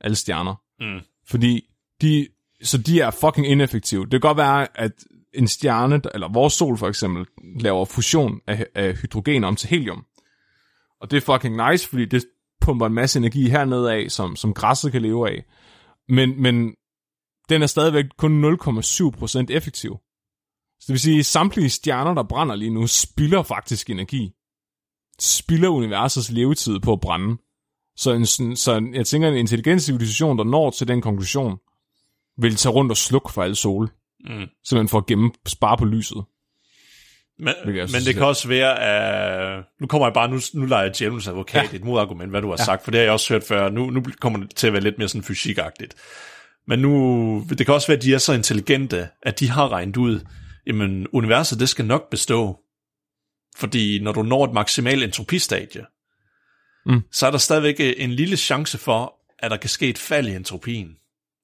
alle 0.00 0.16
stjerner. 0.16 0.54
Mm. 0.80 1.00
Fordi 1.26 1.64
de, 2.00 2.28
så 2.62 2.78
de 2.78 3.00
er 3.00 3.10
fucking 3.10 3.46
ineffektive. 3.46 4.02
Det 4.02 4.10
kan 4.10 4.20
godt 4.20 4.36
være, 4.36 4.80
at 4.80 4.92
en 5.34 5.48
stjerne, 5.48 6.00
eller 6.14 6.32
vores 6.32 6.52
sol 6.52 6.78
for 6.78 6.88
eksempel, 6.88 7.26
laver 7.60 7.84
fusion 7.84 8.40
af, 8.46 8.66
af 8.74 8.96
hydrogen 8.96 9.44
om 9.44 9.56
til 9.56 9.68
helium. 9.68 10.04
Og 11.00 11.10
det 11.10 11.16
er 11.16 11.34
fucking 11.34 11.70
nice, 11.70 11.88
fordi 11.88 12.04
det 12.04 12.24
pumper 12.60 12.86
en 12.86 12.94
masse 12.94 13.18
energi 13.18 13.48
hernede 13.48 13.92
af, 13.92 14.10
som, 14.10 14.36
som 14.36 14.54
græsset 14.54 14.92
kan 14.92 15.02
leve 15.02 15.30
af. 15.30 15.44
Men, 16.08 16.42
men 16.42 16.74
den 17.48 17.62
er 17.62 17.66
stadigvæk 17.66 18.04
kun 18.18 18.44
0,7% 18.44 19.46
effektiv. 19.50 19.98
Så 20.84 20.86
det 20.88 20.92
vil 20.92 21.00
sige, 21.00 21.18
at 21.18 21.26
samtlige 21.26 21.70
stjerner, 21.70 22.14
der 22.14 22.22
brænder 22.22 22.54
lige 22.54 22.70
nu, 22.70 22.86
spilder 22.86 23.42
faktisk 23.42 23.90
energi. 23.90 24.30
Spilder 25.20 25.68
universets 25.68 26.30
levetid 26.30 26.80
på 26.80 26.92
at 26.92 27.00
brænde. 27.00 27.36
Så, 27.96 28.12
en, 28.12 28.56
så 28.56 28.90
jeg 28.94 29.06
tænker, 29.06 29.28
en 29.28 29.36
intelligent 29.36 29.82
civilisation, 29.82 30.38
der 30.38 30.44
når 30.44 30.70
til 30.70 30.88
den 30.88 31.00
konklusion, 31.00 31.56
vil 32.38 32.56
tage 32.56 32.72
rundt 32.72 32.90
og 32.90 32.96
slukke 32.96 33.32
for 33.32 33.42
alle 33.42 33.54
sol. 33.54 33.90
Mm. 34.20 34.46
Simpelthen 34.64 34.88
for 34.88 34.98
at 34.98 35.06
gemme, 35.06 35.30
spare 35.46 35.76
på 35.76 35.84
lyset. 35.84 36.24
Men, 37.38 37.54
men 37.64 38.02
det 38.06 38.14
kan 38.14 38.24
også 38.24 38.48
være, 38.48 38.80
at... 38.80 39.64
Nu 39.80 39.86
kommer 39.86 40.06
jeg 40.06 40.14
bare, 40.14 40.28
nu, 40.28 40.40
nu 40.54 40.66
leger 40.66 40.84
jeg 40.84 40.98
djævelens 40.98 41.28
advokat 41.28 41.72
ja. 41.72 41.76
et 41.76 41.84
modargument, 41.84 42.30
hvad 42.30 42.42
du 42.42 42.48
har 42.48 42.56
ja. 42.58 42.64
sagt, 42.64 42.84
for 42.84 42.90
det 42.90 42.98
har 42.98 43.04
jeg 43.04 43.12
også 43.12 43.34
hørt 43.34 43.44
før. 43.44 43.70
Nu, 43.70 43.90
nu 43.90 44.02
kommer 44.20 44.38
det 44.38 44.56
til 44.56 44.66
at 44.66 44.72
være 44.72 44.82
lidt 44.82 44.98
mere 44.98 45.08
sådan 45.08 45.22
fysikagtigt. 45.22 45.94
Men 46.66 46.78
nu, 46.78 47.46
det 47.58 47.66
kan 47.66 47.74
også 47.74 47.86
være, 47.86 47.96
at 47.96 48.02
de 48.02 48.14
er 48.14 48.18
så 48.18 48.32
intelligente, 48.32 49.08
at 49.22 49.40
de 49.40 49.50
har 49.50 49.72
regnet 49.72 49.96
ud, 49.96 50.20
jamen, 50.66 51.06
universet, 51.12 51.60
det 51.60 51.68
skal 51.68 51.84
nok 51.84 52.10
bestå. 52.10 52.58
Fordi 53.56 53.98
når 54.02 54.12
du 54.12 54.22
når 54.22 54.44
et 54.44 54.52
maksimalt 54.52 55.02
entropistadie, 55.04 55.86
Mm. 56.86 57.00
så 57.12 57.26
er 57.26 57.30
der 57.30 57.38
stadigvæk 57.38 57.76
en 57.96 58.12
lille 58.12 58.36
chance 58.36 58.78
for, 58.78 59.14
at 59.38 59.50
der 59.50 59.56
kan 59.56 59.70
ske 59.70 59.88
et 59.88 59.98
fald 59.98 60.28
i 60.28 60.34
entropien. 60.34 60.88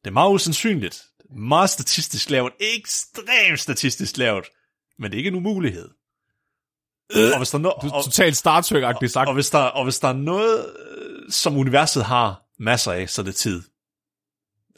Det 0.05 0.07
er 0.07 0.11
meget 0.11 0.33
usandsynligt. 0.33 1.03
Meget 1.37 1.71
statistisk 1.71 2.31
lavt. 2.31 2.53
Ekstremt 2.61 3.61
statistisk 3.61 4.16
lavt. 4.16 4.47
Men 4.99 5.11
det 5.11 5.16
er 5.16 5.18
ikke 5.18 5.29
en 5.29 5.35
umulighed. 5.35 5.89
Og 7.14 7.39
hvis 7.39 7.51
der, 7.51 7.59
er 7.59 7.62
no- 7.62 7.81
Du, 7.89 7.95
og, 7.95 8.05
totalt 8.05 8.37
Star 8.37 8.61
Trek-agtigt 8.61 9.07
sagt. 9.12 9.29
og, 9.29 9.35
hvis 9.35 9.51
der, 9.51 9.59
og 9.59 9.85
hvis 9.85 9.99
der 9.99 10.09
er 10.09 10.12
noget, 10.12 10.66
øh, 10.89 11.31
som 11.31 11.57
universet 11.57 12.05
har 12.05 12.43
masser 12.59 12.93
af, 12.93 13.11
så 13.11 13.23
er 13.23 13.25
det 13.25 13.35
tid. 13.35 13.62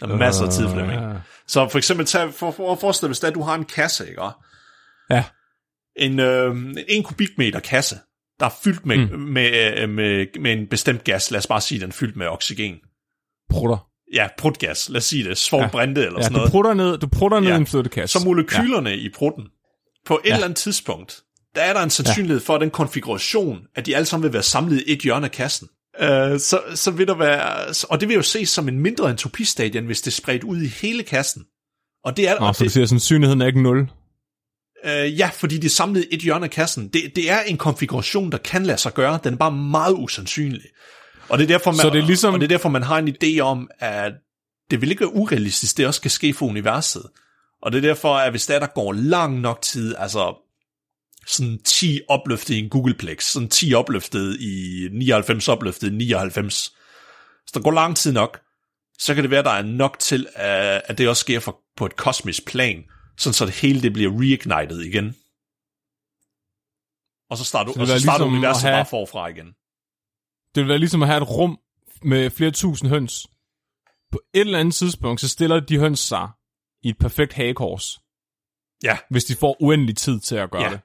Der 0.09 0.15
er 0.15 0.19
masser 0.19 0.45
af 0.45 0.53
tid, 0.53 0.69
Flemming. 0.69 1.03
Ja. 1.03 1.09
Så 1.47 1.69
for 1.69 1.79
eksempel, 1.79 2.07
tag, 2.07 2.35
for, 2.35 2.51
for 2.51 2.73
at 2.73 2.81
forestille 2.81 3.15
dig, 3.15 3.29
at 3.29 3.35
du 3.35 3.43
har 3.43 3.55
en 3.55 3.65
kasse, 3.65 4.09
ikke? 4.09 4.23
Ja. 5.11 5.25
En, 5.97 6.21
øh, 6.21 6.57
en 6.89 7.03
kubikmeter 7.03 7.61
kasse, 7.61 7.97
der 8.41 8.47
er 8.47 8.55
fyldt 8.65 8.87
med, 8.87 8.97
mm. 8.97 9.19
med, 9.19 9.79
øh, 9.79 9.89
med, 9.89 10.27
med 10.41 10.53
en 10.53 10.67
bestemt 10.67 11.05
gas. 11.05 11.31
Lad 11.31 11.39
os 11.39 11.47
bare 11.47 11.61
sige, 11.61 11.81
den 11.81 11.89
er 11.89 11.93
fyldt 11.93 12.17
med 12.17 12.27
oxygen. 12.27 12.77
Prutter. 13.51 13.87
Ja, 14.15 14.29
prutgas. 14.39 14.89
Lad 14.89 14.99
os 14.99 15.05
sige 15.05 15.29
det. 15.29 15.39
Svovlbrinte 15.39 16.01
ja. 16.01 16.07
eller 16.07 16.19
Ja, 16.19 16.23
sådan 16.23 16.35
du 16.35 16.39
noget. 16.39 16.51
prutter 16.51 16.75
ned, 16.75 16.99
du 16.99 17.07
prutter 17.07 17.41
ned 17.41 17.49
Ja. 17.49 17.55
i 17.55 17.57
en 17.61 17.67
flyttekasse. 17.67 18.19
Så 18.19 18.25
molekylerne 18.25 18.91
ja. 18.91 18.97
i 18.97 19.09
prutten, 19.15 19.45
på 20.07 20.21
et 20.25 20.29
ja. 20.29 20.35
eller 20.35 20.45
andet 20.45 20.57
tidspunkt, 20.57 21.23
der 21.55 21.63
er 21.63 21.73
der 21.73 21.81
en 21.81 21.91
sandsynlighed 21.91 22.41
for, 22.41 22.55
at 22.55 22.61
den 22.61 22.71
konfiguration, 22.71 23.61
at 23.75 23.87
de 23.87 23.97
alle 23.97 24.07
sammen 24.07 24.23
vil 24.25 24.33
være 24.33 24.43
samlet 24.43 24.83
i 24.87 24.93
et 24.93 24.99
hjørne 24.99 25.27
af 25.27 25.33
kassen. 25.33 25.69
Uh, 26.01 26.39
så, 26.39 26.61
så 26.75 26.91
vil 26.91 27.07
der 27.07 27.15
være, 27.15 27.75
og 27.91 28.01
det 28.01 28.09
vil 28.09 28.15
jo 28.15 28.23
ses 28.23 28.49
som 28.49 28.69
en 28.69 28.81
mindre 28.81 29.11
entropistadie, 29.11 29.79
end 29.79 29.87
hvis 29.87 30.01
det 30.01 30.07
er 30.11 30.15
spredt 30.15 30.45
ud 30.45 30.63
i 30.63 30.67
hele 30.67 31.03
kassen. 31.03 31.45
Og 32.05 32.17
det 32.17 32.29
er, 32.29 32.41
Nå, 32.41 32.47
og 32.47 32.55
så 32.55 32.59
det, 32.65 32.69
du 32.69 32.73
siger, 32.73 32.83
at 32.83 32.89
sandsynligheden 32.89 33.41
er 33.43 33.47
ikke 33.47 33.63
0. 33.63 33.89
Øh, 34.85 35.19
ja, 35.19 35.31
fordi 35.35 35.57
det 35.57 35.65
er 35.65 35.71
samlet 35.71 36.07
et 36.11 36.21
hjørne 36.21 36.45
af 36.45 36.51
kassen. 36.51 36.89
Det, 36.89 37.13
det 37.17 37.31
er 37.31 37.41
en 37.41 37.57
konfiguration, 37.57 38.33
der 38.33 38.39
kan 38.39 38.63
lade 38.67 38.79
sig 38.79 38.95
gøre. 38.95 39.19
Den 39.25 39.35
er 39.35 39.39
bare 39.39 39.53
meget 39.53 39.95
usandsynlig. 39.99 40.63
Og 41.29 41.39
det 41.39 41.45
er 41.45 41.49
derfor, 41.49 41.71
man, 41.71 41.79
Så 41.81 41.91
det 41.91 41.99
er 41.99 42.07
ligesom- 42.07 42.35
og 42.35 42.41
det 42.41 42.47
er 42.47 42.49
derfor, 42.49 42.69
man 42.69 42.83
har 42.83 42.99
en 42.99 43.09
idé 43.09 43.39
om, 43.41 43.71
at 43.79 44.13
det 44.71 44.81
vil 44.81 44.91
ikke 44.91 45.01
være 45.01 45.15
urealistisk, 45.15 45.77
det 45.77 45.87
også 45.87 46.01
kan 46.01 46.11
ske 46.11 46.35
for 46.35 46.47
universet. 46.47 47.03
Og 47.63 47.73
det 47.73 47.79
er 47.79 47.83
derfor, 47.83 48.15
at 48.15 48.33
hvis 48.33 48.47
der, 48.47 48.59
der 48.59 48.67
går 48.67 48.93
lang 48.93 49.41
nok 49.41 49.63
tid, 49.63 49.95
altså 49.99 50.42
sådan 51.27 51.63
10 51.63 52.01
opløftet 52.09 52.55
i 52.55 52.59
en 52.59 52.69
Googleplex, 52.71 53.25
sådan 53.25 53.49
10 53.49 53.75
opløftet 53.75 54.41
i 54.41 54.89
99 54.93 55.49
opløftet 55.49 55.93
i 55.93 55.95
99, 55.95 56.55
så 57.47 57.51
der 57.55 57.61
går 57.61 57.71
lang 57.71 57.97
tid 57.97 58.13
nok, 58.13 58.41
så 58.99 59.15
kan 59.15 59.23
det 59.23 59.31
være, 59.31 59.43
der 59.43 59.51
er 59.51 59.63
nok 59.63 59.99
til, 59.99 60.27
at 60.35 60.83
at 60.85 60.99
det 60.99 61.09
også 61.09 61.21
sker 61.21 61.41
for, 61.41 61.61
på 61.77 61.87
et 61.87 61.97
kosmisk 61.97 62.47
plan, 62.47 62.85
sådan 63.19 63.35
så 63.35 63.47
det 63.47 63.55
hele 63.55 63.83
det 63.83 63.93
bliver 63.93 64.11
reignited 64.21 64.81
igen. 64.81 65.17
Og 67.31 67.39
så 67.39 67.45
starter, 67.45 67.73
Så 67.73 67.75
det 67.75 67.83
og 67.83 67.87
så 67.89 68.03
starter 68.03 68.19
ligesom 68.25 68.33
universet 68.39 68.63
have- 68.63 68.77
bare 68.77 68.87
forfra 68.87 69.27
igen. 69.29 69.47
Det 70.55 70.61
vil 70.61 70.69
være 70.69 70.79
ligesom 70.79 71.03
at 71.03 71.09
have 71.09 71.23
et 71.23 71.29
rum 71.31 71.59
med 72.03 72.31
flere 72.31 72.51
tusind 72.51 72.91
høns. 72.91 73.27
På 74.13 74.21
et 74.35 74.41
eller 74.41 74.59
andet 74.59 74.75
tidspunkt, 74.75 75.21
så 75.21 75.29
stiller 75.29 75.61
de 75.61 75.79
høns 75.79 76.01
sig 76.01 76.29
i 76.83 76.89
et 76.89 76.99
perfekt 76.99 77.33
hagekors, 77.33 77.99
Ja, 78.83 78.99
hvis 79.11 79.25
de 79.25 79.35
får 79.35 79.57
uendelig 79.63 79.97
tid 79.97 80.21
til 80.21 80.37
at 80.37 80.51
gøre 80.51 80.63
Ja. 80.63 80.71
det. 80.71 80.81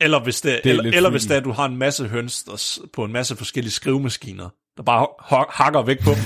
Eller 0.00 0.22
hvis 0.22 0.40
det, 0.40 0.54
er 0.54 0.60
eller, 0.64 0.84
eller 0.84 1.10
hvis 1.10 1.22
det 1.22 1.30
er, 1.30 1.36
at 1.36 1.44
du 1.44 1.52
har 1.52 1.64
en 1.64 1.76
masse 1.76 2.08
høns 2.08 2.42
der, 2.42 2.78
på 2.92 3.04
en 3.04 3.12
masse 3.12 3.36
forskellige 3.36 3.72
skrivemaskiner, 3.72 4.48
der 4.76 4.82
bare 4.82 5.06
hakker 5.50 5.82
væk 5.82 6.04
på 6.04 6.10
dem. 6.10 6.22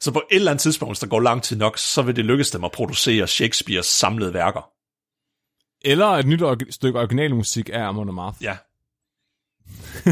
Så 0.00 0.12
på 0.12 0.22
et 0.30 0.36
eller 0.36 0.50
andet 0.50 0.62
tidspunkt, 0.62 0.90
hvis 0.90 0.98
der 0.98 1.06
går 1.06 1.20
lang 1.20 1.42
tid 1.42 1.56
nok, 1.56 1.78
så 1.78 2.02
vil 2.02 2.16
det 2.16 2.24
lykkes 2.24 2.50
dem 2.50 2.64
at 2.64 2.72
producere 2.72 3.26
Shakespeares 3.26 3.86
samlede 3.86 4.34
værker. 4.34 4.70
Eller 5.84 6.06
et 6.06 6.26
nyt 6.26 6.42
orgi- 6.42 6.70
stykke 6.70 6.98
originalmusik 6.98 7.70
af 7.72 7.80
Amon 7.80 8.08
Amarth. 8.08 8.42
Ja. 8.42 8.56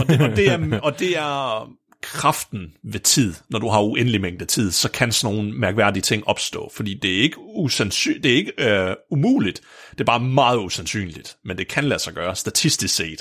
Og 0.00 0.08
det, 0.08 0.20
og, 0.20 0.36
det 0.36 0.50
er, 0.50 0.80
og 0.80 0.98
det 0.98 1.18
er 1.18 1.68
kraften 2.02 2.74
ved 2.84 3.00
tid. 3.00 3.34
Når 3.50 3.58
du 3.58 3.68
har 3.68 3.80
uendelig 3.82 4.20
mængde 4.20 4.44
tid, 4.44 4.72
så 4.72 4.90
kan 4.90 5.12
sådan 5.12 5.34
nogle 5.36 5.52
mærkværdige 5.52 6.02
ting 6.02 6.28
opstå. 6.28 6.70
Fordi 6.76 6.94
det 6.94 7.18
er 7.18 7.22
ikke, 7.22 7.36
usandsy- 7.38 8.20
det 8.20 8.26
er 8.32 8.36
ikke 8.36 8.52
øh, 8.58 8.96
umuligt. 9.10 9.60
Det 9.90 10.00
er 10.00 10.04
bare 10.04 10.20
meget 10.20 10.58
usandsynligt. 10.58 11.36
Men 11.44 11.58
det 11.58 11.68
kan 11.68 11.84
lade 11.84 12.00
sig 12.00 12.12
gøre, 12.14 12.36
statistisk 12.36 12.94
set. 12.94 13.20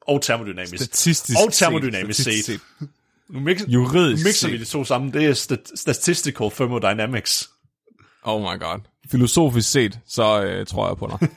Og 0.00 0.22
termodynamisk. 0.22 0.76
Statistisk 0.84 1.38
Og 1.46 1.52
termodynamisk 1.52 2.22
statistisk 2.22 2.60
set. 2.80 2.88
Nu, 3.30 3.40
mix, 3.40 3.60
Juridisk 3.68 4.24
nu 4.24 4.28
mixer 4.28 4.48
set. 4.48 4.52
vi 4.52 4.58
de 4.58 4.64
to 4.64 4.84
sammen. 4.84 5.12
Det 5.12 5.24
er 5.24 5.34
stat- 5.34 5.70
statistical 5.78 6.50
thermodynamics. 6.50 7.48
Oh 8.22 8.40
my 8.42 8.60
god. 8.60 8.78
Filosofisk 9.10 9.70
set, 9.70 9.98
så 10.06 10.42
øh, 10.42 10.66
tror 10.66 10.88
jeg 10.88 10.96
på 10.96 11.18
dig. 11.20 11.28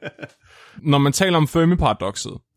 Når 0.90 0.98
man 0.98 1.12
taler 1.12 1.36
om 1.36 1.48
Fermi-paradokset, 1.48 2.49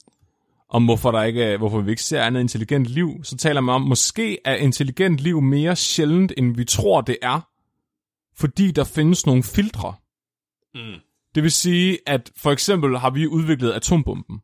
om 0.74 0.86
hvorfor, 0.86 1.12
der 1.12 1.24
ikke 1.24 1.44
er, 1.44 1.58
hvorfor 1.58 1.82
vi 1.82 1.92
ikke 1.92 2.04
ser 2.04 2.22
andet 2.22 2.42
intelligent 2.42 2.86
liv, 2.86 3.24
så 3.24 3.38
taler 3.38 3.62
man 3.62 3.76
om, 3.76 3.82
måske 3.82 4.38
er 4.46 4.56
intelligent 4.56 5.20
liv 5.20 5.42
mere 5.42 5.76
sjældent, 5.76 6.34
end 6.38 6.56
vi 6.56 6.66
tror, 6.66 7.02
det 7.02 7.18
er, 7.22 7.40
fordi 8.36 8.72
der 8.72 8.84
findes 8.84 9.26
nogle 9.26 9.44
filtre. 9.44 9.94
Mm. 10.76 11.00
Det 11.36 11.44
vil 11.44 11.52
sige, 11.52 12.00
at 12.08 12.32
for 12.38 12.52
eksempel 12.52 12.98
har 12.98 13.10
vi 13.10 13.28
udviklet 13.28 13.72
atombomben. 13.74 14.40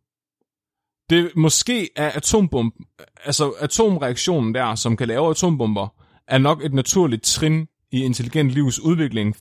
Det 1.09 1.31
måske 1.35 1.89
er 1.95 2.11
atombomben, 2.15 2.85
altså 3.25 3.49
atomreaktionen 3.49 4.55
der, 4.55 4.75
som 4.75 4.97
kan 4.97 5.07
lave 5.07 5.29
atombomber, 5.29 5.87
er 6.27 6.37
nok 6.37 6.65
et 6.65 6.73
naturligt 6.73 7.23
trin 7.23 7.67
i 7.91 8.03
intelligent 8.03 8.51
livs 8.51 8.79
udvikling. 8.79 9.35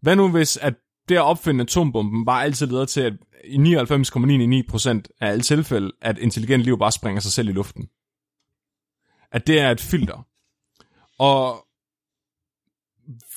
Hvad 0.00 0.16
nu 0.16 0.30
hvis, 0.30 0.56
at 0.56 0.74
det 1.08 1.14
at 1.16 1.22
opfinde 1.22 1.62
atombomben 1.62 2.24
bare 2.24 2.44
altid 2.44 2.66
leder 2.66 2.84
til, 2.84 3.00
at 3.00 3.12
i 3.48 3.56
99,99% 3.56 5.16
af 5.20 5.28
alle 5.28 5.42
tilfælde, 5.42 5.92
at 6.02 6.18
intelligent 6.18 6.62
liv 6.62 6.78
bare 6.78 6.92
springer 6.92 7.20
sig 7.20 7.32
selv 7.32 7.48
i 7.48 7.52
luften. 7.52 7.88
At 9.32 9.46
det 9.46 9.60
er 9.60 9.70
et 9.70 9.80
filter. 9.80 10.26
Og 11.18 11.66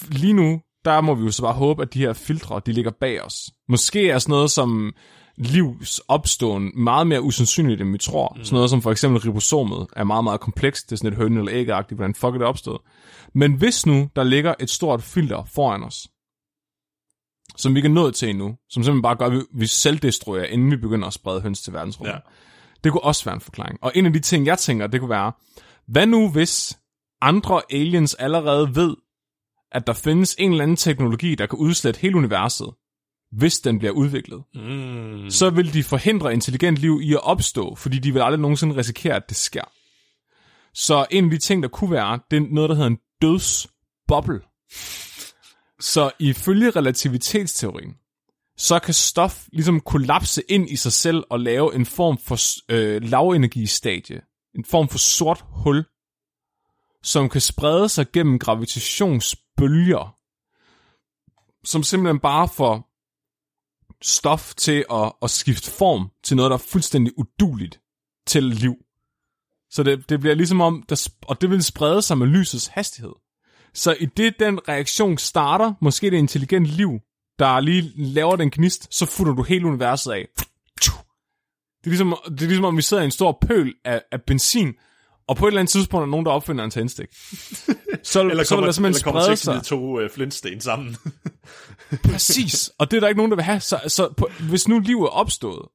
lige 0.10 0.34
nu, 0.34 0.62
der 0.86 1.02
må 1.02 1.16
vi 1.16 1.24
jo 1.24 1.32
så 1.32 1.42
bare 1.42 1.54
håbe, 1.54 1.82
at 1.82 1.94
de 1.94 2.00
her 2.00 2.14
filtre, 2.14 2.62
de 2.66 2.72
ligger 2.72 2.92
bag 2.92 3.22
os. 3.26 3.50
Måske 3.70 4.10
er 4.10 4.20
sådan 4.20 4.32
noget 4.32 4.52
som 4.52 4.94
livs 5.38 6.00
opståen 6.08 6.72
meget 6.76 7.08
mere 7.08 7.22
usandsynligt, 7.22 7.82
end 7.82 7.92
vi 7.92 7.98
tror. 7.98 8.34
Mm. 8.38 8.44
Sådan 8.44 8.56
noget 8.56 8.70
som 8.70 8.82
for 8.82 8.92
eksempel 8.92 9.22
ribosomet 9.22 9.88
er 9.96 10.04
meget, 10.04 10.24
meget 10.24 10.40
komplekst. 10.40 10.90
Det 10.90 10.92
er 10.92 10.98
sådan 10.98 11.12
et 11.12 11.18
høn 11.18 11.38
eller 11.38 11.54
æggeagtigt, 11.54 11.98
hvordan 11.98 12.16
fuck 12.16 12.34
er 12.34 12.38
det 12.38 12.48
opstået. 12.48 12.82
Men 13.34 13.54
hvis 13.54 13.86
nu 13.86 14.10
der 14.16 14.24
ligger 14.24 14.54
et 14.60 14.70
stort 14.70 15.04
filter 15.04 15.44
foran 15.44 15.84
os, 15.84 16.08
som 17.58 17.74
vi 17.74 17.80
ikke 17.80 17.88
er 17.88 17.94
nået 17.94 18.16
til 18.16 18.30
endnu, 18.30 18.58
som 18.70 18.84
simpelthen 18.84 19.02
bare 19.02 19.16
gør, 19.16 19.26
at 19.26 19.46
vi, 19.54 19.68
selvdestruerer, 19.68 20.46
inden 20.46 20.72
vi 20.72 20.78
begynder 20.78 21.08
at 21.08 21.14
sprede 21.14 21.42
høns 21.42 21.62
til 21.62 21.74
verdensrummet. 21.74 22.14
Ja. 22.14 22.20
Det 22.84 22.92
kunne 22.92 23.04
også 23.04 23.26
være 23.26 23.36
en 23.36 23.42
forklaring. 23.42 23.80
Og 23.82 23.92
en 23.96 24.06
af 24.06 24.14
de 24.14 24.20
ting, 24.20 24.46
jeg 24.46 24.58
tænker, 24.58 24.88
det 24.88 25.00
kunne 25.00 25.10
være, 25.10 25.32
hvad 25.88 26.06
nu 26.06 26.30
hvis 26.30 26.80
andre 27.22 27.62
aliens 27.72 28.14
allerede 28.14 28.76
ved, 28.76 28.96
at 29.72 29.88
der 29.88 29.94
findes 29.94 30.36
en 30.40 30.52
eller 30.52 30.64
anden 30.64 30.78
teknologi, 30.78 31.36
der 31.36 31.46
kan 31.46 31.60
udslette 31.60 32.00
hele 32.00 32.16
universet, 32.16 32.68
hvis 33.32 33.60
den 33.60 33.80
bliver 33.80 33.92
udviklet. 33.92 34.44
Mm. 34.54 35.30
Så 35.30 35.50
vil 35.50 35.74
de 35.74 35.84
forhindre 35.84 36.34
intelligent 36.34 36.78
liv 36.78 37.00
i 37.04 37.14
at 37.14 37.24
opstå, 37.24 37.76
fordi 37.76 38.00
de 38.00 38.14
vil 38.14 38.22
aldrig 38.22 38.40
nogensinde 38.40 38.76
risikere, 38.76 39.16
at 39.16 39.30
det 39.30 39.38
sker. 39.38 39.64
Så 40.74 41.06
en 41.12 41.24
af 41.24 41.32
de 41.32 41.38
ting, 41.38 41.64
der 41.64 41.70
kunne 41.70 41.92
være, 41.92 42.20
det 42.32 42.38
er 42.38 42.48
noget, 42.52 42.70
der 42.70 42.76
hedder 42.76 42.90
en 42.90 43.00
dødsboble. 43.22 44.42
Så 45.82 46.12
ifølge 46.20 46.70
relativitetsteorien, 46.70 47.96
så 48.58 48.80
kan 48.80 48.94
stof 48.94 49.48
ligesom 49.54 49.80
kollapse 49.80 50.44
ind 50.50 50.70
i 50.70 50.76
sig 50.76 50.92
selv 50.94 51.24
og 51.30 51.40
lave 51.40 51.76
en 51.76 51.86
form 51.86 52.18
for 52.18 52.38
øh, 52.72 53.02
lavenergistadie. 53.02 54.22
En 54.56 54.66
form 54.66 54.90
for 54.90 54.98
sort 54.98 55.46
hul, 55.48 55.86
som 57.04 57.30
kan 57.30 57.42
sprede 57.42 57.90
sig 57.90 58.12
gennem 58.12 58.40
gravitationsbølger, 58.40 60.18
som 61.64 61.84
simpelthen 61.84 62.20
bare 62.20 62.48
får 62.48 62.88
stof 64.02 64.56
til 64.56 64.86
at, 64.92 65.14
at 65.22 65.30
skifte 65.30 65.72
form 65.72 66.12
til 66.24 66.38
noget, 66.38 66.50
der 66.50 66.58
er 66.58 66.68
fuldstændig 66.72 67.14
uduligt 67.18 67.82
til 68.28 68.44
liv. 68.44 68.76
Så 69.70 69.84
det, 69.84 70.10
det 70.10 70.20
bliver 70.20 70.36
ligesom 70.36 70.62
om, 70.62 70.84
der, 70.90 71.10
og 71.22 71.42
det 71.42 71.50
vil 71.50 71.64
sprede 71.64 72.02
sig 72.02 72.18
med 72.18 72.28
lysets 72.28 72.68
hastighed. 72.68 73.14
Så 73.74 73.96
i 74.00 74.06
det, 74.06 74.40
den 74.40 74.60
reaktion 74.70 75.18
starter, 75.18 75.74
måske 75.82 76.12
det 76.12 76.18
intelligent 76.18 76.66
liv, 76.66 77.00
der 77.40 77.60
lige 77.60 77.92
laver 77.96 78.36
den 78.36 78.52
gnist, 78.52 78.96
så 78.96 79.06
futter 79.06 79.34
du 79.34 79.44
hele 79.44 79.66
universet 79.68 80.12
af. 80.12 80.28
Det 81.84 81.88
er 81.88 81.90
ligesom, 81.90 82.16
det 82.26 82.42
er 82.42 82.48
ligesom 82.48 82.66
om 82.66 82.78
vi 82.78 82.82
sidder 82.82 83.04
i 83.04 83.06
en 83.06 83.12
stor 83.12 83.38
pøl 83.48 83.74
af, 83.86 84.02
af 84.12 84.22
benzin, 84.22 84.74
og 85.28 85.38
på 85.38 85.46
et 85.46 85.50
eller 85.50 85.60
andet 85.60 85.72
tidspunkt 85.72 86.02
er 86.02 86.06
der 86.06 86.12
nogen, 86.12 86.26
der 86.26 86.32
opfinder 86.32 86.64
en 86.64 86.72
tændstik. 86.72 87.08
Så, 88.04 88.22
Eller 88.22 88.44
så 88.44 88.56
vil 88.56 88.58
kommer, 88.58 88.66
der 88.66 88.72
simpelthen 88.72 88.86
eller 88.86 89.22
kommer 89.22 89.36
sig. 89.36 89.64
to 89.64 90.04
uh, 90.04 90.10
flintsten 90.16 90.62
sammen. 90.62 90.98
Præcis. 92.12 92.72
Og 92.78 92.92
det 92.92 92.98
er 92.98 93.02
der 93.02 93.08
ikke 93.08 93.18
nogen, 93.18 93.32
der 93.32 93.36
vil 93.36 93.44
have. 93.44 93.60
Så, 93.60 93.80
så 93.88 94.14
på, 94.18 94.30
hvis 94.50 94.68
nu 94.68 94.80
livet 94.80 95.02
er 95.02 95.08
opstået, 95.08 95.66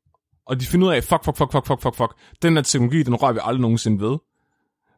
og 0.47 0.61
de 0.61 0.67
finder 0.67 0.87
ud 0.89 0.93
af, 0.93 1.05
fuck, 1.05 1.25
fuck, 1.25 1.37
fuck, 1.39 1.53
fuck, 1.53 1.67
fuck, 1.67 1.83
fuck, 1.83 1.97
fuck, 1.97 2.13
den 2.43 2.57
her 2.57 2.63
teknologi, 2.63 3.03
den 3.03 3.15
rører 3.15 3.33
vi 3.33 3.39
aldrig 3.43 3.61
nogensinde 3.61 4.05
ved. 4.05 4.19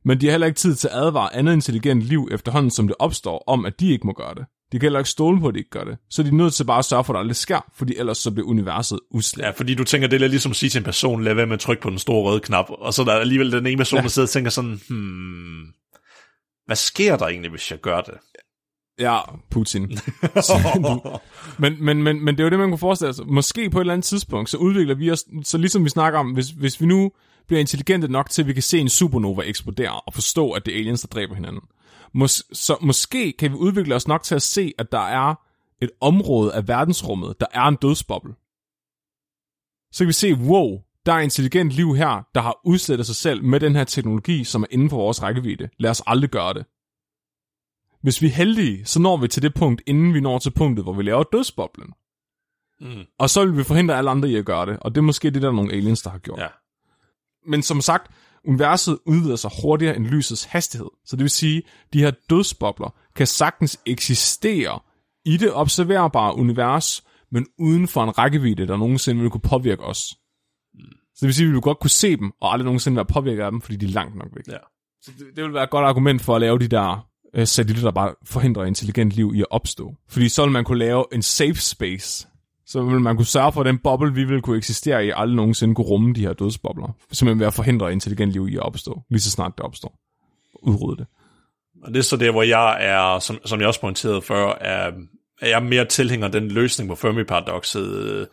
Men 0.05 0.21
de 0.21 0.27
har 0.27 0.31
heller 0.31 0.47
ikke 0.47 0.59
tid 0.59 0.75
til 0.75 0.89
at 0.89 0.95
advare 0.95 1.37
andet 1.37 1.53
intelligent 1.53 2.03
liv 2.03 2.29
efterhånden, 2.31 2.71
som 2.71 2.89
det 2.89 2.97
opstår, 2.99 3.45
om 3.47 3.67
at 3.67 3.81
de 3.81 3.91
ikke 3.91 4.07
må 4.07 4.13
gøre 4.13 4.35
det. 4.35 4.47
De 4.73 4.79
kan 4.79 4.83
heller 4.83 4.99
ikke 4.99 5.11
stole 5.11 5.41
på, 5.41 5.49
at 5.49 5.55
de 5.55 5.59
ikke 5.59 5.71
gør 5.71 5.85
det. 5.85 5.99
Så 6.11 6.23
de 6.23 6.29
er 6.29 6.33
nødt 6.33 6.55
til 6.55 6.65
bare 6.65 6.79
at 6.79 6.85
sørge 6.85 7.05
for, 7.05 7.13
at 7.13 7.15
der 7.15 7.21
aldrig 7.21 7.37
sker, 7.37 7.71
fordi 7.77 7.95
ellers 7.97 8.19
så 8.19 8.31
bliver 8.31 8.49
universet 8.49 9.01
udslet. 9.11 9.45
ja, 9.45 9.51
fordi 9.51 9.75
du 9.75 9.85
tænker, 9.85 10.09
det 10.09 10.23
er 10.23 10.29
ligesom 10.29 10.51
at 10.51 10.57
sige 10.57 10.71
til 10.71 10.79
en 10.79 10.85
person, 10.85 11.25
lad 11.25 11.35
være 11.35 11.47
med 11.47 11.55
at 11.55 11.61
trykke 11.61 11.83
på 11.83 11.91
den 11.91 11.99
store 11.99 12.31
røde 12.31 12.41
knap, 12.41 12.67
og 12.69 12.95
så 12.95 13.03
er 13.03 13.07
der 13.07 13.13
alligevel 13.13 13.53
den 13.53 13.67
ene 13.67 13.77
person, 13.77 13.97
ja. 13.97 14.03
der 14.03 14.09
sidder 14.09 14.27
og 14.27 14.31
tænker 14.31 14.51
sådan, 14.51 14.81
hmm, 14.89 15.63
hvad 16.67 16.77
sker 16.77 17.17
der 17.17 17.27
egentlig, 17.27 17.51
hvis 17.51 17.71
jeg 17.71 17.79
gør 17.81 18.01
det? 18.01 18.15
Ja, 18.99 19.19
Putin. 19.51 19.83
men, 21.59 21.85
men, 21.85 22.03
men, 22.03 22.25
men 22.25 22.35
det 22.35 22.41
er 22.41 22.45
jo 22.45 22.51
det, 22.51 22.59
man 22.59 22.69
kunne 22.69 22.79
forestille 22.79 23.15
sig. 23.15 23.27
Måske 23.27 23.71
på 23.71 23.79
et 23.79 23.83
eller 23.83 23.93
andet 23.93 24.05
tidspunkt, 24.05 24.51
så 24.51 24.57
udvikler 24.57 24.95
vi 24.95 25.11
os, 25.11 25.25
så 25.45 25.59
ligesom 25.59 25.85
vi 25.85 25.89
snakker 25.89 26.19
om, 26.19 26.31
hvis, 26.31 26.51
hvis 26.51 26.81
vi 26.81 26.87
nu 26.87 27.13
bliver 27.49 27.61
intelligente 27.61 28.09
nok 28.09 28.31
til, 28.31 28.43
at 28.43 28.49
vi 28.49 28.53
kan 28.53 28.63
se 28.63 28.79
en 28.79 28.89
supernova 28.89 29.43
eksplodere, 29.43 30.01
og 30.01 30.15
forstå, 30.15 30.51
at 30.51 30.67
det 30.67 30.75
er 30.75 30.79
aliens, 30.79 31.01
der 31.01 31.09
dræber 31.09 31.35
hinanden. 31.35 31.63
Mås- 32.17 32.49
så 32.53 32.77
måske 32.81 33.33
kan 33.33 33.51
vi 33.51 33.57
udvikle 33.57 33.95
os 33.95 34.09
nok 34.09 34.23
til 34.23 34.35
at 34.35 34.43
se, 34.43 34.73
at 34.79 34.93
der 34.93 34.99
er 34.99 35.35
et 35.83 35.91
område 36.01 36.55
af 36.55 36.69
verdensrummet, 36.69 37.41
der 37.41 37.47
er 37.53 37.63
en 37.63 37.77
dødsboble. 37.77 38.35
Så 39.93 39.99
kan 39.99 40.09
vi 40.09 40.13
se, 40.13 40.35
wow, 40.35 40.83
der 41.07 41.13
er 41.13 41.19
intelligent 41.19 41.71
liv 41.71 41.95
her, 41.95 42.23
der 42.35 42.41
har 42.41 42.61
udslettet 42.65 43.07
sig 43.07 43.17
selv 43.17 43.45
med 43.45 43.61
den 43.61 43.77
her 43.77 43.85
teknologi, 43.85 44.45
som 44.45 44.63
er 44.63 44.67
inden 44.71 44.91
for 44.91 44.97
vores 44.97 45.23
rækkevidde. 45.23 45.69
Lad 45.79 45.91
os 45.91 46.03
aldrig 46.07 46.31
gøre 46.31 46.55
det. 46.55 46.67
Hvis 48.03 48.23
vi 48.23 48.27
er 48.27 48.31
heldige, 48.31 48.85
så 48.85 49.01
når 49.01 49.17
vi 49.17 49.29
til 49.29 49.43
det 49.43 49.55
punkt, 49.55 49.83
inden 49.87 50.15
vi 50.15 50.21
når 50.21 50.39
til 50.39 50.51
punktet, 50.51 50.85
hvor 50.85 50.93
vi 50.93 51.03
laver 51.03 51.23
dødsboblen. 51.23 51.93
Mm. 52.81 53.05
Og 53.19 53.31
så 53.31 53.45
vil 53.45 53.57
vi 53.57 53.65
forhindre 53.65 53.99
alle 53.99 54.11
andre 54.11 54.29
i 54.29 54.37
at 54.37 54.45
gøre 54.45 54.67
det, 54.67 54.79
og 54.81 54.95
det 54.95 54.99
er 54.99 55.03
måske 55.03 55.31
det, 55.31 55.43
der 55.43 55.49
er 55.49 55.53
nogle 55.53 55.73
aliens, 55.73 56.03
der 56.03 56.11
har 56.11 56.19
gjort. 56.19 56.39
Ja. 56.39 56.47
Men 57.49 57.63
som 57.63 57.81
sagt, 57.81 58.13
universet 58.45 58.99
udvider 59.07 59.37
sig 59.37 59.51
hurtigere 59.63 59.97
end 59.97 60.07
lysets 60.07 60.45
hastighed. 60.45 60.89
Så 61.05 61.17
det 61.17 61.23
vil 61.23 61.31
sige, 61.31 61.63
de 61.93 61.99
her 61.99 62.13
dødsbobler 62.31 62.95
kan 63.16 63.27
sagtens 63.27 63.81
eksistere 63.87 64.81
i 65.25 65.37
det 65.37 65.53
observerbare 65.55 66.37
univers, 66.37 67.05
men 67.33 67.47
uden 67.59 67.89
for 67.89 68.05
en 68.05 68.19
rækkevidde, 68.19 68.66
der 68.66 68.77
nogensinde 68.77 69.20
vil 69.20 69.31
kunne 69.31 69.41
påvirke 69.41 69.83
os. 69.83 69.99
Så 71.19 71.20
det 71.20 71.27
vil 71.27 71.35
sige, 71.35 71.45
at 71.45 71.49
vi 71.49 71.53
vil 71.53 71.61
godt 71.61 71.79
kunne 71.79 71.91
se 71.91 72.16
dem, 72.16 72.33
og 72.41 72.53
aldrig 72.53 72.65
nogensinde 72.65 72.97
være 72.97 73.07
påvirket 73.07 73.43
af 73.43 73.51
dem, 73.51 73.61
fordi 73.61 73.77
de 73.77 73.87
er 73.87 73.91
langt 73.91 74.16
nok 74.16 74.29
væk. 74.35 74.47
Ja. 74.49 74.59
Så 75.03 75.11
det, 75.19 75.27
det 75.37 75.45
vil 75.45 75.55
være 75.55 75.65
et 75.65 75.70
godt 75.70 75.87
argument 75.87 76.23
for 76.23 76.35
at 76.35 76.41
lave 76.41 76.59
de 76.59 76.69
der 76.69 77.07
øh, 77.35 77.47
satellitter, 77.47 77.91
der 77.91 77.95
bare 77.95 78.15
forhindrer 78.25 78.65
intelligent 78.65 79.12
liv 79.12 79.33
i 79.35 79.41
at 79.41 79.47
opstå. 79.51 79.95
Fordi 80.09 80.29
så 80.29 80.43
vil 80.43 80.53
man 80.53 80.65
kunne 80.65 80.79
lave 80.79 81.05
en 81.12 81.23
safe 81.23 81.55
space. 81.55 82.28
Så 82.69 82.82
vil 82.82 83.01
man 83.01 83.16
kunne 83.16 83.27
sørge 83.27 83.53
for, 83.53 83.61
at 83.61 83.66
den 83.66 83.78
boble, 83.78 84.15
vi 84.15 84.24
vil 84.24 84.43
kunne 84.43 84.57
eksistere 84.57 85.07
i, 85.07 85.12
aldrig 85.15 85.36
nogensinde 85.36 85.74
kunne 85.74 85.86
rumme 85.86 86.15
de 86.15 86.20
her 86.20 86.32
dødsbobler. 86.32 86.97
Simpelthen 87.12 87.40
ved 87.40 87.47
at 87.47 87.55
forhindre 87.55 87.93
intelligent 87.93 88.32
liv 88.32 88.49
i 88.49 88.57
at 88.57 88.62
opstå, 88.62 89.03
lige 89.11 89.20
så 89.20 89.31
snart 89.31 89.53
det 89.57 89.65
opstår. 89.65 89.99
Udrydde 90.62 90.97
det. 90.97 91.07
Og 91.82 91.95
det 91.95 91.99
er 91.99 92.03
så 92.03 92.16
der, 92.16 92.31
hvor 92.31 92.43
jeg 92.43 92.77
er, 92.81 93.19
som, 93.19 93.39
som 93.45 93.61
jeg 93.61 93.69
også 93.69 93.81
pointerede 93.81 94.23
før, 94.23 94.59
er, 94.61 94.93
er 95.40 95.49
jeg 95.49 95.62
mere 95.62 95.85
tilhænger 95.85 96.28
den 96.28 96.49
løsning 96.49 96.89
på 96.89 96.95
Fermi-paradokset, 96.95 97.86
øh, 97.86 98.27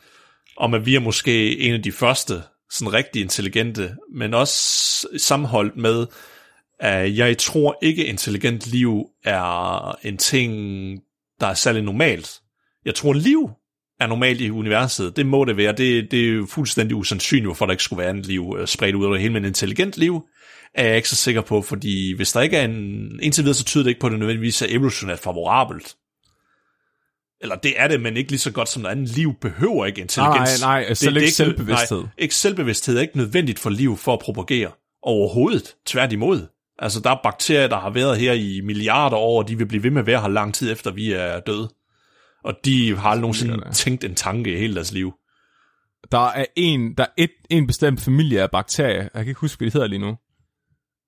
om 0.58 0.74
at 0.74 0.86
vi 0.86 0.96
er 0.96 1.00
måske 1.00 1.60
en 1.60 1.74
af 1.74 1.84
de 1.84 1.92
første 1.92 2.34
sådan 2.72 2.94
rigtig 2.94 3.22
intelligente, 3.22 3.96
men 4.14 4.34
også 4.34 5.08
sammenholdt 5.18 5.78
med, 5.78 6.08
at 6.80 7.18
jeg 7.18 7.38
tror 7.38 7.78
ikke, 7.82 8.06
intelligent 8.06 8.68
liv 8.68 9.06
er 9.24 9.92
en 10.04 10.18
ting, 10.18 10.54
der 11.40 11.48
er 11.48 11.54
særlig 11.54 11.84
normalt. 11.84 12.42
Jeg 12.86 12.96
tror, 12.96 13.14
liv 13.14 13.50
er 14.00 14.08
normalt 14.08 14.42
i 14.42 14.52
universet. 14.52 15.16
Det 15.16 15.26
må 15.26 15.46
det 15.46 15.58
være. 15.58 15.72
Det, 15.72 16.12
det 16.12 16.30
er 16.30 16.34
jo 16.34 16.46
fuldstændig 16.50 16.96
usandsynligt, 16.96 17.48
hvorfor 17.48 17.66
der 17.66 17.72
ikke 17.72 17.84
skulle 17.84 18.00
være 18.00 18.10
andet 18.10 18.26
liv 18.26 18.56
øh, 18.60 18.68
spredt 18.68 18.96
ud 18.96 19.06
over 19.06 19.14
det 19.14 19.22
hele, 19.22 19.34
men 19.34 19.46
intelligent 19.46 19.98
liv 19.98 20.22
er 20.74 20.88
jeg 20.88 20.96
ikke 20.96 21.10
så 21.10 21.16
sikker 21.16 21.42
på, 21.42 21.62
fordi 21.62 22.16
hvis 22.16 22.32
der 22.32 22.42
ikke 22.42 22.58
er 22.58 22.66
en... 22.66 23.20
Indtil 23.22 23.44
videre, 23.44 23.56
så 23.56 23.64
tyder 23.64 23.84
det 23.84 23.90
ikke 23.90 24.00
på, 24.00 24.08
at 24.08 24.12
det 24.12 24.20
nødvendigvis 24.20 24.62
er 24.62 24.66
evolutionært 24.70 25.20
favorabelt. 25.20 25.96
Eller 27.42 27.56
det 27.56 27.74
er 27.78 27.88
det, 27.88 28.02
men 28.02 28.18
ikke 28.18 28.32
lige 28.32 28.40
så 28.40 28.52
godt 28.52 28.70
som 28.70 28.82
noget 28.82 28.96
andet. 28.96 29.10
Liv 29.10 29.34
behøver 29.42 29.86
ikke 29.86 30.02
intelligens. 30.02 30.62
Nej, 30.62 30.84
nej, 30.84 30.94
selv 30.94 31.18
ikke 31.18 31.32
selvbevidsthed. 31.32 31.98
Nej, 31.98 32.10
ikke 32.18 32.36
selvbevidsthed 32.36 32.98
er 32.98 33.02
ikke 33.02 33.18
nødvendigt 33.18 33.60
for 33.60 33.70
liv 33.70 33.98
for 33.98 34.14
at 34.14 34.20
propagere. 34.20 34.72
Overhovedet. 35.04 35.76
Tværtimod. 35.86 36.48
Altså, 36.80 37.00
der 37.00 37.10
er 37.10 37.20
bakterier, 37.24 37.68
der 37.68 37.80
har 37.80 37.90
været 37.90 38.18
her 38.18 38.34
i 38.34 38.62
milliarder 38.64 39.18
år, 39.18 39.42
og 39.42 39.48
de 39.48 39.58
vil 39.58 39.66
blive 39.66 39.84
ved 39.84 39.92
med 39.92 40.02
at 40.02 40.08
være 40.08 40.22
her 40.22 40.28
lang 40.28 40.54
tid 40.54 40.72
efter, 40.72 40.92
vi 40.92 41.12
er 41.12 41.40
døde. 41.40 41.70
Og 42.46 42.54
de 42.66 42.96
har 42.96 43.10
aldrig 43.10 43.22
nogensinde 43.22 43.58
det. 43.58 43.76
tænkt 43.76 44.04
en 44.04 44.16
tanke 44.16 44.54
i 44.54 44.58
hele 44.58 44.76
deres 44.76 44.92
liv. 44.92 45.14
Der 46.12 46.28
er 46.30 46.46
en, 46.56 46.94
der 46.98 47.04
er 47.04 47.08
et, 47.18 47.32
en 47.50 47.68
bestemt 47.68 48.02
familie 48.02 48.42
af 48.42 48.52
bakterier, 48.52 49.02
jeg 49.02 49.10
kan 49.14 49.28
ikke 49.28 49.42
huske, 49.42 49.60
hvad 49.60 49.66
det 49.66 49.74
hedder 49.74 49.88
lige 49.88 50.00
nu. 50.00 50.06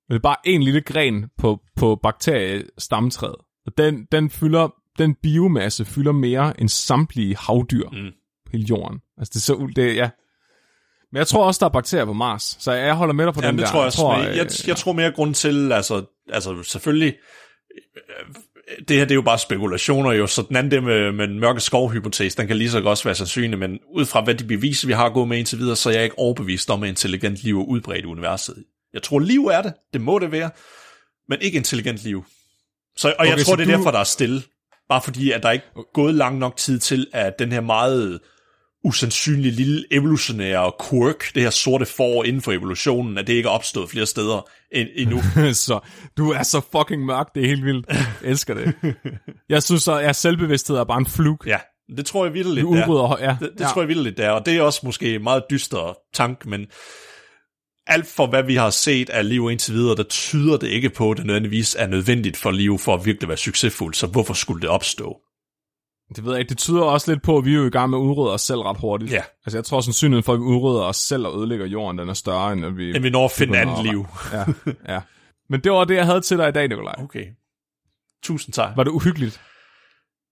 Men 0.08 0.14
det 0.14 0.14
er 0.14 0.18
bare 0.22 0.36
en 0.44 0.62
lille 0.62 0.80
gren 0.80 1.26
på, 1.38 1.60
på 1.76 1.98
bakteriestamtræet. 2.02 3.36
Og 3.66 3.72
den, 3.78 4.04
den 4.12 4.30
fylder 4.30 4.68
den 4.98 5.14
biomasse 5.22 5.84
fylder 5.84 6.12
mere 6.12 6.60
end 6.60 6.68
samtlige 6.68 7.36
havdyr 7.36 7.88
Mm. 7.92 8.10
på 8.46 8.50
hele 8.52 8.64
jorden. 8.70 8.98
Altså, 9.18 9.30
det 9.34 9.36
er 9.36 9.40
så... 9.40 9.72
Det, 9.76 9.96
ja. 9.96 10.10
Men 11.12 11.18
jeg 11.18 11.26
tror 11.26 11.44
også, 11.46 11.58
der 11.60 11.66
er 11.66 11.70
bakterier 11.72 12.04
på 12.04 12.12
Mars, 12.12 12.56
så 12.60 12.72
jeg 12.72 12.94
holder 12.94 13.14
med 13.14 13.24
dig 13.26 13.34
på 13.34 13.40
Jamen, 13.42 13.58
den 13.58 13.58
det 13.58 13.66
der. 13.66 13.72
tror 13.72 13.80
jeg, 13.80 13.86
også. 13.86 13.98
tror, 13.98 14.18
jeg, 14.18 14.46
øh, 14.46 14.68
jeg 14.68 14.76
tror 14.76 14.92
mere 14.92 15.12
grund 15.12 15.34
til, 15.34 15.72
altså, 15.72 16.04
altså 16.28 16.62
selvfølgelig, 16.62 17.14
øh, 17.96 18.34
det 18.88 18.96
her 18.96 19.04
det 19.04 19.10
er 19.10 19.14
jo 19.14 19.22
bare 19.22 19.38
spekulationer 19.38 20.12
jo, 20.12 20.26
så 20.26 20.42
den 20.48 20.56
anden 20.56 20.70
det 20.70 20.82
med, 20.82 21.12
med 21.12 21.28
den 21.28 21.40
mørke 21.40 21.60
skovhypotese, 21.60 22.36
den 22.36 22.46
kan 22.46 22.56
lige 22.56 22.70
så 22.70 22.80
godt 22.80 23.04
være 23.04 23.14
sandsynlig, 23.14 23.58
men 23.58 23.78
ud 23.94 24.04
fra 24.04 24.20
hvad 24.20 24.34
de 24.34 24.44
beviser, 24.44 24.86
vi 24.86 24.92
har 24.92 25.08
gået 25.10 25.28
med 25.28 25.38
indtil 25.38 25.58
videre, 25.58 25.76
så 25.76 25.88
er 25.90 25.94
jeg 25.94 26.04
ikke 26.04 26.18
overbevist 26.18 26.70
om, 26.70 26.82
at 26.82 26.88
intelligent 26.88 27.36
liv 27.44 27.60
er 27.60 27.64
udbredt 27.64 28.04
i 28.04 28.06
universet. 28.08 28.64
Jeg 28.94 29.02
tror, 29.02 29.18
liv 29.18 29.46
er 29.46 29.62
det, 29.62 29.72
det 29.92 30.00
må 30.00 30.18
det 30.18 30.32
være, 30.32 30.50
men 31.28 31.38
ikke 31.40 31.56
intelligent 31.56 31.98
liv. 32.04 32.24
Så, 32.96 33.08
og 33.08 33.14
okay, 33.18 33.30
jeg 33.30 33.46
tror, 33.46 33.56
det 33.56 33.62
er 33.62 33.66
du- 33.66 33.72
derfor, 33.78 33.90
der 33.90 33.98
er 33.98 34.04
stille. 34.04 34.42
Bare 34.88 35.02
fordi, 35.02 35.30
at 35.30 35.42
der 35.42 35.50
ikke 35.50 35.64
er 35.76 35.92
gået 35.94 36.14
lang 36.14 36.38
nok 36.38 36.56
tid 36.56 36.78
til, 36.78 37.06
at 37.12 37.38
den 37.38 37.52
her 37.52 37.60
meget 37.60 38.20
usandsynlige 38.84 39.52
lille 39.52 39.84
evolutionære 39.90 40.72
quirk, 40.90 41.34
det 41.34 41.42
her 41.42 41.50
sorte 41.50 41.86
får 41.86 42.24
inden 42.24 42.42
for 42.42 42.52
evolutionen, 42.52 43.18
at 43.18 43.26
det 43.26 43.32
ikke 43.32 43.46
er 43.46 43.50
opstået 43.50 43.90
flere 43.90 44.06
steder 44.06 44.48
end, 44.72 44.88
endnu. 44.94 45.22
så 45.66 45.80
du 46.16 46.30
er 46.30 46.42
så 46.42 46.60
fucking 46.72 47.04
mørk, 47.04 47.26
det 47.34 47.42
er 47.42 47.46
helt 47.48 47.64
vildt. 47.64 47.86
Jeg 47.88 48.06
elsker 48.22 48.54
det. 48.54 48.74
Jeg 49.48 49.62
synes, 49.62 49.88
at 49.88 50.16
selvbevidsthed 50.16 50.76
er 50.76 50.84
bare 50.84 50.98
en 50.98 51.06
fluk. 51.06 51.46
Ja, 51.46 51.58
det 51.96 52.06
tror 52.06 52.24
jeg 52.24 52.34
vildt 52.34 52.50
Vi 52.50 52.54
lidt, 52.54 52.66
er. 52.66 52.88
udrydder, 52.88 53.16
ja. 53.20 53.36
Det, 53.40 53.50
det 53.52 53.60
ja. 53.60 53.66
tror 53.66 53.82
jeg 53.82 53.88
vildt 53.88 54.02
lidt, 54.02 54.16
det 54.16 54.24
er. 54.24 54.30
Og 54.30 54.46
det 54.46 54.56
er 54.56 54.62
også 54.62 54.80
måske 54.84 55.18
meget 55.18 55.42
dyster 55.50 55.98
tank, 56.14 56.46
men 56.46 56.66
alt 57.86 58.06
for 58.06 58.26
hvad 58.26 58.42
vi 58.42 58.54
har 58.54 58.70
set 58.70 59.10
af 59.10 59.28
liv 59.28 59.50
indtil 59.50 59.74
videre, 59.74 59.96
der 59.96 60.02
tyder 60.02 60.56
det 60.56 60.68
ikke 60.68 60.90
på, 60.90 61.10
at 61.10 61.16
det 61.16 61.26
nødvendigvis 61.26 61.76
er 61.78 61.86
nødvendigt 61.86 62.36
for 62.36 62.50
liv 62.50 62.78
for 62.78 62.94
at 62.94 63.06
virkelig 63.06 63.28
være 63.28 63.38
succesfuldt. 63.38 63.96
Så 63.96 64.06
hvorfor 64.06 64.34
skulle 64.34 64.60
det 64.60 64.68
opstå? 64.68 65.16
Det 66.16 66.24
ved 66.24 66.32
jeg 66.32 66.40
ikke. 66.40 66.48
Det 66.48 66.58
tyder 66.58 66.82
også 66.82 67.12
lidt 67.12 67.22
på, 67.22 67.38
at 67.38 67.44
vi 67.44 67.52
er 67.52 67.56
jo 67.56 67.66
i 67.66 67.70
gang 67.70 67.90
med 67.90 67.98
at 67.98 68.02
udrydde 68.02 68.32
os 68.32 68.40
selv 68.40 68.60
ret 68.60 68.76
hurtigt. 68.80 69.12
Ja. 69.12 69.22
Altså, 69.46 69.58
jeg 69.58 69.64
tror, 69.64 69.80
sandsynligheden 69.80 70.24
for, 70.24 70.32
at 70.32 70.38
vi 70.38 70.44
udrydder 70.44 70.82
os 70.82 70.96
selv 70.96 71.26
og 71.26 71.38
ødelægger 71.38 71.66
jorden, 71.66 71.98
den 71.98 72.08
er 72.08 72.14
større, 72.14 72.52
end 72.52 72.64
at 72.64 72.76
vi... 72.76 72.90
End 72.90 73.02
vi 73.02 73.10
når 73.10 73.24
at 73.24 73.30
finde 73.30 73.58
andet 73.58 73.84
liv. 73.84 74.06
Ja, 74.32 74.44
ja. 74.88 75.00
Men 75.50 75.60
det 75.60 75.72
var 75.72 75.84
det, 75.84 75.94
jeg 75.94 76.06
havde 76.06 76.20
til 76.20 76.38
dig 76.38 76.48
i 76.48 76.52
dag, 76.52 76.68
Nikolaj. 76.68 76.94
Okay. 76.98 77.24
Tusind 78.22 78.52
tak. 78.52 78.76
Var 78.76 78.84
det 78.84 78.90
uhyggeligt? 78.90 79.40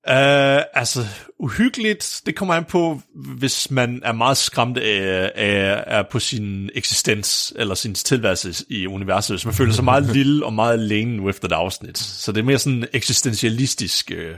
Uh, 0.08 0.62
altså, 0.72 1.06
uhyggeligt, 1.38 2.22
det 2.26 2.36
kommer 2.36 2.54
an 2.54 2.64
på, 2.64 3.00
hvis 3.14 3.70
man 3.70 4.00
er 4.04 4.12
meget 4.12 4.36
skræmt 4.36 4.78
af, 4.78 5.32
af, 5.34 5.84
af 5.86 6.08
på 6.08 6.18
sin 6.18 6.70
eksistens, 6.74 7.52
eller 7.56 7.74
sin 7.74 7.94
tilværelse 7.94 8.64
i 8.68 8.86
universet, 8.86 9.36
hvis 9.36 9.44
man 9.44 9.54
føler 9.54 9.72
sig 9.72 9.84
meget 9.84 10.02
lille 10.16 10.44
og 10.46 10.52
meget 10.52 10.72
alene 10.72 11.28
efter 11.28 11.48
et 11.48 11.52
afsnit. 11.52 11.98
Så 11.98 12.32
det 12.32 12.40
er 12.40 12.44
mere 12.44 12.58
sådan 12.58 12.78
en 12.78 12.86
eksistentialistisk 12.92 14.12
uh, 14.14 14.36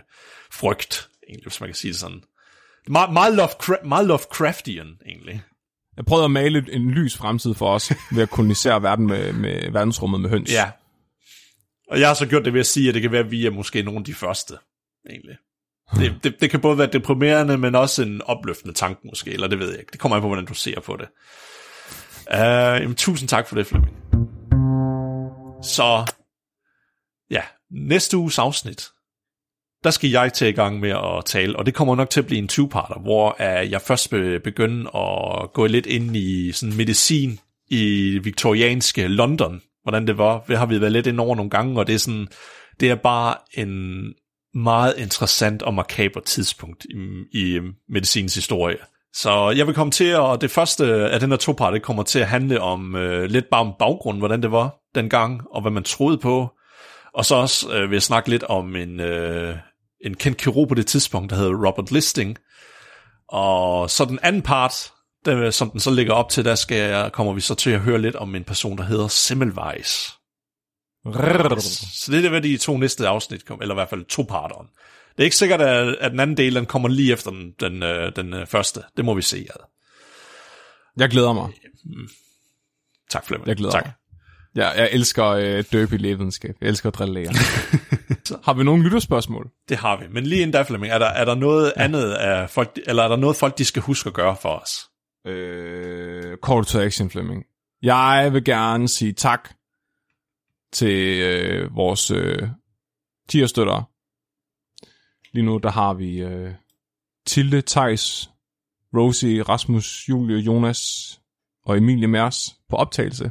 frygt, 0.52 1.08
egentlig, 1.28 1.46
hvis 1.46 1.60
man 1.60 1.68
kan 1.68 1.74
sige 1.74 1.92
det 1.92 2.00
sådan. 2.00 2.24
Meget, 2.88 3.12
meget, 3.12 3.38
Lovecra- 3.38 3.86
meget 3.86 4.06
Lovecraftian, 4.06 4.98
egentlig. 5.06 5.42
Jeg 5.96 6.04
prøvede 6.04 6.24
at 6.24 6.30
male 6.30 6.72
en 6.72 6.90
lys 6.90 7.16
fremtid 7.16 7.54
for 7.54 7.74
os, 7.74 7.92
ved 8.12 8.22
at 8.22 8.30
kolonisere 8.30 8.82
verden 8.82 9.06
med, 9.06 9.32
med 9.32 9.70
verdensrummet 9.72 10.20
med 10.20 10.30
høns. 10.30 10.52
Ja. 10.52 10.70
Og 11.90 12.00
jeg 12.00 12.08
har 12.08 12.14
så 12.14 12.26
gjort 12.26 12.44
det 12.44 12.52
ved 12.52 12.60
at 12.60 12.66
sige, 12.66 12.88
at 12.88 12.94
det 12.94 13.02
kan 13.02 13.12
være, 13.12 13.24
at 13.24 13.30
vi 13.30 13.46
er 13.46 13.50
måske 13.50 13.82
nogle 13.82 13.98
af 13.98 14.04
de 14.04 14.14
første, 14.14 14.54
egentlig. 15.10 15.36
Det, 15.96 16.24
det, 16.24 16.40
det 16.40 16.50
kan 16.50 16.60
både 16.60 16.78
være 16.78 16.90
deprimerende, 16.92 17.58
men 17.58 17.74
også 17.74 18.02
en 18.02 18.22
opløftende 18.22 18.74
tanke 18.74 19.00
måske, 19.04 19.30
eller 19.30 19.46
det 19.46 19.58
ved 19.58 19.70
jeg 19.70 19.78
ikke. 19.78 19.92
Det 19.92 20.00
kommer 20.00 20.16
an 20.16 20.22
på, 20.22 20.28
hvordan 20.28 20.46
du 20.46 20.54
ser 20.54 20.80
på 20.80 20.96
det. 20.96 21.08
Uh, 22.30 22.82
jamen, 22.82 22.94
tusind 22.94 23.28
tak 23.28 23.48
for 23.48 23.54
det, 23.54 23.66
Flemming. 23.66 23.96
Så, 25.62 26.12
ja, 27.30 27.42
næste 27.70 28.16
uges 28.16 28.38
afsnit, 28.38 28.88
der 29.84 29.90
skal 29.90 30.10
jeg 30.10 30.32
til 30.32 30.48
i 30.48 30.52
gang 30.52 30.80
med 30.80 30.90
at 30.90 31.24
tale, 31.26 31.56
og 31.56 31.66
det 31.66 31.74
kommer 31.74 31.96
nok 31.96 32.10
til 32.10 32.20
at 32.20 32.26
blive 32.26 32.38
en 32.38 32.48
two-parter, 32.48 33.02
hvor 33.02 33.36
uh, 33.40 33.70
jeg 33.70 33.80
først 33.80 34.10
begynder 34.44 34.96
at 34.96 35.52
gå 35.52 35.66
lidt 35.66 35.86
ind 35.86 36.16
i 36.16 36.52
sådan 36.52 36.76
medicin 36.76 37.38
i 37.70 38.18
viktorianske 38.22 39.08
London, 39.08 39.60
hvordan 39.82 40.06
det 40.06 40.18
var. 40.18 40.44
Det 40.48 40.58
har 40.58 40.66
vi 40.66 40.80
været 40.80 40.92
lidt 40.92 41.06
ind 41.06 41.20
over 41.20 41.36
nogle 41.36 41.50
gange, 41.50 41.78
og 41.80 41.86
det 41.86 41.94
er 41.94 41.98
sådan, 41.98 42.28
det 42.80 42.90
er 42.90 42.94
bare 42.94 43.34
en 43.54 44.04
meget 44.54 44.94
interessant 44.98 45.62
og 45.62 45.74
makaber 45.74 46.20
tidspunkt 46.20 46.84
i, 46.84 46.96
i 47.32 47.60
medicinens 47.88 48.34
historie. 48.34 48.76
Så 49.14 49.50
jeg 49.50 49.66
vil 49.66 49.74
komme 49.74 49.90
til, 49.90 50.16
og 50.16 50.40
det 50.40 50.50
første 50.50 50.84
af 50.94 51.20
den 51.20 51.30
her 51.30 51.36
to 51.36 51.52
part, 51.52 51.74
det 51.74 51.82
kommer 51.82 52.02
til 52.02 52.18
at 52.18 52.26
handle 52.26 52.60
om 52.60 52.96
øh, 52.96 53.24
lidt 53.24 53.50
bare 53.50 53.60
om 53.60 53.74
baggrunden, 53.78 54.18
hvordan 54.18 54.42
det 54.42 54.52
var 54.52 54.74
dengang, 54.94 55.40
og 55.50 55.62
hvad 55.62 55.72
man 55.72 55.82
troede 55.82 56.18
på. 56.18 56.48
Og 57.14 57.24
så 57.24 57.34
også 57.34 57.72
øh, 57.72 57.90
vil 57.90 57.96
jeg 57.96 58.02
snakke 58.02 58.30
lidt 58.30 58.42
om 58.42 58.76
en, 58.76 59.00
øh, 59.00 59.56
en 60.00 60.14
kendt 60.14 60.38
kirurg 60.38 60.68
på 60.68 60.74
det 60.74 60.86
tidspunkt, 60.86 61.30
der 61.30 61.36
hedder 61.36 61.66
Robert 61.66 61.90
Listing. 61.90 62.38
Og 63.28 63.90
så 63.90 64.04
den 64.04 64.18
anden 64.22 64.42
part, 64.42 64.92
der, 65.24 65.50
som 65.50 65.70
den 65.70 65.80
så 65.80 65.90
ligger 65.90 66.12
op 66.12 66.30
til, 66.30 66.44
der 66.44 66.54
skal 66.54 66.76
jeg, 66.76 67.12
kommer 67.12 67.32
vi 67.32 67.40
så 67.40 67.54
til 67.54 67.70
at 67.70 67.80
høre 67.80 67.98
lidt 67.98 68.16
om 68.16 68.34
en 68.34 68.44
person, 68.44 68.78
der 68.78 68.84
hedder 68.84 69.08
Semmelweis. 69.08 70.14
Så 71.94 72.12
det 72.12 72.24
er 72.24 72.28
hvad 72.28 72.42
de 72.42 72.56
to 72.56 72.76
næste 72.76 73.08
afsnit 73.08 73.44
kommer, 73.44 73.62
eller 73.62 73.74
i 73.74 73.76
hvert 73.76 73.90
fald 73.90 74.04
to 74.04 74.22
parteren. 74.22 74.66
Det 75.16 75.22
er 75.22 75.24
ikke 75.24 75.36
sikkert, 75.36 75.60
at, 75.60 76.10
den 76.10 76.20
anden 76.20 76.36
del 76.36 76.54
den 76.54 76.66
kommer 76.66 76.88
lige 76.88 77.12
efter 77.12 77.30
den, 77.30 77.54
den, 77.60 77.82
øh, 77.82 78.12
den 78.16 78.34
øh, 78.34 78.46
første. 78.46 78.82
Det 78.96 79.04
må 79.04 79.14
vi 79.14 79.22
se. 79.22 79.46
Jeg 80.96 81.08
glæder 81.10 81.32
mig. 81.32 81.52
Tak, 83.10 83.26
Flemming. 83.26 83.48
Jeg 83.48 83.56
glæder 83.56 83.72
tak. 83.72 83.84
mig. 83.84 83.92
Ja, 84.58 84.68
jeg 84.68 84.88
elsker 84.92 85.26
øh, 85.26 85.64
døbe 85.72 85.94
i 85.94 85.98
lægevidenskab. 85.98 86.56
Jeg 86.60 86.68
elsker 86.68 86.88
at 86.88 86.94
drille 86.94 87.14
læger. 87.14 87.30
Har 88.46 88.52
vi 88.54 88.64
nogle 88.64 88.82
lytterspørgsmål? 88.82 89.50
Det 89.68 89.76
har 89.76 90.00
vi. 90.00 90.04
Men 90.10 90.24
lige 90.24 90.42
inden 90.42 90.52
da, 90.52 90.62
Flemming, 90.62 90.92
er 90.92 90.98
der, 90.98 91.06
er 91.06 91.24
der 91.24 91.34
noget 91.34 91.72
ja. 91.76 91.82
andet 91.82 92.12
af 92.12 92.50
folk, 92.50 92.78
eller 92.86 93.02
er 93.02 93.08
der 93.08 93.16
noget 93.16 93.36
folk, 93.36 93.58
de 93.58 93.64
skal 93.64 93.82
huske 93.82 94.08
at 94.08 94.14
gøre 94.14 94.36
for 94.42 94.48
os? 94.48 94.90
Øh, 95.26 96.36
call 96.46 96.64
to 96.64 96.80
action, 96.80 97.10
Flemming. 97.10 97.44
Jeg 97.82 98.30
vil 98.32 98.44
gerne 98.44 98.88
sige 98.88 99.12
tak 99.12 99.50
til 100.72 101.20
øh, 101.20 101.76
vores 101.76 102.10
øh, 102.10 102.48
tierstøttere. 103.28 103.84
Lige 105.32 105.44
nu, 105.44 105.58
der 105.58 105.70
har 105.70 105.94
vi 105.94 106.18
øh, 106.18 106.54
Tilde, 107.26 107.60
Tejs, 107.60 108.30
Rosie, 108.96 109.42
Rasmus, 109.42 110.08
Julie, 110.08 110.38
Jonas 110.38 110.80
og 111.64 111.76
Emilie 111.76 112.08
Mers 112.08 112.56
på 112.68 112.76
optagelse. 112.76 113.30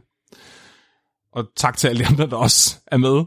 Og 1.38 1.46
tak 1.56 1.78
til 1.78 1.88
alle 1.88 2.04
de 2.04 2.08
andre, 2.08 2.28
der 2.30 2.36
også 2.36 2.76
er 2.88 2.98
med. 2.98 3.26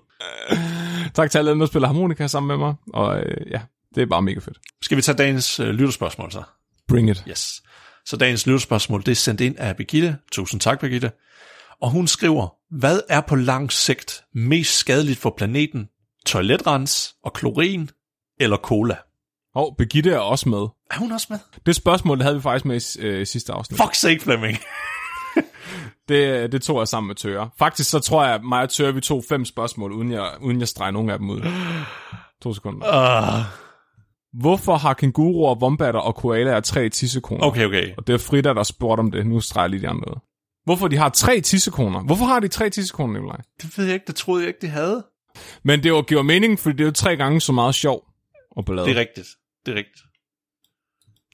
tak 1.15 1.31
til 1.31 1.39
alle 1.39 1.51
dem, 1.51 1.59
der 1.59 1.67
spiller 1.67 1.89
harmonika 1.89 2.27
sammen 2.27 2.49
med 2.49 2.67
mig. 2.67 2.75
Og 2.95 3.21
øh, 3.21 3.51
ja, 3.51 3.61
det 3.95 4.03
er 4.03 4.07
bare 4.07 4.23
mega 4.23 4.41
fedt. 4.41 4.59
Skal 4.83 4.97
vi 4.97 5.03
tage 5.03 5.19
dagens 5.19 5.61
øh, 5.61 5.69
lytterspørgsmål 5.69 6.33
så? 6.33 6.43
Bring 6.89 7.11
it. 7.11 7.25
Yes. 7.29 7.63
Så 8.07 8.17
dagens 8.17 8.47
lytterspørgsmål, 8.47 9.01
det 9.01 9.13
er 9.13 9.17
sendt 9.17 9.41
ind 9.41 9.57
af 9.59 9.77
Birgitte. 9.77 10.17
Tusind 10.33 10.61
tak, 10.61 10.81
Birgitte. 10.81 11.13
Og 11.83 11.91
hun 11.91 12.07
skriver, 12.07 12.49
hvad 12.79 13.01
er 13.09 13.21
på 13.21 13.37
lang 13.37 13.73
sigt 13.73 14.25
mest 14.35 14.77
skadeligt 14.77 15.19
for 15.19 15.35
planeten? 15.37 15.89
Toiletrens 16.27 17.15
og 17.25 17.33
klorin 17.33 17.91
eller 18.41 18.57
cola? 18.57 18.97
Og 19.55 19.69
oh, 19.69 19.77
Birgitte 19.77 20.11
er 20.11 20.19
også 20.19 20.49
med. 20.49 20.67
Er 20.91 20.99
hun 20.99 21.13
også 21.13 21.27
med? 21.31 21.39
Det 21.67 21.77
spørgsmål 21.77 22.19
det 22.19 22.25
havde 22.25 22.37
vi 22.37 22.43
faktisk 22.43 22.65
med 22.65 22.97
i 22.97 23.01
øh, 23.01 23.27
sidste 23.27 23.53
afsnit. 23.53 23.81
Fuck 23.81 23.95
sake, 23.95 24.21
Flemming. 24.21 24.59
Det, 26.09 26.53
det 26.53 26.63
tog 26.63 26.79
jeg 26.79 26.89
sammen 26.89 27.09
med 27.09 27.15
Tøre. 27.17 27.51
Faktisk 27.59 27.91
så 27.91 27.99
tror 27.99 28.25
jeg, 28.25 28.35
at 28.35 28.45
mig 28.45 28.63
og 28.63 28.69
Tøre, 28.69 28.95
vi 28.95 29.01
tog 29.01 29.25
fem 29.29 29.45
spørgsmål, 29.45 29.93
uden 29.93 30.13
jeg, 30.13 30.31
uden 30.41 30.61
jeg 30.61 30.69
streger 30.69 30.91
nogen 30.91 31.11
af 31.11 31.19
dem 31.19 31.31
ud. 31.31 31.41
To 32.43 32.55
sekunder. 32.55 32.87
Uh, 33.39 33.45
Hvorfor 34.41 34.77
har 34.77 34.95
kænguruer, 34.95 35.55
vombatter 35.55 36.01
og 36.01 36.15
koalaer 36.15 36.61
tre 36.61 36.89
tissekoner? 36.89 37.45
okay, 37.45 37.67
okay. 37.67 37.95
Og 37.99 38.07
det 38.07 38.13
er 38.13 38.19
Frida, 38.19 38.55
der 38.55 38.63
spurgte 38.63 39.01
om 39.01 39.11
det. 39.11 39.27
Nu 39.27 39.41
streger 39.41 39.65
jeg 39.65 39.71
lige 39.71 39.81
de 39.83 39.89
andre 39.89 40.09
ud. 40.09 40.21
Hvorfor 40.65 40.89
de 40.89 40.97
har 40.97 41.09
tre 41.09 41.41
tissekoner? 41.41 42.01
Hvorfor 42.03 42.25
har 42.25 42.41
de 42.41 42.49
tre 42.49 42.71
tissekoner, 42.71 43.13
Nikolaj? 43.13 43.41
Det 43.63 43.79
ved 43.79 43.85
jeg 43.85 43.95
ikke, 43.95 44.07
det 44.07 44.15
troede 44.15 44.43
jeg 44.43 44.49
ikke, 44.49 44.61
det 44.61 44.71
havde. 44.71 45.05
Men 45.63 45.83
det 45.83 45.93
var, 45.93 46.03
giver 46.03 46.23
mening, 46.23 46.59
fordi 46.59 46.77
det 46.77 46.81
er 46.81 46.87
jo 46.87 46.93
tre 46.93 47.17
gange 47.17 47.41
så 47.41 47.53
meget 47.53 47.75
sjov 47.75 48.05
og 48.51 48.65
ballade. 48.65 48.87
Det 48.87 48.97
er 48.97 49.01
rigtigt. 49.01 49.29
Det 49.67 49.73
er 49.73 49.77
rigtigt. 49.77 50.03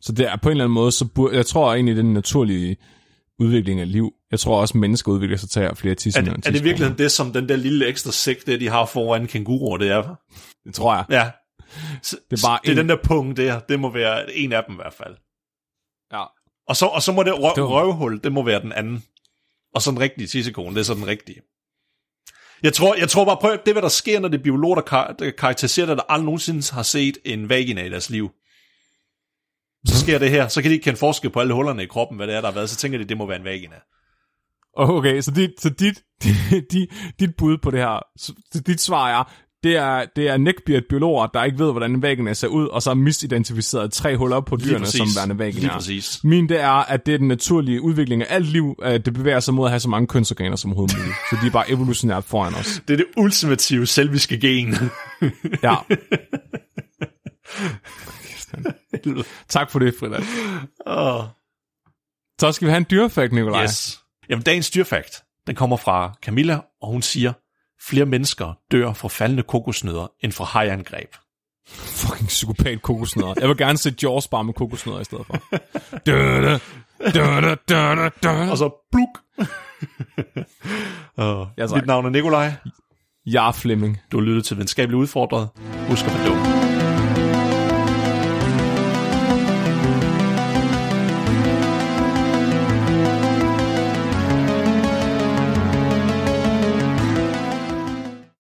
Så 0.01 0.13
det 0.13 0.27
er 0.29 0.37
på 0.37 0.49
en 0.49 0.51
eller 0.51 0.65
anden 0.65 0.75
måde, 0.75 0.93
så 0.93 1.05
burde, 1.05 1.37
jeg 1.37 1.47
tror 1.47 1.75
egentlig, 1.75 1.97
den 1.97 2.13
naturlige 2.13 2.77
udvikling 3.39 3.81
af 3.81 3.93
liv. 3.93 4.13
Jeg 4.31 4.41
tror 4.41 4.61
også, 4.61 4.73
at 4.73 4.81
mennesker 4.81 5.13
udvikler 5.13 5.37
sig 5.37 5.51
til 5.51 5.71
flere 5.75 5.91
Er 5.93 5.95
tissekoner. 5.97 6.37
det, 6.37 6.47
er 6.47 6.51
det 6.51 6.65
virkelig 6.65 6.99
det, 6.99 7.13
som 7.13 7.33
den 7.33 7.49
der 7.49 7.57
lille 7.57 7.87
ekstra 7.87 8.13
sæk, 8.13 8.47
det 8.47 8.61
de 8.61 8.69
har 8.69 8.87
foran 8.87 9.27
kænguruer, 9.27 9.77
det 9.79 9.91
er? 9.91 10.15
Det 10.65 10.75
tror 10.75 10.95
jeg. 10.95 11.05
Ja. 11.11 11.31
Så, 12.03 12.17
Det 12.31 12.43
er 12.43 12.47
bare 12.49 12.59
det 12.63 12.69
er 12.69 12.73
en- 12.73 12.79
den 12.79 12.89
der 12.89 12.97
punkt 13.05 13.37
der. 13.37 13.61
Det 13.61 13.81
må 13.81 13.91
være 13.93 14.33
en 14.37 14.53
af 14.53 14.65
dem 14.65 14.75
i 14.75 14.77
hvert 14.77 14.95
fald. 14.95 15.15
Ja. 16.13 16.25
Og 16.69 16.77
så, 16.77 16.87
og 16.87 17.03
så 17.03 17.13
må 17.13 17.23
det, 17.23 17.35
røv, 17.43 17.53
Det 17.55 17.63
var- 17.63 17.69
røvhul, 17.69 18.21
det 18.25 18.33
må 18.33 18.43
være 18.43 18.61
den 18.63 18.73
anden. 18.73 19.05
Og 19.75 19.83
så 19.83 19.91
den 19.91 20.01
rigtige 20.01 20.27
tissekone, 20.27 20.75
det 20.75 20.81
er 20.81 20.85
så 20.85 20.95
den 20.95 21.07
rigtige. 21.07 21.41
Jeg 22.63 22.73
tror, 22.73 22.95
jeg 22.95 23.09
tror 23.09 23.25
bare, 23.25 23.37
prøv, 23.41 23.53
det 23.53 23.69
er 23.69 23.73
hvad 23.73 23.83
der 23.83 23.89
sker, 23.89 24.21
når 24.21 24.29
det 24.29 24.39
er 24.39 24.43
biologer, 24.43 24.75
der, 24.75 24.83
kar- 24.83 25.13
der 25.19 25.31
karakteriserer 25.31 25.87
det, 25.87 25.97
der 25.97 26.03
aldrig 26.09 26.25
nogensinde 26.25 26.63
har 26.75 26.83
set 26.83 27.19
en 27.25 27.49
vagina 27.49 27.85
i 27.85 27.89
deres 27.89 28.11
liv. 28.11 28.31
Så 29.87 30.01
sker 30.01 30.19
det 30.19 30.31
her, 30.31 30.49
så 30.49 30.63
kan 30.63 30.71
de 30.71 30.75
ikke 30.75 30.85
kende 30.85 30.99
forskel 30.99 31.31
på 31.31 31.41
alle 31.41 31.55
hullerne 31.55 31.83
i 31.83 31.87
kroppen, 31.87 32.17
hvad 32.17 32.27
det 32.27 32.35
er, 32.35 32.41
der 32.41 32.49
har 32.49 32.55
været, 32.55 32.71
så 32.71 32.77
tænker 32.77 32.99
de, 32.99 33.05
det 33.05 33.17
må 33.17 33.27
være 33.27 33.39
en 33.39 33.45
vagina. 33.45 33.75
Okay, 34.79 35.21
så 35.21 35.31
dit, 35.31 35.51
så 35.61 35.69
dit, 35.69 36.03
dit, 36.73 36.89
dit 37.21 37.37
bud 37.39 37.59
på 37.63 37.71
det 37.71 37.81
her, 37.81 38.01
så 38.51 38.61
dit 38.67 38.81
svar 38.81 39.21
er, 39.21 39.33
Det 39.63 39.77
er, 39.77 40.05
det 40.17 40.29
er 40.29 40.37
neckbeard 40.37 40.83
biologer, 40.89 41.27
der 41.27 41.45
ikke 41.45 41.59
ved, 41.59 41.71
hvordan 41.71 41.91
en 41.91 42.03
vagina 42.03 42.35
ser 42.35 42.49
ud, 42.49 42.67
og 42.67 42.83
så 42.83 42.91
har 42.91 42.95
misidentificeret 42.95 43.93
tre 43.93 44.17
huller 44.17 44.41
på 44.41 44.57
dyrene 44.57 44.87
som 44.87 45.07
værende 45.17 45.39
vagina. 45.39 45.61
Lige 45.61 45.71
præcis. 45.71 46.21
Min 46.25 46.49
det 46.49 46.61
er, 46.61 46.71
at 46.93 47.07
det 47.07 47.15
er 47.15 47.19
den 47.19 47.29
naturlige 47.29 47.83
udvikling 47.83 48.23
af 48.23 48.27
alt 48.29 48.47
liv, 48.47 48.75
at 48.83 49.05
det 49.07 49.15
bevæger 49.15 49.41
sig 49.41 49.55
mod 49.55 49.67
at 49.67 49.71
have 49.71 49.81
så 49.81 49.89
mange 49.89 50.07
kønsorganer 50.07 50.57
som 50.57 50.71
overhovedet 50.71 50.97
muligt. 50.99 51.17
Så 51.31 51.37
de 51.43 51.47
er 51.47 51.51
bare 51.51 51.71
evolutionært 51.71 52.25
foran 52.25 52.55
os. 52.55 52.83
Det 52.89 52.95
er 52.95 52.99
det 52.99 53.07
ultimative 53.17 53.87
selviske 53.87 54.39
gen. 54.41 54.75
Ja. 55.63 55.75
tak 59.49 59.71
for 59.71 59.79
det, 59.79 59.95
Frida. 60.01 60.17
oh. 60.87 61.25
Så 62.41 62.53
skal 62.53 62.67
vi 62.67 62.71
have 62.71 62.79
en 62.79 62.87
dyrefakt, 62.91 63.33
Nikolaj. 63.33 63.63
Yes. 63.63 64.01
Jamen, 64.29 64.43
dagens 64.43 64.71
dyrfakt, 64.71 65.23
den 65.47 65.55
kommer 65.55 65.77
fra 65.77 66.13
Camilla, 66.23 66.61
og 66.83 66.89
hun 66.93 67.03
siger, 67.03 67.33
flere 67.89 68.07
mennesker 68.07 68.59
dør 68.73 68.93
fra 68.93 69.09
faldende 69.09 69.43
kokosnødder 69.43 70.07
end 70.21 70.33
fra 70.33 70.45
hajangreb. 70.45 71.09
Fucking 71.69 72.29
psykopat 72.29 72.83
kokosnødder. 72.83 73.35
Jeg 73.41 73.49
vil 73.49 73.57
gerne 73.57 73.79
se 73.79 73.95
Jaws 74.03 74.29
bare 74.29 74.45
med 74.45 74.55
kokosnødder 74.55 75.01
i 75.01 75.05
stedet 75.05 75.27
for. 75.27 75.39
Døda, 76.07 76.59
døda, 77.15 77.55
døda, 77.69 78.09
døda. 78.23 78.51
Og 78.51 78.59
så 78.59 78.71
bluk. 78.93 79.09
uh, 81.19 81.47
Ja, 81.59 81.67
mit 81.75 81.87
navn 81.87 82.07
er 82.07 82.11
Nikolaj. 82.11 82.53
Jeg 83.27 83.49
er 83.49 83.53
Flemming. 83.53 84.01
Du 84.13 84.17
har 84.19 84.25
lyttet 84.25 84.45
til 84.45 84.59
Venskabeligt 84.59 84.99
Udfordret. 84.99 85.49
Husk 85.89 86.05
at 86.07 86.13
være 86.15 86.29
dum. 86.29 86.96